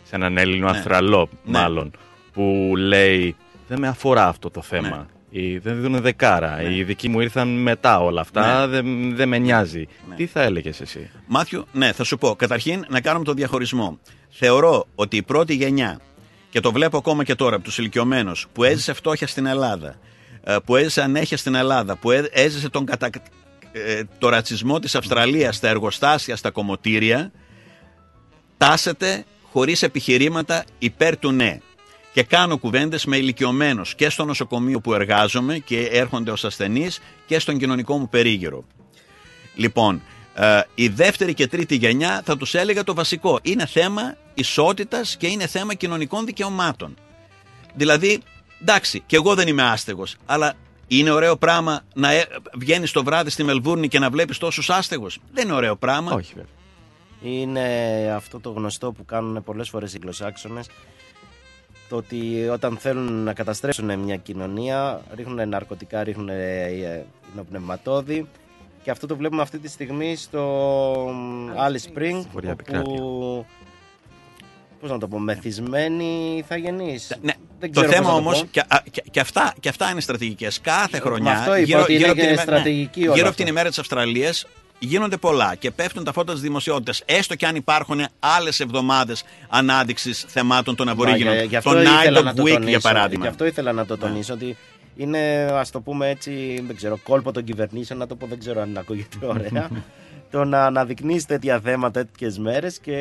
σε 0.03 0.15
έναν 0.15 0.37
Έλληνο 0.37 0.69
Ναι. 0.69 0.77
Αυστραλό, 0.77 1.29
Ναι. 1.45 1.59
μάλλον, 1.59 1.91
που 2.33 2.73
λέει 2.77 3.35
Δεν 3.67 3.79
με 3.79 3.87
αφορά 3.87 4.27
αυτό 4.27 4.49
το 4.49 4.61
θέμα. 4.61 5.07
Ναι. 5.35 5.41
Ή 5.41 5.57
δεν 5.57 5.81
δίνουν 5.81 6.01
δεκάρα. 6.01 6.61
Οι 6.61 6.83
δικοί 6.83 7.09
μου 7.09 7.19
ήρθαν 7.19 7.47
μετά 7.47 7.99
όλα 7.99 8.21
αυτά. 8.21 8.67
Δεν, 8.67 9.15
δεν 9.15 9.27
με 9.27 9.37
νοιάζει. 9.37 9.87
Τι 10.15 10.25
θα 10.25 10.41
έλεγες 10.41 10.81
εσύ; 10.81 11.09
Μάθιο, 11.27 11.65
ναι, 11.71 11.91
θα 11.91 12.03
σου 12.03 12.17
πω. 12.17 12.35
Καταρχήν, 12.35 12.85
να 12.89 13.01
κάνουμε 13.01 13.25
τον 13.25 13.35
διαχωρισμό. 13.35 13.99
Θεωρώ 14.29 14.87
ότι 14.95 15.17
η 15.17 15.21
πρώτη 15.21 15.53
γενιά, 15.55 15.99
και 16.49 16.59
το 16.59 16.71
βλέπω 16.71 16.97
ακόμα 16.97 17.23
και 17.23 17.35
τώρα 17.35 17.55
από 17.55 17.63
τους 17.63 17.77
ηλικιωμένους, 17.77 18.47
που 18.53 18.63
έζησε 18.63 18.93
φτώχεια 18.93 19.27
στην 19.27 19.45
Ελλάδα, 19.45 19.95
ε, 20.43 20.55
που 20.65 20.75
έζησε 20.75 21.01
ανέχεια 21.01 21.37
στην 21.37 21.55
Ελλάδα, 21.55 21.95
που 21.97 22.11
έ- 22.11 22.29
έζησε 22.31 22.69
τον 22.69 22.85
κατα... 22.85 23.09
ε, 23.71 24.01
το 24.17 24.29
ρατσισμό 24.29 24.79
της 24.79 24.95
Αυστραλίας 24.95 25.55
στα 25.55 25.69
εργοστάσια, 25.69 26.35
στα 26.35 26.51
κομμωτήρια, 26.51 27.31
τάσεται 28.57 29.25
χωρίς 29.51 29.83
επιχειρήματα 29.83 30.63
υπέρ 30.79 31.17
του 31.17 31.31
ναι. 31.31 31.59
Και 32.15 32.23
κάνω 32.23 32.57
κουβέντες 32.57 33.05
με 33.05 33.17
ηλικιωμένους 33.17 33.95
και 33.95 34.09
στο 34.09 34.25
νοσοκομείο 34.25 34.79
που 34.79 34.93
εργάζομαι 34.93 35.57
και 35.57 35.79
έρχονται 35.79 36.31
ως 36.31 36.45
ασθενείς 36.45 36.99
και 37.25 37.39
στον 37.39 37.57
κοινωνικό 37.57 37.97
μου 37.97 38.09
περίγυρο. 38.09 38.63
Λοιπόν, 39.55 40.01
ε, 40.35 40.61
η 40.75 40.87
δεύτερη 40.87 41.33
και 41.33 41.47
τρίτη 41.47 41.75
γενιά 41.75 42.21
θα 42.25 42.37
τους 42.37 42.53
έλεγα 42.53 42.83
το 42.83 42.93
βασικό. 42.93 43.39
Είναι 43.41 43.65
θέμα 43.65 44.15
ισότητας 44.33 45.17
και 45.17 45.27
είναι 45.27 45.47
θέμα 45.47 45.73
κοινωνικών 45.73 46.25
δικαιωμάτων. 46.25 46.97
Δηλαδή, 47.73 48.21
εντάξει, 48.61 49.03
και 49.05 49.15
εγώ 49.15 49.35
δεν 49.35 49.47
είμαι 49.47 49.63
άστεγος, 49.63 50.15
αλλά 50.25 50.53
είναι 50.87 51.11
ωραίο 51.11 51.37
πράγμα 51.37 51.81
να 51.93 52.11
ε, 52.11 52.27
βγαίνεις 52.53 52.91
το 52.91 53.03
βράδυ 53.03 53.29
στη 53.29 53.43
Μελβούρνη 53.43 53.87
και 53.87 53.99
να 53.99 54.09
βλέπεις 54.09 54.37
τόσους 54.37 54.69
άστεγους. 54.69 55.19
Δεν 55.33 55.45
είναι 55.45 55.55
ωραίο 55.55 55.75
πράγμα. 55.75 56.11
Όχι, 56.11 56.33
βέβαια. 56.35 56.53
Είναι 57.21 58.11
αυτό 58.15 58.39
το 58.39 58.49
γνωστό 58.49 58.91
που 58.91 59.05
κάνουν 59.05 59.43
πολλές 59.43 59.69
φορές 59.69 59.93
οι 59.93 59.95
Αγγλοσάξονες 59.95 60.67
το 61.89 61.95
ότι 61.95 62.47
όταν 62.51 62.77
θέλουν 62.77 63.23
να 63.23 63.33
καταστρέψουν 63.33 63.99
μια 63.99 64.15
κοινωνία 64.15 65.01
ρίχνουν 65.15 65.49
ναρκωτικά, 65.49 66.03
ρίχνουν 66.03 66.29
πνευματόδη 67.49 68.27
και 68.83 68.91
αυτό 68.91 69.07
το 69.07 69.15
βλέπουμε 69.15 69.41
αυτή 69.41 69.59
τη 69.59 69.69
στιγμή 69.69 70.15
στο 70.15 71.07
Alice 71.55 71.97
Spring 71.97 72.23
Βορειά 72.31 72.55
όπου 72.69 73.45
πώς 74.79 74.89
να 74.89 74.97
το 74.99 75.07
πω, 75.07 75.19
μεθυσμένοι 75.19 76.43
θα 76.47 76.57
γεννείς. 76.57 77.17
Ναι. 77.21 77.33
Δεν 77.59 77.71
το 77.73 77.79
ξέρω 77.81 77.93
θέμα 77.93 78.07
πώς 78.09 78.15
να 78.15 78.21
το 78.21 78.27
όμως, 78.27 78.39
πω. 78.39 78.47
και, 78.51 78.59
α, 78.59 78.83
και, 78.91 79.03
και 79.11 79.19
αυτά, 79.19 79.53
και 79.59 79.69
αυτά 79.69 79.89
είναι 79.91 80.01
στρατηγικές. 80.01 80.61
Κάθε 80.61 80.99
χρονιά. 80.99 81.31
αυτό 81.31 81.55
είπα 81.55 81.81
ότι 81.81 81.93
είναι 81.93 82.03
από 82.05 82.13
και 82.13 82.19
την 82.19 82.29
ημέρα- 82.29 82.41
στρατηγική 82.41 82.99
όλα 83.01 83.13
γύρω 83.13 83.19
από 83.19 83.29
αυτά. 83.29 83.43
την 83.43 83.47
ημέρα 83.47 83.69
της 83.69 83.79
Αυστραλίας 83.79 84.45
γίνονται 84.79 85.17
πολλά 85.17 85.55
και 85.55 85.71
πέφτουν 85.71 86.03
τα 86.03 86.11
φώτα 86.13 86.31
της 86.33 86.41
δημοσιότητας. 86.41 87.01
Έστω 87.05 87.35
και 87.35 87.45
αν 87.45 87.55
υπάρχουν 87.55 87.99
άλλες 88.19 88.59
εβδομάδες 88.59 89.23
ανάδειξης 89.49 90.25
θεμάτων 90.27 90.75
των 90.75 90.85
Μα, 90.85 90.91
Αβορήγινων. 90.91 91.33
για- 91.33 91.43
γι' 91.43 91.55
αυτό 91.55 91.71
Το 91.73 91.81
ήθελα 91.81 92.19
Night 92.19 92.23
να 92.23 92.31
of 92.31 92.35
το 92.35 92.43
Week, 92.43 92.47
τονίσω. 92.51 92.69
για 92.69 92.79
παράδειγμα. 92.79 93.23
Γι' 93.23 93.29
αυτό 93.29 93.45
ήθελα 93.45 93.71
να 93.71 93.85
το 93.85 93.97
τονίσω 93.97 94.33
ότι 94.33 94.57
είναι, 94.95 95.49
ας 95.53 95.71
το 95.71 95.81
πούμε 95.81 96.09
έτσι, 96.09 96.63
δεν 96.67 96.75
ξέρω, 96.75 96.97
κόλπο 97.03 97.31
των 97.31 97.43
κυβερνήσεων, 97.43 97.99
να 97.99 98.07
το 98.07 98.15
πω, 98.15 98.27
δεν 98.27 98.39
ξέρω 98.39 98.61
αν 98.61 98.77
ακούγεται 98.77 99.17
ωραία. 99.25 99.69
το 100.31 100.43
να 100.43 100.65
αναδεικνύει 100.65 101.21
τέτοια 101.27 101.59
θέματα 101.59 102.05
τέτοιες 102.05 102.37
μέρες 102.37 102.79
και 102.79 102.95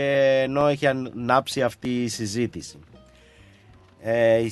ενώ 0.44 0.66
έχει 0.66 0.86
ανάψει 0.86 1.62
αυτή 1.62 2.02
η 2.02 2.08
συζήτηση. 2.08 2.78
Ε, 4.02 4.44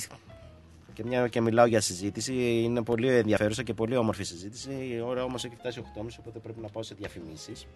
και 0.93 1.03
μια 1.05 1.27
και 1.27 1.41
μιλάω 1.41 1.65
για 1.65 1.81
συζήτηση, 1.81 2.33
είναι 2.63 2.83
πολύ 2.83 3.09
ενδιαφέρουσα 3.09 3.63
και 3.63 3.73
πολύ 3.73 3.95
όμορφη 3.95 4.23
συζήτηση. 4.23 4.69
Η 4.71 5.01
ώρα 5.01 5.23
όμως 5.23 5.45
έχει 5.45 5.55
φτάσει 5.55 5.81
8.30, 5.97 6.05
οπότε 6.19 6.39
πρέπει 6.39 6.59
να 6.61 6.67
πάω 6.67 6.83
σε 6.83 6.95
διαφημίσεις. 6.97 7.67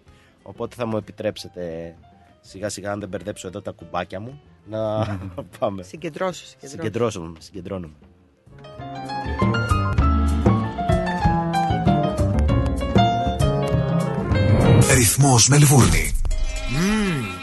Οπότε 0.43 0.75
θα 0.75 0.85
μου 0.85 0.97
επιτρέψετε 0.97 1.95
σιγά 2.41 2.69
σιγά, 2.69 2.91
αν 2.91 2.99
δεν 2.99 3.09
μπερδέψω 3.09 3.47
εδώ 3.47 3.61
τα 3.61 3.71
κουμπάκια 3.71 4.19
μου, 4.19 4.41
να 4.69 5.05
πάμε. 5.59 5.83
Συγκεντρώσου, 5.83 6.45
συγκεντρώσου. 6.45 6.77
Συγκεντρώσω, 6.77 7.33
συγκεντρώνω. 7.39 7.89
Ρυθμός 14.93 15.47
Μελβούρνη. 15.47 16.11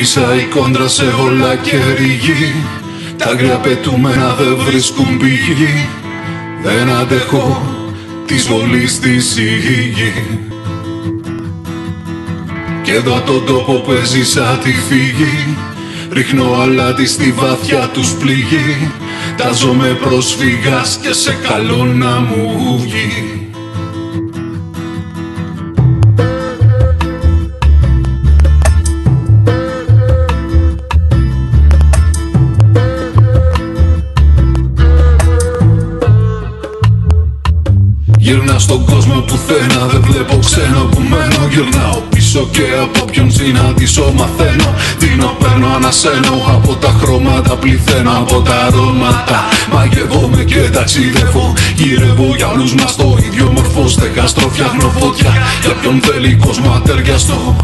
Φύσα 0.00 0.34
η 0.34 0.44
κόντρα 0.44 0.88
σε 0.88 1.04
όλα 1.04 1.56
και 1.56 1.76
ρηγή 1.98 2.54
Τα 3.16 3.24
άγρια 3.30 3.56
πετούμενα 3.56 4.34
δεν 4.34 4.56
βρίσκουν 4.56 5.16
πηγή. 5.18 5.88
Δεν 6.62 6.90
αντέχω 6.90 7.62
της 8.26 8.46
βολής 8.46 9.00
της 9.00 9.36
η 9.36 9.56
γη 9.94 10.12
Και 12.82 12.92
εδώ 12.92 13.20
τον 13.26 13.46
τόπο 13.46 13.72
που 13.72 13.92
έζησα 13.92 14.58
τη 14.62 14.72
φύγη. 14.72 15.56
Ρίχνω 16.12 16.60
αλάτι 16.60 17.06
στη 17.06 17.32
βαθιά 17.32 17.90
τους 17.92 18.10
πληγή. 18.10 18.90
Τάζομαι 19.36 19.98
πρόσφυγας 20.02 20.98
και 21.02 21.12
σε 21.12 21.38
καλό 21.48 21.84
να 21.84 22.20
μου 22.20 22.78
βγει 22.78 23.37
στον 38.58 38.84
κόσμο 38.84 39.20
πουθενά 39.20 39.86
Δεν 39.92 40.02
βλέπω 40.08 40.38
ξένο 40.44 40.82
που 40.90 41.00
μένω. 41.10 41.42
Γυρνάω 41.50 41.98
πίσω 42.10 42.48
και 42.50 42.66
από 42.82 43.04
ποιον 43.10 43.30
συναντήσω 43.30 44.12
μαθαίνω. 44.16 44.74
Δίνω, 44.98 45.36
παίρνω, 45.40 45.68
ανασένω. 45.76 46.34
Από 46.54 46.74
τα 46.74 46.90
χρώματα 47.00 47.56
πληθαίνω 47.56 48.10
Από 48.10 48.40
τα 48.40 48.54
αρώματα. 48.66 49.38
Μαγεύομαι 49.72 50.42
και 50.44 50.60
ταξιδεύω. 50.72 51.52
Γυρεύω 51.76 52.34
για 52.36 52.48
όλους 52.48 52.74
μας 52.74 52.96
το 52.96 53.18
ίδιο 53.26 53.50
μορφό. 53.54 53.88
Στεγαστρό 53.88 54.48
φτιάχνω 54.48 54.88
φωτιά 54.98 55.32
Για 55.62 55.72
ποιον 55.80 56.00
θέλει 56.00 56.36
κόσμο 56.36 56.70
ατεριαστό 56.76 57.56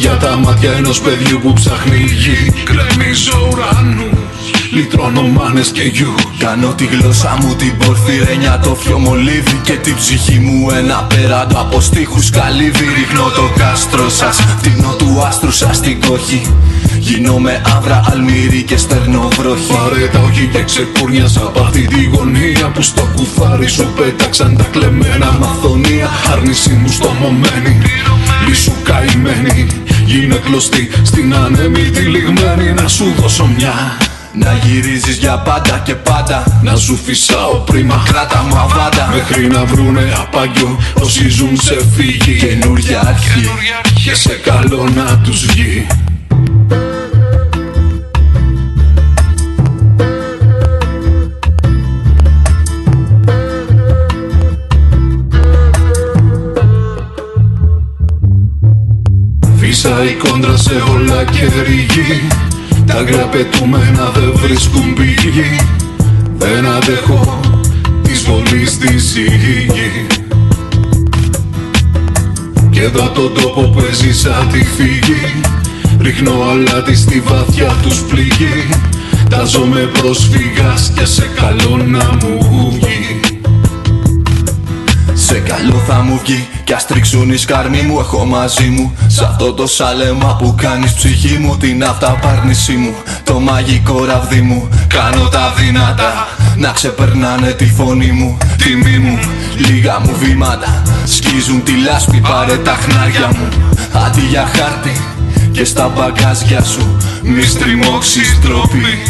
Για 0.00 0.16
τα 0.22 0.36
μάτια 0.36 0.72
ενός 0.72 1.00
παιδιού 1.00 1.38
που 1.42 1.52
ψάχνει 1.52 1.96
γη. 2.22 2.52
Κρεμίζω 2.64 3.48
ουρανούς 3.50 4.21
Λυτρώνω 4.74 5.22
μάνες 5.22 5.70
και 5.70 5.82
γιου 5.82 6.14
Κάνω 6.38 6.74
τη 6.74 6.86
γλώσσα 6.86 7.38
μου 7.40 7.54
την 7.54 7.76
πορφυρένια 7.76 8.58
το 8.62 8.74
φιο 8.74 8.98
μολύβι 8.98 9.60
Και 9.62 9.72
την 9.72 9.96
ψυχή 9.96 10.38
μου 10.38 10.70
ένα 10.70 11.02
πέραντο 11.02 11.58
από 11.58 11.80
στίχους 11.80 12.30
καλύβι 12.30 12.84
Ρίχνω 12.96 13.30
το 13.36 13.50
κάστρο 13.56 14.08
σας, 14.08 14.38
φτύνω 14.58 14.94
του 14.98 15.22
άστρου 15.26 15.50
σας 15.50 15.80
την 15.80 16.00
κόχη. 16.06 16.42
Γίνομαι 16.98 17.62
άβρα, 17.76 18.00
αλμύρι 18.12 18.62
και 18.62 18.76
στερνό 18.76 19.28
βροχή. 19.38 19.72
Παρέτα 19.72 20.20
όχι 20.22 20.48
και 20.52 20.62
ξεκούρνιασα 20.62 21.40
από 21.40 21.60
αυτή 21.60 21.86
τη 21.86 22.04
γωνία 22.04 22.70
Που 22.74 22.82
στο 22.82 23.08
κουφάρι 23.16 23.66
σου 23.66 23.86
πέταξαν 23.96 24.56
τα 24.56 24.64
κλεμμένα 24.64 25.36
μαθονία. 25.40 26.08
Άρνηση 26.32 26.70
μου 26.70 26.88
στομωμένη, 26.88 27.82
λύσου 28.48 28.72
καημένη. 28.82 29.66
Γίνε 30.06 30.34
κλωστή 30.34 30.90
στην 31.02 31.34
άνεμη 31.34 31.82
τη 31.82 32.00
λιγμένη 32.00 32.72
Να 32.72 32.88
σου 32.88 33.14
δώσω 33.18 33.46
μια 33.56 33.72
να 34.34 34.52
γυρίζεις 34.52 35.16
για 35.16 35.38
πάντα 35.38 35.78
και 35.84 35.94
πάντα. 35.94 36.60
Να 36.62 36.76
σου 36.76 36.96
φυσάω 37.04 37.54
πρίμα 37.54 38.02
κράτα 38.04 38.44
μου 38.48 38.56
αβάντα. 38.56 39.12
Μέχρι 39.14 39.46
να 39.46 39.64
βρουνε 39.64 40.12
απαγιό 40.20 40.78
όσοι 41.02 41.28
ζουν 41.28 41.56
σε 41.56 41.84
φύγη 41.94 42.38
Καινούρια 42.38 43.00
αρχή 43.00 43.50
και 44.04 44.14
σε 44.14 44.34
καλό 44.34 44.88
να 44.94 45.18
τους 45.18 45.46
βγει. 45.46 45.86
Φύσα 59.58 60.04
η 60.04 60.12
κόντρα 60.12 60.56
σε 60.56 60.82
όλα 60.90 61.24
και 61.24 61.48
ρηγή 61.66 62.28
Τα 62.92 62.98
άγρια 62.98 63.26
πετούμενα 63.26 64.10
δεν 64.14 64.32
βρίσκουν 64.34 64.94
πηγή. 64.94 65.56
Δεν 66.38 66.66
αντέχω 66.66 67.40
της 68.02 68.22
βολής 68.22 68.70
στη 68.70 68.98
ζυγή 68.98 70.06
Και 72.70 72.80
εδώ 72.82 73.08
τον 73.08 73.34
τόπο 73.34 73.60
που 73.60 73.80
έζησα 73.90 74.46
τη 74.52 74.64
φύγη. 74.64 75.40
Ρίχνω 76.00 76.32
αλάτι 76.50 76.96
στη 76.96 77.20
βαθιά 77.20 77.76
τους 77.82 78.00
πληγή. 78.00 78.68
Τάζομαι 79.28 79.90
πρόσφυγας 79.92 80.92
και 80.98 81.04
σε 81.04 81.30
καλό 81.34 81.76
να 81.76 82.16
μου 82.20 82.70
βγει 82.70 83.11
σε 85.32 85.38
καλό 85.38 85.82
θα 85.86 85.94
μου 85.94 86.20
βγει 86.24 86.48
κι 86.64 86.72
ας 86.72 86.86
τρίξουν 86.86 87.32
οι 87.32 87.36
σκάρμοι 87.36 87.80
μου 87.82 87.98
Έχω 87.98 88.24
μαζί 88.24 88.68
μου. 88.68 88.96
Σ' 89.06 89.20
αυτό 89.20 89.52
το 89.52 89.66
σάλεμα 89.66 90.36
που 90.38 90.54
κάνεις 90.56 90.92
ψυχή 90.92 91.38
μου 91.38 91.56
Την 91.56 91.84
αυταπάρνησή 91.84 92.72
μου. 92.72 92.94
Το 93.24 93.40
μαγικό 93.40 94.04
ραβδί 94.04 94.40
μου 94.40 94.68
Κάνω 94.86 95.28
τα 95.28 95.52
δυνατά. 95.56 96.28
Να 96.56 96.70
ξεπερνάνε 96.70 97.50
τη 97.50 97.64
φωνή 97.64 98.10
μου 98.10 98.38
Τιμή 98.56 98.98
μου. 98.98 99.18
Λίγα 99.56 100.00
μου 100.00 100.16
βήματα 100.18 100.82
Σκίζουν 101.04 101.62
τη 101.62 101.72
λάσπη 101.72 102.20
Πάρε 102.20 102.56
τα 102.56 102.72
χνάρια 102.74 103.28
μου. 103.38 103.48
Αντί 104.06 104.20
για 104.20 104.46
χάρτη 104.56 105.00
Και 105.52 105.64
στα 105.64 105.88
μπαγκάζια 105.88 106.62
σου 106.62 106.96
Μη 107.22 107.42
στριμώξεις 107.42 108.38
τρόποι 108.42 109.02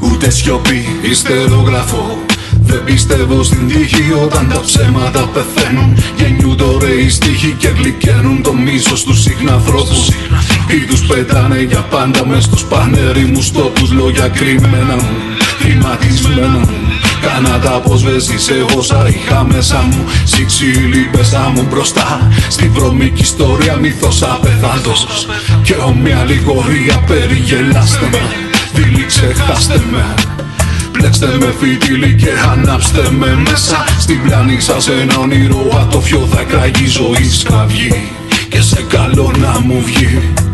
Ούτε 0.00 0.30
σιωπή 0.30 0.98
Ιστερογραφώ 1.10 2.25
δεν 2.66 2.84
πιστεύω 2.84 3.42
στην 3.42 3.68
τύχη 3.68 4.12
όταν 4.22 4.48
τα 4.48 4.60
ψέματα 4.60 5.28
πεθαίνουν. 5.34 5.96
Γεννιούν 6.16 6.56
τώρα 6.56 6.92
οι 7.00 7.08
στίχοι 7.08 7.54
και 7.58 7.68
γλυκαίνουν 7.68 8.42
το 8.42 8.52
μίσος 8.52 9.04
τους 9.04 9.22
συχναθρώπους 9.22 10.08
Ή 10.68 10.78
τους 10.88 11.00
πετάνε 11.06 11.62
για 11.62 11.80
πάντα 11.80 12.26
μες 12.26 12.44
στους 12.44 12.64
πανερήμους 12.64 13.52
τόπους 13.52 13.92
Λόγια 13.92 14.28
κρυμμένα 14.28 14.94
μου, 14.94 15.16
θυματισμένα 15.58 16.58
μου. 16.58 16.78
Κάνα 17.20 17.58
τα 17.58 17.74
αποσβέσεις 17.74 18.48
εγώ 18.48 18.78
όσα 18.78 19.08
είχα 19.08 19.44
μέσα 19.44 19.84
μου. 19.90 20.04
Σιξίλι 20.24 21.08
πέσα 21.12 21.52
μου 21.54 21.66
μπροστά 21.70 22.28
Στη 22.48 22.68
βρωμική 22.68 23.22
ιστορία 23.22 23.76
μύθος 23.76 24.22
απεδάτος 24.22 25.26
Και 25.62 25.74
ομοια 25.86 26.24
λιγορία 26.24 27.04
περιγελάστε 27.06 28.08
με 28.10 28.20
Φίλοι 28.74 29.04
ξεχάστε 29.04 29.82
με 29.90 30.35
Πλέξτε 30.98 31.26
με 31.26 31.54
φιτίλι 31.58 32.14
και 32.14 32.28
ανάψτε 32.52 33.10
με 33.10 33.34
μέσα. 33.50 33.84
Στην 33.98 34.22
πλάνη 34.22 34.60
σας 34.60 34.88
ένα 34.88 35.18
όνειρο 35.18 35.68
ατόφιο 35.80 36.28
θα 36.30 36.42
κραγεί 36.42 36.86
ζωή 36.86 37.30
σκαυγή. 37.30 38.10
Και 38.48 38.60
σε 38.60 38.82
καλό 38.88 39.32
να 39.38 39.60
μου 39.60 39.82
βγει 39.84 40.45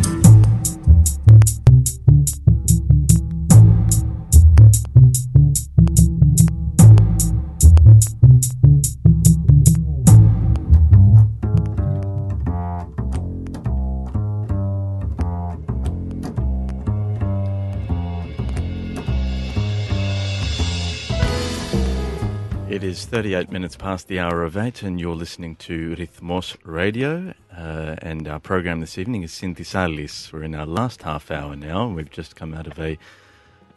38 23.12 23.52
minutes 23.52 23.76
past 23.76 24.08
the 24.08 24.18
hour 24.18 24.42
of 24.42 24.56
8, 24.56 24.82
and 24.82 24.98
you're 24.98 25.14
listening 25.14 25.54
to 25.56 25.94
Rhythmos 25.96 26.56
Radio. 26.64 27.34
Uh, 27.54 27.94
and 27.98 28.26
our 28.26 28.40
program 28.40 28.80
this 28.80 28.96
evening 28.96 29.22
is 29.22 29.34
Synthisalis. 29.34 30.32
We're 30.32 30.44
in 30.44 30.54
our 30.54 30.64
last 30.64 31.02
half 31.02 31.30
hour 31.30 31.54
now, 31.54 31.84
and 31.84 31.94
we've 31.94 32.10
just 32.10 32.36
come 32.36 32.54
out 32.54 32.66
of 32.66 32.78
a 32.78 32.96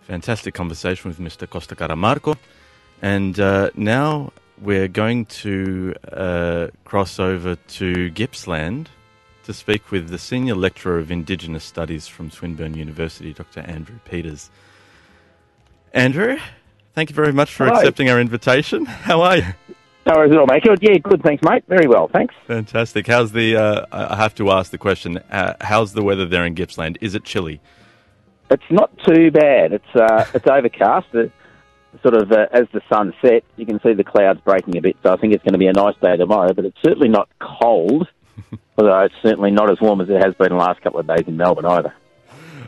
fantastic 0.04 0.54
conversation 0.54 1.10
with 1.10 1.20
Mr. 1.20 1.50
Costa 1.50 1.76
Caramarco. 1.76 2.38
And 3.02 3.38
uh, 3.38 3.72
now 3.76 4.32
we're 4.62 4.88
going 4.88 5.26
to 5.26 5.94
uh, 6.14 6.68
cross 6.86 7.20
over 7.20 7.56
to 7.56 8.10
Gippsland 8.12 8.88
to 9.44 9.54
speak 9.54 9.92
with 9.92 10.08
the 10.08 10.18
Senior 10.18 10.56
Lecturer 10.56 10.98
of 10.98 11.12
Indigenous 11.12 11.66
Studies 11.66 12.08
from 12.08 12.32
Swinburne 12.32 12.76
University, 12.78 13.34
Dr. 13.34 13.60
Andrew 13.60 14.00
Peters. 14.06 14.50
Andrew, 15.92 16.38
thank 16.96 17.10
you 17.10 17.16
very 17.16 17.34
much 17.34 17.54
for 17.54 17.66
Hello. 17.66 17.78
accepting 17.80 18.10
our 18.10 18.20
invitation. 18.20 18.86
How 18.86 19.22
are 19.22 19.38
you? 19.38 19.46
No 20.06 20.14
worries 20.16 20.32
at 20.32 20.38
all, 20.38 20.46
mate. 20.48 20.64
Good. 20.64 20.80
Yeah, 20.82 20.98
good. 21.00 21.24
Thanks, 21.24 21.44
mate. 21.44 21.64
Very 21.68 21.88
well. 21.88 22.08
Thanks. 22.08 22.34
Fantastic. 22.48 23.08
How's 23.08 23.32
the? 23.32 23.56
Uh, 23.56 23.86
I 23.92 24.16
have 24.16 24.36
to 24.36 24.52
ask 24.52 24.72
the 24.72 24.78
question. 24.78 25.18
Uh, 25.32 25.56
how's 25.62 25.94
the 25.94 26.04
weather 26.04 26.26
there 26.26 26.46
in 26.46 26.54
Gippsland? 26.54 26.98
Is 27.02 27.16
it 27.16 27.24
chilly? 27.24 27.60
It's 28.52 28.64
not 28.70 28.96
too 29.00 29.32
bad. 29.32 29.74
It's 29.74 29.96
uh, 29.96 30.26
it's 30.34 30.48
overcast. 30.48 31.08
The, 31.12 31.32
sort 32.04 32.14
of 32.14 32.32
uh, 32.32 32.46
as 32.52 32.68
the 32.74 32.82
sun 32.90 33.14
sets, 33.22 33.46
you 33.56 33.66
can 33.66 33.80
see 33.82 33.94
the 33.94 34.04
clouds 34.04 34.40
breaking 34.42 34.78
a 34.78 34.82
bit. 34.82 34.98
So 35.02 35.12
I 35.12 35.18
think 35.18 35.34
it's 35.34 35.44
going 35.44 35.54
to 35.54 35.60
be 35.60 35.68
a 35.68 35.74
nice 35.74 35.96
day 36.02 36.18
tomorrow. 36.18 36.54
But 36.54 36.66
it's 36.66 36.78
certainly 36.84 37.10
not 37.10 37.28
cold. 37.40 38.08
although 38.78 39.02
it's 39.02 39.16
certainly 39.22 39.52
not 39.52 39.72
as 39.72 39.80
warm 39.82 40.02
as 40.02 40.10
it 40.10 40.22
has 40.22 40.34
been 40.36 40.50
the 40.50 40.56
last 40.56 40.82
couple 40.82 41.00
of 41.00 41.08
days 41.08 41.28
in 41.28 41.38
Melbourne 41.38 41.66
either. 41.66 41.94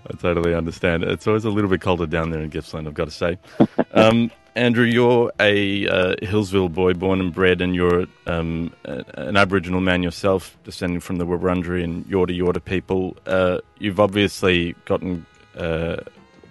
I 0.09 0.15
totally 0.15 0.53
understand. 0.53 1.03
It's 1.03 1.27
always 1.27 1.45
a 1.45 1.49
little 1.49 1.69
bit 1.69 1.81
colder 1.81 2.05
down 2.05 2.29
there 2.29 2.41
in 2.41 2.49
Gippsland, 2.49 2.87
I've 2.87 2.93
got 2.93 3.05
to 3.05 3.11
say. 3.11 3.37
um, 3.93 4.31
Andrew, 4.55 4.85
you're 4.85 5.31
a 5.39 5.87
uh, 5.87 6.15
Hillsville 6.21 6.73
boy, 6.73 6.93
born 6.93 7.19
and 7.19 7.33
bred, 7.33 7.61
and 7.61 7.75
you're 7.75 8.07
um, 8.25 8.73
an 8.85 9.37
Aboriginal 9.37 9.81
man 9.81 10.01
yourself, 10.01 10.57
descending 10.63 10.99
from 10.99 11.17
the 11.17 11.25
Wurundjeri 11.25 11.83
and 11.83 12.05
Yorta 12.05 12.35
Yorta 12.35 12.63
people. 12.63 13.15
Uh, 13.27 13.59
you've 13.77 13.99
obviously 13.99 14.73
gotten 14.85 15.25
uh, 15.55 15.97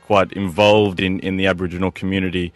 quite 0.03 0.33
involved 0.35 1.01
in, 1.01 1.19
in 1.21 1.37
the 1.37 1.47
Aboriginal 1.47 1.91
community 1.91 2.53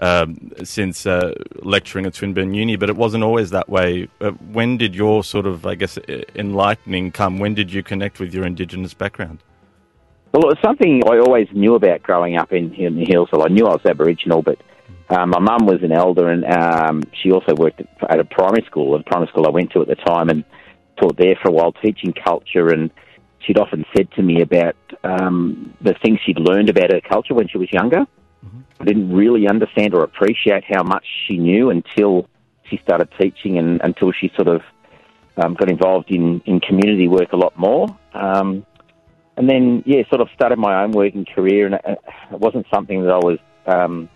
um, 0.00 0.52
since 0.64 1.06
uh, 1.06 1.32
lecturing 1.62 2.04
at 2.04 2.14
Swinburne 2.14 2.52
Uni, 2.52 2.76
but 2.76 2.90
it 2.90 2.96
wasn't 2.96 3.24
always 3.24 3.50
that 3.50 3.70
way. 3.70 4.08
Uh, 4.20 4.32
when 4.52 4.76
did 4.76 4.94
your 4.94 5.24
sort 5.24 5.46
of, 5.46 5.64
I 5.64 5.76
guess, 5.76 5.98
enlightening 6.34 7.12
come? 7.12 7.38
When 7.38 7.54
did 7.54 7.72
you 7.72 7.82
connect 7.82 8.20
with 8.20 8.34
your 8.34 8.44
Indigenous 8.44 8.92
background? 8.92 9.38
Well, 10.32 10.44
it 10.44 10.46
was 10.46 10.58
something 10.62 11.02
I 11.06 11.18
always 11.18 11.48
knew 11.52 11.74
about 11.74 12.04
growing 12.04 12.36
up 12.36 12.52
in, 12.52 12.72
in 12.74 12.94
the 12.94 13.04
Hillsville. 13.04 13.44
I 13.44 13.48
knew 13.48 13.66
I 13.66 13.72
was 13.72 13.84
Aboriginal, 13.84 14.42
but 14.42 14.58
um, 15.08 15.30
my 15.30 15.40
mum 15.40 15.66
was 15.66 15.82
an 15.82 15.90
elder, 15.90 16.28
and 16.28 16.44
um, 16.44 17.02
she 17.20 17.32
also 17.32 17.52
worked 17.56 17.80
at, 17.80 17.88
at 18.08 18.20
a 18.20 18.24
primary 18.24 18.64
school, 18.66 18.94
a 18.94 19.02
primary 19.02 19.28
school 19.28 19.46
I 19.46 19.50
went 19.50 19.72
to 19.72 19.82
at 19.82 19.88
the 19.88 19.96
time, 19.96 20.28
and 20.28 20.44
taught 21.00 21.16
there 21.16 21.34
for 21.42 21.48
a 21.48 21.52
while, 21.52 21.72
teaching 21.72 22.12
culture. 22.12 22.68
And 22.68 22.92
she'd 23.40 23.58
often 23.58 23.84
said 23.96 24.12
to 24.12 24.22
me 24.22 24.40
about 24.40 24.76
um, 25.02 25.74
the 25.80 25.94
things 26.00 26.20
she'd 26.24 26.38
learned 26.38 26.68
about 26.68 26.92
her 26.92 27.00
culture 27.00 27.34
when 27.34 27.48
she 27.48 27.58
was 27.58 27.72
younger. 27.72 28.06
I 28.80 28.84
didn't 28.84 29.12
really 29.12 29.48
understand 29.48 29.94
or 29.94 30.04
appreciate 30.04 30.62
how 30.64 30.84
much 30.84 31.04
she 31.26 31.38
knew 31.38 31.70
until 31.70 32.28
she 32.64 32.76
started 32.84 33.08
teaching, 33.20 33.58
and 33.58 33.80
until 33.82 34.12
she 34.12 34.30
sort 34.36 34.46
of 34.46 34.62
um, 35.36 35.54
got 35.54 35.68
involved 35.68 36.12
in, 36.12 36.40
in 36.46 36.60
community 36.60 37.08
work 37.08 37.32
a 37.32 37.36
lot 37.36 37.58
more. 37.58 37.88
Um, 38.14 38.64
and 39.40 39.48
then, 39.48 39.82
yeah, 39.86 40.02
sort 40.10 40.20
of 40.20 40.28
started 40.34 40.58
my 40.58 40.82
own 40.82 40.92
working 40.92 41.24
career, 41.24 41.64
and 41.64 41.76
it, 41.76 41.98
it 42.30 42.38
wasn't 42.38 42.66
something 42.70 43.04
that 43.04 43.10
I 43.10 43.16
was 43.16 43.38
um, 43.64 44.10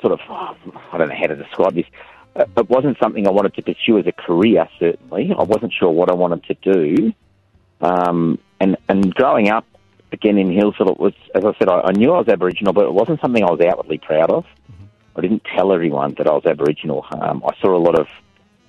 sort 0.00 0.14
of, 0.14 0.20
I 0.26 0.96
don't 0.96 1.10
know 1.10 1.14
how 1.14 1.26
to 1.26 1.36
describe 1.36 1.74
this. 1.74 1.84
It 2.34 2.48
it 2.56 2.70
wasn't 2.70 2.96
something 2.98 3.26
I 3.26 3.30
wanted 3.30 3.52
to 3.56 3.62
pursue 3.62 3.98
as 3.98 4.06
a 4.06 4.12
career, 4.12 4.66
certainly. 4.78 5.34
I 5.38 5.42
wasn't 5.42 5.74
sure 5.78 5.90
what 5.90 6.10
I 6.10 6.14
wanted 6.14 6.44
to 6.44 6.54
do. 6.54 7.12
Um, 7.82 8.38
and, 8.58 8.78
and 8.88 9.14
growing 9.14 9.50
up, 9.50 9.66
again 10.10 10.38
in 10.38 10.48
Hillsville, 10.50 10.92
it 10.92 10.98
was, 10.98 11.12
as 11.34 11.44
I 11.44 11.52
said, 11.58 11.68
I, 11.68 11.80
I 11.80 11.92
knew 11.92 12.10
I 12.14 12.20
was 12.20 12.28
Aboriginal, 12.28 12.72
but 12.72 12.86
it 12.86 12.94
wasn't 12.94 13.20
something 13.20 13.44
I 13.44 13.50
was 13.50 13.60
outwardly 13.60 13.98
proud 13.98 14.30
of. 14.30 14.46
I 15.14 15.20
didn't 15.20 15.42
tell 15.44 15.74
everyone 15.74 16.14
that 16.16 16.26
I 16.26 16.32
was 16.32 16.46
Aboriginal. 16.46 17.04
Um, 17.10 17.42
I 17.46 17.54
saw 17.60 17.76
a 17.76 17.84
lot 17.84 17.98
of 17.98 18.08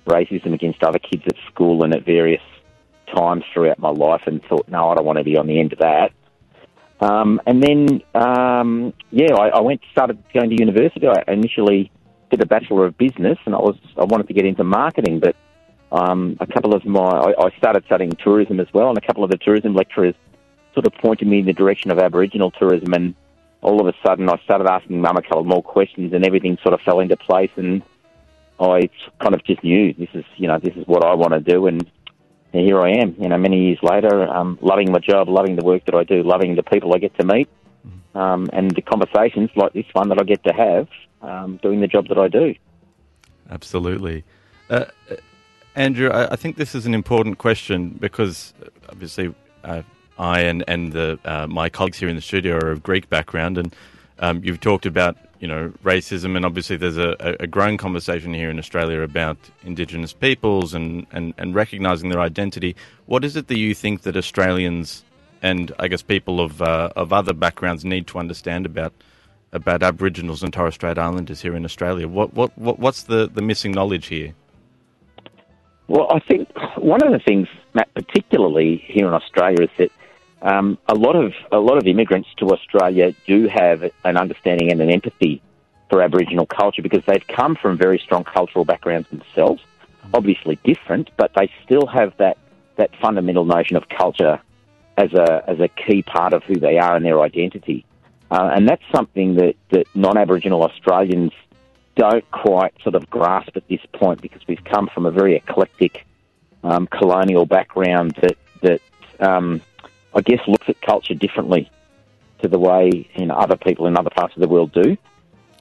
racism 0.04 0.52
against 0.52 0.82
other 0.82 0.98
kids 0.98 1.22
at 1.26 1.36
school 1.50 1.84
and 1.84 1.94
at 1.94 2.04
various 2.04 2.42
times 3.14 3.44
throughout 3.52 3.78
my 3.78 3.90
life 3.90 4.22
and 4.26 4.42
thought, 4.44 4.68
no, 4.68 4.90
I 4.90 4.94
don't 4.94 5.04
want 5.04 5.18
to 5.18 5.24
be 5.24 5.36
on 5.36 5.46
the 5.46 5.58
end 5.58 5.72
of 5.72 5.78
that. 5.80 6.12
Um, 7.00 7.40
and 7.46 7.62
then, 7.62 8.02
um, 8.14 8.92
yeah, 9.10 9.34
I, 9.34 9.48
I 9.48 9.60
went 9.60 9.80
started 9.90 10.22
going 10.34 10.50
to 10.50 10.56
university. 10.56 11.06
I 11.06 11.32
initially 11.32 11.90
did 12.30 12.42
a 12.42 12.46
bachelor 12.46 12.86
of 12.86 12.96
business, 12.98 13.38
and 13.46 13.54
I 13.54 13.58
was 13.58 13.76
I 13.96 14.04
wanted 14.04 14.28
to 14.28 14.34
get 14.34 14.44
into 14.44 14.64
marketing, 14.64 15.20
but 15.20 15.34
um, 15.92 16.36
a 16.40 16.46
couple 16.46 16.74
of 16.74 16.84
my 16.84 17.00
I, 17.00 17.46
I 17.46 17.56
started 17.58 17.84
studying 17.86 18.12
tourism 18.12 18.60
as 18.60 18.68
well, 18.72 18.90
and 18.90 18.98
a 18.98 19.00
couple 19.00 19.24
of 19.24 19.30
the 19.30 19.38
tourism 19.38 19.74
lecturers 19.74 20.14
sort 20.74 20.86
of 20.86 20.92
pointed 20.94 21.26
me 21.26 21.40
in 21.40 21.46
the 21.46 21.52
direction 21.52 21.90
of 21.90 21.98
Aboriginal 21.98 22.50
tourism, 22.50 22.92
and 22.92 23.14
all 23.62 23.80
of 23.80 23.86
a 23.86 23.94
sudden 24.06 24.28
I 24.28 24.38
started 24.44 24.68
asking 24.68 25.00
Mum 25.00 25.16
a 25.16 25.22
couple 25.22 25.44
more 25.44 25.62
questions, 25.62 26.12
and 26.12 26.24
everything 26.24 26.58
sort 26.62 26.74
of 26.74 26.80
fell 26.82 27.00
into 27.00 27.16
place, 27.16 27.50
and 27.56 27.82
I 28.60 28.90
kind 29.20 29.34
of 29.34 29.42
just 29.44 29.64
knew 29.64 29.94
this 29.94 30.10
is 30.14 30.24
you 30.36 30.48
know 30.48 30.58
this 30.58 30.76
is 30.76 30.86
what 30.86 31.04
I 31.04 31.14
want 31.14 31.32
to 31.32 31.40
do, 31.40 31.66
and 31.66 31.90
here 32.52 32.80
I 32.80 32.90
am. 32.92 33.14
You 33.18 33.28
know, 33.28 33.38
many 33.38 33.66
years 33.66 33.78
later, 33.82 34.28
um, 34.28 34.58
loving 34.60 34.90
my 34.90 34.98
job, 34.98 35.28
loving 35.28 35.56
the 35.56 35.64
work 35.64 35.84
that 35.86 35.94
I 35.94 36.04
do, 36.04 36.22
loving 36.22 36.56
the 36.56 36.62
people 36.62 36.94
I 36.94 36.98
get 36.98 37.16
to 37.18 37.24
meet, 37.24 37.48
um, 38.14 38.48
and 38.52 38.70
the 38.70 38.82
conversations 38.82 39.50
like 39.56 39.72
this 39.72 39.86
one 39.92 40.08
that 40.08 40.20
I 40.20 40.24
get 40.24 40.42
to 40.44 40.52
have, 40.52 40.88
um, 41.22 41.58
doing 41.62 41.80
the 41.80 41.86
job 41.86 42.08
that 42.08 42.18
I 42.18 42.28
do. 42.28 42.54
Absolutely. 43.50 44.24
Uh, 44.68 44.86
uh, 45.10 45.16
Andrew, 45.74 46.10
I, 46.10 46.32
I 46.32 46.36
think 46.36 46.56
this 46.56 46.74
is 46.74 46.86
an 46.86 46.94
important 46.94 47.38
question 47.38 47.90
because 48.00 48.54
uh, 48.62 48.68
obviously 48.88 49.34
uh, 49.64 49.82
I 50.18 50.40
and, 50.42 50.64
and 50.68 50.92
the, 50.92 51.18
uh, 51.24 51.46
my 51.46 51.68
colleagues 51.68 51.98
here 51.98 52.08
in 52.08 52.16
the 52.16 52.22
studio 52.22 52.56
are 52.56 52.70
of 52.70 52.82
Greek 52.82 53.08
background, 53.08 53.58
and 53.58 53.74
um, 54.18 54.42
you've 54.44 54.60
talked 54.60 54.86
about 54.86 55.16
you 55.40 55.48
know 55.48 55.72
racism, 55.82 56.36
and 56.36 56.44
obviously 56.44 56.76
there's 56.76 56.98
a, 56.98 57.36
a 57.40 57.46
growing 57.46 57.78
conversation 57.78 58.32
here 58.34 58.50
in 58.50 58.58
Australia 58.58 59.00
about 59.00 59.38
Indigenous 59.64 60.12
peoples 60.12 60.74
and, 60.74 61.06
and, 61.12 61.34
and 61.38 61.54
recognizing 61.54 62.10
their 62.10 62.20
identity. 62.20 62.76
What 63.06 63.24
is 63.24 63.36
it 63.36 63.48
that 63.48 63.58
you 63.58 63.74
think 63.74 64.02
that 64.02 64.16
Australians 64.16 65.02
and 65.42 65.72
I 65.78 65.88
guess 65.88 66.02
people 66.02 66.40
of 66.40 66.60
uh, 66.62 66.90
of 66.94 67.12
other 67.12 67.32
backgrounds 67.32 67.84
need 67.84 68.06
to 68.08 68.18
understand 68.18 68.66
about 68.66 68.92
about 69.52 69.82
Aboriginals 69.82 70.42
and 70.42 70.52
Torres 70.52 70.74
Strait 70.74 70.98
Islanders 70.98 71.40
here 71.40 71.56
in 71.56 71.64
Australia? 71.64 72.06
What 72.06 72.34
what, 72.34 72.56
what 72.58 72.78
what's 72.78 73.04
the, 73.04 73.28
the 73.32 73.42
missing 73.42 73.72
knowledge 73.72 74.06
here? 74.06 74.34
Well, 75.88 76.06
I 76.12 76.20
think 76.20 76.48
one 76.76 77.02
of 77.02 77.12
the 77.12 77.18
things, 77.18 77.48
Matt, 77.74 77.92
particularly 77.94 78.84
here 78.86 79.08
in 79.08 79.14
Australia, 79.14 79.62
is 79.62 79.70
that 79.78 79.90
um, 80.42 80.78
a 80.88 80.94
lot 80.94 81.16
of 81.16 81.32
a 81.52 81.58
lot 81.58 81.76
of 81.78 81.86
immigrants 81.86 82.28
to 82.38 82.46
Australia 82.50 83.14
do 83.26 83.48
have 83.48 83.82
an 84.04 84.16
understanding 84.16 84.70
and 84.72 84.80
an 84.80 84.90
empathy 84.90 85.42
for 85.90 86.02
Aboriginal 86.02 86.46
culture 86.46 86.82
because 86.82 87.04
they've 87.06 87.26
come 87.26 87.56
from 87.56 87.76
very 87.76 87.98
strong 87.98 88.24
cultural 88.24 88.64
backgrounds 88.64 89.08
themselves. 89.10 89.62
Obviously 90.14 90.58
different, 90.64 91.10
but 91.16 91.32
they 91.34 91.50
still 91.64 91.86
have 91.86 92.16
that 92.18 92.38
that 92.76 92.90
fundamental 93.00 93.44
notion 93.44 93.76
of 93.76 93.88
culture 93.88 94.40
as 94.96 95.12
a 95.12 95.44
as 95.46 95.60
a 95.60 95.68
key 95.68 96.02
part 96.02 96.32
of 96.32 96.42
who 96.44 96.54
they 96.54 96.78
are 96.78 96.96
and 96.96 97.04
their 97.04 97.20
identity. 97.20 97.84
Uh, 98.30 98.50
and 98.54 98.68
that's 98.68 98.82
something 98.94 99.34
that, 99.34 99.56
that 99.70 99.84
non-Aboriginal 99.96 100.62
Australians 100.62 101.32
don't 101.96 102.28
quite 102.30 102.72
sort 102.82 102.94
of 102.94 103.10
grasp 103.10 103.56
at 103.56 103.66
this 103.66 103.80
point 103.92 104.22
because 104.22 104.40
we've 104.46 104.62
come 104.62 104.88
from 104.94 105.04
a 105.04 105.10
very 105.10 105.34
eclectic 105.34 106.06
um, 106.62 106.86
colonial 106.86 107.46
background 107.46 108.16
that 108.22 108.36
that 108.62 108.80
um, 109.20 109.60
I 110.14 110.20
guess 110.20 110.40
looks 110.46 110.68
at 110.68 110.80
culture 110.80 111.14
differently 111.14 111.70
to 112.42 112.48
the 112.48 112.58
way 112.58 113.08
you 113.14 113.26
know, 113.26 113.34
other 113.34 113.56
people 113.56 113.86
in 113.86 113.96
other 113.96 114.10
parts 114.10 114.34
of 114.34 114.40
the 114.40 114.48
world 114.48 114.72
do. 114.72 114.96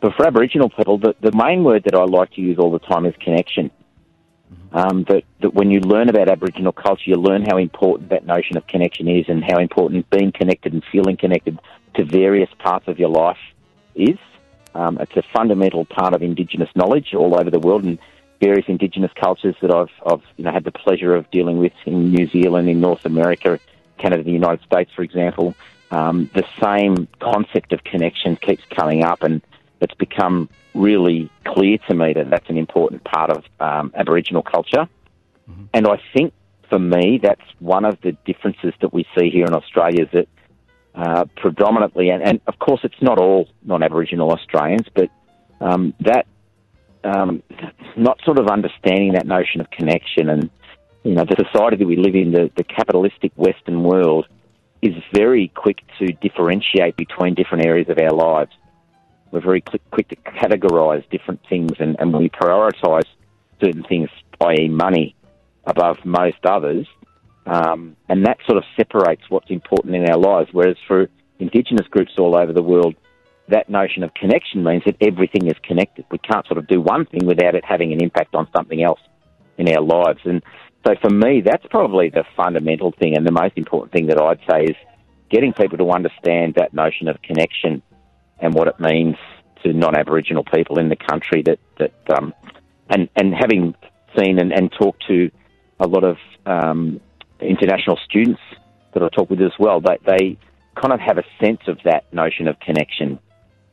But 0.02 0.16
for 0.16 0.26
Aboriginal 0.26 0.70
people, 0.70 0.98
the, 0.98 1.16
the 1.20 1.32
main 1.34 1.64
word 1.64 1.84
that 1.84 1.96
I 1.96 2.04
like 2.04 2.32
to 2.34 2.42
use 2.42 2.58
all 2.58 2.72
the 2.72 2.80
time 2.80 3.06
is 3.06 3.14
connection. 3.20 3.72
Um, 4.72 5.04
that, 5.10 5.24
that 5.42 5.54
when 5.54 5.72
you 5.72 5.80
learn 5.80 6.10
about 6.10 6.30
Aboriginal 6.30 6.72
culture, 6.72 7.04
you 7.06 7.16
learn 7.16 7.46
how 7.46 7.58
important 7.58 8.10
that 8.10 8.26
notion 8.26 8.58
of 8.58 8.66
connection 8.68 9.08
is 9.08 9.26
and 9.28 9.44
how 9.44 9.60
important 9.60 10.10
being 10.10 10.32
connected 10.32 10.74
and 10.74 10.84
feeling 10.92 11.18
connected 11.18 11.60
to 11.96 12.04
various 12.04 12.50
parts 12.60 12.88
of 12.88 12.98
your 12.98 13.10
life 13.10 13.38
is. 13.96 14.18
Um, 14.74 14.98
it's 15.00 15.16
a 15.18 15.24
fundamental 15.34 15.86
part 15.86 16.14
of 16.14 16.22
Indigenous 16.22 16.70
knowledge 16.76 17.14
all 17.14 17.40
over 17.40 17.50
the 17.50 17.60
world 17.60 17.84
and 17.84 18.00
various 18.40 18.66
Indigenous 18.68 19.12
cultures 19.20 19.56
that 19.62 19.74
I've, 19.74 19.92
I've 20.06 20.24
you 20.38 20.46
know, 20.46 20.52
had 20.52 20.64
the 20.64 20.72
pleasure 20.72 21.16
of 21.16 21.30
dealing 21.32 21.58
with 21.58 21.74
in 21.86 22.12
New 22.12 22.28
Zealand, 22.28 22.70
in 22.70 22.80
North 22.80 23.06
America, 23.06 23.60
Canada, 24.00 24.24
the 24.24 24.32
United 24.32 24.64
States, 24.66 24.92
for 24.96 25.04
example. 25.04 25.56
Um, 25.92 26.30
the 26.34 26.46
same 26.62 27.08
concept 27.20 27.74
of 27.74 27.84
connection 27.84 28.36
keeps 28.36 28.64
coming 28.70 29.04
up, 29.04 29.24
and 29.24 29.42
it's 29.82 29.94
become 29.96 30.50
really 30.74 31.30
clear 31.46 31.78
to 31.90 31.96
me 31.96 32.14
that 32.14 32.30
that's 32.30 32.50
an 32.50 32.58
important 32.58 33.04
part 33.04 33.32
of 33.32 33.44
um, 33.60 33.92
Aboriginal 33.96 34.44
culture. 34.44 34.88
Mm-hmm. 35.50 35.64
And 35.74 35.88
I 35.88 36.02
think 36.14 36.34
for 36.70 36.80
me, 36.80 37.20
that's 37.22 37.42
one 37.60 37.86
of 37.86 38.00
the 38.02 38.12
differences 38.26 38.74
that 38.82 38.94
we 38.94 39.06
see 39.18 39.30
here 39.30 39.46
in 39.46 39.54
Australia 39.54 40.04
is 40.04 40.10
that 40.14 40.28
uh, 40.96 41.26
predominantly, 41.38 42.10
and, 42.10 42.22
and, 42.22 42.42
of 42.48 42.60
course 42.60 42.82
it's 42.84 43.02
not 43.02 43.20
all 43.20 43.48
non-Aboriginal 43.64 44.32
Australians, 44.32 44.88
but 44.94 45.10
um, 45.62 45.94
that 46.02 46.26
um, 47.04 47.42
not 47.96 48.20
sort 48.26 48.40
of 48.40 48.48
understanding 48.48 49.14
that 49.14 49.26
notion 49.26 49.62
of 49.62 49.70
connection 49.72 50.30
and 50.30 50.50
you 51.04 51.14
know 51.14 51.24
the 51.24 51.44
society 51.52 51.78
that 51.78 51.88
we 51.88 51.96
live 51.96 52.16
in, 52.16 52.32
the, 52.32 52.52
the 52.56 52.64
capitalistic 52.64 53.32
Western 53.36 53.84
world, 53.84 54.28
is 54.82 54.94
very 55.14 55.50
quick 55.56 55.82
to 56.00 56.08
differentiate 56.14 56.96
between 56.96 57.36
different 57.36 57.66
areas 57.66 57.90
of 57.90 57.98
our 57.98 58.12
lives. 58.12 58.52
We're 59.32 59.42
very 59.42 59.62
quick, 59.62 59.82
quick 59.92 60.08
to 60.10 60.16
categorise 60.16 61.08
different 61.10 61.42
things, 61.50 61.74
and, 61.80 61.96
and 62.00 62.14
we 62.14 62.30
prioritise 62.30 63.06
certain 63.62 63.84
things, 63.84 64.10
i.e., 64.42 64.68
money, 64.70 65.16
above 65.66 65.98
most 66.04 66.46
others. 66.46 66.88
Um, 67.46 67.96
and 68.08 68.26
that 68.26 68.38
sort 68.46 68.58
of 68.58 68.64
separates 68.76 69.24
what's 69.30 69.50
important 69.50 69.96
in 69.96 70.10
our 70.10 70.18
lives. 70.18 70.50
Whereas 70.52 70.78
for 70.88 71.10
Indigenous 71.40 71.88
groups 71.88 72.14
all 72.18 72.36
over 72.36 72.54
the 72.54 72.62
world, 72.62 72.96
that 73.48 73.70
notion 73.70 74.04
of 74.04 74.14
connection 74.14 74.64
means 74.64 74.84
that 74.86 74.98
everything 75.02 75.48
is 75.48 75.56
connected. 75.64 76.06
We 76.12 76.20
can't 76.20 76.46
sort 76.48 76.58
of 76.58 76.68
do 76.68 76.82
one 76.82 77.06
thing 77.06 77.26
without 77.26 77.56
it 77.56 77.64
having 77.66 77.92
an 77.92 78.02
impact 78.04 78.36
on 78.36 78.48
something 78.56 78.84
else 78.84 79.00
in 79.58 79.68
our 79.70 79.82
lives. 79.82 80.20
And 80.26 80.44
so 80.86 80.96
for 81.02 81.10
me, 81.10 81.42
that's 81.42 81.66
probably 81.70 82.10
the 82.10 82.24
fundamental 82.38 82.94
thing 82.98 83.16
and 83.16 83.26
the 83.26 83.32
most 83.32 83.58
important 83.58 83.92
thing 83.92 84.08
that 84.08 84.20
I'd 84.20 84.40
say 84.50 84.64
is 84.64 84.76
getting 85.30 85.54
people 85.54 85.78
to 85.78 85.92
understand 85.92 86.56
that 86.56 86.74
notion 86.74 87.08
of 87.08 87.22
connection 87.22 87.82
and 88.40 88.54
what 88.54 88.68
it 88.68 88.80
means 88.80 89.16
to 89.64 89.74
non-Aboriginal 89.74 90.46
people 90.46 90.80
in 90.80 90.90
the 90.90 90.96
country. 90.96 91.44
That 91.44 91.60
that 91.78 92.18
um, 92.18 92.34
and 92.90 93.10
and 93.16 93.34
having 93.34 93.76
seen 94.18 94.40
and, 94.40 94.54
and 94.54 94.72
talked 94.72 95.06
to 95.08 95.30
a 95.80 95.88
lot 95.88 96.04
of 96.04 96.18
um, 96.46 97.00
international 97.42 98.00
students 98.06 98.42
that 98.94 99.04
I 99.04 99.10
talk 99.10 99.30
with 99.30 99.42
as 99.42 99.52
well, 99.60 99.82
they 99.82 99.98
they 100.06 100.38
kind 100.82 100.94
of 100.94 101.00
have 101.02 101.18
a 101.18 101.24
sense 101.44 101.62
of 101.68 101.78
that 101.84 102.12
notion 102.14 102.48
of 102.48 102.60
connection, 102.60 103.20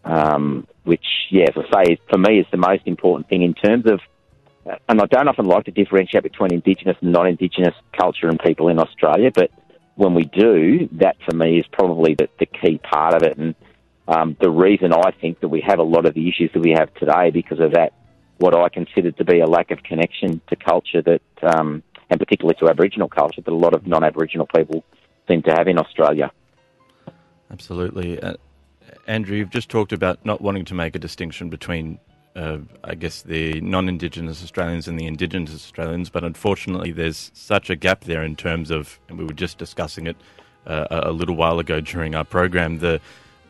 um, 0.04 0.66
which, 0.84 1.06
yeah, 1.30 1.44
as 1.44 1.54
I 1.56 1.84
say, 1.84 1.98
for 2.10 2.18
me 2.18 2.40
is 2.40 2.46
the 2.50 2.56
most 2.56 2.82
important 2.86 3.28
thing 3.28 3.42
in 3.42 3.54
terms 3.54 3.86
of. 3.86 4.00
And 4.88 5.00
I 5.00 5.06
don't 5.06 5.28
often 5.28 5.46
like 5.46 5.64
to 5.64 5.70
differentiate 5.70 6.22
between 6.22 6.52
Indigenous 6.52 6.96
and 7.00 7.12
non-Indigenous 7.12 7.74
culture 7.96 8.28
and 8.28 8.38
people 8.38 8.68
in 8.68 8.78
Australia, 8.78 9.30
but 9.32 9.50
when 9.94 10.14
we 10.14 10.24
do, 10.24 10.88
that 10.92 11.16
for 11.28 11.36
me 11.36 11.58
is 11.58 11.66
probably 11.72 12.14
the, 12.14 12.28
the 12.38 12.46
key 12.46 12.78
part 12.78 13.14
of 13.14 13.22
it. 13.22 13.38
And 13.38 13.54
um, 14.08 14.36
the 14.40 14.50
reason 14.50 14.92
I 14.92 15.10
think 15.20 15.40
that 15.40 15.48
we 15.48 15.62
have 15.62 15.78
a 15.78 15.84
lot 15.84 16.04
of 16.04 16.14
the 16.14 16.28
issues 16.28 16.50
that 16.52 16.60
we 16.60 16.74
have 16.76 16.92
today 16.94 17.30
because 17.30 17.60
of 17.60 17.72
that, 17.72 17.92
what 18.38 18.54
I 18.54 18.68
consider 18.68 19.12
to 19.12 19.24
be 19.24 19.40
a 19.40 19.46
lack 19.46 19.70
of 19.70 19.82
connection 19.82 20.40
to 20.48 20.56
culture 20.56 21.00
that, 21.02 21.22
um, 21.42 21.82
and 22.10 22.20
particularly 22.20 22.56
to 22.60 22.68
Aboriginal 22.68 23.08
culture 23.08 23.40
that 23.40 23.50
a 23.50 23.56
lot 23.56 23.72
of 23.72 23.86
non-Aboriginal 23.86 24.46
people 24.54 24.84
seem 25.26 25.42
to 25.42 25.52
have 25.52 25.66
in 25.66 25.78
Australia. 25.78 26.30
Absolutely. 27.50 28.20
Uh, 28.20 28.34
Andrew, 29.06 29.36
you've 29.36 29.50
just 29.50 29.70
talked 29.70 29.92
about 29.92 30.24
not 30.24 30.40
wanting 30.40 30.64
to 30.66 30.74
make 30.74 30.94
a 30.94 30.98
distinction 30.98 31.48
between, 31.48 31.98
uh, 32.36 32.58
I 32.84 32.94
guess, 32.94 33.22
the 33.22 33.60
non 33.62 33.88
Indigenous 33.88 34.42
Australians 34.42 34.86
and 34.86 35.00
the 35.00 35.06
Indigenous 35.06 35.54
Australians, 35.54 36.10
but 36.10 36.22
unfortunately, 36.22 36.92
there's 36.92 37.30
such 37.34 37.70
a 37.70 37.76
gap 37.76 38.04
there 38.04 38.22
in 38.22 38.36
terms 38.36 38.70
of, 38.70 39.00
and 39.08 39.18
we 39.18 39.24
were 39.24 39.32
just 39.32 39.56
discussing 39.56 40.06
it 40.06 40.16
uh, 40.66 40.86
a 40.90 41.12
little 41.12 41.34
while 41.34 41.58
ago 41.58 41.80
during 41.80 42.14
our 42.14 42.24
program, 42.24 42.78
the 42.80 43.00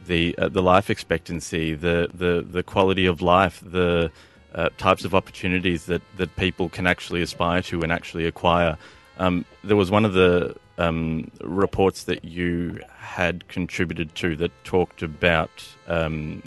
the 0.06 0.38
uh, 0.38 0.48
the 0.48 0.62
life 0.62 0.88
expectancy, 0.88 1.74
the 1.74 2.08
the 2.14 2.46
the 2.48 2.62
quality 2.62 3.06
of 3.06 3.20
life, 3.20 3.60
the 3.64 4.10
uh, 4.54 4.68
types 4.78 5.04
of 5.04 5.14
opportunities 5.14 5.86
that, 5.86 6.02
that 6.16 6.34
people 6.36 6.68
can 6.68 6.86
actually 6.86 7.22
aspire 7.22 7.62
to 7.62 7.82
and 7.82 7.92
actually 7.92 8.26
acquire. 8.26 8.78
Um, 9.18 9.44
there 9.62 9.76
was 9.76 9.90
one 9.90 10.04
of 10.04 10.14
the 10.14 10.56
um, 10.78 11.30
reports 11.42 12.04
that 12.04 12.24
you 12.24 12.80
had 12.96 13.46
contributed 13.48 14.14
to 14.16 14.36
that 14.36 14.52
talked 14.64 15.02
about 15.02 15.66
um, 15.88 16.42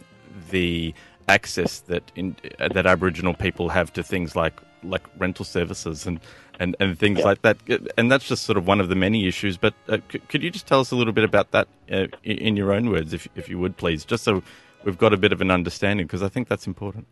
the 0.49 0.93
access 1.30 1.80
that 1.81 2.11
in, 2.15 2.35
uh, 2.60 2.68
that 2.69 2.85
Aboriginal 2.85 3.34
people 3.34 3.69
have 3.69 3.93
to 3.93 4.03
things 4.03 4.35
like 4.35 4.53
like 4.84 5.03
rental 5.18 5.45
services 5.45 6.06
and 6.07 6.19
and, 6.60 6.76
and 6.80 6.99
things 6.99 7.19
yeah. 7.19 7.26
like 7.26 7.41
that. 7.43 7.57
And 7.97 8.11
that's 8.11 8.27
just 8.27 8.43
sort 8.43 8.57
of 8.57 8.68
one 8.68 8.81
of 8.81 8.89
the 8.89 8.95
many 8.95 9.27
issues. 9.27 9.56
But 9.57 9.73
uh, 9.88 9.99
c- 10.11 10.19
could 10.27 10.43
you 10.43 10.51
just 10.51 10.68
tell 10.68 10.81
us 10.81 10.91
a 10.91 10.95
little 10.95 11.14
bit 11.14 11.23
about 11.23 11.51
that 11.51 11.68
uh, 11.89 12.07
in 12.23 12.57
your 12.57 12.73
own 12.73 12.89
words, 12.89 13.14
if, 13.14 13.30
if 13.35 13.47
you 13.47 13.57
would, 13.60 13.77
please, 13.77 14.03
just 14.03 14.23
so 14.26 14.43
we've 14.84 14.97
got 14.97 15.14
a 15.14 15.18
bit 15.18 15.31
of 15.31 15.39
an 15.39 15.51
understanding, 15.51 16.06
because 16.06 16.22
I 16.22 16.27
think 16.27 16.49
that's 16.49 16.68
important. 16.68 17.07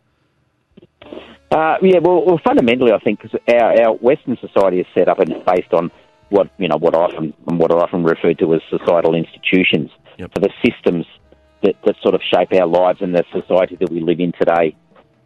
Uh, 1.50 1.76
yeah, 1.82 2.00
well, 2.02 2.26
well, 2.26 2.42
fundamentally, 2.46 2.92
I 2.92 3.00
think 3.00 3.22
because 3.22 3.40
our, 3.50 3.88
our 3.88 3.94
Western 3.96 4.38
society 4.42 4.82
is 4.82 4.88
set 4.94 5.08
up 5.08 5.20
and 5.20 5.34
based 5.46 5.74
on 5.74 5.92
what 6.30 6.50
you 6.58 6.68
know 6.68 6.78
what 6.78 6.94
I 6.94 7.00
often 7.00 7.34
what 7.46 7.72
I 7.72 7.76
often 7.76 8.04
refer 8.04 8.34
to 8.34 8.54
as 8.54 8.62
societal 8.70 9.16
institutions 9.16 9.92
for 10.18 10.42
the 10.42 10.50
systems 10.66 11.06
that, 11.64 11.76
that 11.86 11.96
sort 12.02 12.16
of 12.16 12.22
shape 12.22 12.54
our 12.54 12.68
lives 12.68 13.02
and 13.02 13.14
the 13.14 13.24
society 13.32 13.76
that 13.78 13.90
we 13.90 14.02
live 14.02 14.20
in 14.20 14.32
today. 14.34 14.76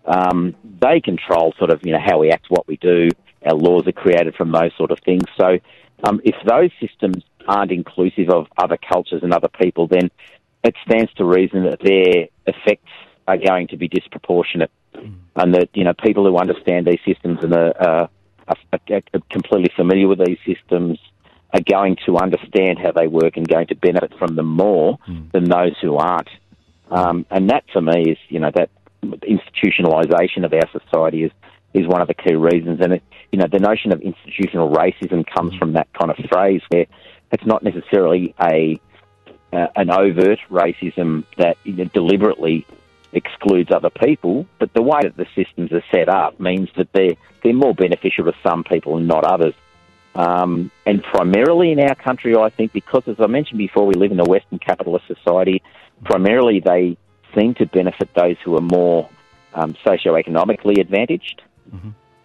Um, 0.06 0.56
they 0.82 1.00
control 1.00 1.54
sort 1.58 1.70
of 1.70 1.82
you 1.86 1.92
know 1.92 2.00
how 2.04 2.20
we 2.20 2.32
act, 2.32 2.48
what 2.50 2.68
we 2.68 2.78
do. 2.78 3.10
Our 3.46 3.56
laws 3.56 3.88
are 3.88 3.92
created 3.92 4.36
from 4.36 4.52
those 4.52 4.72
sort 4.78 4.92
of 4.92 5.00
things. 5.00 5.24
So 5.40 5.60
um, 6.04 6.22
if 6.24 6.36
those 6.46 6.72
systems 6.80 7.24
aren't 7.48 7.72
inclusive 7.72 8.30
of 8.30 8.48
other 8.58 8.78
cultures 8.78 9.22
and 9.24 9.34
other 9.34 9.48
people, 9.48 9.88
then 9.88 10.10
it 10.64 10.76
stands 10.86 11.12
to 11.14 11.26
reason 11.26 11.64
that 11.64 11.80
their 11.80 12.28
effects 12.48 12.92
are 13.28 13.38
going 13.38 13.68
to 13.68 13.78
be 13.78 13.88
disproportionate, 13.88 14.72
and 15.36 15.54
that 15.54 15.70
you 15.74 15.84
know 15.84 15.94
people 15.94 16.26
who 16.26 16.38
understand 16.38 16.88
these 16.88 17.00
systems 17.06 17.40
and 17.44 17.54
are, 17.54 17.74
are, 17.80 18.10
are, 18.48 18.80
are 18.92 19.20
completely 19.30 19.72
familiar 19.76 20.08
with 20.08 20.20
these 20.26 20.40
systems 20.46 21.00
are 21.54 21.62
going 21.70 21.98
to 22.06 22.18
understand 22.18 22.80
how 22.80 22.92
they 22.92 23.08
work 23.08 23.38
and 23.38 23.48
going 23.48 23.68
to 23.68 23.76
benefit 23.76 24.14
from 24.18 24.36
them 24.36 24.48
more 24.48 25.00
than 25.34 25.46
those 25.46 25.76
who 25.82 25.98
aren't. 25.98 26.30
Um, 26.90 27.26
and 27.30 27.50
that, 27.50 27.64
for 27.72 27.82
me, 27.82 28.12
is 28.12 28.18
you 28.30 28.40
know 28.40 28.52
that 28.56 28.70
institutionalisation 29.04 30.46
of 30.46 30.54
our 30.54 30.70
society 30.72 31.24
is 31.24 31.32
is 31.74 31.88
one 31.88 32.02
of 32.02 32.08
the 32.08 32.14
key 32.14 32.36
reasons. 32.36 32.80
And 32.82 32.94
it, 32.94 33.04
you 33.32 33.40
know 33.40 33.48
the 33.52 33.60
notion 33.60 33.92
of 33.92 34.02
institutional 34.02 34.72
racism 34.72 35.26
comes 35.26 35.56
from 35.56 35.74
that 35.74 35.88
kind 35.94 36.12
of 36.12 36.18
phrase 36.30 36.62
where 36.70 36.86
it's 37.32 37.46
not 37.46 37.64
necessarily 37.64 38.34
a 38.42 38.80
uh, 39.54 39.68
an 39.76 39.90
overt 39.92 40.40
racism 40.50 41.26
that 41.38 41.58
you 41.64 41.74
know, 41.74 41.86
deliberately 41.86 42.66
excludes 43.14 43.70
other 43.72 43.90
people, 43.90 44.46
but 44.60 44.74
the 44.74 44.82
way 44.82 45.02
that 45.04 45.18
the 45.18 45.26
systems 45.36 45.72
are 45.72 45.84
set 45.92 46.08
up 46.08 46.40
means 46.40 46.70
that 46.78 46.88
they're 46.94 47.16
they're 47.44 47.54
more 47.54 47.74
beneficial 47.74 48.26
to 48.26 48.34
some 48.44 48.64
people 48.64 48.98
and 48.98 49.08
not 49.08 49.26
others. 49.26 49.54
Um, 50.14 50.72
and 50.86 51.02
primarily 51.04 51.72
in 51.72 51.80
our 51.80 51.96
country, 51.96 52.36
I 52.36 52.50
think, 52.50 52.74
because 52.74 53.04
as 53.08 53.16
I 53.20 53.28
mentioned 53.28 53.58
before, 53.58 53.86
we 53.86 53.94
live 53.94 54.12
in 54.12 54.20
a 54.20 54.26
Western 54.26 54.60
capitalist 54.60 55.08
society. 55.08 55.62
Primarily, 56.04 56.60
they 56.60 56.98
seem 57.36 57.54
to 57.56 57.66
benefit 57.66 58.10
those 58.14 58.36
who 58.44 58.58
are 58.58 58.62
more 58.62 59.10
um, 59.54 59.74
socioeconomically 59.86 60.80
advantaged. 60.80 61.42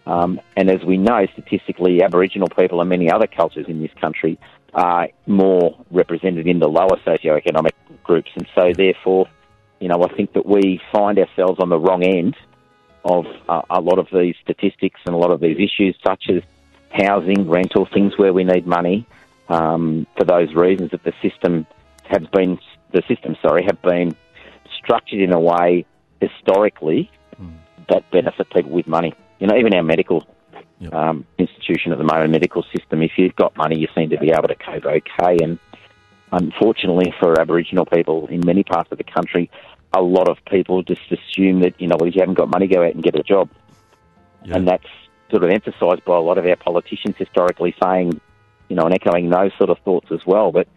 Um, 0.05 0.39
and 0.55 0.69
as 0.69 0.83
we 0.83 0.97
know, 0.97 1.25
statistically, 1.33 2.01
Aboriginal 2.01 2.47
people 2.49 2.79
and 2.81 2.89
many 2.89 3.11
other 3.11 3.27
cultures 3.27 3.65
in 3.67 3.81
this 3.81 3.91
country 3.99 4.39
are 4.73 5.09
more 5.25 5.77
represented 5.91 6.47
in 6.47 6.59
the 6.59 6.67
lower 6.67 6.97
socioeconomic 7.05 7.71
groups. 8.03 8.29
And 8.35 8.47
so, 8.55 8.71
therefore, 8.75 9.27
you 9.79 9.87
know, 9.87 10.03
I 10.03 10.13
think 10.13 10.33
that 10.33 10.45
we 10.45 10.81
find 10.91 11.19
ourselves 11.19 11.59
on 11.59 11.69
the 11.69 11.79
wrong 11.79 12.03
end 12.03 12.35
of 13.03 13.25
uh, 13.47 13.61
a 13.69 13.79
lot 13.79 13.99
of 13.99 14.07
these 14.13 14.35
statistics 14.41 14.99
and 15.05 15.13
a 15.13 15.17
lot 15.17 15.31
of 15.31 15.39
these 15.39 15.57
issues, 15.57 15.95
such 16.05 16.29
as 16.29 16.41
housing, 16.91 17.49
rental, 17.49 17.87
things 17.93 18.17
where 18.17 18.33
we 18.33 18.43
need 18.43 18.65
money 18.65 19.05
um, 19.49 20.07
for 20.17 20.23
those 20.23 20.53
reasons 20.55 20.91
that 20.91 21.03
the 21.03 21.13
system 21.21 21.65
have 22.03 22.29
been, 22.31 22.59
the 22.93 23.03
system, 23.07 23.35
sorry, 23.41 23.63
have 23.63 23.81
been 23.81 24.15
structured 24.77 25.19
in 25.19 25.33
a 25.33 25.39
way 25.39 25.85
historically 26.21 27.11
that 27.89 28.09
benefit 28.11 28.49
people 28.49 28.71
with 28.71 28.87
money. 28.87 29.13
You 29.39 29.47
know, 29.47 29.55
even 29.57 29.73
our 29.73 29.83
medical 29.83 30.27
um, 30.91 31.25
institution 31.37 31.91
at 31.91 31.97
the 31.97 32.03
moment, 32.03 32.31
medical 32.31 32.63
system, 32.75 33.01
if 33.01 33.11
you've 33.17 33.35
got 33.35 33.55
money, 33.55 33.77
you 33.79 33.87
seem 33.95 34.09
to 34.09 34.17
be 34.17 34.31
able 34.31 34.47
to 34.47 34.55
cope 34.55 34.85
okay. 34.85 35.37
And 35.43 35.59
unfortunately 36.31 37.13
for 37.19 37.39
Aboriginal 37.39 37.85
people 37.85 38.27
in 38.27 38.41
many 38.45 38.63
parts 38.63 38.91
of 38.91 38.97
the 38.97 39.03
country, 39.03 39.49
a 39.93 40.01
lot 40.01 40.27
of 40.27 40.37
people 40.49 40.83
just 40.83 41.01
assume 41.11 41.61
that, 41.61 41.79
you 41.79 41.87
know, 41.87 41.95
well, 41.99 42.09
if 42.09 42.15
you 42.15 42.21
haven't 42.21 42.35
got 42.37 42.49
money, 42.49 42.67
go 42.67 42.83
out 42.83 42.93
and 42.93 43.03
get 43.03 43.15
a 43.15 43.23
job. 43.23 43.49
And 44.43 44.67
that's 44.67 44.85
sort 45.29 45.43
of 45.43 45.49
emphasised 45.49 46.03
by 46.05 46.15
a 46.15 46.21
lot 46.21 46.37
of 46.37 46.45
our 46.45 46.55
politicians 46.55 47.15
historically 47.17 47.75
saying, 47.81 48.19
you 48.69 48.75
know, 48.75 48.83
and 48.83 48.93
echoing 48.93 49.29
those 49.29 49.51
sort 49.57 49.69
of 49.69 49.77
thoughts 49.79 50.07
as 50.11 50.19
well. 50.25 50.51
But 50.51 50.67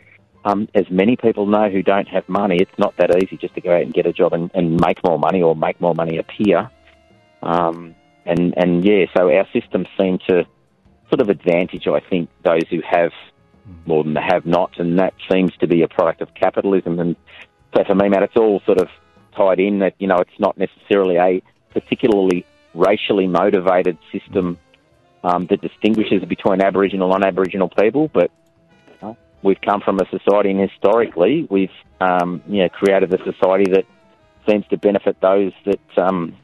um, 0.45 0.69
as 0.75 0.91
many 0.91 1.17
people 1.17 1.47
know 1.47 1.69
who 1.69 1.83
don't 1.83 2.09
have 2.09 2.29
money, 2.29 2.59
it's 2.61 2.79
not 2.79 2.97
that 2.97 3.23
easy 3.23 3.37
just 3.37 3.55
to 3.55 3.61
go 3.61 3.75
out 3.75 3.83
and 3.83 3.93
get 3.93 4.07
a 4.07 4.13
job 4.13 4.33
and, 4.33 4.51
and 4.55 4.81
make 4.81 5.03
more 5.05 5.19
money 5.19 5.43
or 5.43 5.55
make 5.55 5.81
more 5.81 5.95
money 5.95 6.19
appear. 6.19 6.71
Um, 7.43 7.95
and, 8.27 8.55
and 8.57 8.85
yeah, 8.85 9.07
so 9.17 9.31
our 9.31 9.47
systems 9.53 9.89
seem 9.99 10.19
to 10.29 10.45
sort 11.09 11.21
of 11.21 11.29
advantage, 11.29 11.87
I 11.87 12.01
think, 12.01 12.31
those 12.45 12.67
who 12.71 12.81
have 12.89 13.13
more 13.87 14.05
than 14.05 14.15
the 14.15 14.21
have 14.21 14.47
not, 14.47 14.79
and 14.79 14.99
that 14.99 15.15
seems 15.31 15.53
to 15.59 15.67
be 15.67 15.83
a 15.83 15.89
product 15.89 16.21
of 16.21 16.35
capitalism. 16.35 16.99
And 16.99 17.17
so 17.75 17.85
for 17.85 17.95
me, 17.95 18.09
Matt, 18.09 18.23
it's 18.23 18.37
all 18.37 18.61
sort 18.67 18.79
of 18.79 18.89
tied 19.37 19.61
in 19.61 19.81
that, 19.81 19.95
you 19.99 20.07
know, 20.07 20.17
it's 20.17 20.39
not 20.39 20.59
necessarily 20.59 21.17
a 21.17 21.43
particularly 21.73 22.45
racially 22.75 23.27
motivated 23.27 23.99
system 24.13 24.59
um, 25.23 25.47
that 25.47 25.61
distinguishes 25.61 26.25
between 26.25 26.63
Aboriginal 26.63 27.13
and 27.13 27.23
non-Aboriginal 27.23 27.69
people, 27.69 28.09
but 28.09 28.31
we've 29.43 29.61
come 29.61 29.81
from 29.81 29.99
a 30.01 30.09
society, 30.11 30.51
and 30.51 30.61
historically, 30.61 31.47
we've 31.51 31.71
um, 32.01 32.43
you 32.47 32.63
know 32.63 32.69
created 32.69 33.13
a 33.13 33.19
society 33.25 33.71
that 33.73 33.85
seems 34.49 34.67
to 34.69 34.77
benefit 34.77 35.21
those 35.21 35.53
that 35.65 35.99
um, 35.99 36.37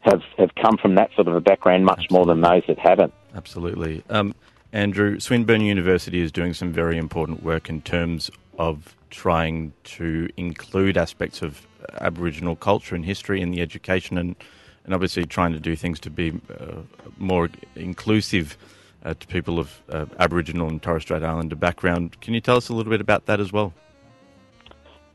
have 0.00 0.22
have 0.38 0.50
come 0.60 0.76
from 0.76 0.94
that 0.96 1.10
sort 1.14 1.28
of 1.28 1.34
a 1.34 1.40
background 1.40 1.84
much 1.84 2.10
more 2.10 2.24
than 2.24 2.40
those 2.40 2.62
that 2.68 2.78
haven't. 2.78 3.12
Absolutely. 3.34 4.02
Um, 4.10 4.34
Andrew, 4.72 5.18
Swinburne 5.18 5.62
University 5.62 6.20
is 6.20 6.30
doing 6.30 6.54
some 6.54 6.72
very 6.72 6.96
important 6.96 7.42
work 7.42 7.68
in 7.68 7.82
terms 7.82 8.30
of 8.58 8.94
trying 9.10 9.72
to 9.82 10.28
include 10.36 10.96
aspects 10.96 11.42
of 11.42 11.66
Aboriginal 12.00 12.54
culture 12.54 12.94
and 12.94 13.04
history 13.04 13.40
in 13.40 13.50
the 13.50 13.60
education 13.60 14.16
and, 14.16 14.36
and 14.84 14.94
obviously 14.94 15.24
trying 15.24 15.52
to 15.52 15.60
do 15.60 15.76
things 15.76 16.00
to 16.00 16.10
be 16.10 16.32
uh, 16.58 16.76
more 17.18 17.48
inclusive 17.76 18.56
uh, 19.04 19.14
to 19.14 19.26
people 19.26 19.58
of 19.58 19.80
uh, 19.88 20.06
Aboriginal 20.18 20.68
and 20.68 20.82
Torres 20.82 21.02
Strait 21.02 21.22
Islander 21.22 21.56
background. 21.56 22.20
Can 22.20 22.34
you 22.34 22.40
tell 22.40 22.56
us 22.56 22.68
a 22.68 22.74
little 22.74 22.90
bit 22.90 23.00
about 23.00 23.26
that 23.26 23.40
as 23.40 23.52
well? 23.52 23.72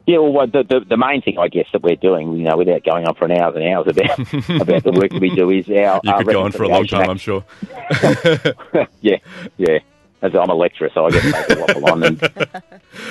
Yeah, 0.07 0.19
well, 0.19 0.45
the, 0.45 0.61
the 0.61 0.85
the 0.87 0.97
main 0.97 1.23
thing 1.23 1.39
I 1.39 1.47
guess 1.47 1.65
that 1.73 1.81
we're 1.81 1.95
doing, 1.95 2.33
you 2.33 2.43
know, 2.43 2.57
without 2.57 2.83
going 2.83 3.07
on 3.07 3.15
for 3.15 3.25
an 3.25 3.31
hours 3.31 3.55
and 3.55 3.65
hours 3.67 3.87
about 3.87 4.19
about 4.61 4.83
the 4.83 4.91
work 4.91 5.09
that 5.09 5.19
we 5.19 5.33
do, 5.33 5.49
is 5.49 5.67
our 5.69 5.99
You 6.03 6.13
could 6.17 6.27
go 6.27 6.43
on 6.43 6.51
for 6.51 6.63
a 6.63 6.67
long 6.67 6.85
time, 6.85 7.09
I'm 7.09 7.17
sure. 7.17 7.43
yeah, 9.01 9.17
yeah. 9.57 9.79
As 10.21 10.33
I'm 10.33 10.49
a 10.49 10.55
lecturer, 10.55 10.89
so 10.93 11.05
I 11.05 11.11
get 11.11 11.21
paid 11.23 11.55
to 11.55 11.59
waffle 11.61 11.89
on. 11.91 12.03
And, 12.03 12.21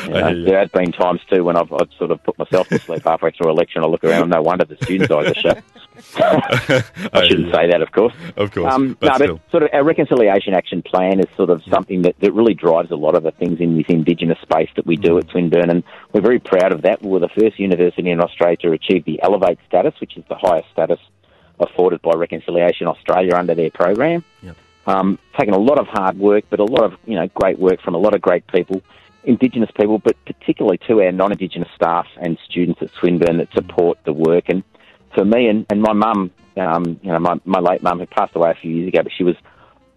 you 0.06 0.08
know, 0.10 0.28
you. 0.30 0.44
there 0.46 0.58
have 0.60 0.72
been 0.72 0.90
times 0.90 1.20
too 1.32 1.44
when 1.44 1.54
I've, 1.56 1.72
I've 1.72 1.90
sort 1.98 2.10
of 2.10 2.20
put 2.24 2.36
myself 2.38 2.68
to 2.70 2.78
sleep 2.78 3.04
halfway 3.04 3.30
through 3.30 3.52
a 3.52 3.54
lecture, 3.54 3.78
and 3.78 3.84
I 3.86 3.88
look 3.88 4.02
around. 4.02 4.30
No 4.30 4.40
wonder 4.42 4.64
the 4.64 4.76
students' 4.82 5.12
eyes 5.12 5.30
are 5.30 5.34
shut. 5.34 5.62
I 7.12 7.26
shouldn't 7.28 7.54
say 7.54 7.68
that, 7.70 7.82
of 7.82 7.92
course. 7.92 8.14
Of 8.36 8.52
course, 8.52 8.72
Um, 8.72 8.96
but 8.98 9.06
no, 9.10 9.14
still. 9.16 9.34
but 9.36 9.50
sort 9.50 9.62
of 9.64 9.68
our 9.72 9.84
reconciliation 9.84 10.54
action 10.54 10.82
plan 10.82 11.20
is 11.20 11.26
sort 11.36 11.50
of 11.50 11.62
something 11.70 12.02
that, 12.02 12.18
that 12.20 12.32
really 12.32 12.54
drives 12.54 12.90
a 12.90 12.96
lot 12.96 13.14
of 13.14 13.22
the 13.22 13.30
things 13.32 13.60
in 13.60 13.76
this 13.76 13.86
Indigenous 13.88 14.38
space 14.40 14.70
that 14.76 14.86
we 14.86 14.96
Mm. 14.96 15.02
do 15.02 15.18
at 15.18 15.28
Swinburne, 15.30 15.70
and 15.70 15.84
we're 16.12 16.20
very 16.22 16.38
proud 16.40 16.72
of 16.72 16.82
that. 16.82 17.02
We 17.02 17.10
were 17.10 17.20
the 17.20 17.28
first 17.28 17.58
university 17.60 18.10
in 18.10 18.20
Australia 18.20 18.56
to 18.62 18.72
achieve 18.72 19.04
the 19.04 19.20
Elevate 19.22 19.58
status, 19.68 19.94
which 20.00 20.16
is 20.16 20.24
the 20.28 20.36
highest 20.36 20.70
status 20.72 20.98
afforded 21.60 22.00
by 22.02 22.12
Reconciliation 22.16 22.86
Australia 22.88 23.34
under 23.36 23.54
their 23.54 23.70
program. 23.70 24.24
Um, 24.86 25.18
taken 25.38 25.54
a 25.54 25.58
lot 25.58 25.78
of 25.78 25.86
hard 25.86 26.18
work, 26.18 26.44
but 26.50 26.60
a 26.60 26.64
lot 26.64 26.84
of 26.84 26.92
you 27.06 27.16
know 27.16 27.26
great 27.34 27.58
work 27.58 27.80
from 27.80 27.94
a 27.94 27.98
lot 27.98 28.14
of 28.14 28.20
great 28.20 28.46
people, 28.48 28.82
Indigenous 29.24 29.70
people, 29.78 29.98
but 29.98 30.16
particularly 30.26 30.78
to 30.86 31.00
our 31.00 31.12
non-Indigenous 31.12 31.68
staff 31.74 32.06
and 32.20 32.38
students 32.48 32.82
at 32.82 32.90
Swinburne 33.00 33.38
that 33.38 33.48
support 33.54 33.98
the 34.04 34.12
work. 34.12 34.44
And 34.48 34.62
for 35.14 35.24
me 35.24 35.48
and, 35.48 35.64
and 35.70 35.80
my 35.80 35.94
mum, 35.94 36.30
um, 36.56 37.00
you 37.02 37.10
know, 37.10 37.18
my, 37.18 37.40
my 37.44 37.60
late 37.60 37.82
mum 37.82 37.98
who 37.98 38.06
passed 38.06 38.36
away 38.36 38.50
a 38.50 38.60
few 38.60 38.74
years 38.74 38.88
ago, 38.88 39.02
but 39.02 39.12
she 39.16 39.24
was 39.24 39.36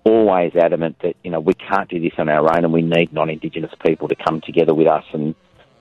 always 0.06 0.56
adamant 0.56 0.96
that 1.02 1.16
you 1.24 1.32
know 1.32 1.40
we 1.40 1.54
can't 1.54 1.90
do 1.90 2.00
this 2.00 2.14
on 2.18 2.30
our 2.30 2.56
own, 2.56 2.64
and 2.64 2.74
we 2.74 2.82
need 2.82 3.12
non-Indigenous 3.12 3.72
people 3.86 4.08
to 4.08 4.16
come 4.16 4.42
together 4.42 4.74
with 4.74 4.88
us 4.88 5.04
and 5.14 5.36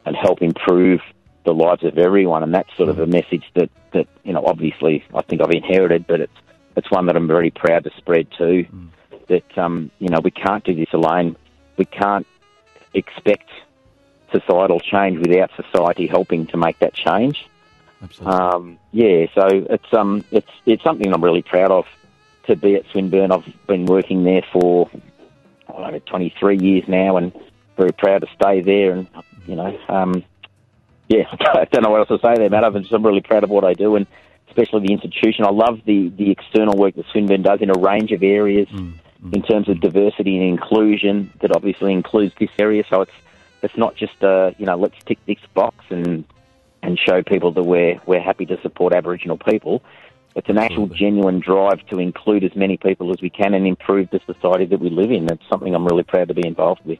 and 0.05 0.17
help 0.17 0.43
improve 0.43 1.01
the 1.45 1.55
lives 1.55 1.85
of 1.85 1.97
everyone. 1.99 2.43
And 2.43 2.53
that's 2.53 2.75
sort 2.77 2.89
of 2.89 2.99
a 2.99 3.07
message 3.07 3.45
that 3.55 3.71
that 3.93 4.09
you 4.25 4.33
know 4.33 4.45
obviously 4.45 5.05
I 5.15 5.23
think 5.23 5.41
I've 5.43 5.51
inherited, 5.51 6.07
but 6.07 6.21
it's 6.21 6.33
it's 6.77 6.91
one 6.91 7.07
that 7.07 7.17
I'm 7.17 7.27
very 7.27 7.51
proud 7.51 7.85
to 7.85 7.91
spread 7.97 8.29
too. 8.37 8.67
That 9.29 9.59
um, 9.59 9.91
you 9.99 10.09
know 10.09 10.21
we 10.21 10.31
can't 10.31 10.65
do 10.65 10.75
this 10.75 10.93
alone. 10.93 11.37
We 11.77 11.85
can't 11.85 12.27
expect 12.95 13.51
societal 14.33 14.81
change 14.81 15.19
without 15.19 15.51
society 15.57 16.07
helping 16.07 16.47
to 16.49 16.57
make 16.57 16.79
that 16.79 16.95
change. 16.95 17.47
Um, 18.21 18.79
yeah, 18.93 19.27
so 19.35 19.47
it's 19.49 19.93
um, 19.93 20.25
it's 20.31 20.51
it's 20.65 20.83
something 20.83 21.13
I'm 21.13 21.25
really 21.25 21.43
proud 21.43 21.71
of 21.71 21.87
to 22.47 22.57
be 22.57 22.77
at 22.77 22.85
Swinburne. 22.93 23.33
I've 23.33 23.67
been 23.67 23.87
working 23.87 24.25
there 24.25 24.43
for 24.53 24.89
I 25.69 25.73
don't 25.73 25.93
know, 25.93 25.99
23 26.07 26.59
years 26.59 26.85
now, 26.87 27.17
and 27.17 27.33
very 27.77 27.93
proud 27.93 28.23
to 28.23 28.29
stay 28.35 28.61
there. 28.61 28.93
And 28.93 29.09
you 29.47 29.57
know, 29.57 29.79
um, 29.89 30.25
yeah, 31.09 31.25
I 31.33 31.67
don't 31.71 31.83
know 31.83 31.91
what 31.91 32.01
else 32.01 32.21
to 32.21 32.27
say 32.27 32.35
there, 32.37 32.51
Matt. 32.51 32.65
I'm 32.65 32.81
just 32.81 32.93
I'm 32.93 33.05
really 33.05 33.21
proud 33.21 33.45
of 33.45 33.51
what 33.51 33.65
I 33.65 33.75
do, 33.75 33.97
and 33.97 34.07
especially 34.57 34.87
the 34.87 34.93
institution. 34.93 35.45
I 35.45 35.51
love 35.51 35.81
the 35.85 36.09
the 36.17 36.31
external 36.31 36.77
work 36.77 36.95
that 36.97 37.07
Swinburne 37.13 37.43
does 37.43 37.61
in 37.61 37.71
a 37.71 37.79
range 37.79 38.13
of 38.13 38.23
areas 38.23 38.69
in 39.33 39.43
terms 39.43 39.69
of 39.69 39.81
diversity 39.81 40.37
and 40.37 40.49
inclusion. 40.49 41.33
That 41.41 41.53
obviously 41.53 41.93
includes 41.93 42.35
this 42.39 42.51
area. 42.59 42.85
So 42.89 43.03
it's 43.03 43.13
it's 43.63 43.77
not 43.77 43.97
just 43.97 44.23
uh, 44.23 44.53
you 44.59 44.67
know 44.67 44.77
let's 44.77 44.97
tick 45.05 45.19
this 45.27 45.39
box 45.55 45.85
and 45.91 46.25
and 46.83 46.99
show 46.99 47.23
people 47.23 47.53
that 47.53 47.65
we're 47.65 48.01
we're 48.07 48.21
happy 48.21 48.47
to 48.47 48.61
support 48.63 48.95
Aboriginal 48.95 49.39
people. 49.39 49.83
It's 50.35 50.51
an 50.51 50.59
actual 50.59 50.87
genuine 50.87 51.41
drive 51.41 51.87
to 51.87 51.99
include 51.99 52.45
as 52.45 52.55
many 52.55 52.77
people 52.77 53.11
as 53.11 53.23
we 53.23 53.31
can 53.31 53.55
and 53.55 53.67
improve 53.67 54.11
the 54.11 54.21
society 54.27 54.67
that 54.67 54.81
we 54.81 54.91
live 54.91 55.11
in. 55.11 55.25
That's 55.25 55.49
something 55.49 55.75
I'm 55.75 55.87
really 55.87 56.03
proud 56.03 56.29
to 56.29 56.35
be 56.35 56.47
involved 56.47 56.83
with. 56.85 56.99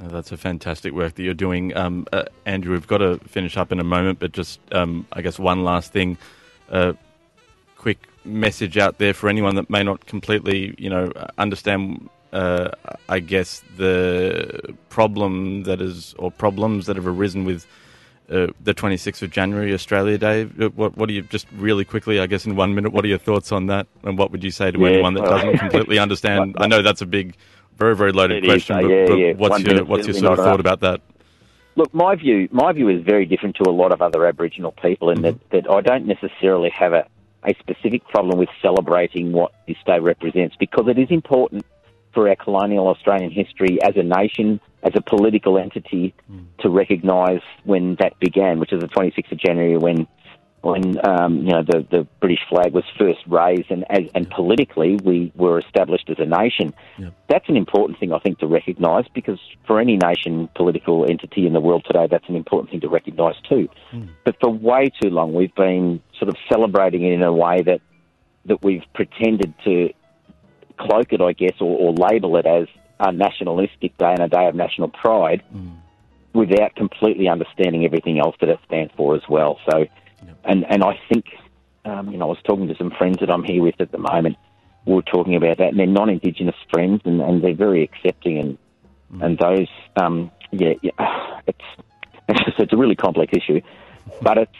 Uh, 0.00 0.08
that's 0.08 0.32
a 0.32 0.36
fantastic 0.36 0.92
work 0.92 1.14
that 1.14 1.22
you're 1.22 1.34
doing. 1.34 1.76
Um, 1.76 2.06
uh, 2.12 2.24
Andrew, 2.46 2.72
we've 2.72 2.86
got 2.86 2.98
to 2.98 3.18
finish 3.28 3.56
up 3.56 3.70
in 3.70 3.78
a 3.78 3.84
moment, 3.84 4.18
but 4.18 4.32
just, 4.32 4.58
um, 4.72 5.06
I 5.12 5.22
guess, 5.22 5.38
one 5.38 5.62
last 5.62 5.92
thing. 5.92 6.18
Uh, 6.70 6.92
quick 7.76 8.08
message 8.24 8.76
out 8.76 8.98
there 8.98 9.14
for 9.14 9.28
anyone 9.28 9.54
that 9.54 9.70
may 9.70 9.82
not 9.82 10.06
completely, 10.06 10.74
you 10.78 10.90
know, 10.90 11.10
understand, 11.38 12.08
uh, 12.32 12.70
I 13.08 13.20
guess, 13.20 13.62
the 13.76 14.74
problem 14.88 15.62
that 15.64 15.80
is, 15.80 16.14
or 16.18 16.30
problems 16.30 16.86
that 16.86 16.96
have 16.96 17.06
arisen 17.06 17.44
with 17.44 17.66
uh, 18.30 18.48
the 18.62 18.74
26th 18.74 19.22
of 19.22 19.30
January, 19.30 19.72
Australia 19.72 20.18
Day. 20.18 20.44
What, 20.44 20.96
what 20.96 21.08
are 21.08 21.12
you, 21.12 21.22
just 21.22 21.46
really 21.52 21.84
quickly, 21.84 22.20
I 22.20 22.26
guess, 22.26 22.44
in 22.44 22.56
one 22.56 22.74
minute, 22.74 22.92
what 22.92 23.04
are 23.04 23.08
your 23.08 23.18
thoughts 23.18 23.52
on 23.52 23.66
that? 23.66 23.86
And 24.02 24.18
what 24.18 24.30
would 24.32 24.44
you 24.44 24.50
say 24.50 24.70
to 24.70 24.78
Yeah, 24.78 24.88
anyone 24.88 25.14
that 25.14 25.24
doesn't 25.24 25.58
completely 25.64 25.98
understand? 25.98 26.56
I 26.58 26.66
know 26.66 26.82
that's 26.82 27.00
a 27.00 27.06
big, 27.06 27.36
very, 27.78 27.96
very 27.96 28.12
loaded 28.12 28.44
is, 28.44 28.48
question, 28.48 28.76
uh, 28.76 28.82
but, 28.82 28.88
yeah, 28.88 29.06
but 29.06 29.14
yeah. 29.14 29.32
what's 29.32 29.50
One 29.50 29.64
your, 29.64 29.84
what's 29.84 30.06
your 30.06 30.14
sort 30.14 30.32
of 30.38 30.44
thought 30.44 30.60
enough. 30.60 30.60
about 30.60 30.80
that? 30.80 31.00
Look, 31.78 31.94
my 31.94 32.16
view, 32.16 32.48
my 32.50 32.72
view 32.72 32.88
is 32.88 33.04
very 33.04 33.24
different 33.24 33.54
to 33.62 33.70
a 33.70 33.70
lot 33.70 33.92
of 33.92 34.02
other 34.02 34.26
Aboriginal 34.26 34.72
people 34.72 35.10
in 35.10 35.18
mm-hmm. 35.18 35.38
that, 35.52 35.64
that 35.64 35.70
I 35.70 35.80
don't 35.80 36.06
necessarily 36.06 36.70
have 36.70 36.92
a, 36.92 37.06
a 37.44 37.54
specific 37.60 38.04
problem 38.08 38.36
with 38.36 38.48
celebrating 38.60 39.30
what 39.30 39.52
this 39.68 39.76
day 39.86 40.00
represents 40.00 40.56
because 40.58 40.88
it 40.88 40.98
is 40.98 41.06
important 41.10 41.64
for 42.12 42.28
our 42.28 42.34
colonial 42.34 42.88
Australian 42.88 43.30
history 43.30 43.80
as 43.80 43.94
a 43.94 44.02
nation, 44.02 44.60
as 44.82 44.90
a 44.96 45.00
political 45.00 45.56
entity, 45.56 46.14
mm. 46.28 46.46
to 46.62 46.68
recognise 46.68 47.42
when 47.62 47.94
that 48.00 48.18
began, 48.18 48.58
which 48.58 48.72
is 48.72 48.80
the 48.80 48.88
26th 48.88 49.30
of 49.30 49.38
January 49.38 49.76
when 49.76 50.08
when 50.62 50.98
um, 51.06 51.38
you 51.38 51.52
know 51.52 51.62
the, 51.62 51.86
the 51.90 52.06
British 52.20 52.40
flag 52.48 52.72
was 52.72 52.84
first 52.98 53.20
raised 53.26 53.70
and 53.70 53.84
as, 53.90 54.10
and 54.14 54.28
politically 54.30 54.96
we 54.96 55.32
were 55.36 55.58
established 55.58 56.10
as 56.10 56.18
a 56.18 56.26
nation. 56.26 56.74
That's 57.28 57.48
an 57.48 57.56
important 57.56 57.98
thing 58.00 58.12
I 58.12 58.18
think 58.18 58.38
to 58.40 58.46
recognise 58.46 59.04
because 59.14 59.38
for 59.66 59.80
any 59.80 59.96
nation 59.96 60.48
political 60.54 61.08
entity 61.08 61.46
in 61.46 61.52
the 61.52 61.60
world 61.60 61.84
today, 61.86 62.08
that's 62.10 62.28
an 62.28 62.36
important 62.36 62.70
thing 62.70 62.80
to 62.80 62.88
recognise 62.88 63.36
too. 63.48 63.68
But 64.24 64.36
for 64.40 64.50
way 64.50 64.90
too 65.00 65.10
long, 65.10 65.32
we've 65.32 65.54
been 65.54 66.02
sort 66.18 66.28
of 66.28 66.36
celebrating 66.50 67.04
it 67.04 67.12
in 67.12 67.22
a 67.22 67.32
way 67.32 67.62
that 67.62 67.80
that 68.46 68.62
we've 68.62 68.84
pretended 68.94 69.54
to 69.64 69.92
cloak 70.78 71.12
it, 71.12 71.20
I 71.20 71.32
guess, 71.32 71.60
or, 71.60 71.76
or 71.78 71.92
label 71.92 72.36
it 72.36 72.46
as 72.46 72.66
a 73.00 73.12
nationalistic 73.12 73.96
day 73.98 74.12
and 74.12 74.22
a 74.22 74.28
day 74.28 74.46
of 74.48 74.54
national 74.54 74.88
pride, 74.88 75.42
without 76.34 76.74
completely 76.74 77.28
understanding 77.28 77.84
everything 77.84 78.18
else 78.18 78.36
that 78.40 78.48
it 78.48 78.58
stands 78.66 78.92
for 78.96 79.14
as 79.14 79.22
well. 79.28 79.58
So, 79.70 79.86
and 80.44 80.64
and 80.68 80.82
I 80.82 80.98
think, 81.12 81.26
um, 81.84 82.10
you 82.10 82.18
know, 82.18 82.26
I 82.26 82.28
was 82.28 82.38
talking 82.44 82.68
to 82.68 82.74
some 82.76 82.90
friends 82.90 83.18
that 83.20 83.30
I'm 83.30 83.44
here 83.44 83.62
with 83.62 83.80
at 83.80 83.92
the 83.92 83.98
moment. 83.98 84.36
We 84.86 84.94
were 84.94 85.02
talking 85.02 85.36
about 85.36 85.58
that, 85.58 85.68
and 85.68 85.78
they're 85.78 85.86
non-Indigenous 85.86 86.54
friends, 86.72 87.02
and, 87.04 87.20
and 87.20 87.42
they're 87.42 87.54
very 87.54 87.82
accepting, 87.82 88.38
and 88.38 88.58
and 89.22 89.38
those, 89.38 89.68
um, 89.96 90.30
yeah, 90.50 90.74
yeah, 90.82 91.40
it's 91.46 91.64
it's 92.28 92.40
it's 92.58 92.72
a 92.72 92.76
really 92.76 92.96
complex 92.96 93.32
issue, 93.36 93.60
but 94.22 94.38
it's 94.38 94.52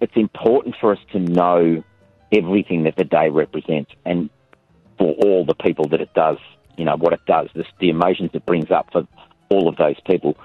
it's 0.00 0.16
important 0.16 0.76
for 0.80 0.92
us 0.92 0.98
to 1.12 1.18
know 1.18 1.84
everything 2.32 2.84
that 2.84 2.96
the 2.96 3.04
day 3.04 3.28
represents, 3.28 3.92
and 4.04 4.30
for 4.98 5.12
all 5.24 5.44
the 5.44 5.54
people 5.54 5.88
that 5.88 6.00
it 6.00 6.12
does, 6.14 6.38
you 6.76 6.84
know, 6.84 6.96
what 6.96 7.12
it 7.12 7.24
does, 7.26 7.48
this, 7.54 7.66
the 7.80 7.90
emotions 7.90 8.30
it 8.34 8.44
brings 8.46 8.70
up 8.70 8.90
for 8.92 9.06
all 9.48 9.68
of 9.68 9.76
those 9.76 9.96
people. 10.06 10.36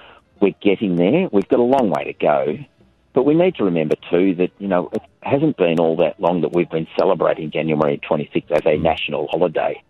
We're 0.42 0.56
getting 0.62 0.96
there. 0.96 1.30
We've 1.32 1.48
got 1.48 1.60
a 1.60 1.64
long 1.64 1.90
way 1.90 2.06
to 2.06 2.14
go. 2.14 2.58
But 3.16 3.24
we 3.24 3.34
need 3.34 3.56
to 3.56 3.64
remember, 3.64 3.96
too, 4.12 4.36
that, 4.36 4.52
you 4.60 4.68
know, 4.68 4.90
it 4.92 5.02
hasn't 5.24 5.56
been 5.56 5.80
all 5.80 5.96
that 5.96 6.20
long 6.20 6.42
that 6.42 6.54
we've 6.54 6.70
been 6.70 6.86
celebrating 7.00 7.50
January 7.50 8.00
26th 8.08 8.52
as 8.52 8.64
a 8.66 8.78
national 8.78 9.30
holiday. 9.32 9.82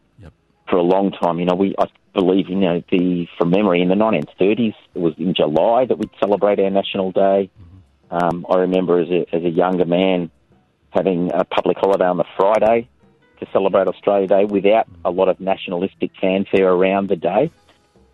For 0.69 0.77
a 0.77 0.83
long 0.83 1.11
time, 1.11 1.39
you 1.39 1.45
know, 1.45 1.55
we, 1.55 1.75
I 1.79 1.85
believe, 2.13 2.49
you 2.49 2.55
know, 2.55 2.83
the, 2.91 3.27
from 3.37 3.49
memory, 3.49 3.81
in 3.81 3.89
the 3.89 3.95
1930s, 3.95 4.75
it 4.93 4.99
was 4.99 5.15
in 5.17 5.33
July 5.33 5.85
that 5.85 5.97
we'd 5.97 6.11
celebrate 6.19 6.59
our 6.59 6.69
National 6.69 7.11
Day. 7.11 7.49
Um, 8.11 8.45
I 8.47 8.57
remember 8.57 8.99
as 8.99 9.09
a, 9.09 9.35
as 9.35 9.43
a 9.43 9.49
younger 9.49 9.85
man 9.85 10.29
having 10.91 11.31
a 11.33 11.43
public 11.45 11.77
holiday 11.77 12.05
on 12.05 12.17
the 12.17 12.25
Friday 12.37 12.87
to 13.39 13.47
celebrate 13.51 13.87
Australia 13.87 14.27
Day 14.27 14.45
without 14.45 14.87
a 15.03 15.09
lot 15.09 15.29
of 15.29 15.39
nationalistic 15.39 16.11
fanfare 16.21 16.71
around 16.71 17.09
the 17.09 17.15
day. 17.15 17.51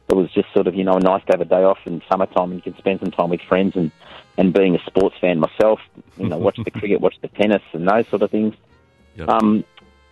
It 0.10 0.16
was 0.16 0.32
just 0.34 0.48
sort 0.54 0.68
of, 0.68 0.76
you 0.76 0.84
know, 0.86 0.94
a 0.94 1.00
nice 1.00 1.22
to 1.26 1.34
have 1.34 1.42
a 1.42 1.46
day 1.46 1.64
off 1.64 1.80
in 1.86 2.02
summertime 2.10 2.52
and 2.52 2.56
you 2.56 2.62
can 2.62 2.78
spend 2.78 3.02
some 3.02 3.12
time 3.12 3.30
with 3.30 3.42
friends 3.48 3.76
and, 3.76 3.92
and 4.42 4.54
being 4.54 4.76
a 4.76 4.84
sports 4.86 5.16
fan 5.22 5.40
myself, 5.40 5.80
you 6.18 6.28
know, 6.28 6.38
watch 6.40 6.58
the 6.66 6.72
cricket, 6.80 7.00
watch 7.00 7.14
the 7.22 7.28
tennis 7.28 7.62
and 7.74 7.88
those 7.88 8.08
sort 8.08 8.24
of 8.24 8.32
things. 8.32 8.56
Um, 9.30 9.64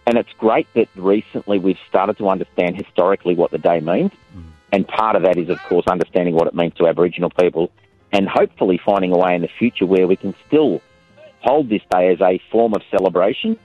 and 0.06 0.20
it's 0.20 0.32
great 0.38 0.68
that 0.76 0.88
recently 0.96 1.58
we've 1.58 1.80
started 1.88 2.16
to 2.20 2.30
understand 2.30 2.76
historically 2.78 3.34
what 3.34 3.50
the 3.50 3.58
day 3.58 3.80
means. 3.80 4.12
And 4.72 4.88
part 4.88 5.16
of 5.16 5.24
that 5.24 5.38
is, 5.38 5.50
of 5.50 5.60
course, 5.64 5.88
understanding 5.88 6.36
what 6.36 6.46
it 6.46 6.54
means 6.54 6.76
to 6.76 6.86
Aboriginal 6.88 7.32
people 7.32 7.72
and 8.12 8.30
hopefully 8.30 8.80
finding 8.86 9.12
a 9.14 9.18
way 9.18 9.34
in 9.34 9.42
the 9.42 9.50
future 9.58 9.88
where 9.88 10.06
we 10.08 10.16
can 10.16 10.36
still 10.46 10.80
hold 11.40 11.68
this 11.70 11.82
day 11.90 12.14
as 12.14 12.22
a 12.22 12.40
form 12.52 12.76
of 12.76 12.84
celebration, 12.92 13.58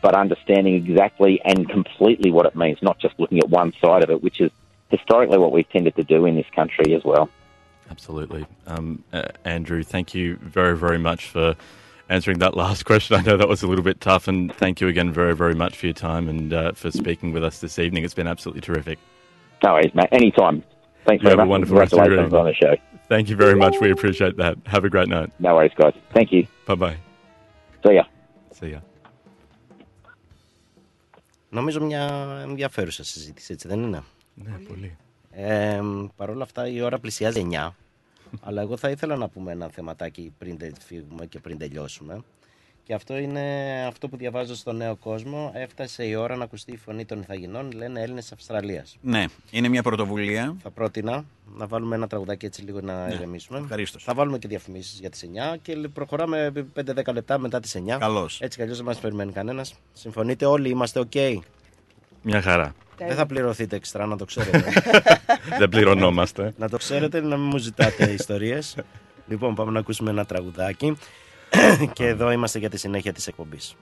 but 0.00 0.14
understanding 0.14 0.74
exactly 0.74 1.38
and 1.44 1.68
completely 1.68 2.30
what 2.30 2.46
it 2.46 2.56
means, 2.56 2.78
not 2.80 2.98
just 2.98 3.14
looking 3.20 3.40
at 3.40 3.50
one 3.50 3.74
side 3.78 4.02
of 4.02 4.08
it, 4.10 4.22
which 4.22 4.40
is 4.40 4.50
historically 4.88 5.36
what 5.36 5.52
we've 5.52 5.68
tended 5.68 5.94
to 5.96 6.04
do 6.04 6.24
in 6.24 6.34
this 6.34 6.46
country 6.54 6.94
as 6.94 7.04
well. 7.04 7.28
Absolutely. 7.89 8.45
Um, 8.67 9.03
uh, 9.13 9.23
Andrew, 9.45 9.83
thank 9.83 10.13
you 10.13 10.37
very, 10.41 10.75
very 10.77 10.97
much 10.97 11.25
for 11.25 11.55
answering 12.09 12.39
that 12.39 12.55
last 12.55 12.85
question. 12.85 13.15
I 13.17 13.21
know 13.21 13.37
that 13.37 13.47
was 13.47 13.61
a 13.63 13.67
little 13.67 13.83
bit 13.83 13.99
tough, 14.01 14.27
and 14.27 14.53
thank 14.55 14.81
you 14.81 14.87
again 14.87 15.11
very, 15.11 15.35
very 15.35 15.53
much 15.53 15.77
for 15.77 15.85
your 15.87 15.93
time 15.93 16.27
and 16.29 16.53
uh, 16.53 16.71
for 16.73 16.89
speaking 16.91 17.33
with 17.33 17.43
us 17.43 17.59
this 17.59 17.77
evening. 17.79 18.03
It's 18.03 18.13
been 18.13 18.27
absolutely 18.27 18.61
terrific. 18.61 18.97
No 19.63 19.73
worries, 19.73 19.93
mate. 19.93 20.09
Anytime. 20.11 20.63
Thanks 21.05 21.21
You 21.23 21.29
very 21.29 21.37
have 21.37 21.39
a 21.39 21.45
much. 21.45 21.49
wonderful 21.49 21.77
rest 21.77 21.93
of 21.93 21.97
your 22.05 22.17
Congratulations 22.17 22.33
on 22.33 22.45
the 22.45 22.77
show. 22.77 22.99
Thank 23.09 23.29
you 23.29 23.35
very 23.35 23.55
much. 23.55 23.75
We 23.79 23.91
appreciate 23.91 24.37
that. 24.37 24.55
Have 24.65 24.85
a 24.85 24.89
great 24.89 25.09
night. 25.09 25.29
No 25.39 25.55
worries, 25.55 25.71
guys. 25.77 25.93
Thank 26.13 26.31
you. 26.31 26.47
Bye 26.65 26.75
bye. 26.75 26.97
See 27.85 27.93
ya. 27.95 28.03
See 28.51 28.69
ya. 28.71 28.79
Νομίζω 31.49 31.81
μια 31.81 32.03
ενδιαφέρουσα 32.47 33.03
συζήτηση, 33.03 33.53
έτσι 33.53 33.67
δεν 33.67 33.83
είναι. 33.83 34.03
Ναι, 34.35 34.51
πολύ. 34.67 34.97
Ε, 35.40 35.80
Παρ' 36.16 36.30
όλα 36.30 36.42
αυτά 36.42 36.68
η 36.68 36.80
ώρα 36.80 36.98
πλησιάζει 36.98 37.46
9. 37.52 37.68
αλλά 38.42 38.60
εγώ 38.62 38.76
θα 38.76 38.90
ήθελα 38.90 39.16
να 39.16 39.28
πούμε 39.28 39.52
ένα 39.52 39.68
θεματάκι 39.68 40.32
πριν 40.38 40.58
τε- 40.58 40.82
φύγουμε 40.86 41.26
και 41.26 41.38
πριν 41.38 41.58
τελειώσουμε. 41.58 42.22
Και 42.82 42.94
αυτό 42.94 43.16
είναι 43.16 43.40
αυτό 43.88 44.08
που 44.08 44.16
διαβάζω 44.16 44.54
στο 44.54 44.72
Νέο 44.72 44.96
Κόσμο. 44.96 45.52
Έφτασε 45.54 46.04
η 46.04 46.14
ώρα 46.14 46.36
να 46.36 46.44
ακουστεί 46.44 46.72
η 46.72 46.76
φωνή 46.76 47.04
των 47.04 47.20
Ιθαγενών, 47.20 47.72
λένε 47.72 48.00
Έλληνες 48.02 48.32
Αυστραλίας. 48.32 48.96
Ναι, 49.00 49.24
είναι 49.50 49.68
μια 49.68 49.82
πρωτοβουλία. 49.82 50.56
Θα 50.62 50.70
πρότεινα 50.70 51.24
να 51.56 51.66
βάλουμε 51.66 51.94
ένα 51.96 52.06
τραγουδάκι 52.06 52.46
έτσι 52.46 52.62
λίγο 52.62 52.80
να 52.80 53.06
Ναι, 53.06 53.14
ηρεμήσουμε. 53.14 53.58
ευχαρίστως. 53.58 54.04
Θα 54.04 54.14
βάλουμε 54.14 54.38
και 54.38 54.48
διαφημίσεις 54.48 54.98
για 55.00 55.10
τις 55.10 55.22
9 55.22 55.56
και 55.62 55.74
λ- 55.74 55.88
προχωράμε 55.88 56.52
5-10 56.74 57.12
λεπτά 57.12 57.38
μετά 57.38 57.60
τις 57.60 57.74
9. 57.74 57.98
Καλώς. 57.98 58.40
Έτσι 58.40 58.56
κι 58.56 58.62
αλλιώς 58.62 58.76
δεν 58.78 58.86
μας 58.86 58.98
περιμένει 58.98 59.32
κανένας. 59.32 59.74
Συμφωνείτε 59.92 60.44
όλοι, 60.46 60.68
είμαστε 60.68 61.00
OK. 61.12 61.38
Μια 62.22 62.42
χαρά. 62.42 62.74
Δεν 63.06 63.16
θα 63.16 63.26
πληρωθείτε 63.26 63.76
εξτρά, 63.76 64.06
να 64.06 64.16
το 64.16 64.24
ξέρετε. 64.24 64.64
Δεν 65.58 65.68
πληρωνόμαστε. 65.68 66.52
να 66.56 66.68
το 66.68 66.76
ξέρετε, 66.76 67.20
να 67.20 67.36
μην 67.36 67.46
μου 67.46 67.58
ζητάτε 67.58 68.10
ιστορίες. 68.10 68.76
λοιπόν, 69.26 69.54
πάμε 69.54 69.70
να 69.70 69.78
ακούσουμε 69.78 70.10
ένα 70.10 70.24
τραγουδάκι. 70.24 70.96
και 71.92 72.06
εδώ 72.06 72.30
είμαστε 72.30 72.58
για 72.58 72.70
τη 72.70 72.78
συνέχεια 72.78 73.12
της 73.12 73.26
εκπομπής. 73.26 73.76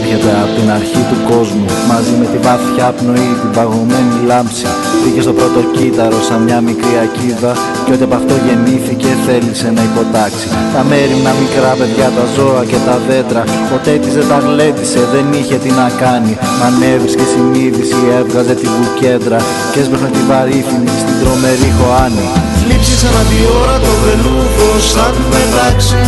Έρχεται 0.00 0.30
από 0.44 0.52
την 0.58 0.68
αρχή 0.78 1.02
του 1.10 1.18
κόσμου 1.30 1.66
Μαζί 1.92 2.12
με 2.20 2.26
τη 2.32 2.38
βαθιά 2.46 2.88
πνοή, 2.98 3.30
την 3.40 3.50
παγωμένη 3.56 4.16
λάμψη. 4.30 4.66
Πήγε 5.02 5.20
στο 5.26 5.34
πρώτο 5.38 5.60
κύτταρο 5.74 6.18
σαν 6.28 6.40
μια 6.46 6.60
μικρή 6.68 6.94
ακίδα 7.06 7.52
Και 7.84 7.92
ό,τι 7.94 8.04
από 8.08 8.16
αυτό 8.20 8.34
γεννήθηκε 8.46 9.10
θέλησε 9.26 9.68
να 9.76 9.82
υποτάξει. 9.90 10.46
Τα 10.74 10.82
μέρημνα 10.90 11.32
μικρά 11.42 11.72
παιδιά, 11.78 12.08
τα 12.16 12.24
ζώα 12.34 12.62
και 12.70 12.78
τα 12.86 12.96
δέντρα 13.06 13.42
Ποτέ 13.70 13.94
της 14.02 14.12
δεν 14.18 14.26
τα 14.32 14.38
γλέντισε, 14.46 15.00
δεν 15.14 15.26
είχε 15.38 15.56
τι 15.64 15.70
να 15.80 15.86
κάνει. 16.02 16.32
Μα 16.60 16.68
και 17.18 17.26
συνείδηση, 17.32 18.00
έβγαζε 18.18 18.54
την 18.62 18.70
μπουκέντρα 18.76 19.38
Και 19.72 19.78
έσπεχνε 19.82 20.10
τη 20.16 20.22
βαρύθινη 20.30 20.92
στην 21.02 21.16
τρομερή 21.20 21.70
χωάνη. 21.78 22.26
Θλίψη 22.60 22.94
σαν 23.02 23.26
ώρα 23.60 23.76
το 23.84 23.92
βελούδο 24.02 24.68
σαν 24.92 25.14
μετάξει 25.32 26.00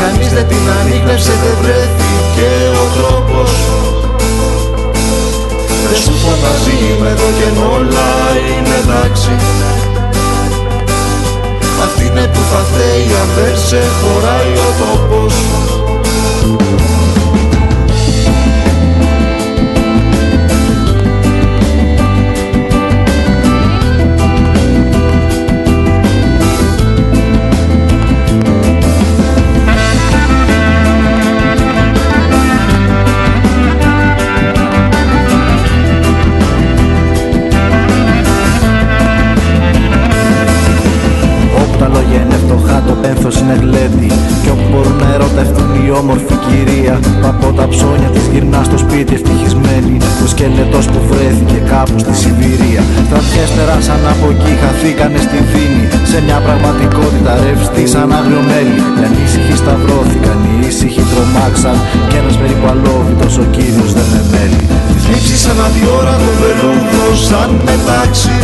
Κανείς 0.00 0.32
δεν 0.32 0.46
την 0.48 0.64
ανήγνευσε, 0.80 1.32
δεν 1.42 1.56
βρέθηκε 1.62 2.50
ο 2.82 2.84
τρόπος. 2.96 3.50
Δεν 5.88 5.98
σου 6.02 6.14
φωνάζει 6.22 6.80
με 7.00 7.12
το 7.20 7.28
και 7.38 7.48
όλα 7.76 8.10
είναι 8.50 8.76
εντάξει. 8.82 9.34
Αυτή 11.84 12.04
είναι 12.06 12.26
που 12.32 12.42
θα 12.50 12.62
θέει 12.74 13.06
αν 13.20 13.28
δεν 13.36 13.56
σε 13.68 13.82
χωράει 13.98 14.52
ο 14.68 14.70
τόπος 14.80 15.34
Σαν 53.86 54.02
από 54.12 54.26
εκεί 54.34 54.52
χαθήκανε 54.62 55.18
στη 55.26 55.38
δίνη. 55.52 55.84
Σε 56.10 56.18
μια 56.26 56.38
πραγματικότητα 56.46 57.32
ρευστή 57.44 57.84
σαν 57.92 58.08
άγριο 58.18 58.42
μέλι. 58.50 58.80
Οι 58.98 59.02
ανήσυχοι 59.08 59.54
σταυρώθηκαν, 59.62 60.38
οι 60.46 60.54
ήσυχοι 60.68 61.02
τρομάξαν. 61.10 61.76
Κι 62.08 62.16
ένας 62.20 62.36
περίπου 62.40 62.66
αλόβητος 62.72 63.34
ο 63.42 63.44
κύριος 63.56 63.90
δεν 63.96 64.06
με 64.12 64.20
μέλει. 64.32 64.62
Της 65.12 65.40
σαν 65.42 65.50
αναδιόρα 65.52 66.14
το 66.22 66.30
βελούδο 66.40 67.06
σαν 67.28 67.50
μετάξι 67.66 68.36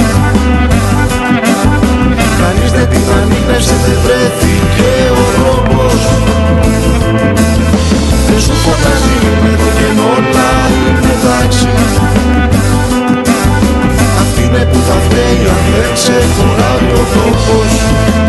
Κανείς 2.41 2.71
δεν 2.77 2.89
την 2.93 3.07
ανήκνευσε, 3.19 3.75
δεν 3.85 3.99
βρέθηκε 4.05 4.91
ο 5.21 5.23
δρόμος. 5.35 6.03
Δεν 8.29 8.41
σου 8.45 8.55
φωτάζει 8.65 9.17
με 9.43 9.53
το 9.61 9.69
κενό, 9.79 10.09
όλα 10.17 10.51
μετάξι 11.07 12.04
θα 14.87 15.01
φταίει 15.01 15.49
αν 15.55 15.65
δεν 15.75 15.93
ξεφορά 15.93 16.73
το 16.91 18.24